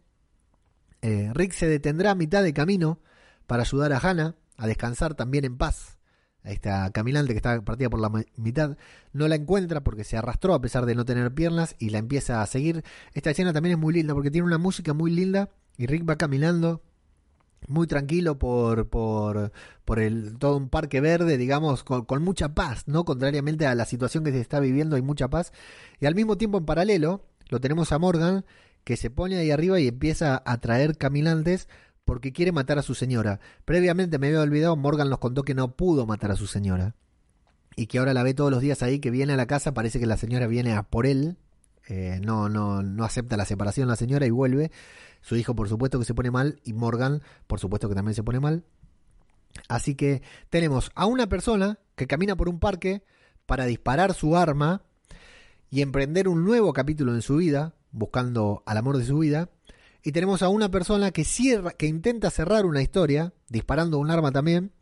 Eh, 1.02 1.30
Rick 1.32 1.52
se 1.52 1.68
detendrá 1.68 2.10
a 2.10 2.14
mitad 2.14 2.42
de 2.42 2.52
camino 2.52 3.00
para 3.46 3.62
ayudar 3.62 3.92
a 3.92 3.98
Hannah 3.98 4.34
a 4.56 4.66
descansar 4.66 5.14
también 5.14 5.44
en 5.44 5.56
paz 5.56 5.99
esta 6.44 6.90
caminante 6.90 7.32
que 7.32 7.36
está 7.36 7.60
partida 7.62 7.90
por 7.90 8.00
la 8.00 8.10
mitad, 8.36 8.76
no 9.12 9.28
la 9.28 9.36
encuentra 9.36 9.82
porque 9.82 10.04
se 10.04 10.16
arrastró 10.16 10.54
a 10.54 10.60
pesar 10.60 10.86
de 10.86 10.94
no 10.94 11.04
tener 11.04 11.32
piernas 11.34 11.76
y 11.78 11.90
la 11.90 11.98
empieza 11.98 12.42
a 12.42 12.46
seguir. 12.46 12.84
Esta 13.12 13.30
escena 13.30 13.52
también 13.52 13.74
es 13.74 13.78
muy 13.78 13.94
linda 13.94 14.14
porque 14.14 14.30
tiene 14.30 14.46
una 14.46 14.58
música 14.58 14.94
muy 14.94 15.10
linda 15.10 15.50
y 15.76 15.86
Rick 15.86 16.08
va 16.08 16.16
caminando 16.16 16.82
muy 17.68 17.86
tranquilo 17.86 18.38
por, 18.38 18.88
por, 18.88 19.52
por 19.84 20.00
el, 20.00 20.38
todo 20.38 20.56
un 20.56 20.68
parque 20.68 21.00
verde, 21.00 21.36
digamos, 21.36 21.84
con, 21.84 22.04
con, 22.04 22.22
mucha 22.22 22.54
paz, 22.54 22.84
¿no? 22.86 23.04
Contrariamente 23.04 23.66
a 23.66 23.74
la 23.74 23.84
situación 23.84 24.24
que 24.24 24.32
se 24.32 24.40
está 24.40 24.60
viviendo, 24.60 24.96
hay 24.96 25.02
mucha 25.02 25.28
paz. 25.28 25.52
Y 26.00 26.06
al 26.06 26.14
mismo 26.14 26.36
tiempo, 26.38 26.58
en 26.58 26.64
paralelo, 26.64 27.24
lo 27.48 27.60
tenemos 27.60 27.92
a 27.92 27.98
Morgan, 27.98 28.44
que 28.84 28.96
se 28.96 29.10
pone 29.10 29.36
ahí 29.36 29.50
arriba 29.50 29.78
y 29.78 29.88
empieza 29.88 30.42
a 30.44 30.58
traer 30.58 30.96
caminantes 30.96 31.68
porque 32.10 32.32
quiere 32.32 32.50
matar 32.50 32.76
a 32.76 32.82
su 32.82 32.96
señora. 32.96 33.38
Previamente 33.64 34.18
me 34.18 34.26
había 34.26 34.40
olvidado, 34.40 34.74
Morgan 34.74 35.08
nos 35.08 35.20
contó 35.20 35.44
que 35.44 35.54
no 35.54 35.76
pudo 35.76 36.06
matar 36.06 36.32
a 36.32 36.34
su 36.34 36.48
señora. 36.48 36.96
Y 37.76 37.86
que 37.86 38.00
ahora 38.00 38.14
la 38.14 38.24
ve 38.24 38.34
todos 38.34 38.50
los 38.50 38.60
días 38.60 38.82
ahí, 38.82 38.98
que 38.98 39.12
viene 39.12 39.34
a 39.34 39.36
la 39.36 39.46
casa, 39.46 39.74
parece 39.74 40.00
que 40.00 40.06
la 40.06 40.16
señora 40.16 40.48
viene 40.48 40.72
a 40.72 40.82
por 40.82 41.06
él. 41.06 41.36
Eh, 41.86 42.18
no, 42.20 42.48
no, 42.48 42.82
no 42.82 43.04
acepta 43.04 43.36
la 43.36 43.44
separación 43.44 43.86
la 43.86 43.94
señora 43.94 44.26
y 44.26 44.30
vuelve. 44.30 44.72
Su 45.20 45.36
hijo, 45.36 45.54
por 45.54 45.68
supuesto, 45.68 46.00
que 46.00 46.04
se 46.04 46.12
pone 46.12 46.32
mal. 46.32 46.58
Y 46.64 46.72
Morgan, 46.72 47.22
por 47.46 47.60
supuesto, 47.60 47.88
que 47.88 47.94
también 47.94 48.16
se 48.16 48.24
pone 48.24 48.40
mal. 48.40 48.64
Así 49.68 49.94
que 49.94 50.20
tenemos 50.48 50.90
a 50.96 51.06
una 51.06 51.28
persona 51.28 51.78
que 51.94 52.08
camina 52.08 52.34
por 52.34 52.48
un 52.48 52.58
parque 52.58 53.04
para 53.46 53.66
disparar 53.66 54.14
su 54.14 54.36
arma 54.36 54.82
y 55.70 55.82
emprender 55.82 56.26
un 56.26 56.44
nuevo 56.44 56.72
capítulo 56.72 57.14
en 57.14 57.22
su 57.22 57.36
vida, 57.36 57.76
buscando 57.92 58.64
al 58.66 58.78
amor 58.78 58.98
de 58.98 59.04
su 59.04 59.16
vida. 59.20 59.48
Y 60.02 60.12
tenemos 60.12 60.42
a 60.42 60.48
una 60.48 60.70
persona 60.70 61.10
que 61.10 61.24
cierra, 61.24 61.72
que 61.72 61.86
intenta 61.86 62.30
cerrar 62.30 62.64
una 62.64 62.82
historia, 62.82 63.32
disparando 63.48 63.98
un 63.98 64.10
arma 64.10 64.32
también, 64.32 64.72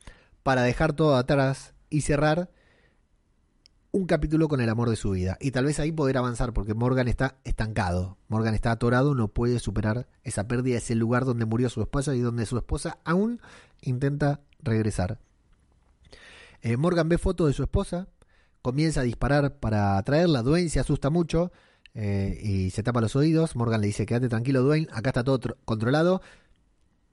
para 0.42 0.62
dejar 0.62 0.92
todo 0.92 1.16
atrás 1.16 1.74
y 1.90 2.02
cerrar 2.02 2.50
un 3.90 4.06
capítulo 4.06 4.48
con 4.48 4.60
el 4.60 4.68
amor 4.68 4.90
de 4.90 4.96
su 4.96 5.10
vida. 5.10 5.36
Y 5.40 5.50
tal 5.50 5.64
vez 5.64 5.80
ahí 5.80 5.92
poder 5.92 6.18
avanzar, 6.18 6.52
porque 6.52 6.74
Morgan 6.74 7.08
está 7.08 7.38
estancado. 7.44 8.18
Morgan 8.28 8.54
está 8.54 8.70
atorado, 8.70 9.14
no 9.14 9.28
puede 9.28 9.58
superar 9.58 10.06
esa 10.22 10.46
pérdida, 10.46 10.78
ese 10.78 10.94
lugar 10.94 11.24
donde 11.24 11.46
murió 11.46 11.68
su 11.68 11.80
esposa 11.80 12.14
y 12.14 12.20
donde 12.20 12.46
su 12.46 12.56
esposa 12.56 12.98
aún 13.04 13.40
intenta 13.80 14.40
regresar. 14.60 15.18
Eh, 16.62 16.76
Morgan 16.76 17.08
ve 17.08 17.18
fotos 17.18 17.48
de 17.48 17.52
su 17.52 17.62
esposa, 17.62 18.08
comienza 18.62 19.00
a 19.00 19.04
disparar 19.04 19.58
para 19.58 19.96
atraerla. 19.96 20.42
Dwayne 20.42 20.68
se 20.68 20.80
asusta 20.80 21.10
mucho 21.10 21.50
eh, 22.00 22.38
y 22.40 22.70
se 22.70 22.84
tapa 22.84 23.00
los 23.00 23.16
oídos. 23.16 23.56
Morgan 23.56 23.80
le 23.80 23.88
dice, 23.88 24.06
quédate 24.06 24.28
tranquilo 24.28 24.62
Dwayne, 24.62 24.86
acá 24.92 25.10
está 25.10 25.24
todo 25.24 25.56
controlado. 25.64 26.22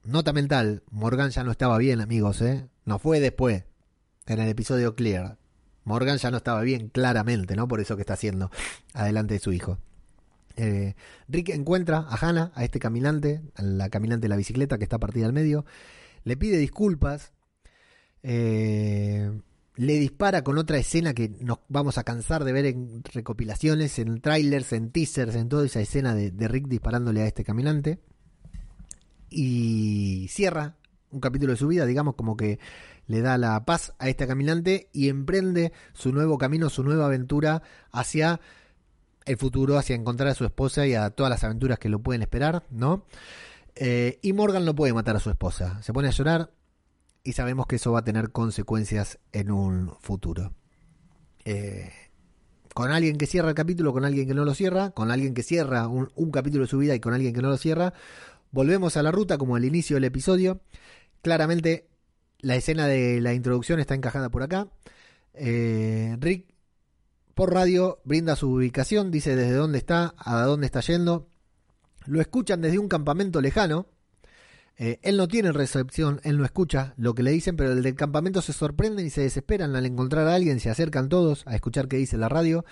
nota 0.04 0.32
mental, 0.32 0.84
Morgan 0.92 1.30
ya 1.30 1.42
no 1.42 1.50
estaba 1.50 1.76
bien, 1.78 2.00
amigos, 2.00 2.40
¿eh? 2.40 2.68
No 2.84 3.00
fue 3.00 3.18
después, 3.18 3.64
en 4.26 4.38
el 4.38 4.48
episodio 4.48 4.94
Clear. 4.94 5.38
Morgan 5.82 6.18
ya 6.18 6.30
no 6.30 6.36
estaba 6.36 6.62
bien, 6.62 6.88
claramente, 6.88 7.56
¿no? 7.56 7.66
Por 7.66 7.80
eso 7.80 7.96
que 7.96 8.02
está 8.02 8.14
haciendo 8.14 8.52
adelante 8.94 9.34
de 9.34 9.40
su 9.40 9.52
hijo. 9.52 9.78
Eh, 10.56 10.94
Rick 11.26 11.48
encuentra 11.48 12.06
a 12.08 12.16
Hannah, 12.16 12.52
a 12.54 12.64
este 12.64 12.78
caminante, 12.78 13.42
a 13.56 13.62
la 13.62 13.88
caminante 13.90 14.26
de 14.26 14.28
la 14.28 14.36
bicicleta 14.36 14.78
que 14.78 14.84
está 14.84 14.98
partida 14.98 15.26
al 15.26 15.32
medio, 15.32 15.64
le 16.22 16.36
pide 16.36 16.58
disculpas, 16.58 17.32
eh, 18.22 19.32
le 19.76 19.94
dispara 19.94 20.42
con 20.42 20.58
otra 20.58 20.78
escena 20.78 21.14
que 21.14 21.28
nos 21.40 21.58
vamos 21.68 21.98
a 21.98 22.04
cansar 22.04 22.44
de 22.44 22.52
ver 22.52 22.66
en 22.66 23.02
recopilaciones, 23.04 23.98
en 23.98 24.20
trailers, 24.20 24.72
en 24.72 24.90
teasers, 24.90 25.34
en 25.34 25.48
toda 25.48 25.66
esa 25.66 25.80
escena 25.80 26.14
de, 26.14 26.30
de 26.30 26.48
Rick 26.48 26.66
disparándole 26.66 27.22
a 27.22 27.26
este 27.26 27.44
caminante. 27.44 28.00
Y 29.28 30.26
cierra 30.30 30.76
un 31.10 31.20
capítulo 31.20 31.52
de 31.52 31.58
su 31.58 31.68
vida, 31.68 31.84
digamos, 31.86 32.14
como 32.14 32.36
que 32.36 32.58
le 33.06 33.20
da 33.20 33.38
la 33.38 33.64
paz 33.64 33.94
a 33.98 34.08
este 34.08 34.26
caminante 34.26 34.88
y 34.92 35.08
emprende 35.08 35.72
su 35.92 36.12
nuevo 36.12 36.38
camino, 36.38 36.70
su 36.70 36.82
nueva 36.82 37.06
aventura 37.06 37.62
hacia 37.92 38.40
el 39.24 39.36
futuro, 39.36 39.76
hacia 39.76 39.96
encontrar 39.96 40.30
a 40.30 40.34
su 40.34 40.44
esposa 40.44 40.86
y 40.86 40.94
a 40.94 41.10
todas 41.10 41.30
las 41.30 41.44
aventuras 41.44 41.78
que 41.78 41.88
lo 41.88 42.00
pueden 42.00 42.22
esperar, 42.22 42.64
¿no? 42.70 43.04
Eh, 43.74 44.18
y 44.22 44.32
Morgan 44.32 44.64
no 44.64 44.74
puede 44.74 44.94
matar 44.94 45.16
a 45.16 45.20
su 45.20 45.30
esposa. 45.30 45.82
Se 45.82 45.92
pone 45.92 46.08
a 46.08 46.12
llorar 46.12 46.50
y 47.26 47.32
sabemos 47.32 47.66
que 47.66 47.76
eso 47.76 47.92
va 47.92 48.00
a 48.00 48.04
tener 48.04 48.30
consecuencias 48.30 49.18
en 49.32 49.50
un 49.50 49.92
futuro. 50.00 50.54
Eh, 51.44 51.90
con 52.72 52.92
alguien 52.92 53.18
que 53.18 53.26
cierra 53.26 53.48
el 53.48 53.54
capítulo, 53.54 53.92
con 53.92 54.04
alguien 54.04 54.28
que 54.28 54.34
no 54.34 54.44
lo 54.44 54.54
cierra, 54.54 54.90
con 54.90 55.10
alguien 55.10 55.34
que 55.34 55.42
cierra 55.42 55.88
un, 55.88 56.30
capítulo 56.30 56.64
de 56.64 56.70
su 56.70 56.78
vida 56.78 56.94
y 56.94 57.00
con 57.00 57.14
alguien 57.14 57.34
que 57.34 57.42
no 57.42 57.48
lo 57.48 57.56
cierra, 57.56 57.94
volvemos 58.52 58.96
a 58.96 59.02
la 59.02 59.10
ruta 59.10 59.38
como 59.38 59.56
al 59.56 59.64
inicio 59.64 59.96
del 59.96 60.04
episodio. 60.04 60.60
Claramente 61.22 61.88
la 62.38 62.54
escena 62.54 62.86
de 62.86 63.20
la 63.20 63.34
introducción 63.34 63.80
está 63.80 63.94
encajada 63.94 64.28
por 64.28 64.42
acá. 64.42 64.68
Eh, 65.34 66.16
Rick 66.20 66.54
por 67.34 67.52
radio 67.52 68.00
brinda 68.04 68.36
su 68.36 68.50
ubicación, 68.50 69.10
dice 69.10 69.36
desde 69.36 69.54
dónde 69.54 69.78
está, 69.78 70.14
a 70.16 70.42
dónde 70.42 70.66
está 70.66 70.80
yendo. 70.80 71.28
Lo 72.06 72.20
escuchan 72.20 72.60
desde 72.60 72.78
un 72.78 72.88
campamento 72.88 73.40
lejano. 73.40 73.88
Eh, 74.78 74.98
él 75.02 75.16
no 75.16 75.26
tiene 75.26 75.52
recepción, 75.52 76.20
él 76.22 76.36
no 76.36 76.44
escucha 76.44 76.92
lo 76.96 77.14
que 77.14 77.22
le 77.22 77.30
dicen, 77.30 77.56
pero 77.56 77.72
el 77.72 77.82
del 77.82 77.94
campamento 77.94 78.42
se 78.42 78.52
sorprenden 78.52 79.06
y 79.06 79.10
se 79.10 79.22
desesperan 79.22 79.74
al 79.74 79.86
encontrar 79.86 80.28
a 80.28 80.34
alguien, 80.34 80.60
se 80.60 80.68
acercan 80.68 81.08
todos 81.08 81.44
a 81.46 81.54
escuchar 81.54 81.88
qué 81.88 81.96
dice 81.96 82.18
la 82.18 82.28
radio. 82.28 82.64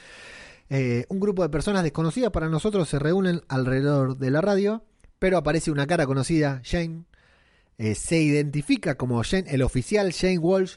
Eh, 0.70 1.06
un 1.08 1.20
grupo 1.20 1.42
de 1.42 1.48
personas 1.48 1.82
desconocidas 1.82 2.30
para 2.30 2.48
nosotros 2.48 2.88
se 2.88 2.98
reúnen 2.98 3.42
alrededor 3.48 4.18
de 4.18 4.30
la 4.30 4.40
radio, 4.40 4.84
pero 5.18 5.38
aparece 5.38 5.70
una 5.70 5.86
cara 5.86 6.06
conocida, 6.06 6.60
Shane. 6.64 7.04
Eh, 7.78 7.94
se 7.94 8.20
identifica 8.20 8.96
como 8.96 9.22
Shane, 9.22 9.50
el 9.50 9.62
oficial 9.62 10.10
Shane 10.10 10.38
Walsh. 10.38 10.76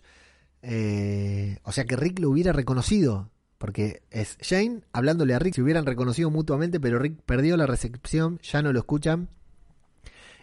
Eh, 0.61 1.59
o 1.63 1.71
sea 1.71 1.85
que 1.85 1.95
Rick 1.95 2.19
lo 2.19 2.29
hubiera 2.29 2.53
reconocido. 2.53 3.29
Porque 3.57 4.03
es 4.11 4.37
Shane 4.39 4.81
hablándole 4.93 5.33
a 5.33 5.39
Rick, 5.39 5.55
se 5.55 5.63
hubieran 5.63 5.87
reconocido 5.87 6.29
mutuamente, 6.29 6.79
pero 6.79 6.99
Rick 6.99 7.21
perdió 7.25 7.57
la 7.57 7.65
recepción, 7.65 8.39
ya 8.43 8.61
no 8.61 8.71
lo 8.71 8.79
escuchan. 8.79 9.29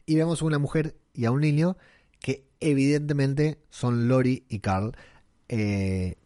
Y 0.07 0.17
vemos 0.17 0.43
a 0.43 0.45
una 0.45 0.59
mujer 0.59 0.97
y 1.13 1.25
a 1.25 1.31
un 1.31 1.41
niño 1.41 1.77
que 2.21 2.47
evidentemente 2.61 3.59
son 3.71 4.09
Lori 4.09 4.45
y 4.49 4.61
Carl. 4.61 4.97
Eh, 5.49 6.17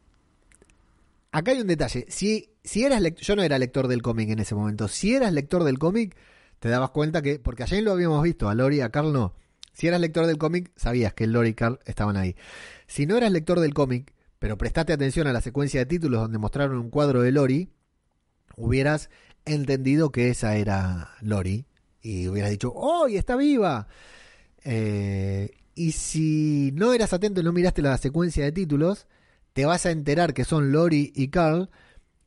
acá 1.33 1.53
hay 1.53 1.61
un 1.61 1.67
detalle. 1.67 2.07
Si, 2.09 2.51
si 2.65 2.85
eras 2.85 3.03
yo 3.17 3.37
no 3.37 3.43
era 3.43 3.59
lector 3.59 3.89
del 3.89 4.03
cómic 4.03 4.31
en 4.31 4.39
ese 4.39 4.55
momento. 4.55 4.89
Si 4.89 5.15
eras 5.15 5.33
lector 5.33 5.65
del 5.65 5.79
cómic, 5.79 6.17
te 6.59 6.69
dabas 6.69 6.91
cuenta 6.91 7.23
que, 7.23 7.39
porque 7.39 7.63
a 7.63 7.67
Shane 7.67 7.83
lo 7.83 7.93
habíamos 7.93 8.23
visto, 8.23 8.49
a 8.49 8.55
Lori 8.55 8.77
y 8.77 8.81
a 8.81 8.91
Carl 8.91 9.13
no. 9.13 9.35
Si 9.73 9.87
eras 9.87 10.01
lector 10.01 10.27
del 10.27 10.39
cómic, 10.39 10.73
sabías 10.77 11.15
que 11.15 11.27
Lori 11.27 11.51
y 11.51 11.55
Carl 11.55 11.79
estaban 11.85 12.17
ahí. 12.17 12.35
Si 12.87 13.07
no 13.07 13.17
eras 13.17 13.31
lector 13.31 13.61
del 13.61 13.75
cómic, 13.75 14.13
pero 14.39 14.59
prestate 14.59 14.93
atención 14.93 15.27
a 15.27 15.33
la 15.33 15.41
secuencia 15.41 15.81
de 15.81 15.87
títulos 15.87 16.21
donde 16.21 16.39
mostraron 16.39 16.79
un 16.79 16.91
cuadro 16.91 17.23
de 17.23 17.33
Lori, 17.33 17.71
hubieras 18.57 19.11
entendido 19.45 20.11
que 20.11 20.31
esa 20.31 20.57
era 20.57 21.11
Lori 21.21 21.67
y 22.09 22.27
hubieras 22.27 22.51
dicho, 22.51 22.73
¡oh, 22.75 23.07
está 23.07 23.37
viva! 23.37 23.87
Eh, 24.65 25.51
y 25.75 25.93
si 25.93 26.73
no 26.75 26.95
eras 26.95 27.13
atento 27.13 27.41
y 27.41 27.45
no 27.45 27.53
miraste 27.53 27.83
la 27.83 27.99
secuencia 27.99 28.45
de 28.45 28.53
títulos, 28.53 29.07
te 29.53 29.67
vas 29.67 29.85
a 29.85 29.91
enterar 29.91 30.33
que 30.33 30.45
son 30.45 30.73
Lori 30.73 31.13
y 31.15 31.29
Carl 31.29 31.69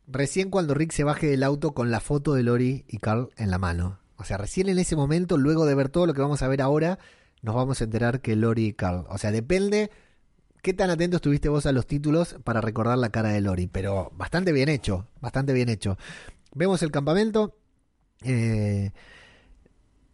recién 0.06 0.52
cuando 0.52 0.74
Rick 0.74 0.92
se 0.92 1.04
baje 1.04 1.28
del 1.28 1.44
auto 1.44 1.74
con 1.74 1.90
la 1.90 2.00
foto 2.00 2.34
de 2.34 2.44
Lori 2.44 2.86
y 2.88 2.98
Carl 3.00 3.30
en 3.38 3.50
la 3.50 3.58
mano. 3.58 4.00
O 4.18 4.24
sea, 4.24 4.38
recién 4.38 4.70
en 4.70 4.78
ese 4.78 4.96
momento, 4.96 5.38
luego 5.38 5.66
de 5.66 5.74
ver 5.74 5.90
todo 5.90 6.06
lo 6.06 6.14
que 6.14 6.22
vamos 6.22 6.44
a 6.44 6.48
ver 6.48 6.62
ahora, 6.62 7.00
nos 7.42 7.56
vamos 7.56 7.82
a 7.82 7.86
enterar 7.86 8.22
que 8.22 8.36
Lori 8.36 8.68
y 8.68 8.74
Carl. 8.74 9.06
O 9.10 9.18
sea, 9.18 9.32
depende 9.32 9.90
qué 10.62 10.74
tan 10.74 10.92
atento 10.92 11.16
estuviste 11.16 11.50
vos 11.50 11.66
a 11.66 11.72
los 11.72 11.88
títulos 11.88 12.36
para 12.44 12.62
recordar 12.62 13.00
la 13.00 13.10
cara 13.10 13.30
de 13.30 13.42
Lori, 13.42 13.66
pero 13.66 14.12
bastante 14.16 14.52
bien 14.52 14.70
hecho, 14.70 15.08
bastante 15.22 15.54
bien 15.54 15.70
hecho. 15.70 15.98
Vemos 16.54 16.84
el 16.84 16.92
campamento. 16.92 17.58
Eh, 18.24 18.92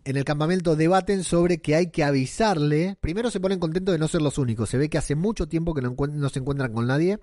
en 0.08 0.16
el 0.16 0.24
campamento 0.24 0.78
debaten 0.78 1.26
sobre 1.26 1.58
que 1.58 1.76
hay 1.76 1.88
que 1.92 2.06
avisarle. 2.06 2.98
Primero 3.02 3.30
se 3.30 3.42
ponen 3.42 3.60
contentos 3.60 3.92
de 3.92 4.00
no 4.00 4.08
ser 4.08 4.22
los 4.22 4.38
únicos. 4.38 4.70
Se 4.70 4.78
ve 4.78 4.90
que 4.90 4.98
hace 4.98 5.16
mucho 5.16 5.50
tiempo 5.50 5.74
que 5.74 5.82
no, 5.82 5.98
no 5.98 6.30
se 6.30 6.40
encuentran 6.40 6.72
con 6.72 6.88
nadie. 6.88 7.20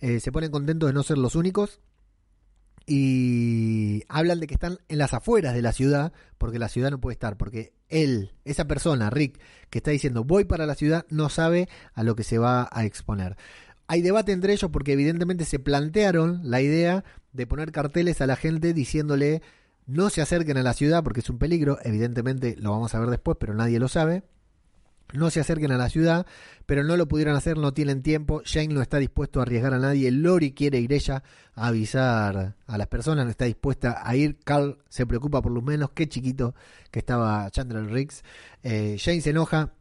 Eh, 0.00 0.18
se 0.18 0.32
ponen 0.32 0.50
contentos 0.50 0.88
de 0.88 0.94
no 0.94 1.02
ser 1.02 1.18
los 1.18 1.34
únicos. 1.34 1.80
Y 2.86 4.04
hablan 4.08 4.40
de 4.40 4.46
que 4.46 4.54
están 4.54 4.78
en 4.88 4.96
las 4.96 5.12
afueras 5.12 5.52
de 5.52 5.60
la 5.60 5.74
ciudad, 5.74 6.14
porque 6.38 6.58
la 6.58 6.70
ciudad 6.70 6.90
no 6.90 6.98
puede 6.98 7.12
estar, 7.12 7.36
porque 7.36 7.74
él, 7.90 8.32
esa 8.46 8.64
persona, 8.64 9.10
Rick, 9.10 9.38
que 9.68 9.80
está 9.80 9.90
diciendo 9.90 10.24
voy 10.24 10.46
para 10.46 10.64
la 10.64 10.76
ciudad, 10.76 11.04
no 11.10 11.28
sabe 11.28 11.68
a 11.92 12.04
lo 12.04 12.16
que 12.16 12.24
se 12.24 12.38
va 12.38 12.70
a 12.72 12.86
exponer. 12.86 13.36
Hay 13.86 14.00
debate 14.00 14.32
entre 14.32 14.54
ellos 14.54 14.70
porque 14.70 14.94
evidentemente 14.94 15.44
se 15.44 15.58
plantearon 15.58 16.40
la 16.42 16.62
idea 16.62 17.04
de 17.34 17.46
poner 17.46 17.70
carteles 17.70 18.22
a 18.22 18.26
la 18.26 18.36
gente 18.36 18.72
diciéndole 18.72 19.42
no 19.88 20.08
se 20.10 20.22
acerquen 20.22 20.56
a 20.56 20.62
la 20.62 20.74
ciudad 20.74 21.02
porque 21.02 21.20
es 21.20 21.30
un 21.30 21.38
peligro, 21.38 21.78
evidentemente 21.82 22.54
lo 22.56 22.70
vamos 22.70 22.94
a 22.94 23.00
ver 23.00 23.10
después, 23.10 23.36
pero 23.40 23.54
nadie 23.54 23.80
lo 23.80 23.88
sabe 23.88 24.22
no 25.12 25.30
se 25.30 25.40
acerquen 25.40 25.72
a 25.72 25.78
la 25.78 25.88
ciudad, 25.88 26.26
pero 26.66 26.84
no 26.84 26.96
lo 26.96 27.08
pudieron 27.08 27.34
hacer, 27.34 27.56
no 27.56 27.72
tienen 27.72 28.02
tiempo. 28.02 28.42
Shane 28.44 28.74
no 28.74 28.82
está 28.82 28.98
dispuesto 28.98 29.40
a 29.40 29.42
arriesgar 29.42 29.74
a 29.74 29.78
nadie. 29.78 30.10
Lori 30.10 30.52
quiere 30.52 30.78
ir 30.80 30.92
ella 30.92 31.22
a 31.54 31.68
avisar 31.68 32.56
a 32.66 32.78
las 32.78 32.86
personas, 32.88 33.24
no 33.24 33.30
está 33.30 33.46
dispuesta 33.46 34.02
a 34.04 34.16
ir. 34.16 34.38
Carl 34.44 34.78
se 34.88 35.06
preocupa 35.06 35.40
por 35.40 35.52
lo 35.52 35.62
menos, 35.62 35.90
qué 35.90 36.08
chiquito 36.08 36.54
que 36.90 36.98
estaba 36.98 37.50
Chandler 37.50 37.86
Riggs. 37.86 38.22
Eh, 38.62 38.96
se 38.98 39.30
enoja. 39.30 39.72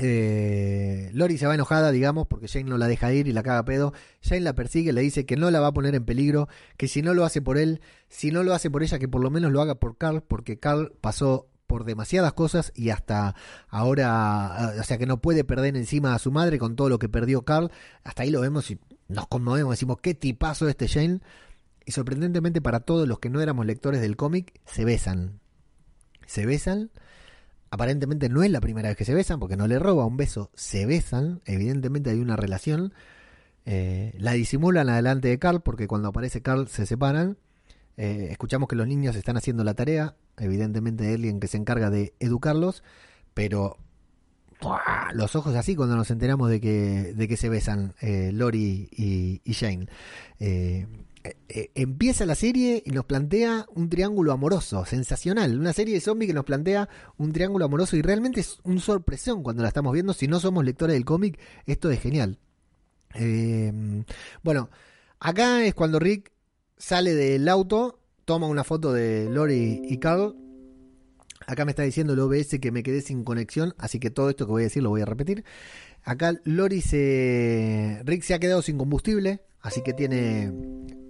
Eh, 0.00 1.10
Lori 1.12 1.38
se 1.38 1.46
va 1.46 1.54
enojada, 1.54 1.90
digamos, 1.90 2.28
porque 2.28 2.46
Shane 2.46 2.70
no 2.70 2.78
la 2.78 2.86
deja 2.86 3.12
ir 3.12 3.26
y 3.26 3.32
la 3.32 3.42
caga 3.42 3.64
pedo. 3.64 3.92
Shane 4.22 4.42
la 4.42 4.54
persigue, 4.54 4.92
le 4.92 5.00
dice 5.00 5.26
que 5.26 5.36
no 5.36 5.50
la 5.50 5.60
va 5.60 5.68
a 5.68 5.74
poner 5.74 5.94
en 5.94 6.04
peligro, 6.04 6.48
que 6.76 6.86
si 6.86 7.02
no 7.02 7.14
lo 7.14 7.24
hace 7.24 7.42
por 7.42 7.58
él, 7.58 7.80
si 8.08 8.30
no 8.30 8.44
lo 8.44 8.54
hace 8.54 8.70
por 8.70 8.82
ella, 8.82 8.98
que 8.98 9.08
por 9.08 9.20
lo 9.20 9.30
menos 9.30 9.50
lo 9.50 9.60
haga 9.60 9.74
por 9.74 9.98
Carl, 9.98 10.22
porque 10.22 10.58
Carl 10.58 10.92
pasó 11.00 11.48
por 11.66 11.84
demasiadas 11.84 12.32
cosas 12.32 12.72
y 12.74 12.90
hasta 12.90 13.34
ahora, 13.68 14.74
o 14.80 14.82
sea 14.84 14.96
que 14.98 15.06
no 15.06 15.20
puede 15.20 15.44
perder 15.44 15.76
encima 15.76 16.14
a 16.14 16.18
su 16.18 16.32
madre 16.32 16.58
con 16.58 16.76
todo 16.76 16.88
lo 16.88 16.98
que 16.98 17.08
perdió 17.08 17.42
Carl. 17.42 17.70
Hasta 18.04 18.22
ahí 18.22 18.30
lo 18.30 18.40
vemos 18.40 18.70
y 18.70 18.78
nos 19.08 19.26
conmovemos, 19.26 19.72
decimos, 19.72 19.98
qué 20.00 20.14
tipazo 20.14 20.68
este 20.68 20.86
Shane. 20.86 21.20
Y 21.84 21.92
sorprendentemente 21.92 22.60
para 22.60 22.80
todos 22.80 23.08
los 23.08 23.18
que 23.18 23.30
no 23.30 23.40
éramos 23.40 23.66
lectores 23.66 24.00
del 24.00 24.16
cómic, 24.16 24.60
se 24.66 24.84
besan. 24.84 25.40
Se 26.26 26.46
besan. 26.46 26.90
Aparentemente 27.70 28.28
no 28.28 28.42
es 28.42 28.50
la 28.50 28.60
primera 28.60 28.88
vez 28.88 28.96
que 28.96 29.04
se 29.04 29.14
besan, 29.14 29.40
porque 29.40 29.56
no 29.56 29.66
le 29.66 29.78
roba 29.78 30.06
un 30.06 30.16
beso. 30.16 30.50
Se 30.54 30.86
besan. 30.86 31.40
Evidentemente 31.44 32.10
hay 32.10 32.20
una 32.20 32.36
relación. 32.36 32.94
Eh, 33.66 34.14
la 34.18 34.32
disimulan 34.32 34.88
adelante 34.88 35.28
de 35.28 35.38
Carl, 35.38 35.60
porque 35.60 35.86
cuando 35.86 36.08
aparece 36.08 36.42
Carl 36.42 36.68
se 36.68 36.86
separan. 36.86 37.36
Eh, 37.96 38.28
escuchamos 38.30 38.68
que 38.68 38.76
los 38.76 38.86
niños 38.86 39.16
están 39.16 39.36
haciendo 39.36 39.64
la 39.64 39.74
tarea 39.74 40.14
evidentemente 40.40 41.12
alguien 41.12 41.40
que 41.40 41.48
se 41.48 41.56
encarga 41.56 41.90
de 41.90 42.14
educarlos, 42.20 42.82
pero 43.34 43.76
los 45.12 45.36
ojos 45.36 45.54
así 45.54 45.76
cuando 45.76 45.96
nos 45.96 46.10
enteramos 46.10 46.50
de 46.50 46.60
que, 46.60 47.14
de 47.14 47.28
que 47.28 47.36
se 47.36 47.48
besan 47.48 47.94
eh, 48.00 48.32
Lori 48.32 48.88
y, 48.92 49.40
y 49.44 49.54
Jane. 49.54 49.86
Eh, 51.28 51.36
eh, 51.48 51.70
empieza 51.74 52.24
la 52.24 52.34
serie 52.34 52.82
y 52.84 52.90
nos 52.90 53.04
plantea 53.04 53.66
un 53.74 53.88
triángulo 53.90 54.32
amoroso, 54.32 54.84
sensacional. 54.84 55.58
Una 55.58 55.72
serie 55.72 55.94
de 55.94 56.00
zombies 56.00 56.28
que 56.28 56.34
nos 56.34 56.44
plantea 56.44 56.88
un 57.16 57.32
triángulo 57.32 57.64
amoroso 57.64 57.96
y 57.96 58.02
realmente 58.02 58.40
es 58.40 58.58
un 58.64 58.80
sorpresión 58.80 59.42
cuando 59.42 59.62
la 59.62 59.68
estamos 59.68 59.92
viendo. 59.92 60.14
Si 60.14 60.28
no 60.28 60.40
somos 60.40 60.64
lectores 60.64 60.94
del 60.94 61.04
cómic, 61.04 61.38
esto 61.66 61.90
es 61.90 62.00
genial. 62.00 62.38
bueno, 64.42 64.70
acá 65.20 65.64
es 65.64 65.74
cuando 65.74 65.98
Rick 65.98 66.32
sale 66.76 67.14
del 67.14 67.48
auto 67.48 68.00
toma 68.24 68.46
una 68.46 68.64
foto 68.64 68.92
de 68.92 69.28
Lori 69.30 69.80
y 69.84 69.98
Carl. 69.98 70.36
Acá 71.46 71.64
me 71.64 71.72
está 71.72 71.82
diciendo 71.82 72.12
el 72.12 72.20
OBS 72.20 72.58
que 72.60 72.70
me 72.70 72.82
quedé 72.82 73.00
sin 73.00 73.24
conexión, 73.24 73.74
así 73.78 73.98
que 73.98 74.10
todo 74.10 74.28
esto 74.28 74.44
que 74.44 74.52
voy 74.52 74.62
a 74.62 74.64
decir 74.64 74.82
lo 74.82 74.90
voy 74.90 75.00
a 75.00 75.06
repetir. 75.06 75.44
Acá 76.04 76.34
Lori 76.44 76.80
se. 76.80 78.02
Rick 78.04 78.22
se 78.22 78.34
ha 78.34 78.38
quedado 78.38 78.60
sin 78.60 78.76
combustible, 78.76 79.40
así 79.60 79.82
que 79.82 79.94
tiene. 79.94 80.52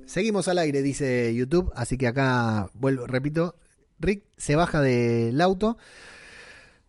Seguimos 0.09 0.49
al 0.49 0.57
aire, 0.57 0.81
dice 0.81 1.35
YouTube, 1.35 1.71
así 1.77 1.99
que 1.99 2.07
acá 2.07 2.71
vuelvo, 2.73 3.07
repito. 3.07 3.57
Rick 4.01 4.25
se 4.39 4.57
baja 4.57 4.81
del 4.81 5.39
auto. 5.39 5.77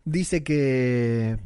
Dice 0.06 0.42
que 0.42 1.36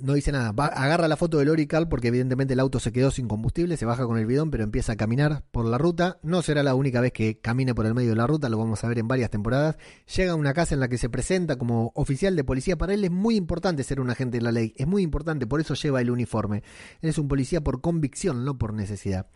no 0.00 0.14
dice 0.14 0.32
nada. 0.32 0.48
Agarra 0.48 1.06
la 1.06 1.16
foto 1.16 1.38
del 1.38 1.50
Orical 1.50 1.88
porque 1.88 2.08
evidentemente 2.08 2.54
el 2.54 2.58
auto 2.58 2.80
se 2.80 2.90
quedó 2.90 3.12
sin 3.12 3.28
combustible, 3.28 3.76
se 3.76 3.84
baja 3.84 4.06
con 4.06 4.18
el 4.18 4.26
bidón, 4.26 4.50
pero 4.50 4.64
empieza 4.64 4.94
a 4.94 4.96
caminar 4.96 5.44
por 5.52 5.66
la 5.66 5.78
ruta. 5.78 6.18
No 6.24 6.42
será 6.42 6.64
la 6.64 6.74
única 6.74 7.00
vez 7.00 7.12
que 7.12 7.38
camine 7.38 7.76
por 7.76 7.86
el 7.86 7.94
medio 7.94 8.10
de 8.10 8.16
la 8.16 8.26
ruta, 8.26 8.48
lo 8.48 8.58
vamos 8.58 8.82
a 8.82 8.88
ver 8.88 8.98
en 8.98 9.06
varias 9.06 9.30
temporadas. 9.30 9.76
Llega 10.16 10.32
a 10.32 10.34
una 10.34 10.52
casa 10.52 10.74
en 10.74 10.80
la 10.80 10.88
que 10.88 10.98
se 10.98 11.08
presenta 11.08 11.58
como 11.58 11.92
oficial 11.94 12.34
de 12.34 12.42
policía. 12.42 12.76
Para 12.76 12.92
él 12.94 13.04
es 13.04 13.12
muy 13.12 13.36
importante 13.36 13.84
ser 13.84 14.00
un 14.00 14.10
agente 14.10 14.38
de 14.38 14.42
la 14.42 14.50
ley, 14.50 14.74
es 14.76 14.88
muy 14.88 15.04
importante, 15.04 15.46
por 15.46 15.60
eso 15.60 15.74
lleva 15.74 16.00
el 16.00 16.10
uniforme. 16.10 16.64
Él 17.02 17.10
es 17.10 17.18
un 17.18 17.28
policía 17.28 17.60
por 17.60 17.80
convicción, 17.80 18.44
no 18.44 18.58
por 18.58 18.74
necesidad. 18.74 19.28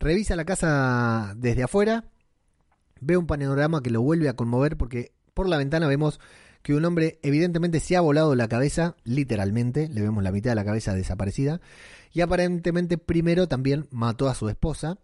Revisa 0.00 0.36
la 0.36 0.44
casa 0.44 1.34
desde 1.36 1.64
afuera, 1.64 2.04
ve 3.00 3.16
un 3.16 3.26
panorama 3.26 3.82
que 3.82 3.90
lo 3.90 4.02
vuelve 4.02 4.28
a 4.28 4.36
conmover 4.36 4.76
porque 4.76 5.12
por 5.34 5.48
la 5.48 5.56
ventana 5.56 5.86
vemos 5.88 6.20
que 6.62 6.74
un 6.74 6.84
hombre 6.84 7.18
evidentemente 7.22 7.80
se 7.80 7.96
ha 7.96 8.00
volado 8.00 8.34
la 8.34 8.48
cabeza, 8.48 8.96
literalmente, 9.04 9.88
le 9.88 10.02
vemos 10.02 10.22
la 10.22 10.32
mitad 10.32 10.50
de 10.50 10.56
la 10.56 10.64
cabeza 10.64 10.94
desaparecida, 10.94 11.60
y 12.12 12.20
aparentemente 12.20 12.98
primero 12.98 13.48
también 13.48 13.86
mató 13.90 14.28
a 14.28 14.34
su 14.34 14.48
esposa, 14.48 14.98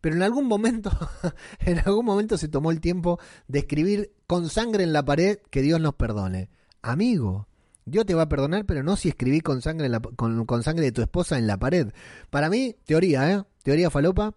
pero 0.00 0.16
en 0.16 0.22
algún 0.22 0.46
momento, 0.46 0.90
en 1.60 1.78
algún 1.78 2.04
momento 2.04 2.38
se 2.38 2.48
tomó 2.48 2.70
el 2.70 2.80
tiempo 2.80 3.18
de 3.48 3.60
escribir 3.60 4.12
con 4.26 4.48
sangre 4.48 4.84
en 4.84 4.92
la 4.92 5.04
pared 5.04 5.38
que 5.50 5.62
Dios 5.62 5.80
nos 5.80 5.94
perdone. 5.94 6.48
Amigo, 6.82 7.48
Dios 7.88 8.06
te 8.06 8.14
va 8.14 8.22
a 8.22 8.28
perdonar, 8.28 8.64
pero 8.66 8.82
no 8.82 8.96
si 8.96 9.08
escribí 9.08 9.40
con 9.40 9.62
sangre, 9.62 9.90
con, 10.16 10.44
con 10.46 10.62
sangre 10.62 10.86
de 10.86 10.92
tu 10.92 11.02
esposa 11.02 11.38
en 11.38 11.46
la 11.46 11.58
pared. 11.58 11.88
Para 12.30 12.48
mí, 12.48 12.76
teoría, 12.84 13.32
¿eh? 13.32 13.42
Teoría 13.62 13.90
falopa. 13.90 14.34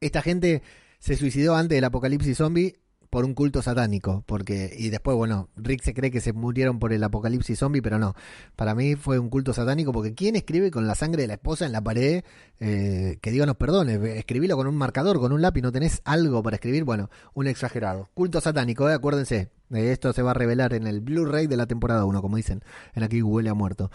Esta 0.00 0.22
gente 0.22 0.62
se 0.98 1.16
suicidó 1.16 1.54
antes 1.56 1.76
del 1.76 1.84
apocalipsis 1.84 2.36
zombie 2.36 2.76
por 3.10 3.24
un 3.24 3.34
culto 3.34 3.62
satánico, 3.62 4.22
porque 4.26 4.74
y 4.76 4.90
después 4.90 5.16
bueno, 5.16 5.48
Rick 5.56 5.82
se 5.82 5.94
cree 5.94 6.10
que 6.10 6.20
se 6.20 6.32
murieron 6.32 6.78
por 6.78 6.92
el 6.92 7.02
apocalipsis 7.02 7.58
zombie, 7.58 7.82
pero 7.82 7.98
no. 7.98 8.14
Para 8.56 8.74
mí 8.74 8.96
fue 8.96 9.18
un 9.18 9.28
culto 9.30 9.52
satánico 9.52 9.92
porque 9.92 10.14
quién 10.14 10.36
escribe 10.36 10.70
con 10.70 10.86
la 10.86 10.94
sangre 10.94 11.22
de 11.22 11.28
la 11.28 11.34
esposa 11.34 11.66
en 11.66 11.72
la 11.72 11.82
pared, 11.82 12.24
Eh, 12.58 13.18
que 13.20 13.30
Dios 13.30 13.46
nos 13.46 13.56
perdone, 13.56 14.18
escribilo 14.18 14.56
con 14.56 14.66
un 14.66 14.76
marcador, 14.76 15.20
con 15.20 15.30
un 15.30 15.42
lápiz, 15.42 15.60
no 15.60 15.72
tenés 15.72 16.00
algo 16.06 16.42
para 16.42 16.56
escribir, 16.56 16.84
bueno, 16.84 17.10
un 17.34 17.48
exagerado. 17.48 18.08
Culto 18.14 18.40
satánico, 18.40 18.88
¿eh? 18.88 18.94
acuérdense, 18.94 19.50
eh, 19.74 19.92
esto 19.92 20.14
se 20.14 20.22
va 20.22 20.30
a 20.30 20.34
revelar 20.34 20.72
en 20.72 20.86
el 20.86 21.02
Blu-ray 21.02 21.48
de 21.48 21.56
la 21.58 21.66
temporada 21.66 22.06
1, 22.06 22.22
como 22.22 22.38
dicen, 22.38 22.62
en 22.94 23.02
aquí 23.02 23.20
huele 23.20 23.50
a 23.50 23.54
muerto. 23.54 23.90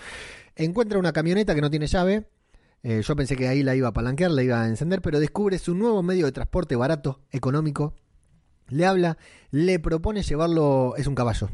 Encuentra 0.55 0.99
una 0.99 1.11
camioneta 1.11 1.55
que 1.55 1.61
no 1.61 1.71
tiene 1.71 1.87
llave, 1.87 2.27
eh, 2.83 3.01
yo 3.03 3.15
pensé 3.15 3.35
que 3.35 3.47
ahí 3.47 3.61
la 3.61 3.75
iba 3.75 3.89
a 3.89 3.93
palanquear, 3.93 4.31
la 4.31 4.43
iba 4.43 4.61
a 4.61 4.67
encender, 4.67 5.01
pero 5.01 5.19
descubre 5.19 5.57
su 5.59 5.75
nuevo 5.75 6.01
medio 6.01 6.25
de 6.25 6.31
transporte 6.31 6.75
barato, 6.75 7.21
económico. 7.31 7.93
Le 8.69 8.85
habla, 8.85 9.17
le 9.51 9.79
propone 9.79 10.23
llevarlo, 10.23 10.95
es 10.97 11.07
un 11.07 11.15
caballo, 11.15 11.49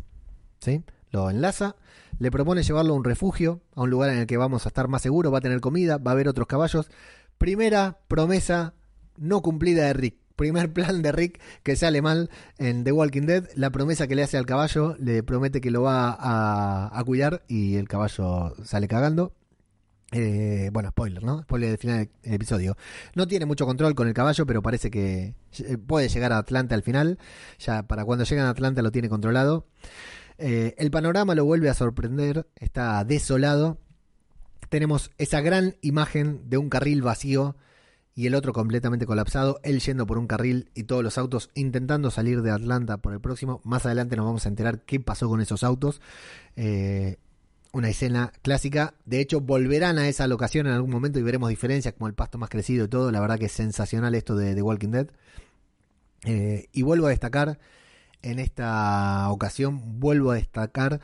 ¿sí? 0.60 0.84
Lo 1.12 1.30
enlaza, 1.30 1.76
le 2.20 2.32
propone 2.32 2.64
llevarlo 2.64 2.94
a 2.94 2.98
un 2.98 3.04
refugio, 3.04 3.62
a 3.76 3.84
un 3.84 3.90
lugar 3.90 4.10
en 4.10 4.20
el 4.20 4.28
que 4.28 4.38
vamos 4.38 4.66
a 4.66 4.70
estar 4.70 4.88
más 4.88 5.02
seguros, 5.02 5.34
va 5.34 5.38
a 5.38 5.42
tener 5.42 5.62
comida, 5.62 5.98
va 5.98 6.12
a 6.12 6.14
haber 6.14 6.28
otros 6.28 6.48
caballos. 6.48 6.90
Primera 7.38 8.00
promesa 8.08 8.74
no 9.18 9.42
cumplida 9.42 9.86
de 9.86 9.94
Rick. 9.94 10.18
Primer 10.36 10.72
plan 10.74 11.02
de 11.02 11.12
Rick 11.12 11.40
que 11.64 11.76
sale 11.76 12.02
mal 12.02 12.30
en 12.58 12.84
The 12.84 12.92
Walking 12.92 13.24
Dead. 13.24 13.48
La 13.56 13.70
promesa 13.70 14.08
que 14.08 14.16
le 14.16 14.24
hace 14.24 14.38
al 14.38 14.46
caballo, 14.46 14.96
le 15.00 15.24
promete 15.24 15.62
que 15.62 15.72
lo 15.72 15.84
va 15.84 16.10
a, 16.12 16.98
a 16.98 17.04
cuidar 17.04 17.44
y 17.48 17.76
el 17.76 17.88
caballo 17.88 18.54
sale 18.64 18.88
cagando. 18.88 19.34
Eh, 20.12 20.70
bueno, 20.72 20.90
spoiler, 20.90 21.22
¿no? 21.24 21.42
Spoiler 21.42 21.70
del 21.70 21.78
final 21.78 22.10
del 22.24 22.34
episodio. 22.34 22.78
No 23.14 23.28
tiene 23.28 23.46
mucho 23.46 23.66
control 23.66 23.94
con 23.94 24.08
el 24.08 24.14
caballo, 24.14 24.46
pero 24.46 24.62
parece 24.62 24.90
que 24.90 25.36
eh, 25.60 25.78
puede 25.78 26.08
llegar 26.08 26.32
a 26.32 26.38
Atlanta 26.38 26.76
al 26.76 26.84
final. 26.84 27.18
Ya 27.60 27.84
para 27.84 28.06
cuando 28.06 28.24
llegan 28.24 28.46
a 28.46 28.52
Atlanta 28.52 28.82
lo 28.82 28.92
tiene 28.92 29.10
controlado. 29.10 29.68
Eh, 30.38 30.76
el 30.78 30.92
panorama 30.92 31.36
lo 31.36 31.44
vuelve 31.46 31.70
a 31.70 31.74
sorprender. 31.74 32.48
Está 32.56 33.04
desolado. 33.04 33.80
Tenemos 34.70 35.12
esa 35.18 35.42
gran 35.42 35.76
imagen 35.82 36.50
de 36.50 36.58
un 36.58 36.70
carril 36.70 37.02
vacío 37.02 37.56
y 38.16 38.28
el 38.28 38.36
otro 38.36 38.54
completamente 38.54 39.06
colapsado. 39.06 39.60
Él 39.64 39.80
yendo 39.80 40.08
por 40.08 40.18
un 40.18 40.28
carril 40.28 40.72
y 40.74 40.84
todos 40.84 41.04
los 41.04 41.18
autos 41.18 41.52
intentando 41.54 42.12
salir 42.12 42.42
de 42.42 42.52
Atlanta 42.52 42.98
por 42.98 43.14
el 43.14 43.22
próximo. 43.22 43.62
Más 43.64 43.86
adelante 43.86 44.16
nos 44.16 44.26
vamos 44.26 44.46
a 44.46 44.50
enterar 44.50 44.82
qué 44.86 45.00
pasó 45.00 45.30
con 45.30 45.42
esos 45.42 45.64
autos. 45.64 46.02
Eh, 46.56 47.18
una 47.72 47.90
escena 47.90 48.34
clásica. 48.42 48.94
De 49.06 49.20
hecho, 49.20 49.42
volverán 49.42 49.98
a 49.98 50.08
esa 50.08 50.28
locación 50.28 50.68
en 50.68 50.74
algún 50.74 50.92
momento 50.92 51.20
y 51.20 51.24
veremos 51.24 51.50
diferencias 51.50 51.94
como 51.94 52.08
el 52.08 52.14
pasto 52.14 52.38
más 52.38 52.50
crecido 52.50 52.86
y 52.86 52.88
todo. 52.88 53.12
La 53.12 53.20
verdad 53.20 53.40
que 53.40 53.46
es 53.46 53.52
sensacional 53.52 54.16
esto 54.16 54.36
de 54.36 54.56
The 54.56 54.62
Walking 54.62 54.90
Dead. 54.90 55.08
Eh, 56.26 56.68
y 56.72 56.82
vuelvo 56.82 57.08
a 57.08 57.12
destacar, 57.12 57.60
en 58.22 58.40
esta 58.40 59.30
ocasión, 59.30 60.00
vuelvo 60.00 60.32
a 60.32 60.36
destacar 60.36 61.00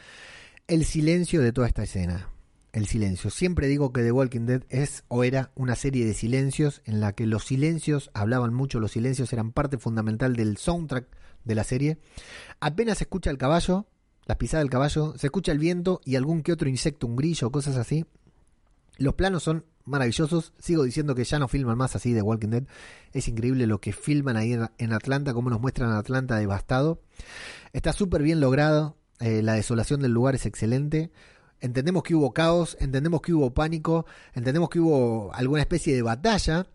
el 0.68 0.86
silencio 0.86 1.42
de 1.42 1.52
toda 1.52 1.68
esta 1.68 1.84
escena. 1.84 2.30
El 2.72 2.88
silencio. 2.88 3.30
Siempre 3.30 3.68
digo 3.68 3.94
que 3.94 4.02
The 4.02 4.12
Walking 4.12 4.48
Dead 4.48 4.64
es 4.70 5.04
o 5.08 5.24
era 5.24 5.52
una 5.54 5.76
serie 5.76 6.06
de 6.08 6.16
silencios 6.16 6.82
en 6.86 7.02
la 7.02 7.14
que 7.14 7.28
los 7.28 7.44
silencios 7.44 8.10
hablaban 8.16 8.52
mucho, 8.54 8.80
los 8.80 8.94
silencios 8.94 9.32
eran 9.32 9.52
parte 9.52 9.78
fundamental 9.78 10.36
del 10.36 10.58
soundtrack 10.58 11.06
de 11.44 11.56
la 11.56 11.64
serie. 11.64 12.00
Apenas 12.60 13.00
escucha 13.00 13.30
el 13.30 13.38
caballo, 13.38 13.86
las 14.26 14.38
pisadas 14.38 14.64
del 14.64 14.70
caballo, 14.70 15.14
se 15.18 15.28
escucha 15.28 15.52
el 15.52 15.60
viento 15.60 16.02
y 16.06 16.16
algún 16.16 16.44
que 16.44 16.54
otro 16.54 16.70
insecto, 16.70 17.08
un 17.08 17.16
grillo, 17.16 17.52
cosas 17.52 17.76
así. 17.76 18.06
Los 18.98 19.16
planos 19.16 19.44
son 19.44 19.66
maravillosos. 19.86 20.54
Sigo 20.60 20.84
diciendo 20.84 21.16
que 21.16 21.24
ya 21.24 21.40
no 21.40 21.48
filman 21.48 21.78
más 21.78 21.96
así 21.96 22.14
de 22.14 22.22
Walking 22.22 22.50
Dead. 22.50 22.64
Es 23.12 23.28
increíble 23.28 23.68
lo 23.68 23.80
que 23.80 23.94
filman 23.94 24.38
ahí 24.38 24.54
en, 24.78 24.94
Atlanta, 24.94 25.34
cómo 25.34 25.50
nos 25.50 25.60
muestran 25.60 25.92
Atlanta 25.92 26.38
devastado. 26.38 27.02
Está 27.74 27.94
súper 27.94 28.22
bien 28.24 28.40
logrado. 28.40 28.98
eh, 29.20 29.42
la 29.42 29.54
desolación 29.54 30.02
del 30.02 30.12
lugar 30.12 30.36
es 30.36 30.46
excelente. 30.46 31.12
Entendemos 31.60 32.04
que 32.04 32.16
hubo 32.16 32.34
caos, 32.34 32.76
entendemos 32.80 33.22
que 33.22 33.34
hubo 33.34 33.54
pánico, 33.54 34.06
entendemos 34.34 34.70
que 34.70 34.80
hubo 34.80 35.34
alguna 35.34 35.62
especie 35.62 35.96
de 35.96 36.02
batalla. 36.02 36.68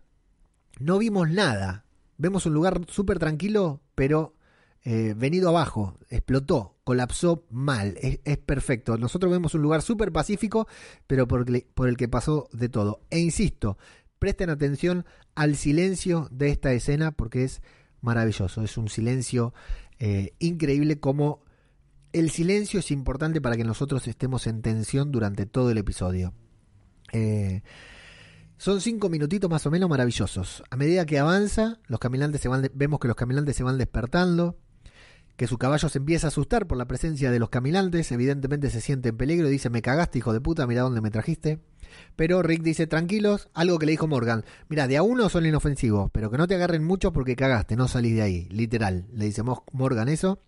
No 0.79 0.97
vimos 0.97 1.29
nada. 1.29 1.85
Vemos 2.17 2.45
un 2.45 2.53
lugar 2.53 2.81
súper 2.87 3.19
tranquilo, 3.19 3.81
pero 3.95 4.35
eh, 4.83 5.13
venido 5.15 5.49
abajo, 5.49 5.97
explotó, 6.09 6.75
colapsó 6.89 7.45
mal, 7.51 7.93
es, 8.01 8.19
es 8.23 8.39
perfecto. 8.39 8.97
Nosotros 8.97 9.31
vemos 9.31 9.53
un 9.53 9.61
lugar 9.61 9.83
súper 9.83 10.11
pacífico, 10.11 10.67
pero 11.05 11.27
por, 11.27 11.47
el- 11.47 11.67
por 11.75 11.87
el 11.87 11.97
que 11.97 12.07
pasó 12.07 12.49
de 12.51 12.67
todo. 12.67 13.01
E 13.11 13.19
insisto, 13.19 13.77
presten 14.17 14.49
atención 14.49 15.05
al 15.35 15.55
silencio 15.55 16.27
de 16.31 16.49
esta 16.49 16.73
escena 16.73 17.11
porque 17.11 17.43
es 17.43 17.61
maravilloso. 18.01 18.63
Es 18.63 18.75
un 18.75 18.89
silencio 18.89 19.53
eh, 19.99 20.33
increíble 20.39 20.99
como 20.99 21.43
el 22.11 22.31
silencio 22.31 22.79
es 22.79 22.89
importante 22.89 23.39
para 23.39 23.55
que 23.55 23.63
nosotros 23.63 24.07
estemos 24.07 24.47
en 24.47 24.63
tensión 24.63 25.11
durante 25.11 25.45
todo 25.45 25.69
el 25.69 25.77
episodio. 25.77 26.33
Eh, 27.11 27.61
son 28.57 28.81
cinco 28.81 29.09
minutitos 29.09 29.47
más 29.47 29.63
o 29.67 29.69
menos 29.69 29.91
maravillosos. 29.91 30.63
A 30.71 30.75
medida 30.75 31.05
que 31.05 31.19
avanza, 31.19 31.77
los 31.85 31.99
caminantes 31.99 32.41
se 32.41 32.47
van 32.49 32.67
vemos 32.73 32.99
que 32.99 33.07
los 33.07 33.15
caminantes 33.15 33.55
se 33.55 33.61
van 33.63 33.77
despertando, 33.77 34.57
que 35.39 35.47
su 35.47 35.57
caballo 35.57 35.87
se 35.87 35.99
empieza 35.99 36.27
a 36.27 36.31
asustar 36.31 36.67
por 36.67 36.77
la 36.77 36.85
presencia 36.85 37.31
de 37.31 37.39
los 37.39 37.47
caminantes, 37.47 38.11
evidentemente 38.11 38.69
se 38.69 38.81
siente 38.81 39.07
en 39.07 39.15
peligro 39.15 39.47
y 39.47 39.51
dice, 39.51 39.69
me 39.69 39.81
cagaste 39.81 40.17
hijo 40.17 40.33
de 40.33 40.41
puta, 40.41 40.67
mira 40.67 40.81
dónde 40.81 40.99
me 40.99 41.11
trajiste. 41.11 41.59
Pero 42.17 42.41
Rick 42.41 42.61
dice, 42.61 42.87
tranquilos, 42.87 43.47
algo 43.53 43.79
que 43.79 43.85
le 43.85 43.93
dijo 43.93 44.05
Morgan, 44.05 44.43
mira, 44.67 44.89
de 44.89 44.97
a 44.97 45.01
uno 45.01 45.29
son 45.29 45.45
inofensivos, 45.45 46.11
pero 46.11 46.29
que 46.29 46.37
no 46.37 46.45
te 46.45 46.55
agarren 46.55 46.83
mucho 46.83 47.13
porque 47.13 47.37
cagaste, 47.37 47.77
no 47.77 47.87
salís 47.87 48.15
de 48.15 48.21
ahí, 48.21 48.47
literal. 48.51 49.05
Le 49.13 49.23
dice 49.25 49.41
Mo- 49.41 49.63
Morgan 49.71 50.09
eso. 50.09 50.39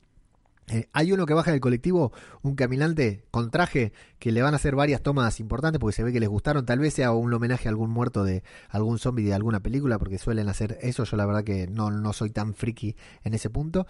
Eh, 0.71 0.87
hay 0.93 1.11
uno 1.11 1.25
que 1.25 1.33
baja 1.33 1.51
del 1.51 1.59
colectivo, 1.59 2.13
un 2.43 2.55
caminante 2.55 3.25
con 3.29 3.51
traje, 3.51 3.91
que 4.19 4.31
le 4.31 4.41
van 4.41 4.53
a 4.53 4.55
hacer 4.55 4.73
varias 4.73 5.01
tomas 5.03 5.41
importantes 5.41 5.79
porque 5.79 5.95
se 5.95 6.03
ve 6.03 6.13
que 6.13 6.21
les 6.21 6.29
gustaron. 6.29 6.65
Tal 6.65 6.79
vez 6.79 6.93
sea 6.93 7.11
un 7.11 7.33
homenaje 7.33 7.67
a 7.67 7.71
algún 7.71 7.89
muerto 7.89 8.23
de 8.23 8.43
algún 8.69 8.97
zombie 8.97 9.25
de 9.25 9.33
alguna 9.33 9.59
película, 9.59 9.99
porque 9.99 10.17
suelen 10.17 10.47
hacer 10.47 10.77
eso. 10.81 11.03
Yo 11.03 11.17
la 11.17 11.25
verdad 11.25 11.43
que 11.43 11.67
no, 11.67 11.91
no 11.91 12.13
soy 12.13 12.29
tan 12.29 12.53
friki 12.53 12.95
en 13.23 13.33
ese 13.33 13.49
punto. 13.49 13.85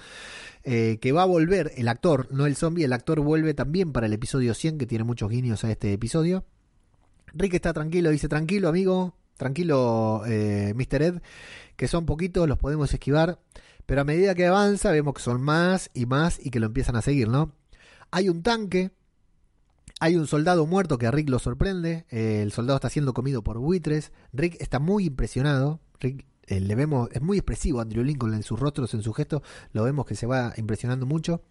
Eh, 0.64 0.98
que 1.02 1.12
va 1.12 1.22
a 1.22 1.26
volver 1.26 1.72
el 1.78 1.88
actor, 1.88 2.28
no 2.32 2.48
el 2.48 2.56
zombie, 2.56 2.84
el 2.84 2.94
actor 2.94 3.20
vuelve 3.20 3.54
también 3.54 3.92
para 3.92 4.08
el 4.08 4.14
episodio 4.14 4.56
100, 4.56 4.80
que 4.80 4.88
tiene 4.88 5.04
muchos 5.04 5.30
guiños 5.30 5.64
a 5.64 5.72
este 5.72 5.94
episodio. 5.94 6.46
Rick 7.34 7.54
está 7.54 7.74
tranquilo, 7.74 8.10
dice 8.10 8.28
tranquilo 8.28 8.70
amigo, 8.70 9.16
tranquilo 9.38 10.24
eh, 10.26 10.74
Mr. 10.76 11.02
Ed, 11.02 11.22
que 11.76 11.88
son 11.88 12.06
poquitos, 12.06 12.48
los 12.48 12.58
podemos 12.58 12.92
esquivar. 12.92 13.40
Pero 13.92 14.04
a 14.04 14.06
medida 14.06 14.36
que 14.36 14.46
avanza 14.46 14.90
vemos 14.90 15.16
que 15.16 15.22
son 15.22 15.42
más 15.42 15.90
y 15.94 16.06
más 16.06 16.40
y 16.42 16.50
que 16.50 16.62
lo 16.62 16.68
empiezan 16.68 16.96
a 16.96 17.02
seguir, 17.02 17.28
¿no? 17.28 17.52
Hay 18.10 18.30
un 18.30 18.42
tanque, 18.42 18.92
hay 20.00 20.16
un 20.16 20.28
soldado 20.28 20.66
muerto 20.66 20.98
que 20.98 21.08
a 21.08 21.12
Rick 21.12 21.28
lo 21.28 21.40
sorprende, 21.40 22.06
el 22.10 22.54
soldado 22.54 22.78
está 22.78 22.90
siendo 22.90 23.14
comido 23.14 23.44
por 23.44 23.58
buitres, 23.58 24.14
Rick 24.32 24.56
está 24.62 24.80
muy 24.80 25.08
impresionado, 25.08 25.82
Rick 26.00 26.26
eh, 26.48 26.62
le 26.62 26.74
vemos, 26.76 27.10
es 27.12 27.22
muy 27.22 27.38
expresivo 27.38 27.82
Andrew 27.82 28.06
Lincoln 28.06 28.34
en 28.34 28.44
sus 28.44 28.58
rostros, 28.58 28.94
en 28.94 29.04
su 29.04 29.12
gesto, 29.12 29.44
lo 29.74 29.84
vemos 29.84 30.06
que 30.06 30.16
se 30.16 30.26
va 30.26 30.54
impresionando 30.56 31.06
mucho. 31.06 31.42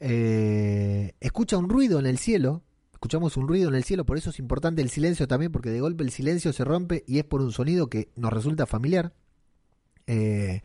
Eh, 0.00 1.16
escucha 1.20 1.58
un 1.58 1.68
ruido 1.68 1.98
en 1.98 2.06
el 2.06 2.16
cielo, 2.16 2.62
escuchamos 2.94 3.36
un 3.36 3.46
ruido 3.46 3.68
en 3.68 3.74
el 3.74 3.84
cielo, 3.84 4.06
por 4.06 4.16
eso 4.16 4.30
es 4.30 4.38
importante 4.38 4.80
el 4.80 4.88
silencio 4.88 5.28
también, 5.28 5.52
porque 5.52 5.68
de 5.68 5.82
golpe 5.82 6.02
el 6.02 6.12
silencio 6.12 6.54
se 6.54 6.64
rompe 6.64 7.04
y 7.06 7.18
es 7.18 7.24
por 7.24 7.42
un 7.42 7.52
sonido 7.52 7.90
que 7.90 8.08
nos 8.16 8.32
resulta 8.32 8.64
familiar. 8.64 9.12
Eh, 10.06 10.62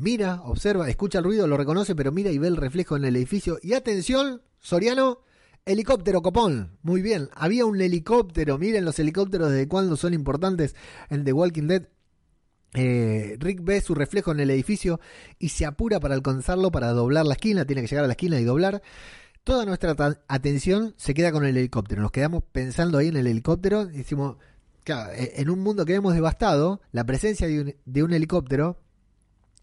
Mira, 0.00 0.40
observa, 0.44 0.88
escucha 0.88 1.18
el 1.18 1.24
ruido, 1.24 1.46
lo 1.46 1.58
reconoce, 1.58 1.94
pero 1.94 2.10
mira 2.10 2.30
y 2.30 2.38
ve 2.38 2.48
el 2.48 2.56
reflejo 2.56 2.96
en 2.96 3.04
el 3.04 3.16
edificio. 3.16 3.58
Y 3.62 3.74
atención, 3.74 4.40
Soriano, 4.58 5.20
helicóptero 5.66 6.22
copón. 6.22 6.78
Muy 6.82 7.02
bien, 7.02 7.28
había 7.34 7.66
un 7.66 7.78
helicóptero. 7.78 8.56
Miren 8.56 8.86
los 8.86 8.98
helicópteros 8.98 9.50
desde 9.50 9.68
cuándo 9.68 9.96
son 9.96 10.14
importantes 10.14 10.74
en 11.10 11.24
The 11.24 11.34
Walking 11.34 11.66
Dead. 11.66 11.88
Eh, 12.72 13.36
Rick 13.40 13.60
ve 13.62 13.82
su 13.82 13.94
reflejo 13.94 14.32
en 14.32 14.40
el 14.40 14.50
edificio 14.50 15.00
y 15.38 15.50
se 15.50 15.66
apura 15.66 16.00
para 16.00 16.14
alcanzarlo, 16.14 16.72
para 16.72 16.92
doblar 16.92 17.26
la 17.26 17.34
esquina. 17.34 17.66
Tiene 17.66 17.82
que 17.82 17.88
llegar 17.88 18.04
a 18.04 18.08
la 18.08 18.14
esquina 18.14 18.40
y 18.40 18.44
doblar. 18.44 18.80
Toda 19.44 19.66
nuestra 19.66 19.94
atención 20.28 20.94
se 20.96 21.12
queda 21.12 21.30
con 21.30 21.44
el 21.44 21.58
helicóptero. 21.58 22.00
Nos 22.00 22.10
quedamos 22.10 22.42
pensando 22.52 22.96
ahí 22.96 23.08
en 23.08 23.18
el 23.18 23.26
helicóptero. 23.26 23.84
Decimos, 23.84 24.36
claro, 24.82 25.12
e-, 25.12 25.42
en 25.42 25.50
un 25.50 25.60
mundo 25.60 25.84
que 25.84 25.94
hemos 25.94 26.14
devastado, 26.14 26.80
la 26.90 27.04
presencia 27.04 27.46
de 27.48 28.02
un, 28.02 28.12
helicóptero 28.14 28.78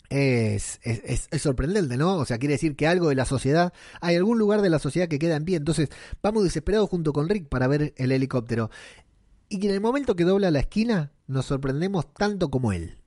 es, 0.09 0.79
es, 0.83 1.27
es, 1.29 1.41
sorprendente, 1.41 1.97
¿no? 1.97 2.15
O 2.15 2.25
sea, 2.25 2.37
quiere 2.37 2.53
decir 2.53 2.75
que 2.75 2.87
algo 2.87 3.09
de 3.09 3.15
la 3.15 3.25
sociedad, 3.25 3.73
hay 4.01 4.15
algún 4.15 4.39
lugar 4.39 4.61
de 4.61 4.69
la 4.69 4.79
sociedad 4.79 5.07
que 5.07 5.19
queda 5.19 5.35
en 5.35 5.45
pie. 5.45 5.57
Entonces, 5.57 5.89
vamos 6.21 6.43
desesperados 6.43 6.89
junto 6.89 7.13
con 7.13 7.27
Rick 7.27 7.47
para 7.47 7.67
ver 7.67 7.93
el 7.97 8.11
helicóptero. 8.11 8.69
Y 9.49 9.65
en 9.65 9.73
el 9.73 9.81
momento 9.81 10.15
que 10.15 10.23
dobla 10.23 10.51
la 10.51 10.59
esquina, 10.59 11.11
nos 11.27 11.45
sorprendemos 11.45 12.13
tanto 12.13 12.49
como 12.49 12.71
él. 12.73 12.97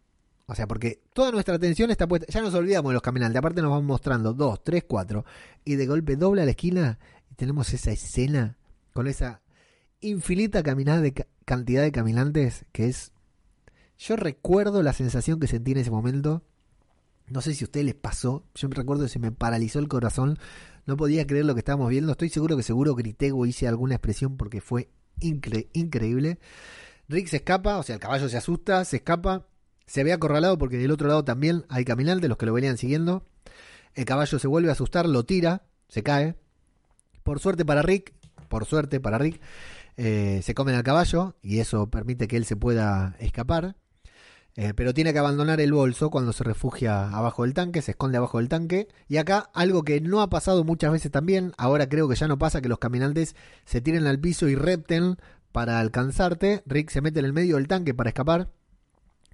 O 0.46 0.54
sea, 0.54 0.66
porque 0.66 1.00
toda 1.12 1.30
nuestra 1.30 1.54
atención 1.54 1.90
está 1.90 2.08
puesta. 2.08 2.26
Ya 2.28 2.40
nos 2.40 2.54
olvidamos 2.54 2.90
de 2.90 2.94
los 2.94 3.02
caminantes. 3.02 3.38
Aparte, 3.38 3.62
nos 3.62 3.70
van 3.70 3.84
mostrando 3.84 4.32
dos, 4.32 4.62
tres, 4.64 4.84
cuatro. 4.86 5.24
Y 5.64 5.76
de 5.76 5.86
golpe 5.86 6.16
dobla 6.16 6.44
la 6.44 6.50
esquina 6.50 6.98
y 7.30 7.34
tenemos 7.34 7.72
esa 7.72 7.92
escena 7.92 8.56
con 8.92 9.06
esa 9.06 9.42
infinita 10.00 10.62
caminada 10.62 11.00
de 11.00 11.14
cantidad 11.44 11.82
de 11.82 11.92
caminantes 11.92 12.64
que 12.72 12.86
es. 12.86 13.12
Yo 13.96 14.16
recuerdo 14.16 14.82
la 14.82 14.92
sensación 14.92 15.38
que 15.38 15.46
sentí 15.46 15.72
en 15.72 15.78
ese 15.78 15.90
momento. 15.90 16.42
No 17.30 17.40
sé 17.40 17.54
si 17.54 17.64
a 17.64 17.66
ustedes 17.66 17.86
les 17.86 17.94
pasó. 17.94 18.44
Yo 18.54 18.68
me 18.68 18.74
recuerdo 18.74 19.04
que 19.04 19.08
se 19.08 19.18
me 19.18 19.32
paralizó 19.32 19.78
el 19.78 19.88
corazón. 19.88 20.38
No 20.84 20.96
podía 20.96 21.26
creer 21.26 21.46
lo 21.46 21.54
que 21.54 21.60
estábamos 21.60 21.88
viendo. 21.88 22.12
Estoy 22.12 22.28
seguro 22.28 22.56
que 22.56 22.62
seguro 22.62 22.94
grité 22.94 23.32
o 23.32 23.46
hice 23.46 23.66
alguna 23.66 23.94
expresión 23.94 24.36
porque 24.36 24.60
fue 24.60 24.90
increíble. 25.20 26.38
Rick 27.08 27.28
se 27.28 27.36
escapa, 27.38 27.78
o 27.78 27.82
sea, 27.82 27.94
el 27.94 28.00
caballo 28.00 28.28
se 28.28 28.36
asusta, 28.36 28.84
se 28.84 28.96
escapa 28.96 29.46
se 29.90 30.04
ve 30.04 30.12
acorralado 30.12 30.56
porque 30.56 30.78
del 30.78 30.92
otro 30.92 31.08
lado 31.08 31.24
también 31.24 31.64
hay 31.68 31.84
caminantes, 31.84 32.28
los 32.28 32.38
que 32.38 32.46
lo 32.46 32.52
venían 32.52 32.78
siguiendo. 32.78 33.26
El 33.94 34.04
caballo 34.04 34.38
se 34.38 34.46
vuelve 34.46 34.68
a 34.68 34.72
asustar, 34.72 35.08
lo 35.08 35.24
tira, 35.24 35.64
se 35.88 36.04
cae. 36.04 36.36
Por 37.24 37.40
suerte 37.40 37.64
para 37.64 37.82
Rick, 37.82 38.14
por 38.48 38.66
suerte 38.66 39.00
para 39.00 39.18
Rick, 39.18 39.40
eh, 39.96 40.42
se 40.44 40.54
comen 40.54 40.76
al 40.76 40.84
caballo 40.84 41.34
y 41.42 41.58
eso 41.58 41.90
permite 41.90 42.28
que 42.28 42.36
él 42.36 42.44
se 42.44 42.54
pueda 42.54 43.16
escapar. 43.18 43.74
Eh, 44.56 44.74
pero 44.74 44.92
tiene 44.92 45.12
que 45.12 45.18
abandonar 45.18 45.60
el 45.60 45.72
bolso 45.72 46.10
cuando 46.10 46.32
se 46.32 46.44
refugia 46.44 47.08
abajo 47.08 47.44
del 47.44 47.54
tanque, 47.54 47.82
se 47.82 47.92
esconde 47.92 48.18
abajo 48.18 48.38
del 48.38 48.48
tanque. 48.48 48.88
Y 49.08 49.18
acá 49.18 49.50
algo 49.54 49.84
que 49.84 50.00
no 50.00 50.20
ha 50.20 50.30
pasado 50.30 50.64
muchas 50.64 50.92
veces 50.92 51.10
también, 51.10 51.52
ahora 51.56 51.88
creo 51.88 52.08
que 52.08 52.16
ya 52.16 52.28
no 52.28 52.38
pasa, 52.38 52.60
que 52.60 52.68
los 52.68 52.78
caminantes 52.78 53.36
se 53.64 53.80
tiren 53.80 54.06
al 54.06 54.18
piso 54.18 54.48
y 54.48 54.54
repten 54.54 55.16
para 55.52 55.78
alcanzarte. 55.80 56.62
Rick 56.66 56.90
se 56.90 57.00
mete 57.00 57.20
en 57.20 57.26
el 57.26 57.32
medio 57.32 57.56
del 57.56 57.68
tanque 57.68 57.94
para 57.94 58.10
escapar. 58.10 58.50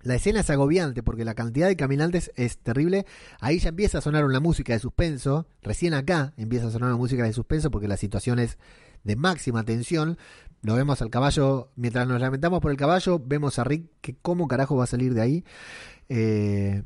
La 0.02 0.14
escena 0.14 0.40
es 0.40 0.51
agobiante 0.51 1.02
porque 1.02 1.24
la 1.24 1.34
cantidad 1.34 1.66
de 1.66 1.76
caminantes 1.76 2.30
es 2.36 2.59
terrible. 2.59 3.06
Ahí 3.40 3.59
ya 3.59 3.70
empieza 3.70 3.98
a 3.98 4.02
sonar 4.02 4.24
una 4.24 4.38
música 4.38 4.72
de 4.72 4.78
suspenso. 4.78 5.48
Recién 5.62 5.94
acá 5.94 6.32
empieza 6.36 6.68
a 6.68 6.70
sonar 6.70 6.90
una 6.90 6.98
música 6.98 7.24
de 7.24 7.32
suspenso 7.32 7.72
porque 7.72 7.88
la 7.88 7.97
situación 7.97 8.38
es 8.38 8.56
de 9.02 9.16
máxima 9.16 9.64
tensión. 9.64 10.16
Lo 10.66 10.74
vemos 10.74 11.01
al 11.01 11.10
caballo, 11.10 11.70
mientras 11.76 12.09
nos 12.09 12.20
lamentamos 12.20 12.59
por 12.59 12.72
el 12.72 12.76
caballo, 12.76 13.22
vemos 13.24 13.60
a 13.60 13.62
Rick 13.62 13.88
que 14.01 14.16
cómo 14.16 14.48
carajo 14.48 14.74
va 14.74 14.82
a 14.82 14.88
salir 14.88 15.14
de 15.14 15.20
ahí. 15.20 15.44
Eh, 16.09 16.82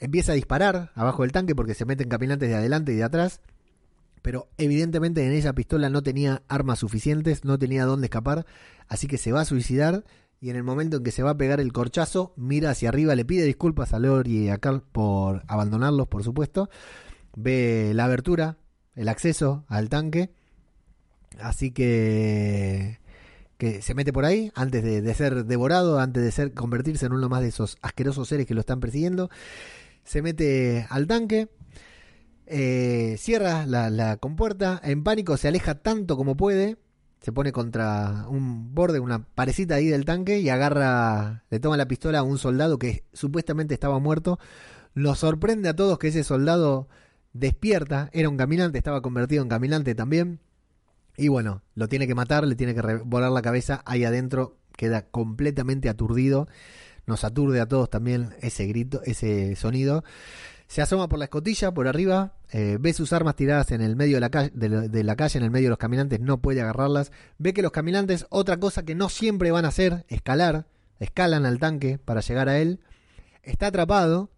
empieza 0.00 0.32
a 0.32 0.34
disparar 0.34 0.90
abajo 0.96 1.22
del 1.22 1.30
tanque 1.30 1.54
porque 1.54 1.74
se 1.74 1.84
meten 1.84 2.08
caminantes 2.08 2.48
de 2.48 2.56
adelante 2.56 2.92
y 2.92 2.96
de 2.96 3.04
atrás. 3.04 3.40
Pero 4.22 4.48
evidentemente 4.58 5.24
en 5.24 5.30
esa 5.34 5.52
pistola 5.52 5.88
no 5.88 6.02
tenía 6.02 6.42
armas 6.48 6.80
suficientes, 6.80 7.44
no 7.44 7.60
tenía 7.60 7.84
dónde 7.84 8.06
escapar, 8.06 8.44
así 8.88 9.06
que 9.06 9.18
se 9.18 9.30
va 9.30 9.42
a 9.42 9.44
suicidar 9.44 10.02
y 10.40 10.50
en 10.50 10.56
el 10.56 10.64
momento 10.64 10.96
en 10.96 11.04
que 11.04 11.12
se 11.12 11.22
va 11.22 11.30
a 11.30 11.36
pegar 11.36 11.60
el 11.60 11.72
corchazo, 11.72 12.34
mira 12.36 12.70
hacia 12.70 12.88
arriba, 12.88 13.14
le 13.14 13.24
pide 13.24 13.44
disculpas 13.44 13.92
a 13.92 14.00
Lori 14.00 14.46
y 14.46 14.48
a 14.48 14.58
Carl 14.58 14.82
por 14.82 15.44
abandonarlos, 15.46 16.08
por 16.08 16.24
supuesto. 16.24 16.70
Ve 17.36 17.92
la 17.94 18.06
abertura, 18.06 18.58
el 18.96 19.08
acceso 19.08 19.64
al 19.68 19.90
tanque. 19.90 20.32
Así 21.38 21.70
que 21.70 23.00
que 23.62 23.80
se 23.80 23.94
mete 23.94 24.12
por 24.12 24.24
ahí 24.24 24.50
antes 24.56 24.82
de, 24.82 25.14
ser 25.14 25.44
devorado, 25.44 26.00
antes 26.00 26.20
de 26.20 26.32
ser 26.32 26.52
convertirse 26.52 27.06
en 27.06 27.12
uno 27.12 27.28
más 27.28 27.42
de 27.42 27.48
esos 27.50 27.78
asquerosos 27.80 28.26
seres 28.26 28.44
que 28.44 28.54
lo 28.54 28.60
están 28.60 28.80
persiguiendo. 28.80 29.30
Se 30.02 30.20
mete 30.20 30.84
al 30.90 31.06
tanque, 31.06 31.48
eh, 32.46 33.14
cierra 33.20 33.64
la, 33.64 33.88
la 33.88 34.16
compuerta, 34.16 34.80
en 34.82 35.04
pánico 35.04 35.36
se 35.36 35.46
aleja 35.46 35.76
tanto 35.76 36.16
como 36.16 36.36
puede 36.36 36.76
se 37.20 37.30
pone 37.30 37.52
contra 37.52 38.26
un 38.28 38.74
borde, 38.74 38.98
una 38.98 39.24
parecita 39.24 39.76
ahí 39.76 39.86
del 39.86 40.04
tanque 40.04 40.40
y 40.40 40.48
agarra, 40.48 41.44
le 41.48 41.60
toma 41.60 41.76
la 41.76 41.86
pistola 41.86 42.18
a 42.18 42.22
un 42.24 42.38
soldado 42.38 42.80
que 42.80 43.04
supuestamente 43.12 43.74
estaba 43.74 44.00
muerto. 44.00 44.40
Lo 44.92 45.14
sorprende 45.14 45.68
a 45.68 45.76
todos 45.76 46.00
que 46.00 46.08
ese 46.08 46.24
soldado 46.24 46.88
despierta, 47.32 48.10
era 48.12 48.28
un 48.28 48.36
caminante, 48.36 48.78
estaba 48.78 49.02
convertido 49.02 49.40
en 49.44 49.48
caminante 49.48 49.94
también. 49.94 50.40
Y 51.16 51.28
bueno, 51.28 51.62
lo 51.74 51.88
tiene 51.88 52.06
que 52.06 52.14
matar, 52.14 52.46
le 52.46 52.54
tiene 52.54 52.74
que 52.74 52.80
volar 53.04 53.30
la 53.30 53.42
cabeza 53.42 53.82
ahí 53.84 54.04
adentro, 54.04 54.56
queda 54.76 55.02
completamente 55.02 55.88
aturdido. 55.88 56.48
Nos 57.06 57.24
aturde 57.24 57.60
a 57.60 57.66
todos 57.66 57.90
también 57.90 58.30
ese 58.40 58.66
grito, 58.66 59.02
ese 59.04 59.56
sonido. 59.56 60.04
Se 60.68 60.80
asoma 60.80 61.08
por 61.08 61.18
la 61.18 61.26
escotilla, 61.26 61.74
por 61.74 61.86
arriba, 61.86 62.32
eh, 62.50 62.78
ve 62.80 62.94
sus 62.94 63.12
armas 63.12 63.36
tiradas 63.36 63.72
en 63.72 63.82
el 63.82 63.94
medio 63.94 64.16
de 64.16 64.20
la, 64.20 64.28
de, 64.28 65.04
la 65.04 65.16
calle, 65.16 65.38
en 65.38 65.44
el 65.44 65.50
medio 65.50 65.66
de 65.66 65.70
los 65.70 65.78
caminantes, 65.78 66.18
no 66.20 66.40
puede 66.40 66.62
agarrarlas. 66.62 67.12
Ve 67.36 67.52
que 67.52 67.60
los 67.60 67.72
caminantes, 67.72 68.24
otra 68.30 68.58
cosa 68.58 68.82
que 68.82 68.94
no 68.94 69.10
siempre 69.10 69.50
van 69.50 69.66
a 69.66 69.68
hacer, 69.68 70.06
escalar, 70.08 70.66
escalan 70.98 71.44
al 71.44 71.58
tanque 71.58 71.98
para 71.98 72.22
llegar 72.22 72.48
a 72.48 72.58
él. 72.58 72.80
Está 73.42 73.66
atrapado, 73.66 74.30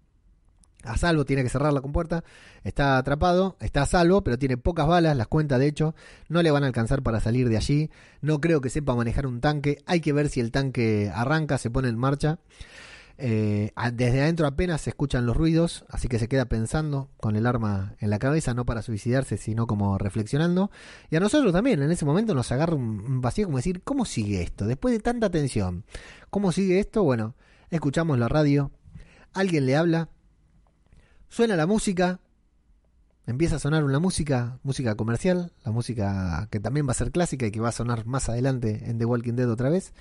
a 0.84 0.96
salvo, 0.96 1.24
tiene 1.24 1.42
que 1.42 1.48
cerrar 1.48 1.72
la 1.72 1.80
compuerta. 1.80 2.24
Está 2.62 2.98
atrapado, 2.98 3.56
está 3.60 3.82
a 3.82 3.86
salvo, 3.86 4.22
pero 4.22 4.38
tiene 4.38 4.56
pocas 4.56 4.86
balas, 4.86 5.16
las 5.16 5.28
cuenta 5.28 5.58
de 5.58 5.66
hecho. 5.66 5.94
No 6.28 6.42
le 6.42 6.50
van 6.50 6.64
a 6.64 6.66
alcanzar 6.66 7.02
para 7.02 7.20
salir 7.20 7.48
de 7.48 7.56
allí. 7.56 7.90
No 8.20 8.40
creo 8.40 8.60
que 8.60 8.70
sepa 8.70 8.94
manejar 8.94 9.26
un 9.26 9.40
tanque. 9.40 9.78
Hay 9.86 10.00
que 10.00 10.12
ver 10.12 10.28
si 10.28 10.40
el 10.40 10.50
tanque 10.50 11.10
arranca, 11.14 11.58
se 11.58 11.70
pone 11.70 11.88
en 11.88 11.98
marcha. 11.98 12.38
Eh, 13.16 13.70
desde 13.92 14.22
adentro 14.22 14.46
apenas 14.46 14.80
se 14.80 14.90
escuchan 14.90 15.24
los 15.24 15.36
ruidos, 15.36 15.84
así 15.88 16.08
que 16.08 16.18
se 16.18 16.28
queda 16.28 16.46
pensando 16.46 17.10
con 17.18 17.36
el 17.36 17.46
arma 17.46 17.94
en 18.00 18.10
la 18.10 18.18
cabeza, 18.18 18.54
no 18.54 18.66
para 18.66 18.82
suicidarse, 18.82 19.36
sino 19.36 19.66
como 19.66 19.98
reflexionando. 19.98 20.70
Y 21.10 21.16
a 21.16 21.20
nosotros 21.20 21.52
también, 21.52 21.82
en 21.82 21.90
ese 21.90 22.04
momento 22.04 22.34
nos 22.34 22.50
agarra 22.50 22.74
un, 22.74 23.20
vacío 23.20 23.46
como 23.46 23.58
decir, 23.58 23.82
¿cómo 23.82 24.04
sigue 24.04 24.42
esto? 24.42 24.66
Después 24.66 24.92
de 24.92 25.00
tanta 25.00 25.30
tensión, 25.30 25.84
¿cómo 26.30 26.50
sigue 26.50 26.80
esto? 26.80 27.02
Bueno, 27.04 27.34
escuchamos 27.70 28.18
la 28.18 28.28
radio, 28.28 28.72
alguien 29.32 29.66
le 29.66 29.76
habla, 29.76 30.08
suena 31.34 31.56
la 31.56 31.66
música, 31.66 32.20
empieza 33.26 33.56
a 33.56 33.58
sonar 33.58 33.82
una 33.82 33.98
música, 33.98 34.60
música 34.62 34.94
comercial, 34.94 35.50
la 35.64 35.72
música 35.72 36.46
que 36.48 36.60
también 36.60 36.86
va 36.86 36.92
a 36.92 36.94
ser 36.94 37.10
clásica 37.10 37.44
y 37.44 37.50
que 37.50 37.58
va 37.58 37.70
a 37.70 37.72
sonar 37.72 38.06
más 38.06 38.28
adelante 38.28 38.84
en 38.86 38.98
The 38.98 39.04
Walking 39.04 39.32
Dead 39.32 39.50
otra 39.50 39.68
vez. 39.68 39.92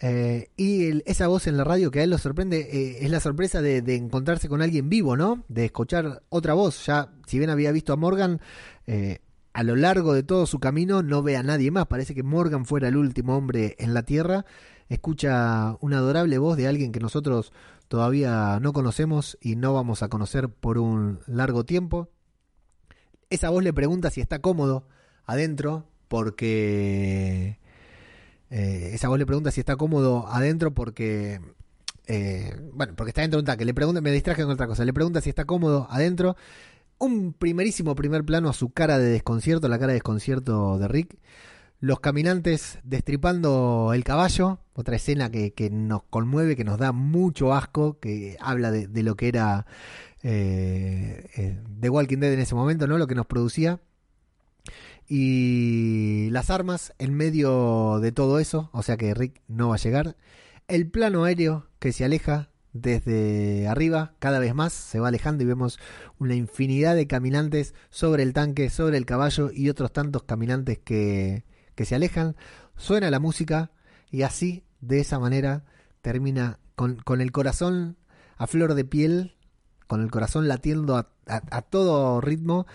Eh, 0.00 0.48
y 0.56 1.02
esa 1.10 1.26
voz 1.26 1.46
en 1.46 1.58
la 1.58 1.64
radio 1.64 1.90
que 1.90 2.00
a 2.00 2.04
él 2.04 2.10
lo 2.10 2.16
sorprende 2.16 2.68
eh, 2.72 3.04
es 3.04 3.10
la 3.10 3.20
sorpresa 3.20 3.60
de, 3.60 3.82
encontrarse 3.96 4.48
con 4.48 4.62
alguien 4.62 4.88
vivo, 4.88 5.14
¿no? 5.14 5.44
De 5.48 5.66
escuchar 5.66 6.22
otra 6.30 6.54
voz. 6.54 6.86
Ya, 6.86 7.10
si 7.26 7.38
bien 7.38 7.50
había 7.50 7.70
visto 7.70 7.92
a 7.92 7.96
Morgan, 7.96 8.40
eh, 8.86 9.18
a 9.52 9.62
lo 9.62 9.76
largo 9.76 10.14
de 10.14 10.22
todo 10.22 10.46
su 10.46 10.58
camino 10.58 11.02
no 11.02 11.22
ve 11.22 11.36
a 11.36 11.42
nadie 11.42 11.70
más. 11.70 11.86
Parece 11.86 12.14
que 12.14 12.22
Morgan 12.22 12.64
fuera 12.64 12.88
el 12.88 12.96
último 12.96 13.36
hombre 13.36 13.76
en 13.78 13.92
la 13.92 14.04
Tierra. 14.04 14.46
Escucha 14.88 15.76
una 15.80 15.98
adorable 15.98 16.38
voz 16.38 16.56
de 16.56 16.66
alguien 16.66 16.92
que 16.92 17.00
nosotros 17.00 17.52
todavía 17.88 18.58
no 18.60 18.72
conocemos 18.72 19.38
y 19.40 19.56
no 19.56 19.74
vamos 19.74 20.02
a 20.02 20.08
conocer 20.08 20.48
por 20.48 20.78
un 20.78 21.20
largo 21.26 21.64
tiempo. 21.64 22.08
Esa 23.30 23.50
voz 23.50 23.64
le 23.64 23.72
pregunta 23.72 24.10
si 24.10 24.20
está 24.20 24.40
cómodo 24.40 24.86
adentro 25.24 25.86
porque 26.08 27.58
eh, 28.50 28.90
esa 28.94 29.08
voz 29.08 29.18
le 29.18 29.26
pregunta 29.26 29.50
si 29.50 29.60
está 29.60 29.76
cómodo 29.76 30.26
adentro 30.28 30.72
porque. 30.72 31.40
Eh, 32.06 32.56
bueno, 32.72 32.94
porque 32.96 33.10
está 33.10 33.22
dentro 33.22 33.38
de 33.38 33.42
un 33.42 33.46
tanque. 33.46 33.64
Le 33.64 33.74
pregunta, 33.74 34.00
me 34.00 34.12
distraje 34.12 34.42
con 34.42 34.52
otra 34.52 34.66
cosa. 34.66 34.84
Le 34.84 34.92
pregunta 34.92 35.20
si 35.20 35.30
está 35.30 35.44
cómodo 35.44 35.86
adentro. 35.90 36.36
Un 36.98 37.32
primerísimo 37.34 37.94
primer 37.94 38.24
plano 38.24 38.48
a 38.48 38.52
su 38.52 38.70
cara 38.70 38.98
de 38.98 39.10
desconcierto, 39.10 39.68
la 39.68 39.78
cara 39.78 39.88
de 39.88 39.94
desconcierto 39.94 40.78
de 40.78 40.88
Rick. 40.88 41.18
Los 41.78 42.00
caminantes 42.00 42.78
destripando 42.84 43.92
el 43.94 44.04
caballo. 44.04 44.60
Otra 44.72 44.96
escena 44.96 45.30
que, 45.30 45.70
nos 45.70 46.02
conmueve, 46.04 46.56
que 46.56 46.64
nos 46.64 46.78
da 46.78 46.92
mucho 46.92 47.54
asco, 47.54 47.98
que 48.00 48.36
habla 48.40 48.70
de, 48.70 49.02
lo 49.02 49.14
que 49.16 49.28
era 49.28 49.66
eh, 50.22 51.58
The 51.80 51.88
Walking 51.90 52.18
Dead 52.18 52.32
en 52.32 52.40
ese 52.40 52.54
momento, 52.54 52.86
¿no? 52.86 52.98
Lo 52.98 53.06
que 53.06 53.14
nos 53.14 53.26
producía 53.26 53.80
y 55.08 56.28
las 56.30 56.50
armas 56.50 56.92
en 56.98 57.14
medio 57.14 58.00
de 58.00 58.12
todo 58.12 58.38
eso, 58.38 58.70
o 58.72 58.82
sea 58.82 58.96
que 58.96 59.14
Rick 59.14 59.40
no 59.48 59.68
va 59.68 59.76
a 59.76 59.78
llegar. 59.78 60.16
El 60.68 60.90
plano 60.90 61.24
aéreo 61.24 61.68
que 61.78 61.92
se 61.92 62.04
aleja 62.04 62.50
desde 62.72 63.68
arriba, 63.68 64.14
cada 64.18 64.38
vez 64.38 64.54
más 64.54 64.72
se 64.72 65.00
va 65.00 65.08
alejando 65.08 65.44
y 65.44 65.46
vemos 65.46 65.78
una 66.18 66.34
infinidad 66.34 66.96
de 66.96 67.06
caminantes 67.06 67.74
sobre 67.88 68.22
el 68.22 68.32
tanque, 68.32 68.68
sobre 68.68 68.98
el 68.98 69.06
caballo 69.06 69.50
y 69.52 69.68
otros 69.68 69.92
tantos 69.92 70.24
caminantes 70.24 70.78
que, 70.78 71.44
que 71.76 71.84
se 71.84 71.94
alejan. 71.94 72.34
Suena 72.76 73.08
la 73.10 73.20
música 73.20 73.70
y 74.10 74.22
así, 74.22 74.64
de 74.80 74.98
esa 74.98 75.20
manera, 75.20 75.64
termina 76.02 76.58
con, 76.74 77.20
el 77.20 77.30
corazón 77.30 77.96
a 78.36 78.48
flor 78.48 78.74
de 78.74 78.84
piel, 78.84 79.36
con 79.86 80.02
el 80.02 80.10
corazón 80.10 80.48
latiendo 80.48 80.96
a 80.96 81.62
todo 81.62 82.20
ritmo, 82.20 82.66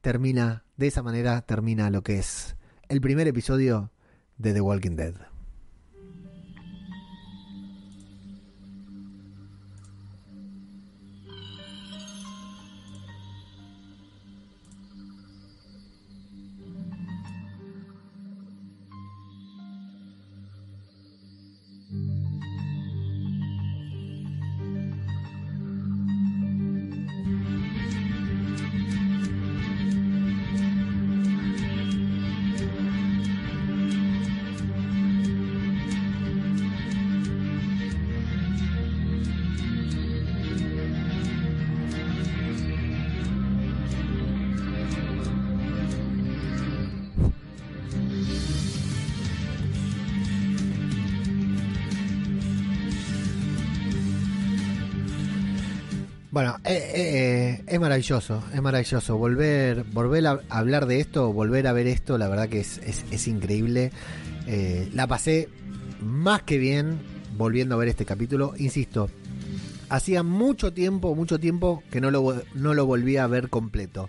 termina, 0.00 0.64
de 0.76 0.86
esa 0.86 1.02
manera 1.02 1.42
termina 1.42 1.90
lo 1.90 2.02
que 2.02 2.18
es 2.18 2.56
el 2.88 3.00
primer 3.00 3.28
episodio 3.28 3.90
de 4.38 4.52
The 4.52 4.60
Walking 4.60 4.96
Dead. 4.96 5.29
Bueno, 56.40 56.56
eh, 56.64 56.72
eh, 56.72 56.92
eh, 56.94 57.64
es 57.66 57.78
maravilloso, 57.78 58.42
es 58.54 58.62
maravilloso. 58.62 59.18
Volver, 59.18 59.84
volver 59.92 60.26
a 60.26 60.40
hablar 60.48 60.86
de 60.86 60.98
esto, 60.98 61.34
volver 61.34 61.66
a 61.66 61.74
ver 61.74 61.86
esto, 61.86 62.16
la 62.16 62.28
verdad 62.28 62.48
que 62.48 62.60
es, 62.60 63.28
increíble. 63.28 63.92
Eh, 64.46 64.88
la 64.94 65.06
pasé 65.06 65.50
más 66.00 66.40
que 66.44 66.56
bien 66.56 66.98
volviendo 67.36 67.74
a 67.74 67.78
ver 67.78 67.88
este 67.88 68.06
capítulo. 68.06 68.54
Insisto, 68.56 69.10
hacía 69.90 70.22
mucho 70.22 70.72
tiempo, 70.72 71.14
mucho 71.14 71.38
tiempo 71.38 71.82
que 71.90 72.00
no 72.00 72.10
lo, 72.10 72.42
no 72.54 72.72
lo 72.72 72.86
volvía 72.86 73.24
a 73.24 73.26
ver 73.26 73.50
completo. 73.50 74.08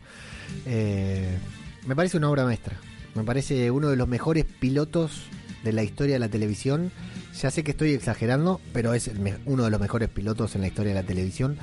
Me 0.66 1.96
parece 1.98 2.16
una 2.16 2.30
obra 2.30 2.46
maestra. 2.46 2.78
Me 3.14 3.26
parece 3.26 3.72
uno 3.72 3.90
de 3.90 3.98
los 3.98 4.08
mejores 4.08 4.46
pilotos 4.46 5.24
de 5.64 5.74
la 5.74 5.84
historia 5.84 6.16
de 6.16 6.20
la 6.20 6.30
televisión. 6.30 6.92
Ya 7.40 7.50
sé 7.50 7.64
que 7.64 7.72
estoy 7.72 7.92
exagerando, 7.92 8.60
pero 8.74 8.94
es 8.94 9.10
uno 9.46 9.64
de 9.64 9.70
los 9.70 9.80
mejores 9.80 10.10
pilotos 10.10 10.56
en 10.56 10.62
la 10.62 10.68
historia 10.68 10.94
de 10.94 11.02
la 11.02 11.08
televisión, 11.08 11.58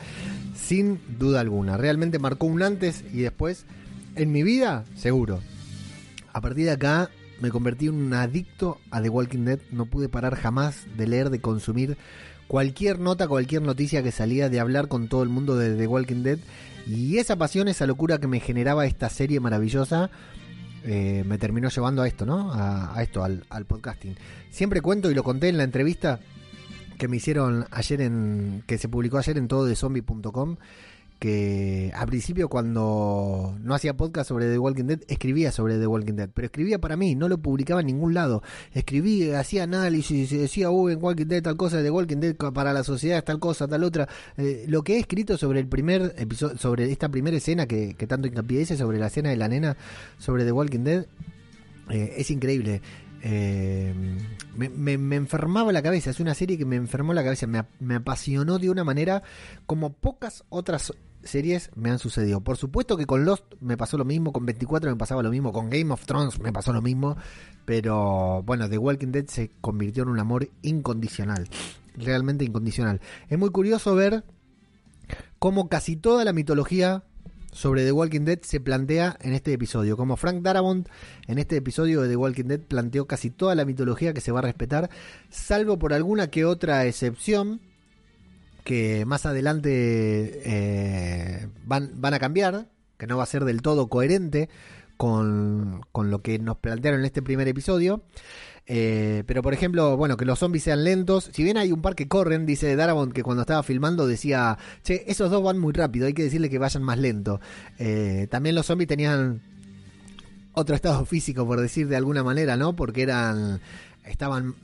sin 0.59 1.01
duda 1.19 1.41
alguna. 1.41 1.77
Realmente 1.77 2.19
marcó 2.19 2.47
un 2.47 2.63
antes 2.63 3.05
y 3.13 3.21
después 3.21 3.65
en 4.17 4.33
mi 4.33 4.43
vida, 4.43 4.85
seguro. 4.97 5.41
A 6.33 6.41
partir 6.41 6.65
de 6.67 6.73
acá 6.73 7.11
me 7.41 7.51
convertí 7.51 7.87
en 7.87 7.95
un 7.95 8.15
adicto 8.15 8.81
a 8.91 9.01
The 9.01 9.09
Walking 9.09 9.45
Dead. 9.45 9.61
No 9.71 9.87
pude 9.87 10.09
parar 10.09 10.35
jamás 10.35 10.87
de 10.97 11.07
leer, 11.07 11.31
de 11.31 11.41
consumir 11.41 11.97
cualquier 12.49 12.99
nota, 12.99 13.29
cualquier 13.29 13.63
noticia 13.63 14.03
que 14.03 14.13
salía, 14.13 14.49
de 14.49 14.61
hablar 14.61 14.89
con 14.89 15.09
todo 15.09 15.23
el 15.23 15.29
mundo 15.29 15.57
de 15.57 15.77
The 15.77 15.87
Walking 15.87 16.23
Dead. 16.23 16.39
Y 16.87 17.19
esa 17.19 17.37
pasión, 17.37 17.69
esa 17.69 17.87
locura 17.87 18.19
que 18.19 18.27
me 18.27 18.41
generaba 18.41 18.87
esta 18.87 19.09
serie 19.09 19.41
maravillosa, 19.41 20.11
eh, 20.85 21.23
me 21.27 21.39
terminó 21.39 21.69
llevando 21.69 22.03
a 22.03 22.09
esto, 22.09 22.27
¿no? 22.27 22.51
A, 22.53 23.03
esto, 23.03 23.23
al 23.23 23.67
podcasting. 23.67 24.17
Siempre 24.51 24.81
cuento 24.81 25.11
y 25.11 25.15
lo 25.15 25.23
conté 25.23 25.49
en 25.49 25.59
la 25.59 25.65
entrevista 25.65 26.21
que 26.99 27.09
me 27.09 27.17
hicieron 27.17 27.67
ayer 27.71 28.01
en. 28.03 28.63
que 28.67 28.77
se 28.77 28.89
publicó 28.89 29.19
ayer 29.19 29.39
en 29.39 29.49
todo 29.49 29.65
de 29.65 29.77
zombie.com. 29.77 30.57
Que 31.19 31.91
al 31.97 32.07
principio, 32.07 32.49
cuando 32.49 33.57
no 33.61 33.75
hacía 33.75 33.97
podcast 33.97 34.29
sobre 34.29 34.49
The 34.49 34.57
Walking 34.57 34.85
Dead, 34.85 35.01
escribía 35.09 35.51
sobre 35.51 35.77
The 35.77 35.87
Walking 35.89 36.13
Dead, 36.13 36.31
pero 36.33 36.47
escribía 36.47 36.81
para 36.81 36.97
mí, 36.97 37.17
no 37.17 37.29
lo 37.29 37.39
publicaba 37.39 37.81
en 37.81 37.89
ningún 37.89 38.15
lado. 38.15 38.41
Escribí, 38.73 39.33
hacía 39.33 39.65
análisis, 39.65 40.31
decía, 40.31 40.71
uh, 40.71 40.89
en 40.89 41.03
Walking 41.03 41.27
Dead 41.27 41.43
tal 41.43 41.57
cosa, 41.57 41.83
The 41.83 41.91
Walking 41.91 42.19
Dead 42.19 42.37
para 42.37 42.73
la 42.73 42.85
sociedad 42.85 43.25
tal 43.25 43.41
cosa, 43.41 43.67
tal 43.67 43.83
otra. 43.83 44.09
Eh, 44.37 44.67
lo 44.69 44.85
que 44.85 44.95
he 44.95 44.99
escrito 45.01 45.37
sobre 45.37 45.59
el 45.59 45.67
primer 45.67 46.15
episodio, 46.17 46.57
sobre 46.57 46.89
esta 46.93 47.09
primera 47.09 47.37
escena 47.37 47.67
que, 47.67 47.95
que 47.95 48.07
tanto 48.07 48.29
hincapié 48.29 48.61
hice, 48.61 48.77
sobre 48.77 49.01
la 49.01 49.09
escena 49.09 49.31
de 49.31 49.37
la 49.37 49.49
nena, 49.49 49.77
sobre 50.19 50.45
The 50.45 50.53
Walking 50.53 50.85
Dead, 50.85 51.07
eh, 51.91 52.15
es 52.17 52.31
increíble. 52.31 52.81
Eh, 53.23 53.95
me, 54.57 55.17
enfermaba 55.17 55.73
la 55.73 55.83
cabeza, 55.83 56.11
es 56.11 56.21
una 56.21 56.35
serie 56.35 56.59
que 56.59 56.65
me 56.65 56.77
enfermó 56.77 57.15
la 57.15 57.25
cabeza, 57.25 57.47
me, 57.47 57.65
me 57.81 57.97
apasionó 57.97 58.59
de 58.59 58.71
una 58.71 58.85
manera 58.85 59.23
como 59.67 59.93
pocas 59.93 60.45
otras 60.49 60.93
series 61.23 61.71
me 61.75 61.91
han 61.91 61.99
sucedido. 61.99 62.41
Por 62.41 62.57
supuesto 62.57 62.97
que 62.97 63.07
con 63.07 63.25
Lost 63.25 63.45
me 63.61 63.77
pasó 63.77 63.99
lo 63.99 64.05
mismo, 64.05 64.33
con 64.33 64.47
24 64.47 64.91
me 64.91 64.97
pasaba 64.97 65.23
lo 65.23 65.31
mismo, 65.31 65.53
con 65.53 65.71
Game 65.71 65.93
of 65.93 66.05
Thrones 66.05 66.41
me 66.41 66.53
pasó 66.53 66.73
lo 66.73 66.83
mismo, 66.83 67.17
pero 67.65 68.43
bueno, 68.45 68.69
The 68.69 68.79
Walking 68.79 69.13
Dead 69.13 69.27
se 69.27 69.51
convirtió 69.61 70.03
en 70.05 70.11
un 70.11 70.19
amor 70.19 70.49
incondicional, 70.63 71.49
realmente 71.97 72.45
incondicional. 72.45 73.01
Es 73.29 73.39
muy 73.39 73.51
curioso 73.51 73.95
ver 73.95 74.25
cómo 75.39 75.69
casi 75.69 75.97
toda 75.97 76.25
la 76.25 76.33
mitología 76.33 77.05
sobre 77.53 77.85
The 77.85 77.93
Walking 77.93 78.23
Dead 78.23 78.41
se 78.43 78.61
plantea 78.61 79.17
en 79.21 79.33
este 79.33 79.53
episodio. 79.53 79.97
Como 79.97 80.17
Frank 80.17 80.43
Darabont 80.43 80.89
en 81.27 81.39
este 81.39 81.57
episodio 81.57 82.03
de 82.03 82.09
The 82.09 82.17
Walking 82.17 82.45
Dead 82.45 82.61
planteó 82.61 83.07
casi 83.07 83.31
toda 83.31 83.55
la 83.55 83.65
mitología 83.65 84.13
que 84.13 84.21
se 84.21 84.33
va 84.33 84.41
a 84.41 84.43
respetar, 84.43 84.91
salvo 85.31 85.79
por 85.79 85.93
alguna 85.93 86.29
que 86.29 86.45
otra 86.45 86.87
excepción 86.87 87.61
que 88.65 89.05
más 89.07 89.25
adelante 89.25 90.43
eh, 90.45 91.49
van, 91.65 91.93
van 91.95 92.15
a 92.15 92.19
cambiar, 92.19 92.69
que 92.99 93.07
no 93.07 93.17
va 93.17 93.23
a 93.23 93.27
ser 93.27 93.45
del 93.45 93.63
todo 93.63 93.89
coherente 93.89 94.51
con, 94.99 95.81
con 95.93 96.11
lo 96.11 96.21
que 96.21 96.39
nos 96.39 96.59
plantearon 96.59 97.01
en 97.01 97.07
este 97.07 97.23
primer 97.23 97.49
episodio. 97.49 98.03
Eh, 98.71 99.25
pero 99.27 99.41
por 99.41 99.55
ejemplo, 99.55 99.97
bueno, 99.97 100.19
que 100.19 100.27
los 100.27 100.39
zombies 100.39 100.65
sean 100.65 100.85
lentos. 100.85 101.31
Si 101.33 101.43
bien 101.43 101.57
hay 101.57 101.73
un 101.73 101.81
par 101.81 101.95
que 101.95 102.07
corren, 102.07 102.45
dice 102.45 102.77
Darabont 102.77 103.15
que 103.15 103.23
cuando 103.23 103.41
estaba 103.41 103.63
filmando 103.63 104.07
decía, 104.07 104.59
che, 104.83 105.05
esos 105.07 105.31
dos 105.31 105.43
van 105.43 105.59
muy 105.59 105.73
rápido, 105.73 106.07
hay 106.07 106.13
que 106.13 106.23
decirle 106.23 106.51
que 106.51 106.59
vayan 106.59 106.83
más 106.83 106.99
lento. 106.99 107.41
Eh, 107.79 108.29
también 108.31 108.55
los 108.55 108.67
zombies 108.67 108.89
tenían 108.89 109.41
otro 110.53 110.77
estado 110.77 111.05
físico, 111.07 111.47
por 111.47 111.61
decir 111.61 111.89
de 111.89 111.97
alguna 111.97 112.23
manera, 112.23 112.59
¿no? 112.59 112.77
Porque 112.77 113.03
eran, 113.03 113.61
estaban 114.05 114.55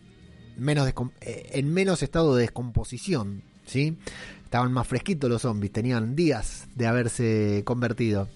menos 0.59 0.86
eh, 1.22 1.51
en 1.55 1.72
menos 1.72 2.02
estado 2.02 2.36
de 2.36 2.43
descomposición, 2.43 3.43
¿sí? 3.64 3.97
Estaban 4.44 4.70
más 4.70 4.86
fresquitos 4.86 5.31
los 5.31 5.43
zombies, 5.43 5.72
tenían 5.72 6.14
días 6.14 6.66
de 6.74 6.86
haberse 6.86 7.62
convertido. 7.64 8.28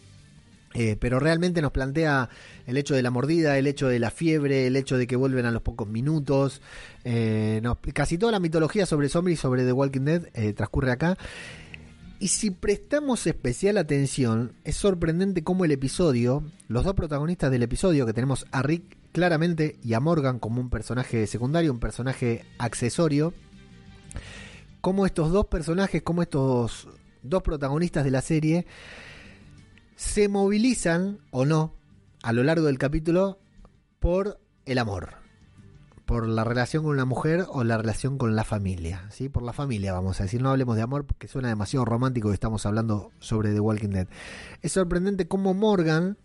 Eh, 0.74 0.96
pero 1.00 1.18
realmente 1.18 1.62
nos 1.62 1.72
plantea 1.72 2.28
el 2.66 2.76
hecho 2.76 2.94
de 2.94 3.02
la 3.02 3.10
mordida, 3.10 3.56
el 3.58 3.66
hecho 3.66 3.88
de 3.88 3.98
la 3.98 4.10
fiebre, 4.10 4.66
el 4.66 4.76
hecho 4.76 4.98
de 4.98 5.06
que 5.06 5.16
vuelven 5.16 5.46
a 5.46 5.50
los 5.50 5.62
pocos 5.62 5.88
minutos. 5.88 6.60
Eh, 7.04 7.62
casi 7.94 8.18
toda 8.18 8.32
la 8.32 8.40
mitología 8.40 8.86
sobre 8.86 9.08
zombies, 9.08 9.40
sobre 9.40 9.64
The 9.64 9.72
Walking 9.72 10.02
Dead, 10.02 10.28
eh, 10.34 10.52
transcurre 10.52 10.92
acá. 10.92 11.16
Y 12.20 12.28
si 12.28 12.50
prestamos 12.50 13.26
especial 13.26 13.78
atención, 13.78 14.52
es 14.64 14.76
sorprendente 14.76 15.44
cómo 15.44 15.64
el 15.64 15.70
episodio, 15.70 16.42
los 16.66 16.84
dos 16.84 16.94
protagonistas 16.94 17.50
del 17.50 17.62
episodio, 17.62 18.06
que 18.06 18.12
tenemos 18.12 18.44
a 18.50 18.62
Rick 18.62 18.96
claramente 19.12 19.76
y 19.84 19.94
a 19.94 20.00
Morgan 20.00 20.40
como 20.40 20.60
un 20.60 20.68
personaje 20.68 21.26
secundario, 21.28 21.72
un 21.72 21.78
personaje 21.78 22.44
accesorio, 22.58 23.32
cómo 24.80 25.06
estos 25.06 25.30
dos 25.30 25.46
personajes, 25.46 26.02
como 26.02 26.22
estos 26.22 26.88
dos 27.22 27.42
protagonistas 27.42 28.04
de 28.04 28.10
la 28.10 28.20
serie, 28.20 28.66
se 29.98 30.28
movilizan 30.28 31.18
o 31.32 31.44
no 31.44 31.74
a 32.22 32.32
lo 32.32 32.44
largo 32.44 32.66
del 32.66 32.78
capítulo 32.78 33.40
por 33.98 34.38
el 34.64 34.78
amor, 34.78 35.14
por 36.06 36.28
la 36.28 36.44
relación 36.44 36.84
con 36.84 36.92
una 36.92 37.04
mujer 37.04 37.46
o 37.48 37.64
la 37.64 37.76
relación 37.78 38.16
con 38.16 38.36
la 38.36 38.44
familia, 38.44 39.06
¿sí? 39.10 39.28
Por 39.28 39.42
la 39.42 39.52
familia, 39.52 39.92
vamos 39.92 40.20
a 40.20 40.22
decir, 40.22 40.40
no 40.40 40.50
hablemos 40.50 40.76
de 40.76 40.82
amor 40.82 41.04
porque 41.04 41.26
suena 41.26 41.48
demasiado 41.48 41.84
romántico 41.84 42.28
que 42.28 42.34
estamos 42.34 42.64
hablando 42.64 43.10
sobre 43.18 43.52
The 43.52 43.58
Walking 43.58 43.88
Dead. 43.88 44.06
Es 44.62 44.70
sorprendente 44.70 45.26
cómo 45.26 45.52
Morgan 45.52 46.16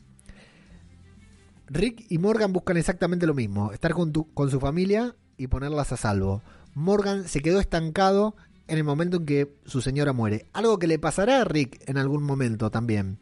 Rick 1.68 2.06
y 2.10 2.20
Morgan 2.20 2.54
buscan 2.54 2.78
exactamente 2.78 3.26
lo 3.26 3.34
mismo, 3.34 3.72
estar 3.72 3.94
con, 3.94 4.12
tu- 4.12 4.32
con 4.36 4.52
su 4.52 4.60
familia 4.60 5.16
y 5.36 5.48
ponerlas 5.48 5.92
a 5.92 5.98
salvo. 5.98 6.44
Morgan 6.76 7.28
se 7.28 7.42
quedó 7.42 7.60
estancado 7.60 8.36
en 8.68 8.78
el 8.78 8.84
momento 8.84 9.18
en 9.18 9.26
que 9.26 9.56
su 9.66 9.82
señora 9.82 10.14
muere. 10.14 10.46
Algo 10.54 10.78
que 10.78 10.86
le 10.88 11.00
pasará 11.00 11.42
a 11.42 11.44
Rick 11.44 11.82
en 11.90 11.98
algún 11.98 12.22
momento 12.24 12.70
también. 12.70 13.18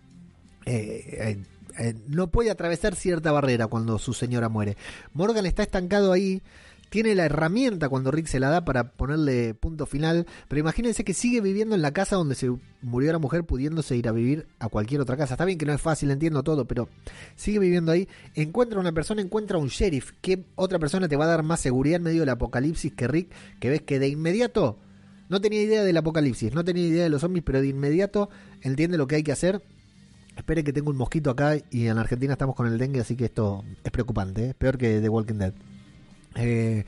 Eh, 0.66 1.38
no 2.08 2.30
puede 2.30 2.52
atravesar 2.52 2.96
cierta 2.96 3.32
barrera 3.32 3.68
cuando 3.68 3.98
su 3.98 4.14
señora 4.14 4.50
muere. 4.50 4.78
Morgan 5.14 5.46
está 5.46 5.64
estancado 5.64 6.12
ahí 6.12 6.42
tiene 6.92 7.16
la 7.16 7.24
herramienta 7.24 7.88
cuando 7.88 8.12
Rick 8.12 8.28
se 8.28 8.42
la 8.42 8.50
da 8.50 8.66
para 8.66 8.92
ponerle 8.92 9.54
punto 9.54 9.86
final, 9.86 10.28
pero 10.50 10.60
imagínense 10.60 11.06
que 11.06 11.14
sigue 11.14 11.40
viviendo 11.40 11.74
en 11.74 11.82
la 11.82 11.94
casa 11.94 12.18
donde 12.18 12.36
se 12.36 12.52
murió 12.82 13.14
la 13.14 13.18
mujer 13.18 13.46
pudiéndose 13.46 13.96
ir 13.96 14.10
a 14.10 14.12
vivir 14.12 14.46
a 14.60 14.68
cualquier 14.68 15.00
otra 15.00 15.16
casa. 15.16 15.36
Está 15.36 15.46
bien 15.46 15.58
que 15.58 15.66
no 15.66 15.72
es 15.72 15.80
fácil, 15.80 16.12
entiendo 16.12 16.44
todo, 16.44 16.66
pero 16.66 16.90
sigue 17.38 17.60
viviendo 17.60 17.94
ahí. 17.94 18.10
Encuentra 18.36 18.78
una 18.78 18.92
persona, 18.92 19.22
encuentra 19.22 19.58
un 19.58 19.70
sheriff. 19.70 20.12
¿Qué 20.20 20.44
otra 20.56 20.80
persona 20.80 21.08
te 21.08 21.16
va 21.16 21.24
a 21.24 21.30
dar 21.30 21.44
más 21.44 21.62
seguridad 21.62 21.96
en 21.96 22.04
medio 22.04 22.20
del 22.20 22.30
apocalipsis 22.30 22.92
que 22.92 23.08
Rick? 23.08 23.32
Que 23.62 23.70
ves 23.70 23.84
que 23.84 23.98
de 23.98 24.10
inmediato 24.10 24.78
no 25.30 25.40
tenía 25.40 25.62
idea 25.62 25.86
del 25.86 25.96
apocalipsis, 25.96 26.54
no 26.54 26.66
tenía 26.66 26.86
idea 26.86 27.04
de 27.04 27.10
los 27.10 27.22
zombies, 27.22 27.46
pero 27.46 27.62
de 27.62 27.70
inmediato 27.70 28.30
entiende 28.60 28.98
lo 28.98 29.08
que 29.08 29.16
hay 29.16 29.24
que 29.24 29.32
hacer. 29.32 29.62
Espere 30.36 30.64
que 30.64 30.74
tengo 30.74 30.90
un 30.90 30.98
mosquito 30.98 31.30
acá 31.30 31.58
y 31.70 31.88
en 31.88 31.98
Argentina 31.98 32.34
estamos 32.34 32.56
con 32.56 32.68
el 32.68 32.78
dengue, 32.78 33.02
así 33.02 33.16
que 33.16 33.26
esto 33.26 33.64
es 33.84 33.92
preocupante, 33.92 34.50
¿eh? 34.50 34.54
peor 34.54 34.78
que 34.78 35.00
The 35.00 35.10
Walking 35.10 35.36
Dead. 35.36 35.54
Eh, 36.36 36.86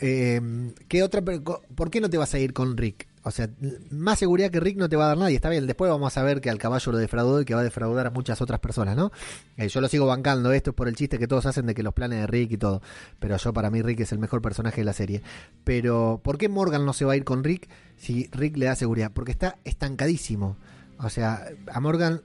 eh, 0.00 0.40
¿qué 0.88 1.02
otra, 1.02 1.22
¿Por 1.22 1.90
qué 1.90 2.00
no 2.00 2.10
te 2.10 2.18
vas 2.18 2.34
a 2.34 2.38
ir 2.38 2.52
con 2.52 2.76
Rick? 2.76 3.08
O 3.24 3.30
sea, 3.30 3.48
más 3.90 4.18
seguridad 4.18 4.50
que 4.50 4.58
Rick 4.58 4.76
no 4.76 4.88
te 4.88 4.96
va 4.96 5.04
a 5.04 5.08
dar 5.08 5.18
nadie. 5.18 5.36
Está 5.36 5.48
bien, 5.48 5.66
después 5.66 5.88
vamos 5.88 6.16
a 6.16 6.22
ver 6.24 6.40
que 6.40 6.50
al 6.50 6.58
caballo 6.58 6.90
lo 6.90 6.98
defraudó 6.98 7.40
y 7.40 7.44
que 7.44 7.54
va 7.54 7.60
a 7.60 7.64
defraudar 7.64 8.08
a 8.08 8.10
muchas 8.10 8.40
otras 8.40 8.58
personas, 8.58 8.96
¿no? 8.96 9.12
Eh, 9.56 9.68
yo 9.68 9.80
lo 9.80 9.86
sigo 9.86 10.06
bancando, 10.06 10.52
esto 10.52 10.70
es 10.70 10.76
por 10.76 10.88
el 10.88 10.96
chiste 10.96 11.20
que 11.20 11.28
todos 11.28 11.46
hacen 11.46 11.66
de 11.66 11.74
que 11.74 11.84
los 11.84 11.94
planes 11.94 12.20
de 12.20 12.26
Rick 12.26 12.52
y 12.52 12.56
todo. 12.56 12.82
Pero 13.20 13.36
yo, 13.36 13.52
para 13.52 13.70
mí, 13.70 13.80
Rick 13.80 14.00
es 14.00 14.10
el 14.10 14.18
mejor 14.18 14.42
personaje 14.42 14.80
de 14.80 14.84
la 14.84 14.92
serie. 14.92 15.22
Pero, 15.62 16.20
¿por 16.22 16.36
qué 16.36 16.48
Morgan 16.48 16.84
no 16.84 16.92
se 16.92 17.04
va 17.04 17.12
a 17.12 17.16
ir 17.16 17.22
con 17.22 17.44
Rick 17.44 17.68
si 17.96 18.28
Rick 18.32 18.56
le 18.56 18.66
da 18.66 18.74
seguridad? 18.74 19.12
Porque 19.14 19.30
está 19.30 19.58
estancadísimo. 19.62 20.56
O 21.02 21.10
sea, 21.10 21.46
a 21.72 21.80
Morgan 21.80 22.22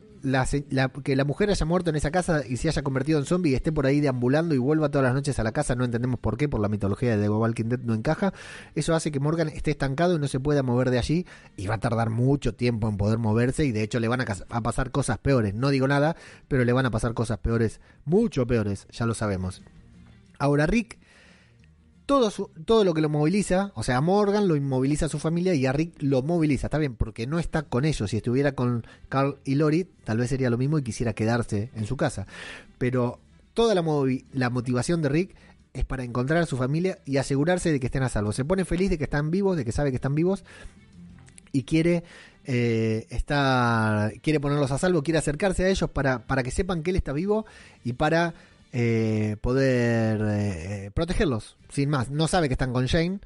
que 1.03 1.15
la 1.15 1.25
mujer 1.25 1.49
haya 1.49 1.65
muerto 1.65 1.89
en 1.89 1.95
esa 1.95 2.11
casa 2.11 2.41
y 2.47 2.57
se 2.57 2.67
haya 2.67 2.81
convertido 2.81 3.19
en 3.19 3.25
zombie 3.25 3.51
y 3.51 3.55
esté 3.55 3.71
por 3.71 3.85
ahí 3.85 4.01
deambulando 4.01 4.55
y 4.55 4.57
vuelva 4.57 4.89
todas 4.89 5.05
las 5.05 5.13
noches 5.13 5.39
a 5.39 5.43
la 5.43 5.51
casa, 5.51 5.75
no 5.75 5.85
entendemos 5.85 6.19
por 6.19 6.37
qué, 6.37 6.49
por 6.49 6.59
la 6.59 6.67
mitología 6.67 7.15
de 7.15 7.23
The 7.23 7.29
Walking 7.29 7.65
Dead 7.65 7.79
no 7.79 7.93
encaja, 7.93 8.33
eso 8.75 8.95
hace 8.95 9.11
que 9.11 9.19
Morgan 9.19 9.47
esté 9.49 9.71
estancado 9.71 10.15
y 10.15 10.19
no 10.19 10.27
se 10.27 10.39
pueda 10.39 10.63
mover 10.63 10.89
de 10.89 10.99
allí 10.99 11.25
y 11.55 11.67
va 11.67 11.75
a 11.75 11.79
tardar 11.79 12.09
mucho 12.09 12.55
tiempo 12.55 12.89
en 12.89 12.97
poder 12.97 13.19
moverse 13.19 13.63
y 13.63 13.71
de 13.71 13.83
hecho 13.83 13.99
le 13.99 14.07
van 14.07 14.21
a 14.21 14.61
pasar 14.61 14.91
cosas 14.91 15.17
peores, 15.19 15.53
no 15.53 15.69
digo 15.69 15.87
nada, 15.87 16.15
pero 16.47 16.65
le 16.65 16.73
van 16.73 16.85
a 16.85 16.91
pasar 16.91 17.13
cosas 17.13 17.37
peores, 17.37 17.79
mucho 18.05 18.47
peores, 18.47 18.87
ya 18.91 19.05
lo 19.05 19.13
sabemos. 19.13 19.61
Ahora 20.39 20.65
Rick 20.65 20.99
todo, 22.07 22.31
todo 22.65 22.85
lo 22.85 22.93
que 22.93 23.01
lo 23.01 23.09
moviliza, 23.09 23.71
o 23.75 23.83
sea, 23.83 23.97
a 23.97 24.01
Morgan 24.01 24.47
lo 24.47 24.55
inmoviliza 24.55 25.05
a 25.05 25.09
su 25.09 25.19
familia 25.19 25.53
y 25.53 25.65
a 25.65 25.73
Rick 25.73 26.01
lo 26.01 26.23
moviliza, 26.23 26.67
está 26.67 26.77
bien, 26.77 26.95
porque 26.95 27.27
no 27.27 27.37
está 27.37 27.63
con 27.63 27.83
ellos. 27.83 28.09
Si 28.09 28.17
estuviera 28.17 28.53
con 28.53 28.87
Carl 29.09 29.37
y 29.43 29.55
Lori, 29.55 29.87
tal 30.05 30.17
vez 30.17 30.29
sería 30.29 30.49
lo 30.49 30.57
mismo 30.57 30.79
y 30.79 30.83
quisiera 30.83 31.13
quedarse 31.13 31.69
en 31.75 31.85
su 31.85 31.97
casa. 31.97 32.25
Pero 32.77 33.19
toda 33.53 33.75
la, 33.75 33.83
la 34.31 34.49
motivación 34.49 35.01
de 35.01 35.09
Rick 35.09 35.35
es 35.73 35.83
para 35.83 36.05
encontrar 36.05 36.41
a 36.41 36.45
su 36.45 36.55
familia 36.55 36.97
y 37.05 37.17
asegurarse 37.17 37.73
de 37.73 37.79
que 37.81 37.87
estén 37.87 38.03
a 38.03 38.09
salvo. 38.09 38.31
Se 38.31 38.45
pone 38.45 38.63
feliz 38.63 38.89
de 38.89 38.97
que 38.97 39.03
están 39.03 39.29
vivos, 39.29 39.57
de 39.57 39.65
que 39.65 39.73
sabe 39.73 39.89
que 39.89 39.97
están 39.97 40.15
vivos 40.15 40.45
y 41.51 41.63
quiere 41.63 42.05
eh, 42.45 43.05
estar, 43.09 44.13
quiere 44.21 44.39
ponerlos 44.39 44.71
a 44.71 44.77
salvo, 44.77 45.03
quiere 45.03 45.17
acercarse 45.17 45.65
a 45.65 45.67
ellos 45.67 45.89
para, 45.89 46.25
para 46.25 46.41
que 46.41 46.51
sepan 46.51 46.83
que 46.83 46.91
él 46.91 46.95
está 46.95 47.11
vivo 47.11 47.45
y 47.83 47.93
para 47.93 48.33
eh, 48.79 49.37
poder 49.41 50.21
eh, 50.21 50.91
protegerlos, 50.93 51.57
sin 51.69 51.89
más. 51.89 52.11
No 52.11 52.27
sabe 52.27 52.47
que 52.47 52.53
están 52.53 52.73
con 52.73 52.87
Jane, 52.87 53.21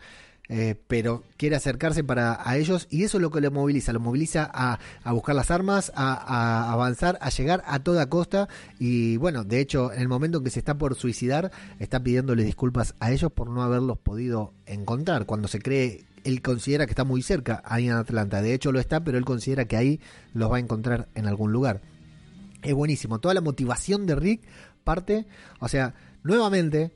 eh, 0.48 0.76
pero 0.88 1.26
quiere 1.36 1.58
acercarse 1.58 2.06
para 2.06 2.40
a 2.50 2.56
ellos 2.56 2.88
y 2.90 3.04
eso 3.04 3.18
es 3.18 3.22
lo 3.22 3.32
que 3.32 3.42
lo 3.42 3.52
moviliza, 3.52 3.92
lo 3.92 4.00
moviliza 4.00 4.50
a, 4.54 4.80
buscar 5.12 5.36
las 5.36 5.52
armas, 5.52 5.92
a, 5.94 6.72
avanzar, 6.72 7.18
a 7.20 7.30
llegar 7.32 7.66
a 7.68 7.80
toda 7.80 8.08
costa 8.08 8.48
y 8.80 9.18
bueno, 9.18 9.44
de 9.44 9.60
hecho 9.60 9.92
en 9.92 10.00
el 10.00 10.08
momento 10.08 10.38
en 10.38 10.46
que 10.46 10.52
se 10.52 10.60
está 10.60 10.78
por 10.78 10.96
suicidar 10.96 11.52
está 11.80 12.02
pidiéndole 12.02 12.46
disculpas 12.46 12.96
a 13.02 13.12
ellos 13.12 13.34
por 13.34 13.50
no 13.50 13.62
haberlos 13.62 13.98
podido 13.98 14.54
encontrar, 14.66 15.26
cuando 15.26 15.50
se 15.50 15.60
cree 15.60 16.06
él 16.24 16.42
considera 16.42 16.86
que 16.86 16.92
está 16.92 17.04
muy 17.04 17.24
cerca 17.24 17.62
ahí 17.66 17.88
en 17.88 17.94
Atlanta, 17.94 18.42
de 18.42 18.54
hecho 18.54 18.72
lo 18.72 18.80
está, 18.80 19.04
pero 19.04 19.18
él 19.18 19.26
considera 19.26 19.66
que 19.66 19.76
ahí 19.76 20.00
los 20.34 20.50
va 20.50 20.58
a 20.58 20.62
encontrar 20.62 21.10
en 21.14 21.28
algún 21.28 21.52
lugar. 21.52 21.82
Es 22.62 22.76
buenísimo, 22.76 23.20
toda 23.20 23.34
la 23.34 23.42
motivación 23.42 24.06
de 24.06 24.16
Rick 24.16 24.44
parte. 24.84 25.26
O 25.60 25.68
sea, 25.68 25.94
nuevamente, 26.24 26.92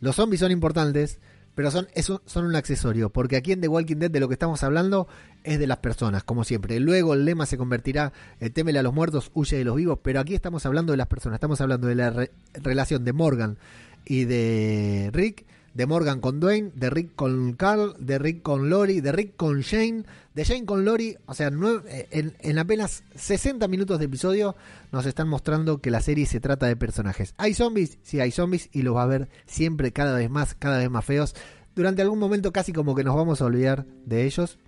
los 0.00 0.16
zombies 0.16 0.40
son 0.40 0.52
importantes, 0.52 1.20
pero 1.54 1.70
son, 1.70 1.88
eso, 1.94 2.22
son 2.26 2.46
un 2.46 2.56
accesorio, 2.56 3.10
porque 3.10 3.36
aquí 3.36 3.52
en 3.52 3.60
The 3.60 3.68
Walking 3.68 3.96
Dead 3.96 4.10
de 4.10 4.20
lo 4.20 4.28
que 4.28 4.34
estamos 4.34 4.62
hablando 4.62 5.08
es 5.44 5.58
de 5.58 5.66
las 5.66 5.78
personas, 5.78 6.22
como 6.24 6.44
siempre. 6.44 6.80
Luego 6.80 7.14
el 7.14 7.24
lema 7.24 7.46
se 7.46 7.58
convertirá, 7.58 8.12
eh, 8.40 8.50
témele 8.50 8.78
a 8.78 8.82
los 8.82 8.94
muertos, 8.94 9.30
huye 9.34 9.58
de 9.58 9.64
los 9.64 9.76
vivos, 9.76 9.98
pero 10.02 10.20
aquí 10.20 10.34
estamos 10.34 10.64
hablando 10.66 10.92
de 10.92 10.96
las 10.96 11.08
personas, 11.08 11.36
estamos 11.36 11.60
hablando 11.60 11.86
de 11.88 11.94
la 11.94 12.28
relación 12.54 13.04
de 13.04 13.12
Morgan 13.12 13.58
y 14.04 14.24
de 14.24 15.10
Rick 15.12 15.44
de 15.74 15.86
Morgan 15.86 16.20
con 16.20 16.40
Dwayne, 16.40 16.72
de 16.74 16.90
Rick 16.90 17.14
con 17.14 17.52
Carl, 17.52 17.94
de 17.98 18.18
Rick 18.18 18.42
con 18.42 18.70
Lori, 18.70 19.00
de 19.00 19.12
Rick 19.12 19.36
con 19.36 19.60
Shane, 19.60 20.04
de 20.34 20.44
Shane 20.44 20.64
con 20.64 20.84
Lori, 20.84 21.16
o 21.26 21.34
sea, 21.34 21.48
eh, 21.48 22.08
en, 22.10 22.34
en, 22.40 22.58
apenas 22.58 23.04
60 23.14 23.68
minutos 23.68 23.98
de 23.98 24.06
episodio 24.06 24.56
nos 24.90 25.06
están 25.06 25.28
mostrando 25.28 25.80
que 25.80 25.90
la 25.90 26.00
serie 26.00 26.26
se 26.26 26.40
trata 26.40 26.66
de 26.66 26.76
personajes. 26.76 27.34
¿Hay 27.38 27.54
zombies? 27.54 27.98
Sí, 28.02 28.20
hay 28.20 28.32
zombies 28.32 28.68
y 28.72 28.82
los 28.82 28.96
va 28.96 29.04
a 29.04 29.06
ver 29.06 29.28
siempre 29.46 29.92
cada 29.92 30.16
vez 30.16 30.30
más, 30.30 30.54
cada 30.54 30.78
vez 30.78 30.90
más 30.90 31.04
feos. 31.04 31.34
Durante 31.74 32.02
algún 32.02 32.18
momento 32.18 32.52
casi 32.52 32.72
como 32.72 32.94
que 32.94 33.04
nos 33.04 33.14
vamos 33.14 33.40
a 33.40 33.44
olvidar 33.44 33.86
de 34.04 34.26
ellos, 34.26 34.58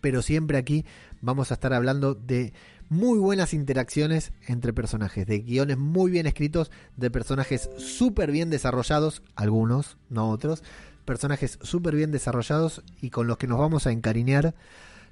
pero 0.00 0.22
siempre 0.22 0.58
aquí 0.58 0.84
vamos 1.20 1.50
a 1.50 1.54
estar 1.54 1.72
hablando 1.72 2.14
de 2.14 2.52
muy 2.88 3.18
buenas 3.18 3.54
interacciones 3.54 4.32
entre 4.46 4.72
personajes, 4.72 5.26
de 5.26 5.40
guiones 5.40 5.78
muy 5.78 6.10
bien 6.10 6.26
escritos, 6.26 6.70
de 6.96 7.10
personajes 7.10 7.70
súper 7.76 8.30
bien 8.30 8.50
desarrollados, 8.50 9.22
algunos, 9.36 9.96
no 10.08 10.30
otros, 10.30 10.62
personajes 11.04 11.58
súper 11.62 11.94
bien 11.94 12.10
desarrollados 12.10 12.82
y 13.00 13.10
con 13.10 13.26
los 13.26 13.38
que 13.38 13.46
nos 13.46 13.58
vamos 13.58 13.86
a 13.86 13.92
encariñar. 13.92 14.54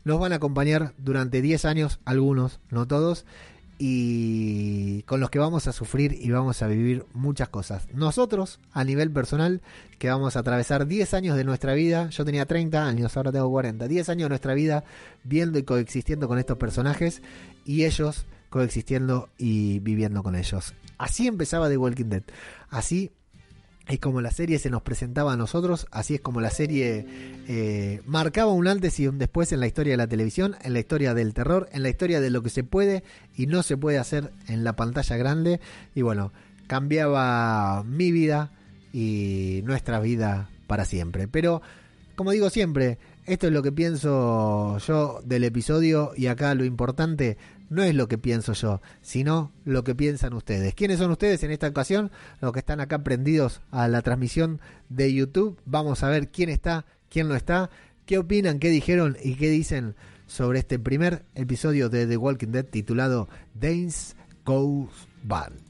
Nos 0.05 0.21
van 0.21 0.33
a 0.33 0.37
acompañar 0.37 0.93
durante 0.99 1.43
10 1.43 1.65
años, 1.65 1.99
algunos, 2.05 2.61
no 2.71 2.87
todos, 2.87 3.25
y 3.79 5.03
con 5.03 5.21
los 5.21 5.31
que 5.31 5.39
vamos 5.39 5.67
a 5.67 5.73
sufrir 5.73 6.17
y 6.19 6.31
vamos 6.31 6.63
a 6.63 6.69
vivir 6.69 7.05
muchas 7.13 7.49
cosas. 7.49 7.89
Nosotros, 7.93 8.61
a 8.73 8.85
nivel 8.85 9.11
personal, 9.11 9.61
que 9.99 10.09
vamos 10.09 10.37
a 10.37 10.41
atravesar 10.41 10.87
10 10.87 11.13
años 11.15 11.37
de 11.37 11.45
nuestra 11.45 11.75
vida, 11.75 12.09
yo 12.11 12.25
tenía 12.25 12.47
30 12.47 12.87
años, 12.87 13.17
ahora 13.17 13.33
tengo 13.33 13.51
40, 13.51 13.87
10 13.87 14.09
años 14.09 14.25
de 14.27 14.29
nuestra 14.31 14.55
vida 14.55 14.85
viendo 15.25 15.59
y 15.59 15.65
coexistiendo 15.65 16.29
con 16.29 16.39
estos 16.39 16.57
personajes 16.57 17.21
y 17.67 17.85
ellos 17.85 18.25
coexistiendo 18.49 19.29
y 19.37 19.81
viviendo 19.81 20.23
con 20.23 20.37
ellos. 20.37 20.73
Así 20.97 21.27
empezaba 21.27 21.69
The 21.69 21.77
Walking 21.77 22.07
Dead. 22.07 22.23
Así 22.71 23.11
es 23.87 24.01
como 24.01 24.21
la 24.21 24.31
serie 24.31 24.59
se 24.59 24.71
nos 24.71 24.83
presentaba 24.83 25.35
a 25.35 25.37
nosotros, 25.37 25.87
así 25.93 26.15
es 26.15 26.21
como 26.21 26.41
la 26.41 26.51
serie 26.51 27.07
eh, 27.47 28.01
marcaba 28.05 28.51
un 28.53 28.67
antes 28.67 28.99
y 28.99 29.07
un 29.07 29.19
después 29.19 29.53
en 29.53 29.61
la 29.61 29.69
historia 29.69 29.93
de 29.93 29.97
la 29.99 30.09
televisión, 30.09 30.57
en 30.63 30.73
la 30.73 30.81
historia 30.81 31.15
del 31.15 31.35
terror, 31.35 31.69
en 31.71 31.83
la 31.83 31.89
historia 31.89 32.21
de 32.21 32.31
lo 32.31 32.43
que 32.43 32.51
se 32.51 32.65
puede 32.65 33.05
y 33.37 33.47
no 33.47 33.63
se 33.63 33.77
puede 33.77 33.99
hacer 33.99 34.33
en 34.49 34.65
la 34.65 34.75
pantalla 34.75 35.17
grande. 35.17 35.61
Y 35.95 36.03
bueno, 36.03 36.33
cambiaba 36.67 37.85
mi 37.85 38.11
vida 38.11 38.53
y 38.93 39.61
nuestra 39.65 40.01
vida 40.01 40.51
para 40.67 40.85
siempre. 40.85 41.29
Pero, 41.29 41.63
como 42.17 42.33
digo 42.33 42.51
siempre, 42.51 42.99
esto 43.27 43.47
es 43.47 43.53
lo 43.53 43.63
que 43.63 43.73
pienso 43.73 44.79
yo 44.79 45.21
del 45.25 45.45
episodio 45.45 46.13
y 46.17 46.27
acá 46.27 46.55
lo 46.55 46.65
importante 46.65 47.37
no 47.69 47.83
es 47.83 47.95
lo 47.95 48.09
que 48.09 48.19
pienso 48.19 48.53
yo, 48.53 48.81
sino 49.03 49.53
lo 49.65 49.85
que 49.85 49.95
piensan 49.95 50.33
ustedes. 50.35 50.75
¿Quiénes 50.75 50.99
son 50.99 51.11
ustedes 51.11 51.43
en 51.43 51.51
esta 51.51 51.69
ocasión? 51.69 52.11
Los 52.41 52.53
que 52.53 52.61
están 52.61 52.81
acá 52.81 53.03
prendidos 53.03 53.61
a 53.71 53.89
la 53.89 54.03
transmisión 54.03 54.61
de 54.89 55.13
YouTube. 55.13 55.59
Vamos 55.65 56.03
a 56.03 56.09
ver 56.09 56.31
quién 56.31 56.49
está, 56.49 56.87
quién 57.09 57.29
no 57.29 57.35
está, 57.35 57.71
qué 58.05 58.19
opinan, 58.19 58.59
qué 58.59 58.71
dijeron 58.71 59.17
y 59.23 59.35
qué 59.35 59.51
dicen 59.51 59.95
sobre 60.27 60.61
este 60.61 60.79
primer 60.79 61.25
episodio 61.35 61.89
de 61.89 62.07
The 62.07 62.17
Walking 62.17 62.49
Dead 62.49 62.65
titulado 62.65 63.29
Days 63.55 64.17
Goes 64.45 64.91
Bad. 65.23 65.66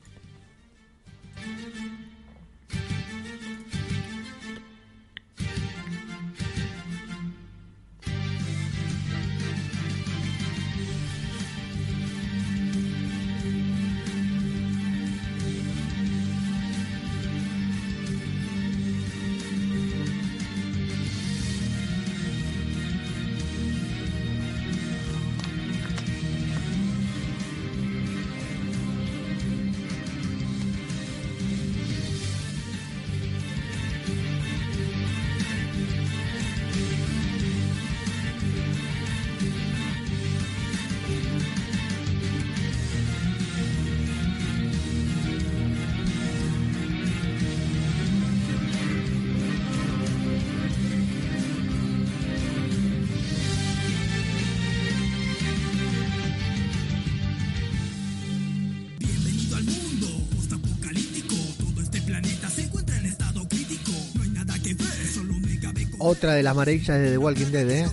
Otra 66.08 66.34
de 66.34 66.44
las 66.44 66.54
maravillas 66.54 67.00
de 67.00 67.10
The 67.10 67.18
Walking 67.18 67.46
Dead, 67.46 67.68
¿eh? 67.68 67.86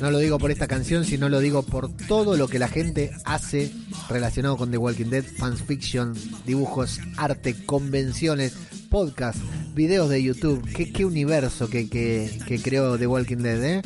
No 0.00 0.12
lo 0.12 0.18
digo 0.18 0.38
por 0.38 0.52
esta 0.52 0.68
canción, 0.68 1.04
sino 1.04 1.28
lo 1.28 1.40
digo 1.40 1.64
por 1.64 1.90
todo 2.06 2.36
lo 2.36 2.46
que 2.46 2.60
la 2.60 2.68
gente 2.68 3.10
hace 3.24 3.72
relacionado 4.08 4.56
con 4.56 4.70
The 4.70 4.78
Walking 4.78 5.06
Dead, 5.06 5.24
fanfiction, 5.24 6.14
dibujos, 6.46 7.00
arte, 7.16 7.56
convenciones, 7.66 8.54
podcast, 8.88 9.40
videos 9.74 10.08
de 10.10 10.22
YouTube. 10.22 10.64
Qué, 10.72 11.04
universo 11.04 11.68
que, 11.68 11.90
que, 11.90 12.38
que 12.46 12.62
creó 12.62 12.96
The 12.96 13.08
Walking 13.08 13.38
Dead, 13.38 13.64
¿eh? 13.64 13.82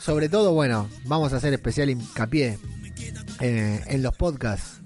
Sobre 0.00 0.28
todo, 0.28 0.52
bueno, 0.52 0.88
vamos 1.06 1.32
a 1.32 1.38
hacer 1.38 1.52
especial 1.52 1.90
hincapié 1.90 2.60
eh, 3.40 3.80
en 3.88 4.02
los 4.04 4.14
podcasts. 4.14 4.79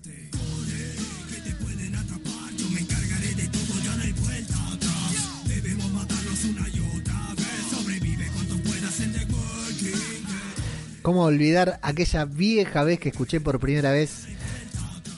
¿Cómo 11.04 11.24
olvidar 11.24 11.80
aquella 11.82 12.24
vieja 12.24 12.82
vez 12.82 12.98
que 12.98 13.10
escuché 13.10 13.38
por 13.38 13.60
primera 13.60 13.92
vez 13.92 14.24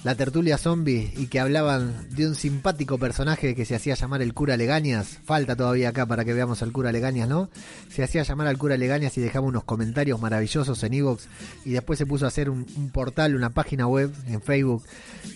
la 0.03 0.17
tertulia 0.17 0.59
zombie 0.59 1.13
y 1.17 1.29
que 1.29 1.39
hablaban 1.39 2.09
de 2.11 2.27
un 2.27 2.35
simpático 2.35 2.99
personaje 2.99 3.55
que 3.55 3.65
se 3.65 3.77
hacía 3.77 3.95
llamar 3.95 4.21
el 4.21 4.35
cura 4.35 4.57
Legañas? 4.57 5.21
Falta 5.25 5.55
todavía 5.55 5.91
acá 5.91 6.05
para 6.05 6.25
que 6.25 6.33
veamos 6.33 6.61
al 6.61 6.73
cura 6.73 6.91
Legañas, 6.91 7.29
¿no? 7.29 7.51
Se 7.89 8.03
hacía 8.03 8.25
llamar 8.25 8.49
al 8.49 8.59
cura 8.59 8.77
Legañas 8.77 9.17
y 9.17 9.21
dejaba 9.21 9.47
unos 9.47 9.63
comentarios 9.63 10.21
maravillosos 10.21 10.83
en 10.83 10.93
Evox 10.93 11.29
y 11.65 11.71
después 11.71 12.01
se 12.01 12.07
puso 12.07 12.25
a 12.25 12.29
hacer 12.29 12.51
un, 12.51 12.67
un 12.77 12.91
portal, 12.91 13.37
una 13.37 13.51
página 13.51 13.87
web 13.87 14.13
en 14.27 14.43
Facebook 14.43 14.83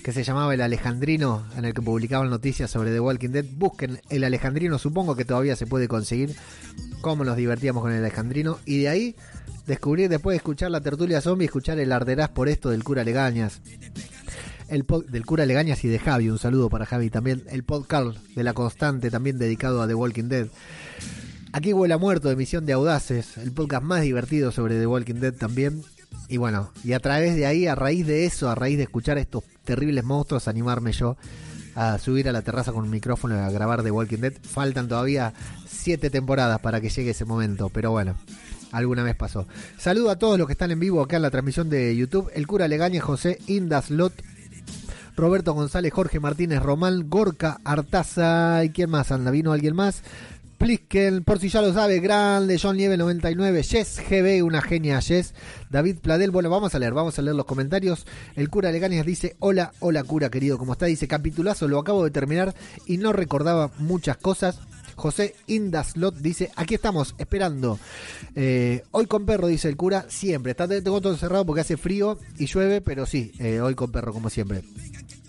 que 0.02 0.10
se 0.10 0.24
llamaba 0.24 0.52
El 0.52 0.62
Alejandrino, 0.62 1.44
en 1.56 1.64
el 1.64 1.74
que 1.74 1.82
publicaban 1.82 2.28
noticias 2.28 2.72
sobre 2.72 2.90
The 2.90 2.98
Walking 2.98 3.30
Dead. 3.30 3.44
Busquen 3.52 4.00
El 4.10 4.24
Alejandrino, 4.24 4.80
supongo 4.80 5.14
que 5.14 5.24
todavía 5.24 5.54
se 5.54 5.68
puede 5.68 5.86
conseguir. 5.86 6.34
Cómo 7.02 7.24
nos 7.24 7.36
divertíamos 7.36 7.82
con 7.82 7.92
El 7.92 7.98
Alejandrino. 7.98 8.58
Y 8.66 8.78
de 8.80 8.88
ahí 8.88 9.16
descubrir, 9.66 10.08
después 10.08 10.34
de 10.34 10.38
escuchar 10.38 10.70
la 10.70 10.80
tertulia 10.80 11.20
zombie, 11.20 11.46
escuchar 11.46 11.78
el 11.78 11.92
arderás 11.92 12.28
por 12.30 12.48
esto 12.48 12.70
del 12.70 12.84
cura 12.84 13.04
Legañas. 13.04 13.60
El 14.68 14.86
del 15.08 15.26
cura 15.26 15.46
Legañas 15.46 15.84
y 15.84 15.88
de 15.88 15.98
Javi, 15.98 16.30
un 16.30 16.38
saludo 16.38 16.68
para 16.68 16.86
Javi 16.86 17.10
también. 17.10 17.42
El 17.50 17.64
podcast 17.64 18.16
de 18.34 18.44
La 18.44 18.52
Constante, 18.52 19.10
también 19.10 19.38
dedicado 19.38 19.82
a 19.82 19.88
The 19.88 19.94
Walking 19.94 20.28
Dead. 20.28 20.46
Aquí 21.52 21.72
huele 21.72 21.94
a 21.94 21.98
muerto 21.98 22.28
de 22.28 22.36
Misión 22.36 22.64
de 22.64 22.74
Audaces, 22.74 23.36
el 23.36 23.50
podcast 23.50 23.82
más 23.82 24.02
divertido 24.02 24.52
sobre 24.52 24.78
The 24.78 24.86
Walking 24.86 25.16
Dead 25.16 25.34
también. 25.34 25.82
Y 26.28 26.36
bueno, 26.36 26.70
y 26.84 26.92
a 26.92 27.00
través 27.00 27.34
de 27.34 27.46
ahí, 27.46 27.66
a 27.66 27.74
raíz 27.74 28.06
de 28.06 28.24
eso, 28.24 28.48
a 28.48 28.54
raíz 28.54 28.76
de 28.76 28.84
escuchar 28.84 29.18
a 29.18 29.20
estos 29.20 29.42
terribles 29.64 30.04
monstruos, 30.04 30.46
animarme 30.46 30.92
yo 30.92 31.16
a 31.74 31.98
subir 31.98 32.28
a 32.28 32.32
la 32.32 32.42
terraza 32.42 32.72
con 32.72 32.84
un 32.84 32.90
micrófono 32.90 33.34
y 33.34 33.38
a 33.40 33.50
grabar 33.50 33.82
The 33.82 33.90
Walking 33.90 34.18
Dead. 34.18 34.34
Faltan 34.40 34.86
todavía 34.86 35.32
siete 35.66 36.10
temporadas 36.10 36.60
para 36.60 36.80
que 36.80 36.90
llegue 36.90 37.10
ese 37.10 37.24
momento, 37.24 37.68
pero 37.68 37.90
bueno, 37.90 38.14
alguna 38.72 39.02
vez 39.02 39.16
pasó. 39.16 39.46
Saludo 39.78 40.10
a 40.10 40.18
todos 40.18 40.38
los 40.38 40.46
que 40.46 40.52
están 40.52 40.70
en 40.70 40.80
vivo 40.80 41.02
acá 41.02 41.16
en 41.16 41.22
la 41.22 41.30
transmisión 41.30 41.68
de 41.70 41.96
YouTube. 41.96 42.30
El 42.34 42.46
cura 42.46 42.68
Legaña, 42.68 43.00
José 43.00 43.38
Indaslot, 43.46 44.12
Roberto 45.16 45.52
González, 45.52 45.92
Jorge 45.92 46.20
Martínez, 46.20 46.62
Román, 46.62 47.08
Gorka, 47.08 47.60
Artaza 47.64 48.64
y 48.64 48.70
quién 48.70 48.90
más 48.90 49.12
anda, 49.12 49.30
vino 49.30 49.52
alguien 49.52 49.76
más. 49.76 50.02
Plisken, 50.60 51.24
por 51.24 51.38
si 51.38 51.48
ya 51.48 51.62
lo 51.62 51.72
sabe, 51.72 52.00
grande, 52.00 52.58
John 52.60 52.76
Nieve 52.76 52.98
99, 52.98 53.62
Jess 53.62 53.98
GB, 54.06 54.44
una 54.44 54.60
genia 54.60 55.00
Jess, 55.00 55.32
David 55.70 56.00
Pladel, 56.02 56.30
bueno, 56.30 56.50
vamos 56.50 56.74
a 56.74 56.78
leer, 56.78 56.92
vamos 56.92 57.18
a 57.18 57.22
leer 57.22 57.34
los 57.34 57.46
comentarios. 57.46 58.06
El 58.36 58.50
cura 58.50 58.70
Legañas 58.70 59.06
dice, 59.06 59.36
hola, 59.38 59.72
hola 59.80 60.04
cura 60.04 60.28
querido, 60.28 60.58
¿cómo 60.58 60.74
está? 60.74 60.84
Dice, 60.84 61.08
capitulazo, 61.08 61.66
lo 61.66 61.78
acabo 61.78 62.04
de 62.04 62.10
terminar 62.10 62.54
y 62.84 62.98
no 62.98 63.14
recordaba 63.14 63.70
muchas 63.78 64.18
cosas. 64.18 64.60
José 65.00 65.34
Indaslot 65.46 66.14
dice, 66.16 66.50
aquí 66.56 66.74
estamos, 66.74 67.14
esperando. 67.16 67.78
Eh, 68.34 68.84
hoy 68.90 69.06
con 69.06 69.24
perro, 69.24 69.46
dice 69.46 69.68
el 69.68 69.76
cura, 69.76 70.04
siempre. 70.08 70.50
Está, 70.50 70.68
todo 70.82 71.16
cerrado 71.16 71.46
porque 71.46 71.62
hace 71.62 71.78
frío 71.78 72.18
y 72.38 72.44
llueve, 72.44 72.82
pero 72.82 73.06
sí, 73.06 73.32
eh, 73.38 73.62
hoy 73.62 73.74
con 73.74 73.90
perro, 73.90 74.12
como 74.12 74.28
siempre. 74.28 74.62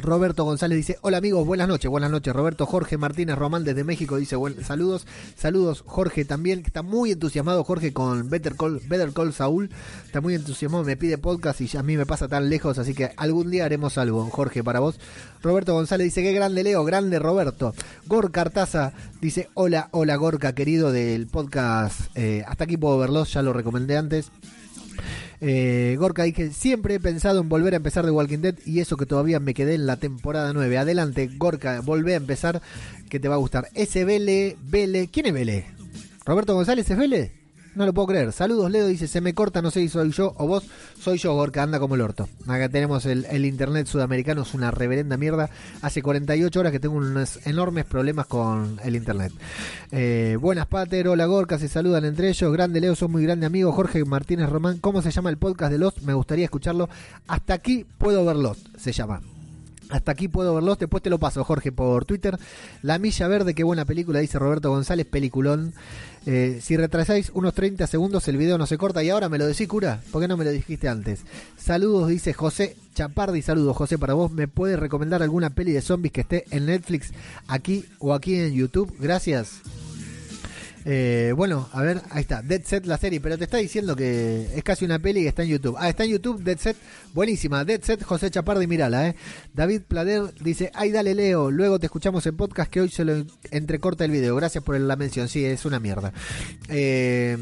Roberto 0.02 0.44
González 0.44 0.78
dice, 0.78 0.98
hola 1.02 1.18
amigos, 1.18 1.46
buenas 1.46 1.68
noches, 1.68 1.90
buenas 1.90 2.10
noches. 2.10 2.34
Roberto 2.34 2.66
Jorge 2.66 2.98
Martínez 2.98 3.38
Román 3.38 3.64
desde 3.64 3.84
México 3.84 4.18
dice, 4.18 4.36
buen, 4.36 4.64
saludos, 4.64 5.06
saludos 5.36 5.84
Jorge 5.86 6.26
también, 6.26 6.62
que 6.62 6.68
está 6.68 6.82
muy 6.82 7.12
entusiasmado 7.12 7.64
Jorge 7.64 7.94
con 7.94 8.30
Better 8.30 8.56
Call, 8.56 8.82
Better 8.88 9.14
Call 9.14 9.34
Saúl, 9.34 9.70
está 10.06 10.20
muy 10.20 10.36
entusiasmado, 10.36 10.84
me 10.84 10.98
pide 10.98 11.18
podcast 11.18 11.62
y 11.62 11.78
a 11.78 11.84
mí 11.84 11.98
me 11.98 12.06
pasa 12.06 12.28
tan 12.28 12.50
lejos, 12.50 12.80
así 12.80 12.94
que 12.94 13.12
algún 13.16 13.52
día 13.52 13.66
haremos 13.66 13.98
algo, 13.98 14.28
Jorge, 14.30 14.64
para 14.64 14.80
vos. 14.80 15.00
Roberto 15.42 15.74
González 15.74 16.06
dice, 16.06 16.24
qué 16.24 16.34
grande 16.34 16.64
Leo, 16.64 16.84
grande 16.84 17.20
Roberto. 17.20 17.74
Gorka 18.08 18.42
Artaza 18.42 18.94
dice, 19.22 19.50
hola, 19.54 19.90
hola 19.92 20.16
Gorka, 20.16 20.54
querido 20.54 20.92
del 20.92 21.28
podcast, 21.28 22.16
eh, 22.16 22.44
hasta 22.48 22.64
aquí 22.64 22.78
puedo 22.78 22.98
verlos, 22.98 23.32
ya 23.34 23.42
lo 23.42 23.54
recomendé 23.54 23.98
antes. 23.98 24.32
Eh, 25.42 25.96
Gorka 25.98 26.24
dije, 26.24 26.52
siempre 26.52 26.96
he 26.96 27.00
pensado 27.00 27.42
en 27.42 27.50
volver 27.50 27.74
a 27.74 27.78
empezar 27.78 28.06
de 28.06 28.12
Walking 28.12 28.40
Dead 28.40 28.56
y 28.64 28.80
eso 28.80 28.96
que 28.96 29.08
todavía 29.08 29.40
me 29.40 29.56
quedé 29.56 29.74
en 29.74 29.88
la 29.88 29.98
temporada 29.98 30.54
9. 30.54 30.78
Adelante, 30.78 31.30
Gorka, 31.36 31.82
volvé 31.82 32.14
a 32.14 32.18
empezar, 32.18 32.62
que 33.10 33.20
te 33.20 33.28
va 33.28 33.36
a 33.36 33.40
gustar. 33.40 33.68
Ese 33.74 34.06
Vele, 34.06 34.56
Vele, 34.64 35.10
¿quién 35.12 35.26
es 35.26 35.34
Vele? 35.34 35.66
¿Roberto 36.26 36.54
González 36.54 36.90
es 36.90 36.98
Vele? 36.98 37.41
No 37.74 37.86
lo 37.86 37.94
puedo 37.94 38.08
creer. 38.08 38.32
Saludos, 38.34 38.70
Leo. 38.70 38.88
Dice, 38.88 39.08
se 39.08 39.22
me 39.22 39.34
corta, 39.34 39.62
no 39.62 39.72
sé 39.72 39.80
si 39.80 39.88
soy 39.90 40.12
yo 40.12 40.34
o 40.38 40.48
vos. 40.48 40.66
Soy 41.00 41.18
yo, 41.18 41.34
Gorka, 41.34 41.64
anda 41.64 41.80
como 41.80 41.96
el 41.96 42.02
orto. 42.02 42.28
Acá 42.48 42.68
tenemos 42.68 43.06
el, 43.06 43.46
internet 43.46 43.88
sudamericano, 43.88 44.42
es 44.42 44.54
una 44.54 44.72
reverenda 44.72 45.16
mierda. 45.16 45.50
Hace 45.82 46.02
48 46.02 46.60
horas 46.60 46.72
que 46.72 46.80
tengo 46.80 46.96
unos 46.96 47.46
enormes 47.48 47.86
problemas 47.86 48.28
con 48.28 48.78
el 48.84 48.96
internet. 48.96 49.32
Eh, 49.92 50.38
buenas, 50.40 50.68
Pater. 50.68 51.08
Hola, 51.08 51.26
Gorka. 51.26 51.58
Se 51.58 51.70
saludan 51.70 52.04
entre 52.04 52.30
ellos. 52.30 52.52
Grande, 52.52 52.82
Leo. 52.82 52.96
Son 52.96 53.12
muy 53.12 53.24
grande 53.24 53.46
amigo. 53.46 53.72
Jorge 53.72 54.04
Martínez 54.04 54.50
Román. 54.50 54.80
¿Cómo 54.80 55.02
se 55.02 55.12
llama 55.12 55.30
el 55.30 55.38
podcast 55.38 55.72
de 55.72 55.80
Lost? 55.80 56.00
Me 56.02 56.14
gustaría 56.14 56.46
escucharlo. 56.46 56.90
Hasta 57.28 57.54
aquí 57.54 57.86
puedo 57.98 58.26
ver 58.26 58.36
Lost, 58.36 58.68
se 58.78 58.92
llama. 58.92 59.22
Hasta 59.92 60.14
aquí 60.14 60.30
puedo 60.30 60.56
verlos, 60.56 60.80
después 60.80 61.04
te 61.04 61.10
lo 61.10 61.20
paso, 61.20 61.44
Jorge, 61.44 61.72
por 61.72 62.06
Twitter. 62.06 62.40
La 62.82 62.98
Milla 62.98 63.28
Verde, 63.28 63.54
qué 63.54 63.64
buena 63.64 63.86
película, 63.86 64.20
dice 64.20 64.40
Roberto 64.40 64.70
González, 64.70 65.06
peliculón. 65.06 65.74
Eh, 66.26 66.60
si 66.62 66.78
retrasáis 66.78 67.32
unos 67.34 67.54
30 67.54 67.88
segundos, 67.88 68.28
el 68.28 68.38
video 68.38 68.58
no 68.58 68.66
se 68.66 68.78
corta. 68.78 69.04
Y 69.04 69.10
ahora 69.10 69.28
me 69.28 69.38
lo 69.38 69.46
decís, 69.46 69.68
cura, 69.68 70.02
¿por 70.12 70.22
qué 70.22 70.28
no 70.28 70.38
me 70.38 70.46
lo 70.46 70.52
dijiste 70.52 70.88
antes? 70.88 71.22
Saludos, 71.58 72.08
dice 72.08 72.34
José 72.34 72.78
Chapardi. 72.96 73.42
Saludos, 73.42 73.76
José, 73.76 73.98
para 73.98 74.14
vos. 74.14 74.32
¿Me 74.32 74.48
puedes 74.48 74.80
recomendar 74.80 75.22
alguna 75.22 75.50
peli 75.50 75.74
de 75.74 75.82
zombies 75.82 76.14
que 76.14 76.22
esté 76.22 76.46
en 76.52 76.68
Netflix, 76.68 77.12
aquí 77.48 77.86
o 78.00 78.14
aquí 78.14 78.36
en 78.36 78.54
YouTube? 78.54 78.96
Gracias. 79.00 79.62
Eh, 80.86 81.34
bueno, 81.36 81.70
a 81.74 81.82
ver, 81.82 82.02
ahí 82.10 82.22
está, 82.22 82.42
Dead 82.42 82.62
Set 82.64 82.86
la 82.86 82.98
serie, 82.98 83.20
pero 83.20 83.38
te 83.38 83.44
está 83.44 83.58
diciendo 83.58 83.96
que 83.96 84.48
es 84.56 84.64
casi 84.64 84.86
una 84.86 85.00
peli 85.00 85.22
que 85.22 85.28
está 85.28 85.44
en 85.44 85.50
YouTube. 85.50 85.76
Ah, 85.78 85.90
está 85.90 86.04
en 86.04 86.12
YouTube, 86.12 86.42
Dead 86.44 86.58
Set, 86.58 86.78
buenísima. 87.14 87.64
Dead 87.66 87.82
Set, 87.82 88.04
José 88.04 88.32
Chapardi, 88.32 88.68
mirala, 88.68 89.10
eh. 89.10 89.16
David 89.54 89.82
Plader 89.88 90.34
dice, 90.42 90.72
ay, 90.74 90.92
dale 90.92 91.16
Leo, 91.16 91.52
luego 91.52 91.80
te 91.80 91.86
escuchamos 91.86 92.26
en 92.26 92.36
podcast 92.36 92.72
que 92.72 92.82
hoy 92.82 92.90
se 92.90 93.06
lo 93.06 93.26
entrecorta 93.52 94.06
el 94.06 94.12
video. 94.12 94.36
Gracias 94.36 94.64
por 94.64 94.80
la 94.80 94.96
mención, 94.96 95.28
sí, 95.28 95.46
es 95.46 95.66
una 95.66 95.80
mierda. 95.80 96.14
Eh, 96.70 97.38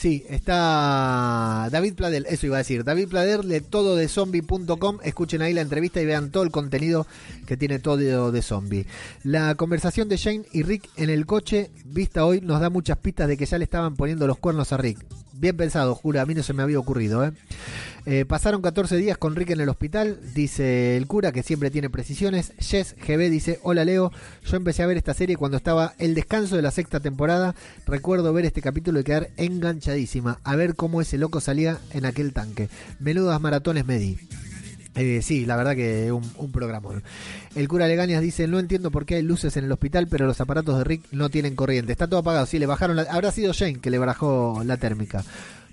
Sí, 0.00 0.24
está 0.30 1.68
David 1.70 1.92
Plader, 1.92 2.24
eso 2.30 2.46
iba 2.46 2.56
a 2.56 2.64
decir. 2.64 2.84
David 2.84 3.08
Plader 3.08 3.42
de 3.42 3.60
todo 3.60 3.96
de 3.96 4.08
zombie.com. 4.08 4.96
Escuchen 5.02 5.42
ahí 5.42 5.52
la 5.52 5.60
entrevista 5.60 6.00
y 6.00 6.06
vean 6.06 6.30
todo 6.30 6.42
el 6.42 6.50
contenido 6.50 7.06
que 7.46 7.58
tiene 7.58 7.80
todo 7.80 8.32
de 8.32 8.40
zombie. 8.40 8.86
La 9.24 9.54
conversación 9.56 10.08
de 10.08 10.16
Shane 10.16 10.46
y 10.52 10.62
Rick 10.62 10.88
en 10.96 11.10
el 11.10 11.26
coche, 11.26 11.70
vista 11.84 12.24
hoy, 12.24 12.40
nos 12.40 12.62
da 12.62 12.70
muchas 12.70 12.96
pistas 12.96 13.28
de 13.28 13.36
que 13.36 13.44
ya 13.44 13.58
le 13.58 13.64
estaban 13.64 13.94
poniendo 13.94 14.26
los 14.26 14.38
cuernos 14.38 14.72
a 14.72 14.78
Rick. 14.78 15.04
Bien 15.40 15.56
pensado, 15.56 15.94
jura, 15.94 16.20
a 16.20 16.26
mí 16.26 16.34
no 16.34 16.42
se 16.42 16.52
me 16.52 16.62
había 16.62 16.78
ocurrido. 16.78 17.24
¿eh? 17.24 17.32
Eh, 18.04 18.26
pasaron 18.26 18.60
14 18.60 18.98
días 18.98 19.16
con 19.16 19.34
Rick 19.34 19.48
en 19.52 19.60
el 19.60 19.70
hospital, 19.70 20.20
dice 20.34 20.98
el 20.98 21.06
cura, 21.06 21.32
que 21.32 21.42
siempre 21.42 21.70
tiene 21.70 21.88
precisiones. 21.88 22.52
Jess 22.58 22.94
GB 22.94 23.30
dice, 23.30 23.58
hola 23.62 23.86
Leo, 23.86 24.12
yo 24.44 24.56
empecé 24.58 24.82
a 24.82 24.86
ver 24.86 24.98
esta 24.98 25.14
serie 25.14 25.38
cuando 25.38 25.56
estaba 25.56 25.94
el 25.96 26.14
descanso 26.14 26.56
de 26.56 26.62
la 26.62 26.70
sexta 26.70 27.00
temporada. 27.00 27.54
Recuerdo 27.86 28.34
ver 28.34 28.44
este 28.44 28.60
capítulo 28.60 29.00
y 29.00 29.04
quedar 29.04 29.30
enganchadísima, 29.38 30.40
a 30.44 30.56
ver 30.56 30.74
cómo 30.74 31.00
ese 31.00 31.16
loco 31.16 31.40
salía 31.40 31.78
en 31.94 32.04
aquel 32.04 32.34
tanque. 32.34 32.68
Menudas 32.98 33.40
maratones 33.40 33.86
me 33.86 33.98
di. 33.98 34.18
Eh, 34.96 35.20
sí, 35.22 35.46
la 35.46 35.56
verdad 35.56 35.76
que 35.76 36.10
un, 36.10 36.28
un 36.36 36.50
programa. 36.50 36.90
El 37.54 37.68
cura 37.68 37.86
Legañas 37.86 38.22
dice, 38.22 38.48
no 38.48 38.58
entiendo 38.58 38.90
por 38.90 39.06
qué 39.06 39.16
hay 39.16 39.22
luces 39.22 39.56
en 39.56 39.64
el 39.64 39.72
hospital, 39.72 40.08
pero 40.08 40.26
los 40.26 40.40
aparatos 40.40 40.78
de 40.78 40.84
Rick 40.84 41.04
no 41.12 41.28
tienen 41.28 41.54
corriente. 41.54 41.92
Está 41.92 42.08
todo 42.08 42.20
apagado, 42.20 42.46
sí, 42.46 42.58
le 42.58 42.66
bajaron 42.66 42.96
la... 42.96 43.02
Habrá 43.02 43.30
sido 43.30 43.52
Shane 43.52 43.80
que 43.80 43.90
le 43.90 43.98
bajó 43.98 44.62
la 44.64 44.76
térmica. 44.76 45.24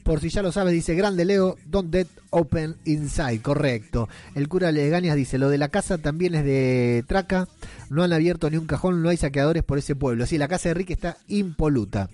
Por 0.04 0.22
si 0.22 0.30
ya 0.30 0.42
lo 0.42 0.54
sabes, 0.54 0.72
dice 0.72 0.96
Grande 0.96 1.26
Leo, 1.26 1.58
Don't 1.66 1.92
Dead 1.92 2.08
Open 2.30 2.78
Inside. 2.86 3.42
Correcto. 3.42 4.08
El 4.36 4.48
cura 4.48 4.72
Legañas 4.72 5.18
dice, 5.18 5.38
lo 5.38 5.50
de 5.50 5.58
la 5.58 5.68
casa 5.68 5.98
también 5.98 6.34
es 6.34 6.46
de 6.46 7.04
traca. 7.08 7.50
No 7.90 8.04
han 8.04 8.14
abierto 8.14 8.50
ni 8.50 8.56
un 8.56 8.68
cajón, 8.68 9.04
no 9.04 9.10
hay 9.10 9.18
saqueadores 9.18 9.64
por 9.64 9.78
ese 9.78 9.96
pueblo. 9.96 10.26
Sí, 10.26 10.38
la 10.38 10.48
casa 10.48 10.70
de 10.70 10.76
Rick 10.76 10.92
está 10.92 11.18
impoluta. 11.28 12.10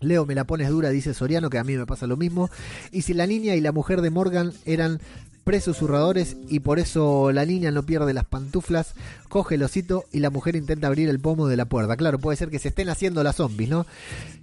Leo, 0.00 0.24
me 0.24 0.34
la 0.34 0.44
pones 0.44 0.70
dura, 0.70 0.88
dice 0.88 1.12
Soriano, 1.12 1.50
que 1.50 1.58
a 1.58 1.64
mí 1.64 1.76
me 1.76 1.84
pasa 1.84 2.06
lo 2.06 2.16
mismo. 2.16 2.48
Y 2.90 3.02
si 3.02 3.12
la 3.12 3.26
niña 3.26 3.54
y 3.54 3.60
la 3.60 3.72
mujer 3.72 4.00
de 4.00 4.08
Morgan 4.08 4.54
eran 4.64 4.98
presusurradores 5.44 6.36
y 6.48 6.60
por 6.60 6.78
eso 6.78 7.32
la 7.32 7.44
niña 7.44 7.70
no 7.70 7.84
pierde 7.84 8.14
las 8.14 8.24
pantuflas, 8.24 8.94
coge 9.28 9.56
el 9.56 9.62
osito 9.62 10.04
y 10.12 10.20
la 10.20 10.30
mujer 10.30 10.56
intenta 10.56 10.86
abrir 10.86 11.08
el 11.08 11.20
pomo 11.20 11.48
de 11.48 11.56
la 11.56 11.64
puerta. 11.64 11.96
Claro, 11.96 12.18
puede 12.18 12.36
ser 12.36 12.50
que 12.50 12.58
se 12.58 12.68
estén 12.68 12.88
haciendo 12.88 13.22
las 13.22 13.36
zombies, 13.36 13.70
¿no? 13.70 13.86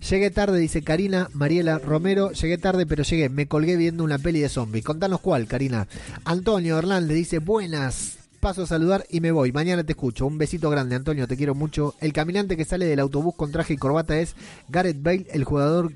Llegué 0.10 0.32
tarde, 0.32 0.60
dice 0.60 0.82
Karina 0.82 1.30
Mariela 1.34 1.80
Romero. 1.80 2.32
Llegué 2.32 2.58
tarde, 2.58 2.86
pero 2.86 3.04
llegué. 3.04 3.30
Me 3.30 3.48
colgué 3.48 3.78
viendo 3.78 4.04
una 4.04 4.20
peli 4.20 4.40
de 4.40 4.50
zombies. 4.50 4.86
Contanos 4.86 5.22
cuál, 5.22 5.48
Karina. 5.48 5.88
Antonio 6.26 6.78
Hernández 6.78 7.16
dice, 7.16 7.40
buenas. 7.40 8.18
Paso 8.40 8.64
a 8.64 8.68
saludar 8.68 9.04
y 9.10 9.20
me 9.20 9.32
voy. 9.32 9.52
Mañana 9.52 9.84
te 9.84 9.94
escucho. 9.94 10.28
Un 10.28 10.38
besito 10.38 10.70
grande, 10.70 10.96
Antonio. 10.96 11.28
Te 11.28 11.36
quiero 11.36 11.56
mucho. 11.56 11.96
El 12.00 12.14
caminante 12.14 12.56
que 12.56 12.66
sale 12.66 12.86
del 12.86 13.00
autobús 13.00 13.36
con 13.36 13.52
traje 13.52 13.74
y 13.74 13.78
corbata 13.78 14.20
es 14.20 14.36
Gareth 14.70 15.02
Bale, 15.02 15.26
el 15.32 15.44
jugador 15.44 15.92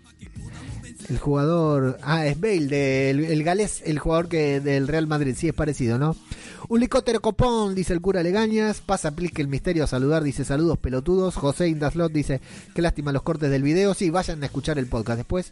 el 1.11 1.19
jugador. 1.19 1.97
Ah, 2.01 2.25
es 2.25 2.39
Bale, 2.39 2.67
del 2.67 3.25
el 3.25 3.43
galés, 3.43 3.83
el 3.85 3.99
jugador 3.99 4.29
que 4.29 4.59
del 4.59 4.88
Real 4.88 5.07
Madrid. 5.07 5.35
Sí, 5.38 5.49
es 5.49 5.53
parecido, 5.53 5.97
¿no? 5.97 6.15
Un 6.69 6.79
licóptero 6.79 7.21
copón, 7.21 7.75
dice 7.75 7.93
el 7.93 8.01
cura 8.01 8.23
Legañas. 8.23 8.81
Pasa 8.81 9.13
que 9.13 9.41
el 9.41 9.47
misterio 9.47 9.83
a 9.83 9.88
saludar, 9.88 10.23
dice 10.23 10.45
saludos 10.45 10.77
pelotudos. 10.77 11.35
José 11.35 11.67
Indaslot 11.67 12.11
dice, 12.11 12.39
qué 12.73 12.81
lástima 12.81 13.11
los 13.11 13.23
cortes 13.23 13.51
del 13.51 13.61
video. 13.61 13.93
Sí, 13.93 14.09
vayan 14.09 14.41
a 14.41 14.45
escuchar 14.45 14.79
el 14.79 14.88
podcast 14.88 15.17
después. 15.17 15.51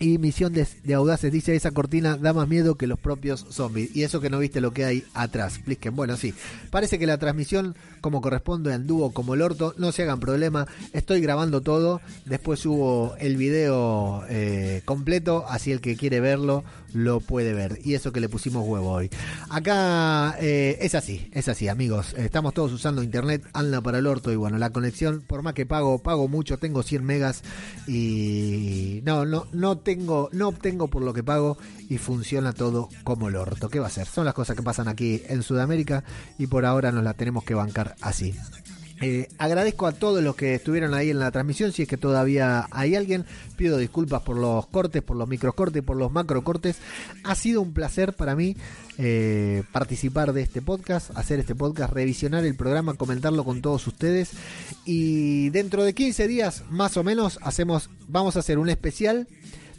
Y 0.00 0.18
Misión 0.18 0.52
de, 0.52 0.94
Audaces 0.94 1.32
dice, 1.32 1.56
esa 1.56 1.72
cortina 1.72 2.16
da 2.16 2.32
más 2.32 2.46
miedo 2.46 2.76
que 2.76 2.86
los 2.86 3.00
propios 3.00 3.46
zombies. 3.50 3.94
Y 3.96 4.04
eso 4.04 4.20
que 4.20 4.30
no 4.30 4.38
viste 4.38 4.60
lo 4.60 4.72
que 4.72 4.84
hay 4.84 5.04
atrás. 5.12 5.58
Plisken, 5.58 5.96
bueno, 5.96 6.16
sí. 6.16 6.34
Parece 6.70 7.00
que 7.00 7.06
la 7.06 7.18
transmisión, 7.18 7.74
como 8.00 8.20
corresponde, 8.20 8.72
anduvo 8.72 9.12
como 9.12 9.34
el 9.34 9.42
orto. 9.42 9.74
No 9.76 9.90
se 9.90 10.04
hagan 10.04 10.20
problema. 10.20 10.68
Estoy 10.92 11.20
grabando 11.20 11.62
todo. 11.62 12.00
Después 12.26 12.64
hubo 12.64 13.16
el 13.18 13.36
video 13.36 14.22
eh, 14.28 14.82
completo. 14.84 15.44
Así 15.48 15.72
el 15.72 15.80
que 15.80 15.96
quiere 15.96 16.20
verlo, 16.20 16.62
lo 16.92 17.20
puede 17.20 17.54
ver. 17.54 17.78
Y 17.84 17.94
eso 17.94 18.12
que 18.12 18.20
le 18.20 18.28
pusimos 18.28 18.66
huevo 18.66 18.90
hoy. 18.90 19.10
Acá 19.50 20.36
eh, 20.40 20.78
es 20.80 20.94
así, 20.94 21.28
es 21.32 21.48
así, 21.48 21.68
amigos. 21.68 22.14
Estamos 22.14 22.54
todos 22.54 22.72
usando 22.72 23.02
internet. 23.02 23.44
Anda 23.52 23.80
para 23.80 23.98
el 23.98 24.06
orto. 24.06 24.32
Y 24.32 24.36
bueno, 24.36 24.58
la 24.58 24.70
conexión, 24.70 25.22
por 25.26 25.42
más 25.42 25.54
que 25.54 25.66
pago, 25.66 25.98
pago 25.98 26.28
mucho. 26.28 26.58
Tengo 26.58 26.82
100 26.82 27.04
megas. 27.04 27.42
Y 27.86 29.00
no, 29.04 29.24
no, 29.24 29.46
no 29.52 29.78
tengo, 29.78 30.28
no 30.32 30.48
obtengo 30.48 30.88
por 30.88 31.02
lo 31.02 31.12
que 31.12 31.22
pago 31.22 31.58
y 31.88 31.98
funciona 31.98 32.52
todo 32.52 32.88
como 33.04 33.28
el 33.28 33.36
orto. 33.36 33.68
¿Qué 33.68 33.80
va 33.80 33.86
a 33.86 33.90
ser? 33.90 34.06
Son 34.06 34.24
las 34.24 34.34
cosas 34.34 34.56
que 34.56 34.62
pasan 34.62 34.88
aquí 34.88 35.22
en 35.28 35.42
Sudamérica 35.42 36.04
y 36.38 36.46
por 36.46 36.64
ahora 36.64 36.92
nos 36.92 37.04
la 37.04 37.14
tenemos 37.14 37.44
que 37.44 37.54
bancar 37.54 37.96
así. 38.00 38.34
Eh, 39.00 39.28
agradezco 39.38 39.86
a 39.86 39.92
todos 39.92 40.22
los 40.22 40.34
que 40.34 40.54
estuvieron 40.54 40.94
ahí 40.94 41.10
en 41.10 41.18
la 41.18 41.30
transmisión. 41.30 41.72
Si 41.72 41.82
es 41.82 41.88
que 41.88 41.96
todavía 41.96 42.66
hay 42.70 42.96
alguien, 42.96 43.24
pido 43.56 43.78
disculpas 43.78 44.22
por 44.22 44.36
los 44.36 44.66
cortes, 44.66 45.02
por 45.02 45.16
los 45.16 45.28
microcortes, 45.28 45.82
por 45.82 45.96
los 45.96 46.10
macrocortes. 46.10 46.76
Ha 47.24 47.34
sido 47.34 47.62
un 47.62 47.72
placer 47.72 48.14
para 48.14 48.34
mí 48.34 48.56
eh, 48.98 49.62
participar 49.72 50.32
de 50.32 50.42
este 50.42 50.62
podcast, 50.62 51.16
hacer 51.16 51.38
este 51.38 51.54
podcast, 51.54 51.92
revisionar 51.92 52.44
el 52.44 52.56
programa, 52.56 52.94
comentarlo 52.94 53.44
con 53.44 53.62
todos 53.62 53.86
ustedes. 53.86 54.30
Y 54.84 55.50
dentro 55.50 55.84
de 55.84 55.94
15 55.94 56.26
días, 56.26 56.64
más 56.68 56.96
o 56.96 57.04
menos, 57.04 57.38
hacemos, 57.42 57.90
vamos 58.08 58.36
a 58.36 58.40
hacer 58.40 58.58
un 58.58 58.68
especial 58.68 59.28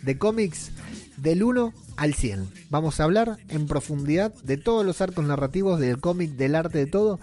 de 0.01 0.17
cómics 0.17 0.71
del 1.17 1.43
1 1.43 1.73
al 1.97 2.13
100. 2.13 2.47
Vamos 2.69 2.99
a 2.99 3.03
hablar 3.03 3.37
en 3.49 3.67
profundidad 3.67 4.33
de 4.43 4.55
todos 4.55 4.85
los 4.85 5.01
arcos 5.01 5.25
narrativos 5.25 5.79
del 5.79 5.99
cómic, 5.99 6.31
del 6.31 6.55
arte, 6.55 6.77
de 6.77 6.85
todo. 6.85 7.19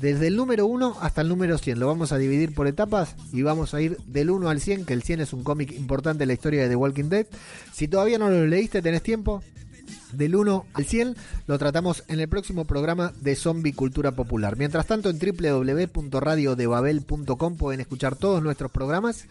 Desde 0.00 0.28
el 0.28 0.36
número 0.36 0.66
1 0.66 0.96
hasta 1.00 1.20
el 1.20 1.28
número 1.28 1.58
100. 1.58 1.78
Lo 1.78 1.86
vamos 1.86 2.12
a 2.12 2.18
dividir 2.18 2.54
por 2.54 2.66
etapas 2.66 3.14
y 3.32 3.42
vamos 3.42 3.74
a 3.74 3.82
ir 3.82 3.98
del 4.06 4.30
1 4.30 4.48
al 4.48 4.60
100, 4.60 4.86
que 4.86 4.94
el 4.94 5.02
100 5.02 5.20
es 5.20 5.34
un 5.34 5.44
cómic 5.44 5.72
importante 5.72 6.24
en 6.24 6.28
la 6.28 6.34
historia 6.34 6.62
de 6.62 6.70
The 6.70 6.76
Walking 6.76 7.10
Dead. 7.10 7.26
Si 7.72 7.86
todavía 7.86 8.18
no 8.18 8.30
lo 8.30 8.46
leíste, 8.46 8.80
tenés 8.80 9.02
tiempo. 9.02 9.42
Del 10.12 10.36
1 10.36 10.66
al 10.72 10.86
100 10.86 11.16
lo 11.46 11.58
tratamos 11.58 12.04
en 12.08 12.20
el 12.20 12.28
próximo 12.28 12.64
programa 12.64 13.12
de 13.20 13.36
Zombie 13.36 13.74
Cultura 13.74 14.12
Popular. 14.12 14.56
Mientras 14.56 14.86
tanto, 14.86 15.10
en 15.10 15.18
www.radiodebabel.com 15.18 17.56
pueden 17.56 17.80
escuchar 17.80 18.16
todos 18.16 18.42
nuestros 18.42 18.70
programas. 18.70 19.26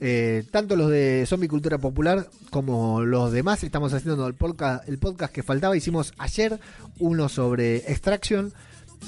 Eh, 0.00 0.44
tanto 0.50 0.74
los 0.76 0.90
de 0.90 1.24
Zombie 1.26 1.48
Cultura 1.48 1.78
Popular 1.78 2.28
como 2.50 3.02
los 3.02 3.32
demás 3.32 3.62
estamos 3.62 3.92
haciendo 3.92 4.26
el 4.26 4.34
podcast, 4.34 4.88
el 4.88 4.98
podcast 4.98 5.32
que 5.32 5.44
faltaba. 5.44 5.76
Hicimos 5.76 6.12
ayer 6.18 6.58
uno 6.98 7.28
sobre 7.28 7.76
Extraction, 7.90 8.52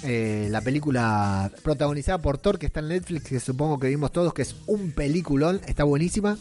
eh, 0.02 0.48
la 0.50 0.60
película 0.60 1.50
protagonizada 1.62 2.18
por 2.18 2.38
Thor 2.38 2.58
que 2.58 2.66
está 2.66 2.80
en 2.80 2.88
Netflix, 2.88 3.24
que 3.24 3.40
supongo 3.40 3.78
que 3.78 3.88
vimos 3.88 4.12
todos, 4.12 4.32
que 4.34 4.42
es 4.42 4.56
un 4.66 4.92
peliculón, 4.92 5.60
está 5.66 5.84
buenísima. 5.84 6.38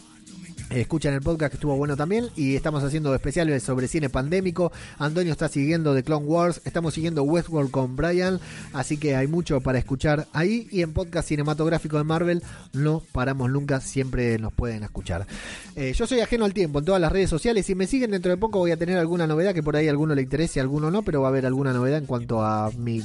Escuchan 0.70 1.14
el 1.14 1.20
podcast 1.20 1.52
que 1.52 1.56
estuvo 1.56 1.76
bueno 1.76 1.96
también 1.96 2.26
y 2.34 2.56
estamos 2.56 2.82
haciendo 2.82 3.14
especiales 3.14 3.62
sobre 3.62 3.86
cine 3.86 4.10
pandémico. 4.10 4.72
Antonio 4.98 5.30
está 5.30 5.48
siguiendo 5.48 5.94
The 5.94 6.02
Clone 6.02 6.26
Wars, 6.26 6.60
estamos 6.64 6.92
siguiendo 6.92 7.22
Westworld 7.22 7.70
con 7.70 7.94
Brian, 7.94 8.40
así 8.72 8.96
que 8.96 9.14
hay 9.14 9.28
mucho 9.28 9.60
para 9.60 9.78
escuchar 9.78 10.26
ahí 10.32 10.66
y 10.72 10.82
en 10.82 10.92
podcast 10.92 11.28
cinematográfico 11.28 11.98
de 11.98 12.04
Marvel 12.04 12.42
no 12.72 13.00
paramos 13.12 13.48
nunca, 13.48 13.80
siempre 13.80 14.38
nos 14.38 14.52
pueden 14.52 14.82
escuchar. 14.82 15.28
Eh, 15.76 15.92
yo 15.92 16.04
soy 16.04 16.18
ajeno 16.18 16.44
al 16.44 16.52
tiempo 16.52 16.80
en 16.80 16.84
todas 16.84 17.00
las 17.00 17.12
redes 17.12 17.30
sociales, 17.30 17.64
si 17.64 17.76
me 17.76 17.86
siguen 17.86 18.10
dentro 18.10 18.32
de 18.32 18.36
poco 18.36 18.58
voy 18.58 18.72
a 18.72 18.76
tener 18.76 18.98
alguna 18.98 19.28
novedad 19.28 19.54
que 19.54 19.62
por 19.62 19.76
ahí 19.76 19.86
a 19.86 19.90
alguno 19.92 20.16
le 20.16 20.22
interese, 20.22 20.58
a 20.58 20.64
alguno 20.64 20.90
no, 20.90 21.02
pero 21.02 21.20
va 21.20 21.28
a 21.28 21.30
haber 21.30 21.46
alguna 21.46 21.72
novedad 21.72 21.98
en 21.98 22.06
cuanto 22.06 22.42
a 22.42 22.72
mis 22.76 23.04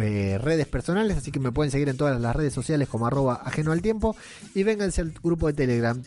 eh, 0.00 0.36
redes 0.42 0.66
personales, 0.66 1.16
así 1.16 1.30
que 1.30 1.38
me 1.38 1.52
pueden 1.52 1.70
seguir 1.70 1.88
en 1.88 1.96
todas 1.96 2.20
las 2.20 2.34
redes 2.34 2.52
sociales 2.52 2.88
como 2.88 3.06
arroba 3.06 3.40
ajeno 3.44 3.70
al 3.70 3.82
tiempo 3.82 4.16
y 4.52 4.64
vénganse 4.64 5.00
al 5.00 5.12
grupo 5.22 5.46
de 5.46 5.52
Telegram 5.52 6.02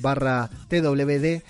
barra 0.00 0.50
TWD 0.68 1.42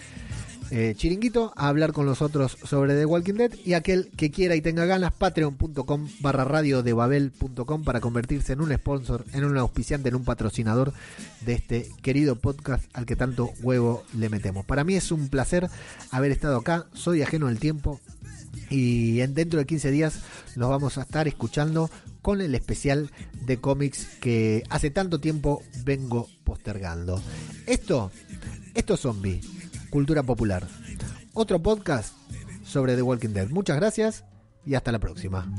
eh, 0.70 0.94
Chiringuito 0.94 1.52
a 1.56 1.68
hablar 1.68 1.92
con 1.92 2.04
los 2.04 2.20
otros 2.20 2.58
sobre 2.62 2.94
The 2.94 3.06
Walking 3.06 3.34
Dead 3.34 3.52
y 3.64 3.72
aquel 3.72 4.10
que 4.16 4.30
quiera 4.30 4.54
y 4.54 4.60
tenga 4.60 4.84
ganas 4.84 5.12
patreon.com 5.12 6.08
barra 6.20 6.44
radio 6.44 6.82
de 6.82 6.92
babel.com 6.92 7.84
para 7.84 8.00
convertirse 8.00 8.52
en 8.52 8.60
un 8.60 8.74
sponsor, 8.74 9.24
en 9.32 9.44
un 9.44 9.56
auspiciante, 9.56 10.10
en 10.10 10.16
un 10.16 10.24
patrocinador 10.24 10.92
de 11.46 11.54
este 11.54 11.90
querido 12.02 12.36
podcast 12.36 12.84
al 12.92 13.06
que 13.06 13.16
tanto 13.16 13.50
huevo 13.62 14.04
le 14.14 14.28
metemos. 14.28 14.66
Para 14.66 14.84
mí 14.84 14.94
es 14.94 15.10
un 15.10 15.28
placer 15.28 15.70
haber 16.10 16.32
estado 16.32 16.58
acá, 16.58 16.86
soy 16.92 17.22
ajeno 17.22 17.46
al 17.46 17.58
tiempo 17.58 17.98
y 18.68 19.20
en 19.20 19.32
dentro 19.32 19.58
de 19.58 19.66
15 19.66 19.90
días 19.90 20.20
nos 20.54 20.68
vamos 20.68 20.98
a 20.98 21.02
estar 21.02 21.28
escuchando 21.28 21.88
con 22.28 22.42
el 22.42 22.54
especial 22.54 23.10
de 23.46 23.56
cómics 23.56 24.06
que 24.20 24.62
hace 24.68 24.90
tanto 24.90 25.18
tiempo 25.18 25.62
vengo 25.82 26.28
postergando. 26.44 27.22
Esto, 27.66 28.10
esto 28.74 28.92
es 28.92 29.00
Zombie, 29.00 29.40
Cultura 29.88 30.22
Popular. 30.22 30.68
Otro 31.32 31.62
podcast 31.62 32.14
sobre 32.62 32.96
The 32.96 33.02
Walking 33.02 33.30
Dead. 33.30 33.48
Muchas 33.48 33.78
gracias 33.78 34.26
y 34.66 34.74
hasta 34.74 34.92
la 34.92 34.98
próxima. 34.98 35.50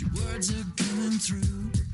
Your 0.00 0.10
words 0.14 0.50
are 0.50 0.64
coming 0.76 1.18
through. 1.18 1.89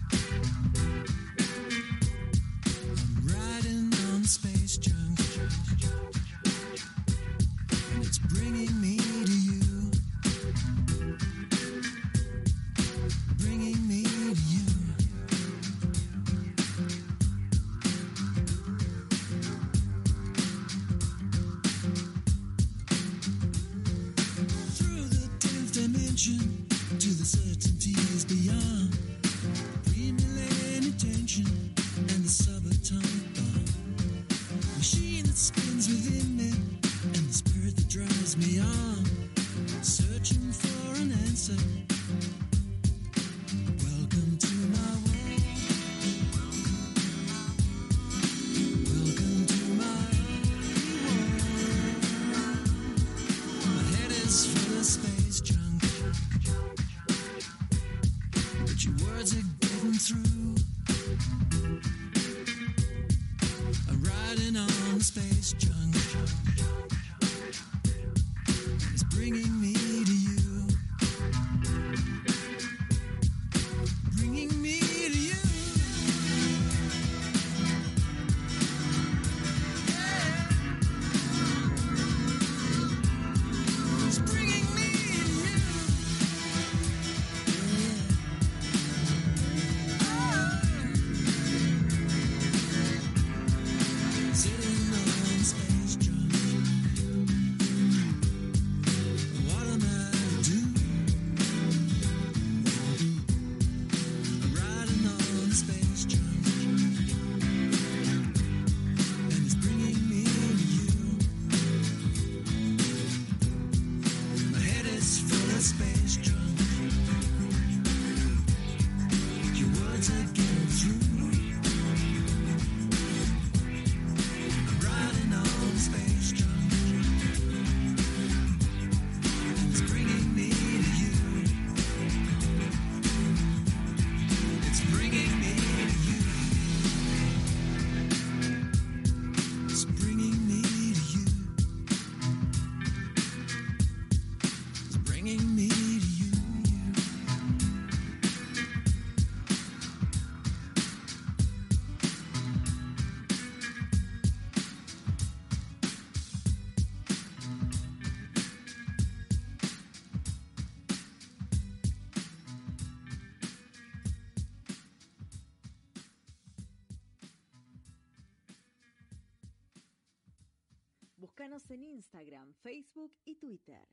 En 171.69 171.83
Instagram, 171.83 172.55
Facebook 172.55 173.17
y 173.25 173.35
Twitter 173.37 173.89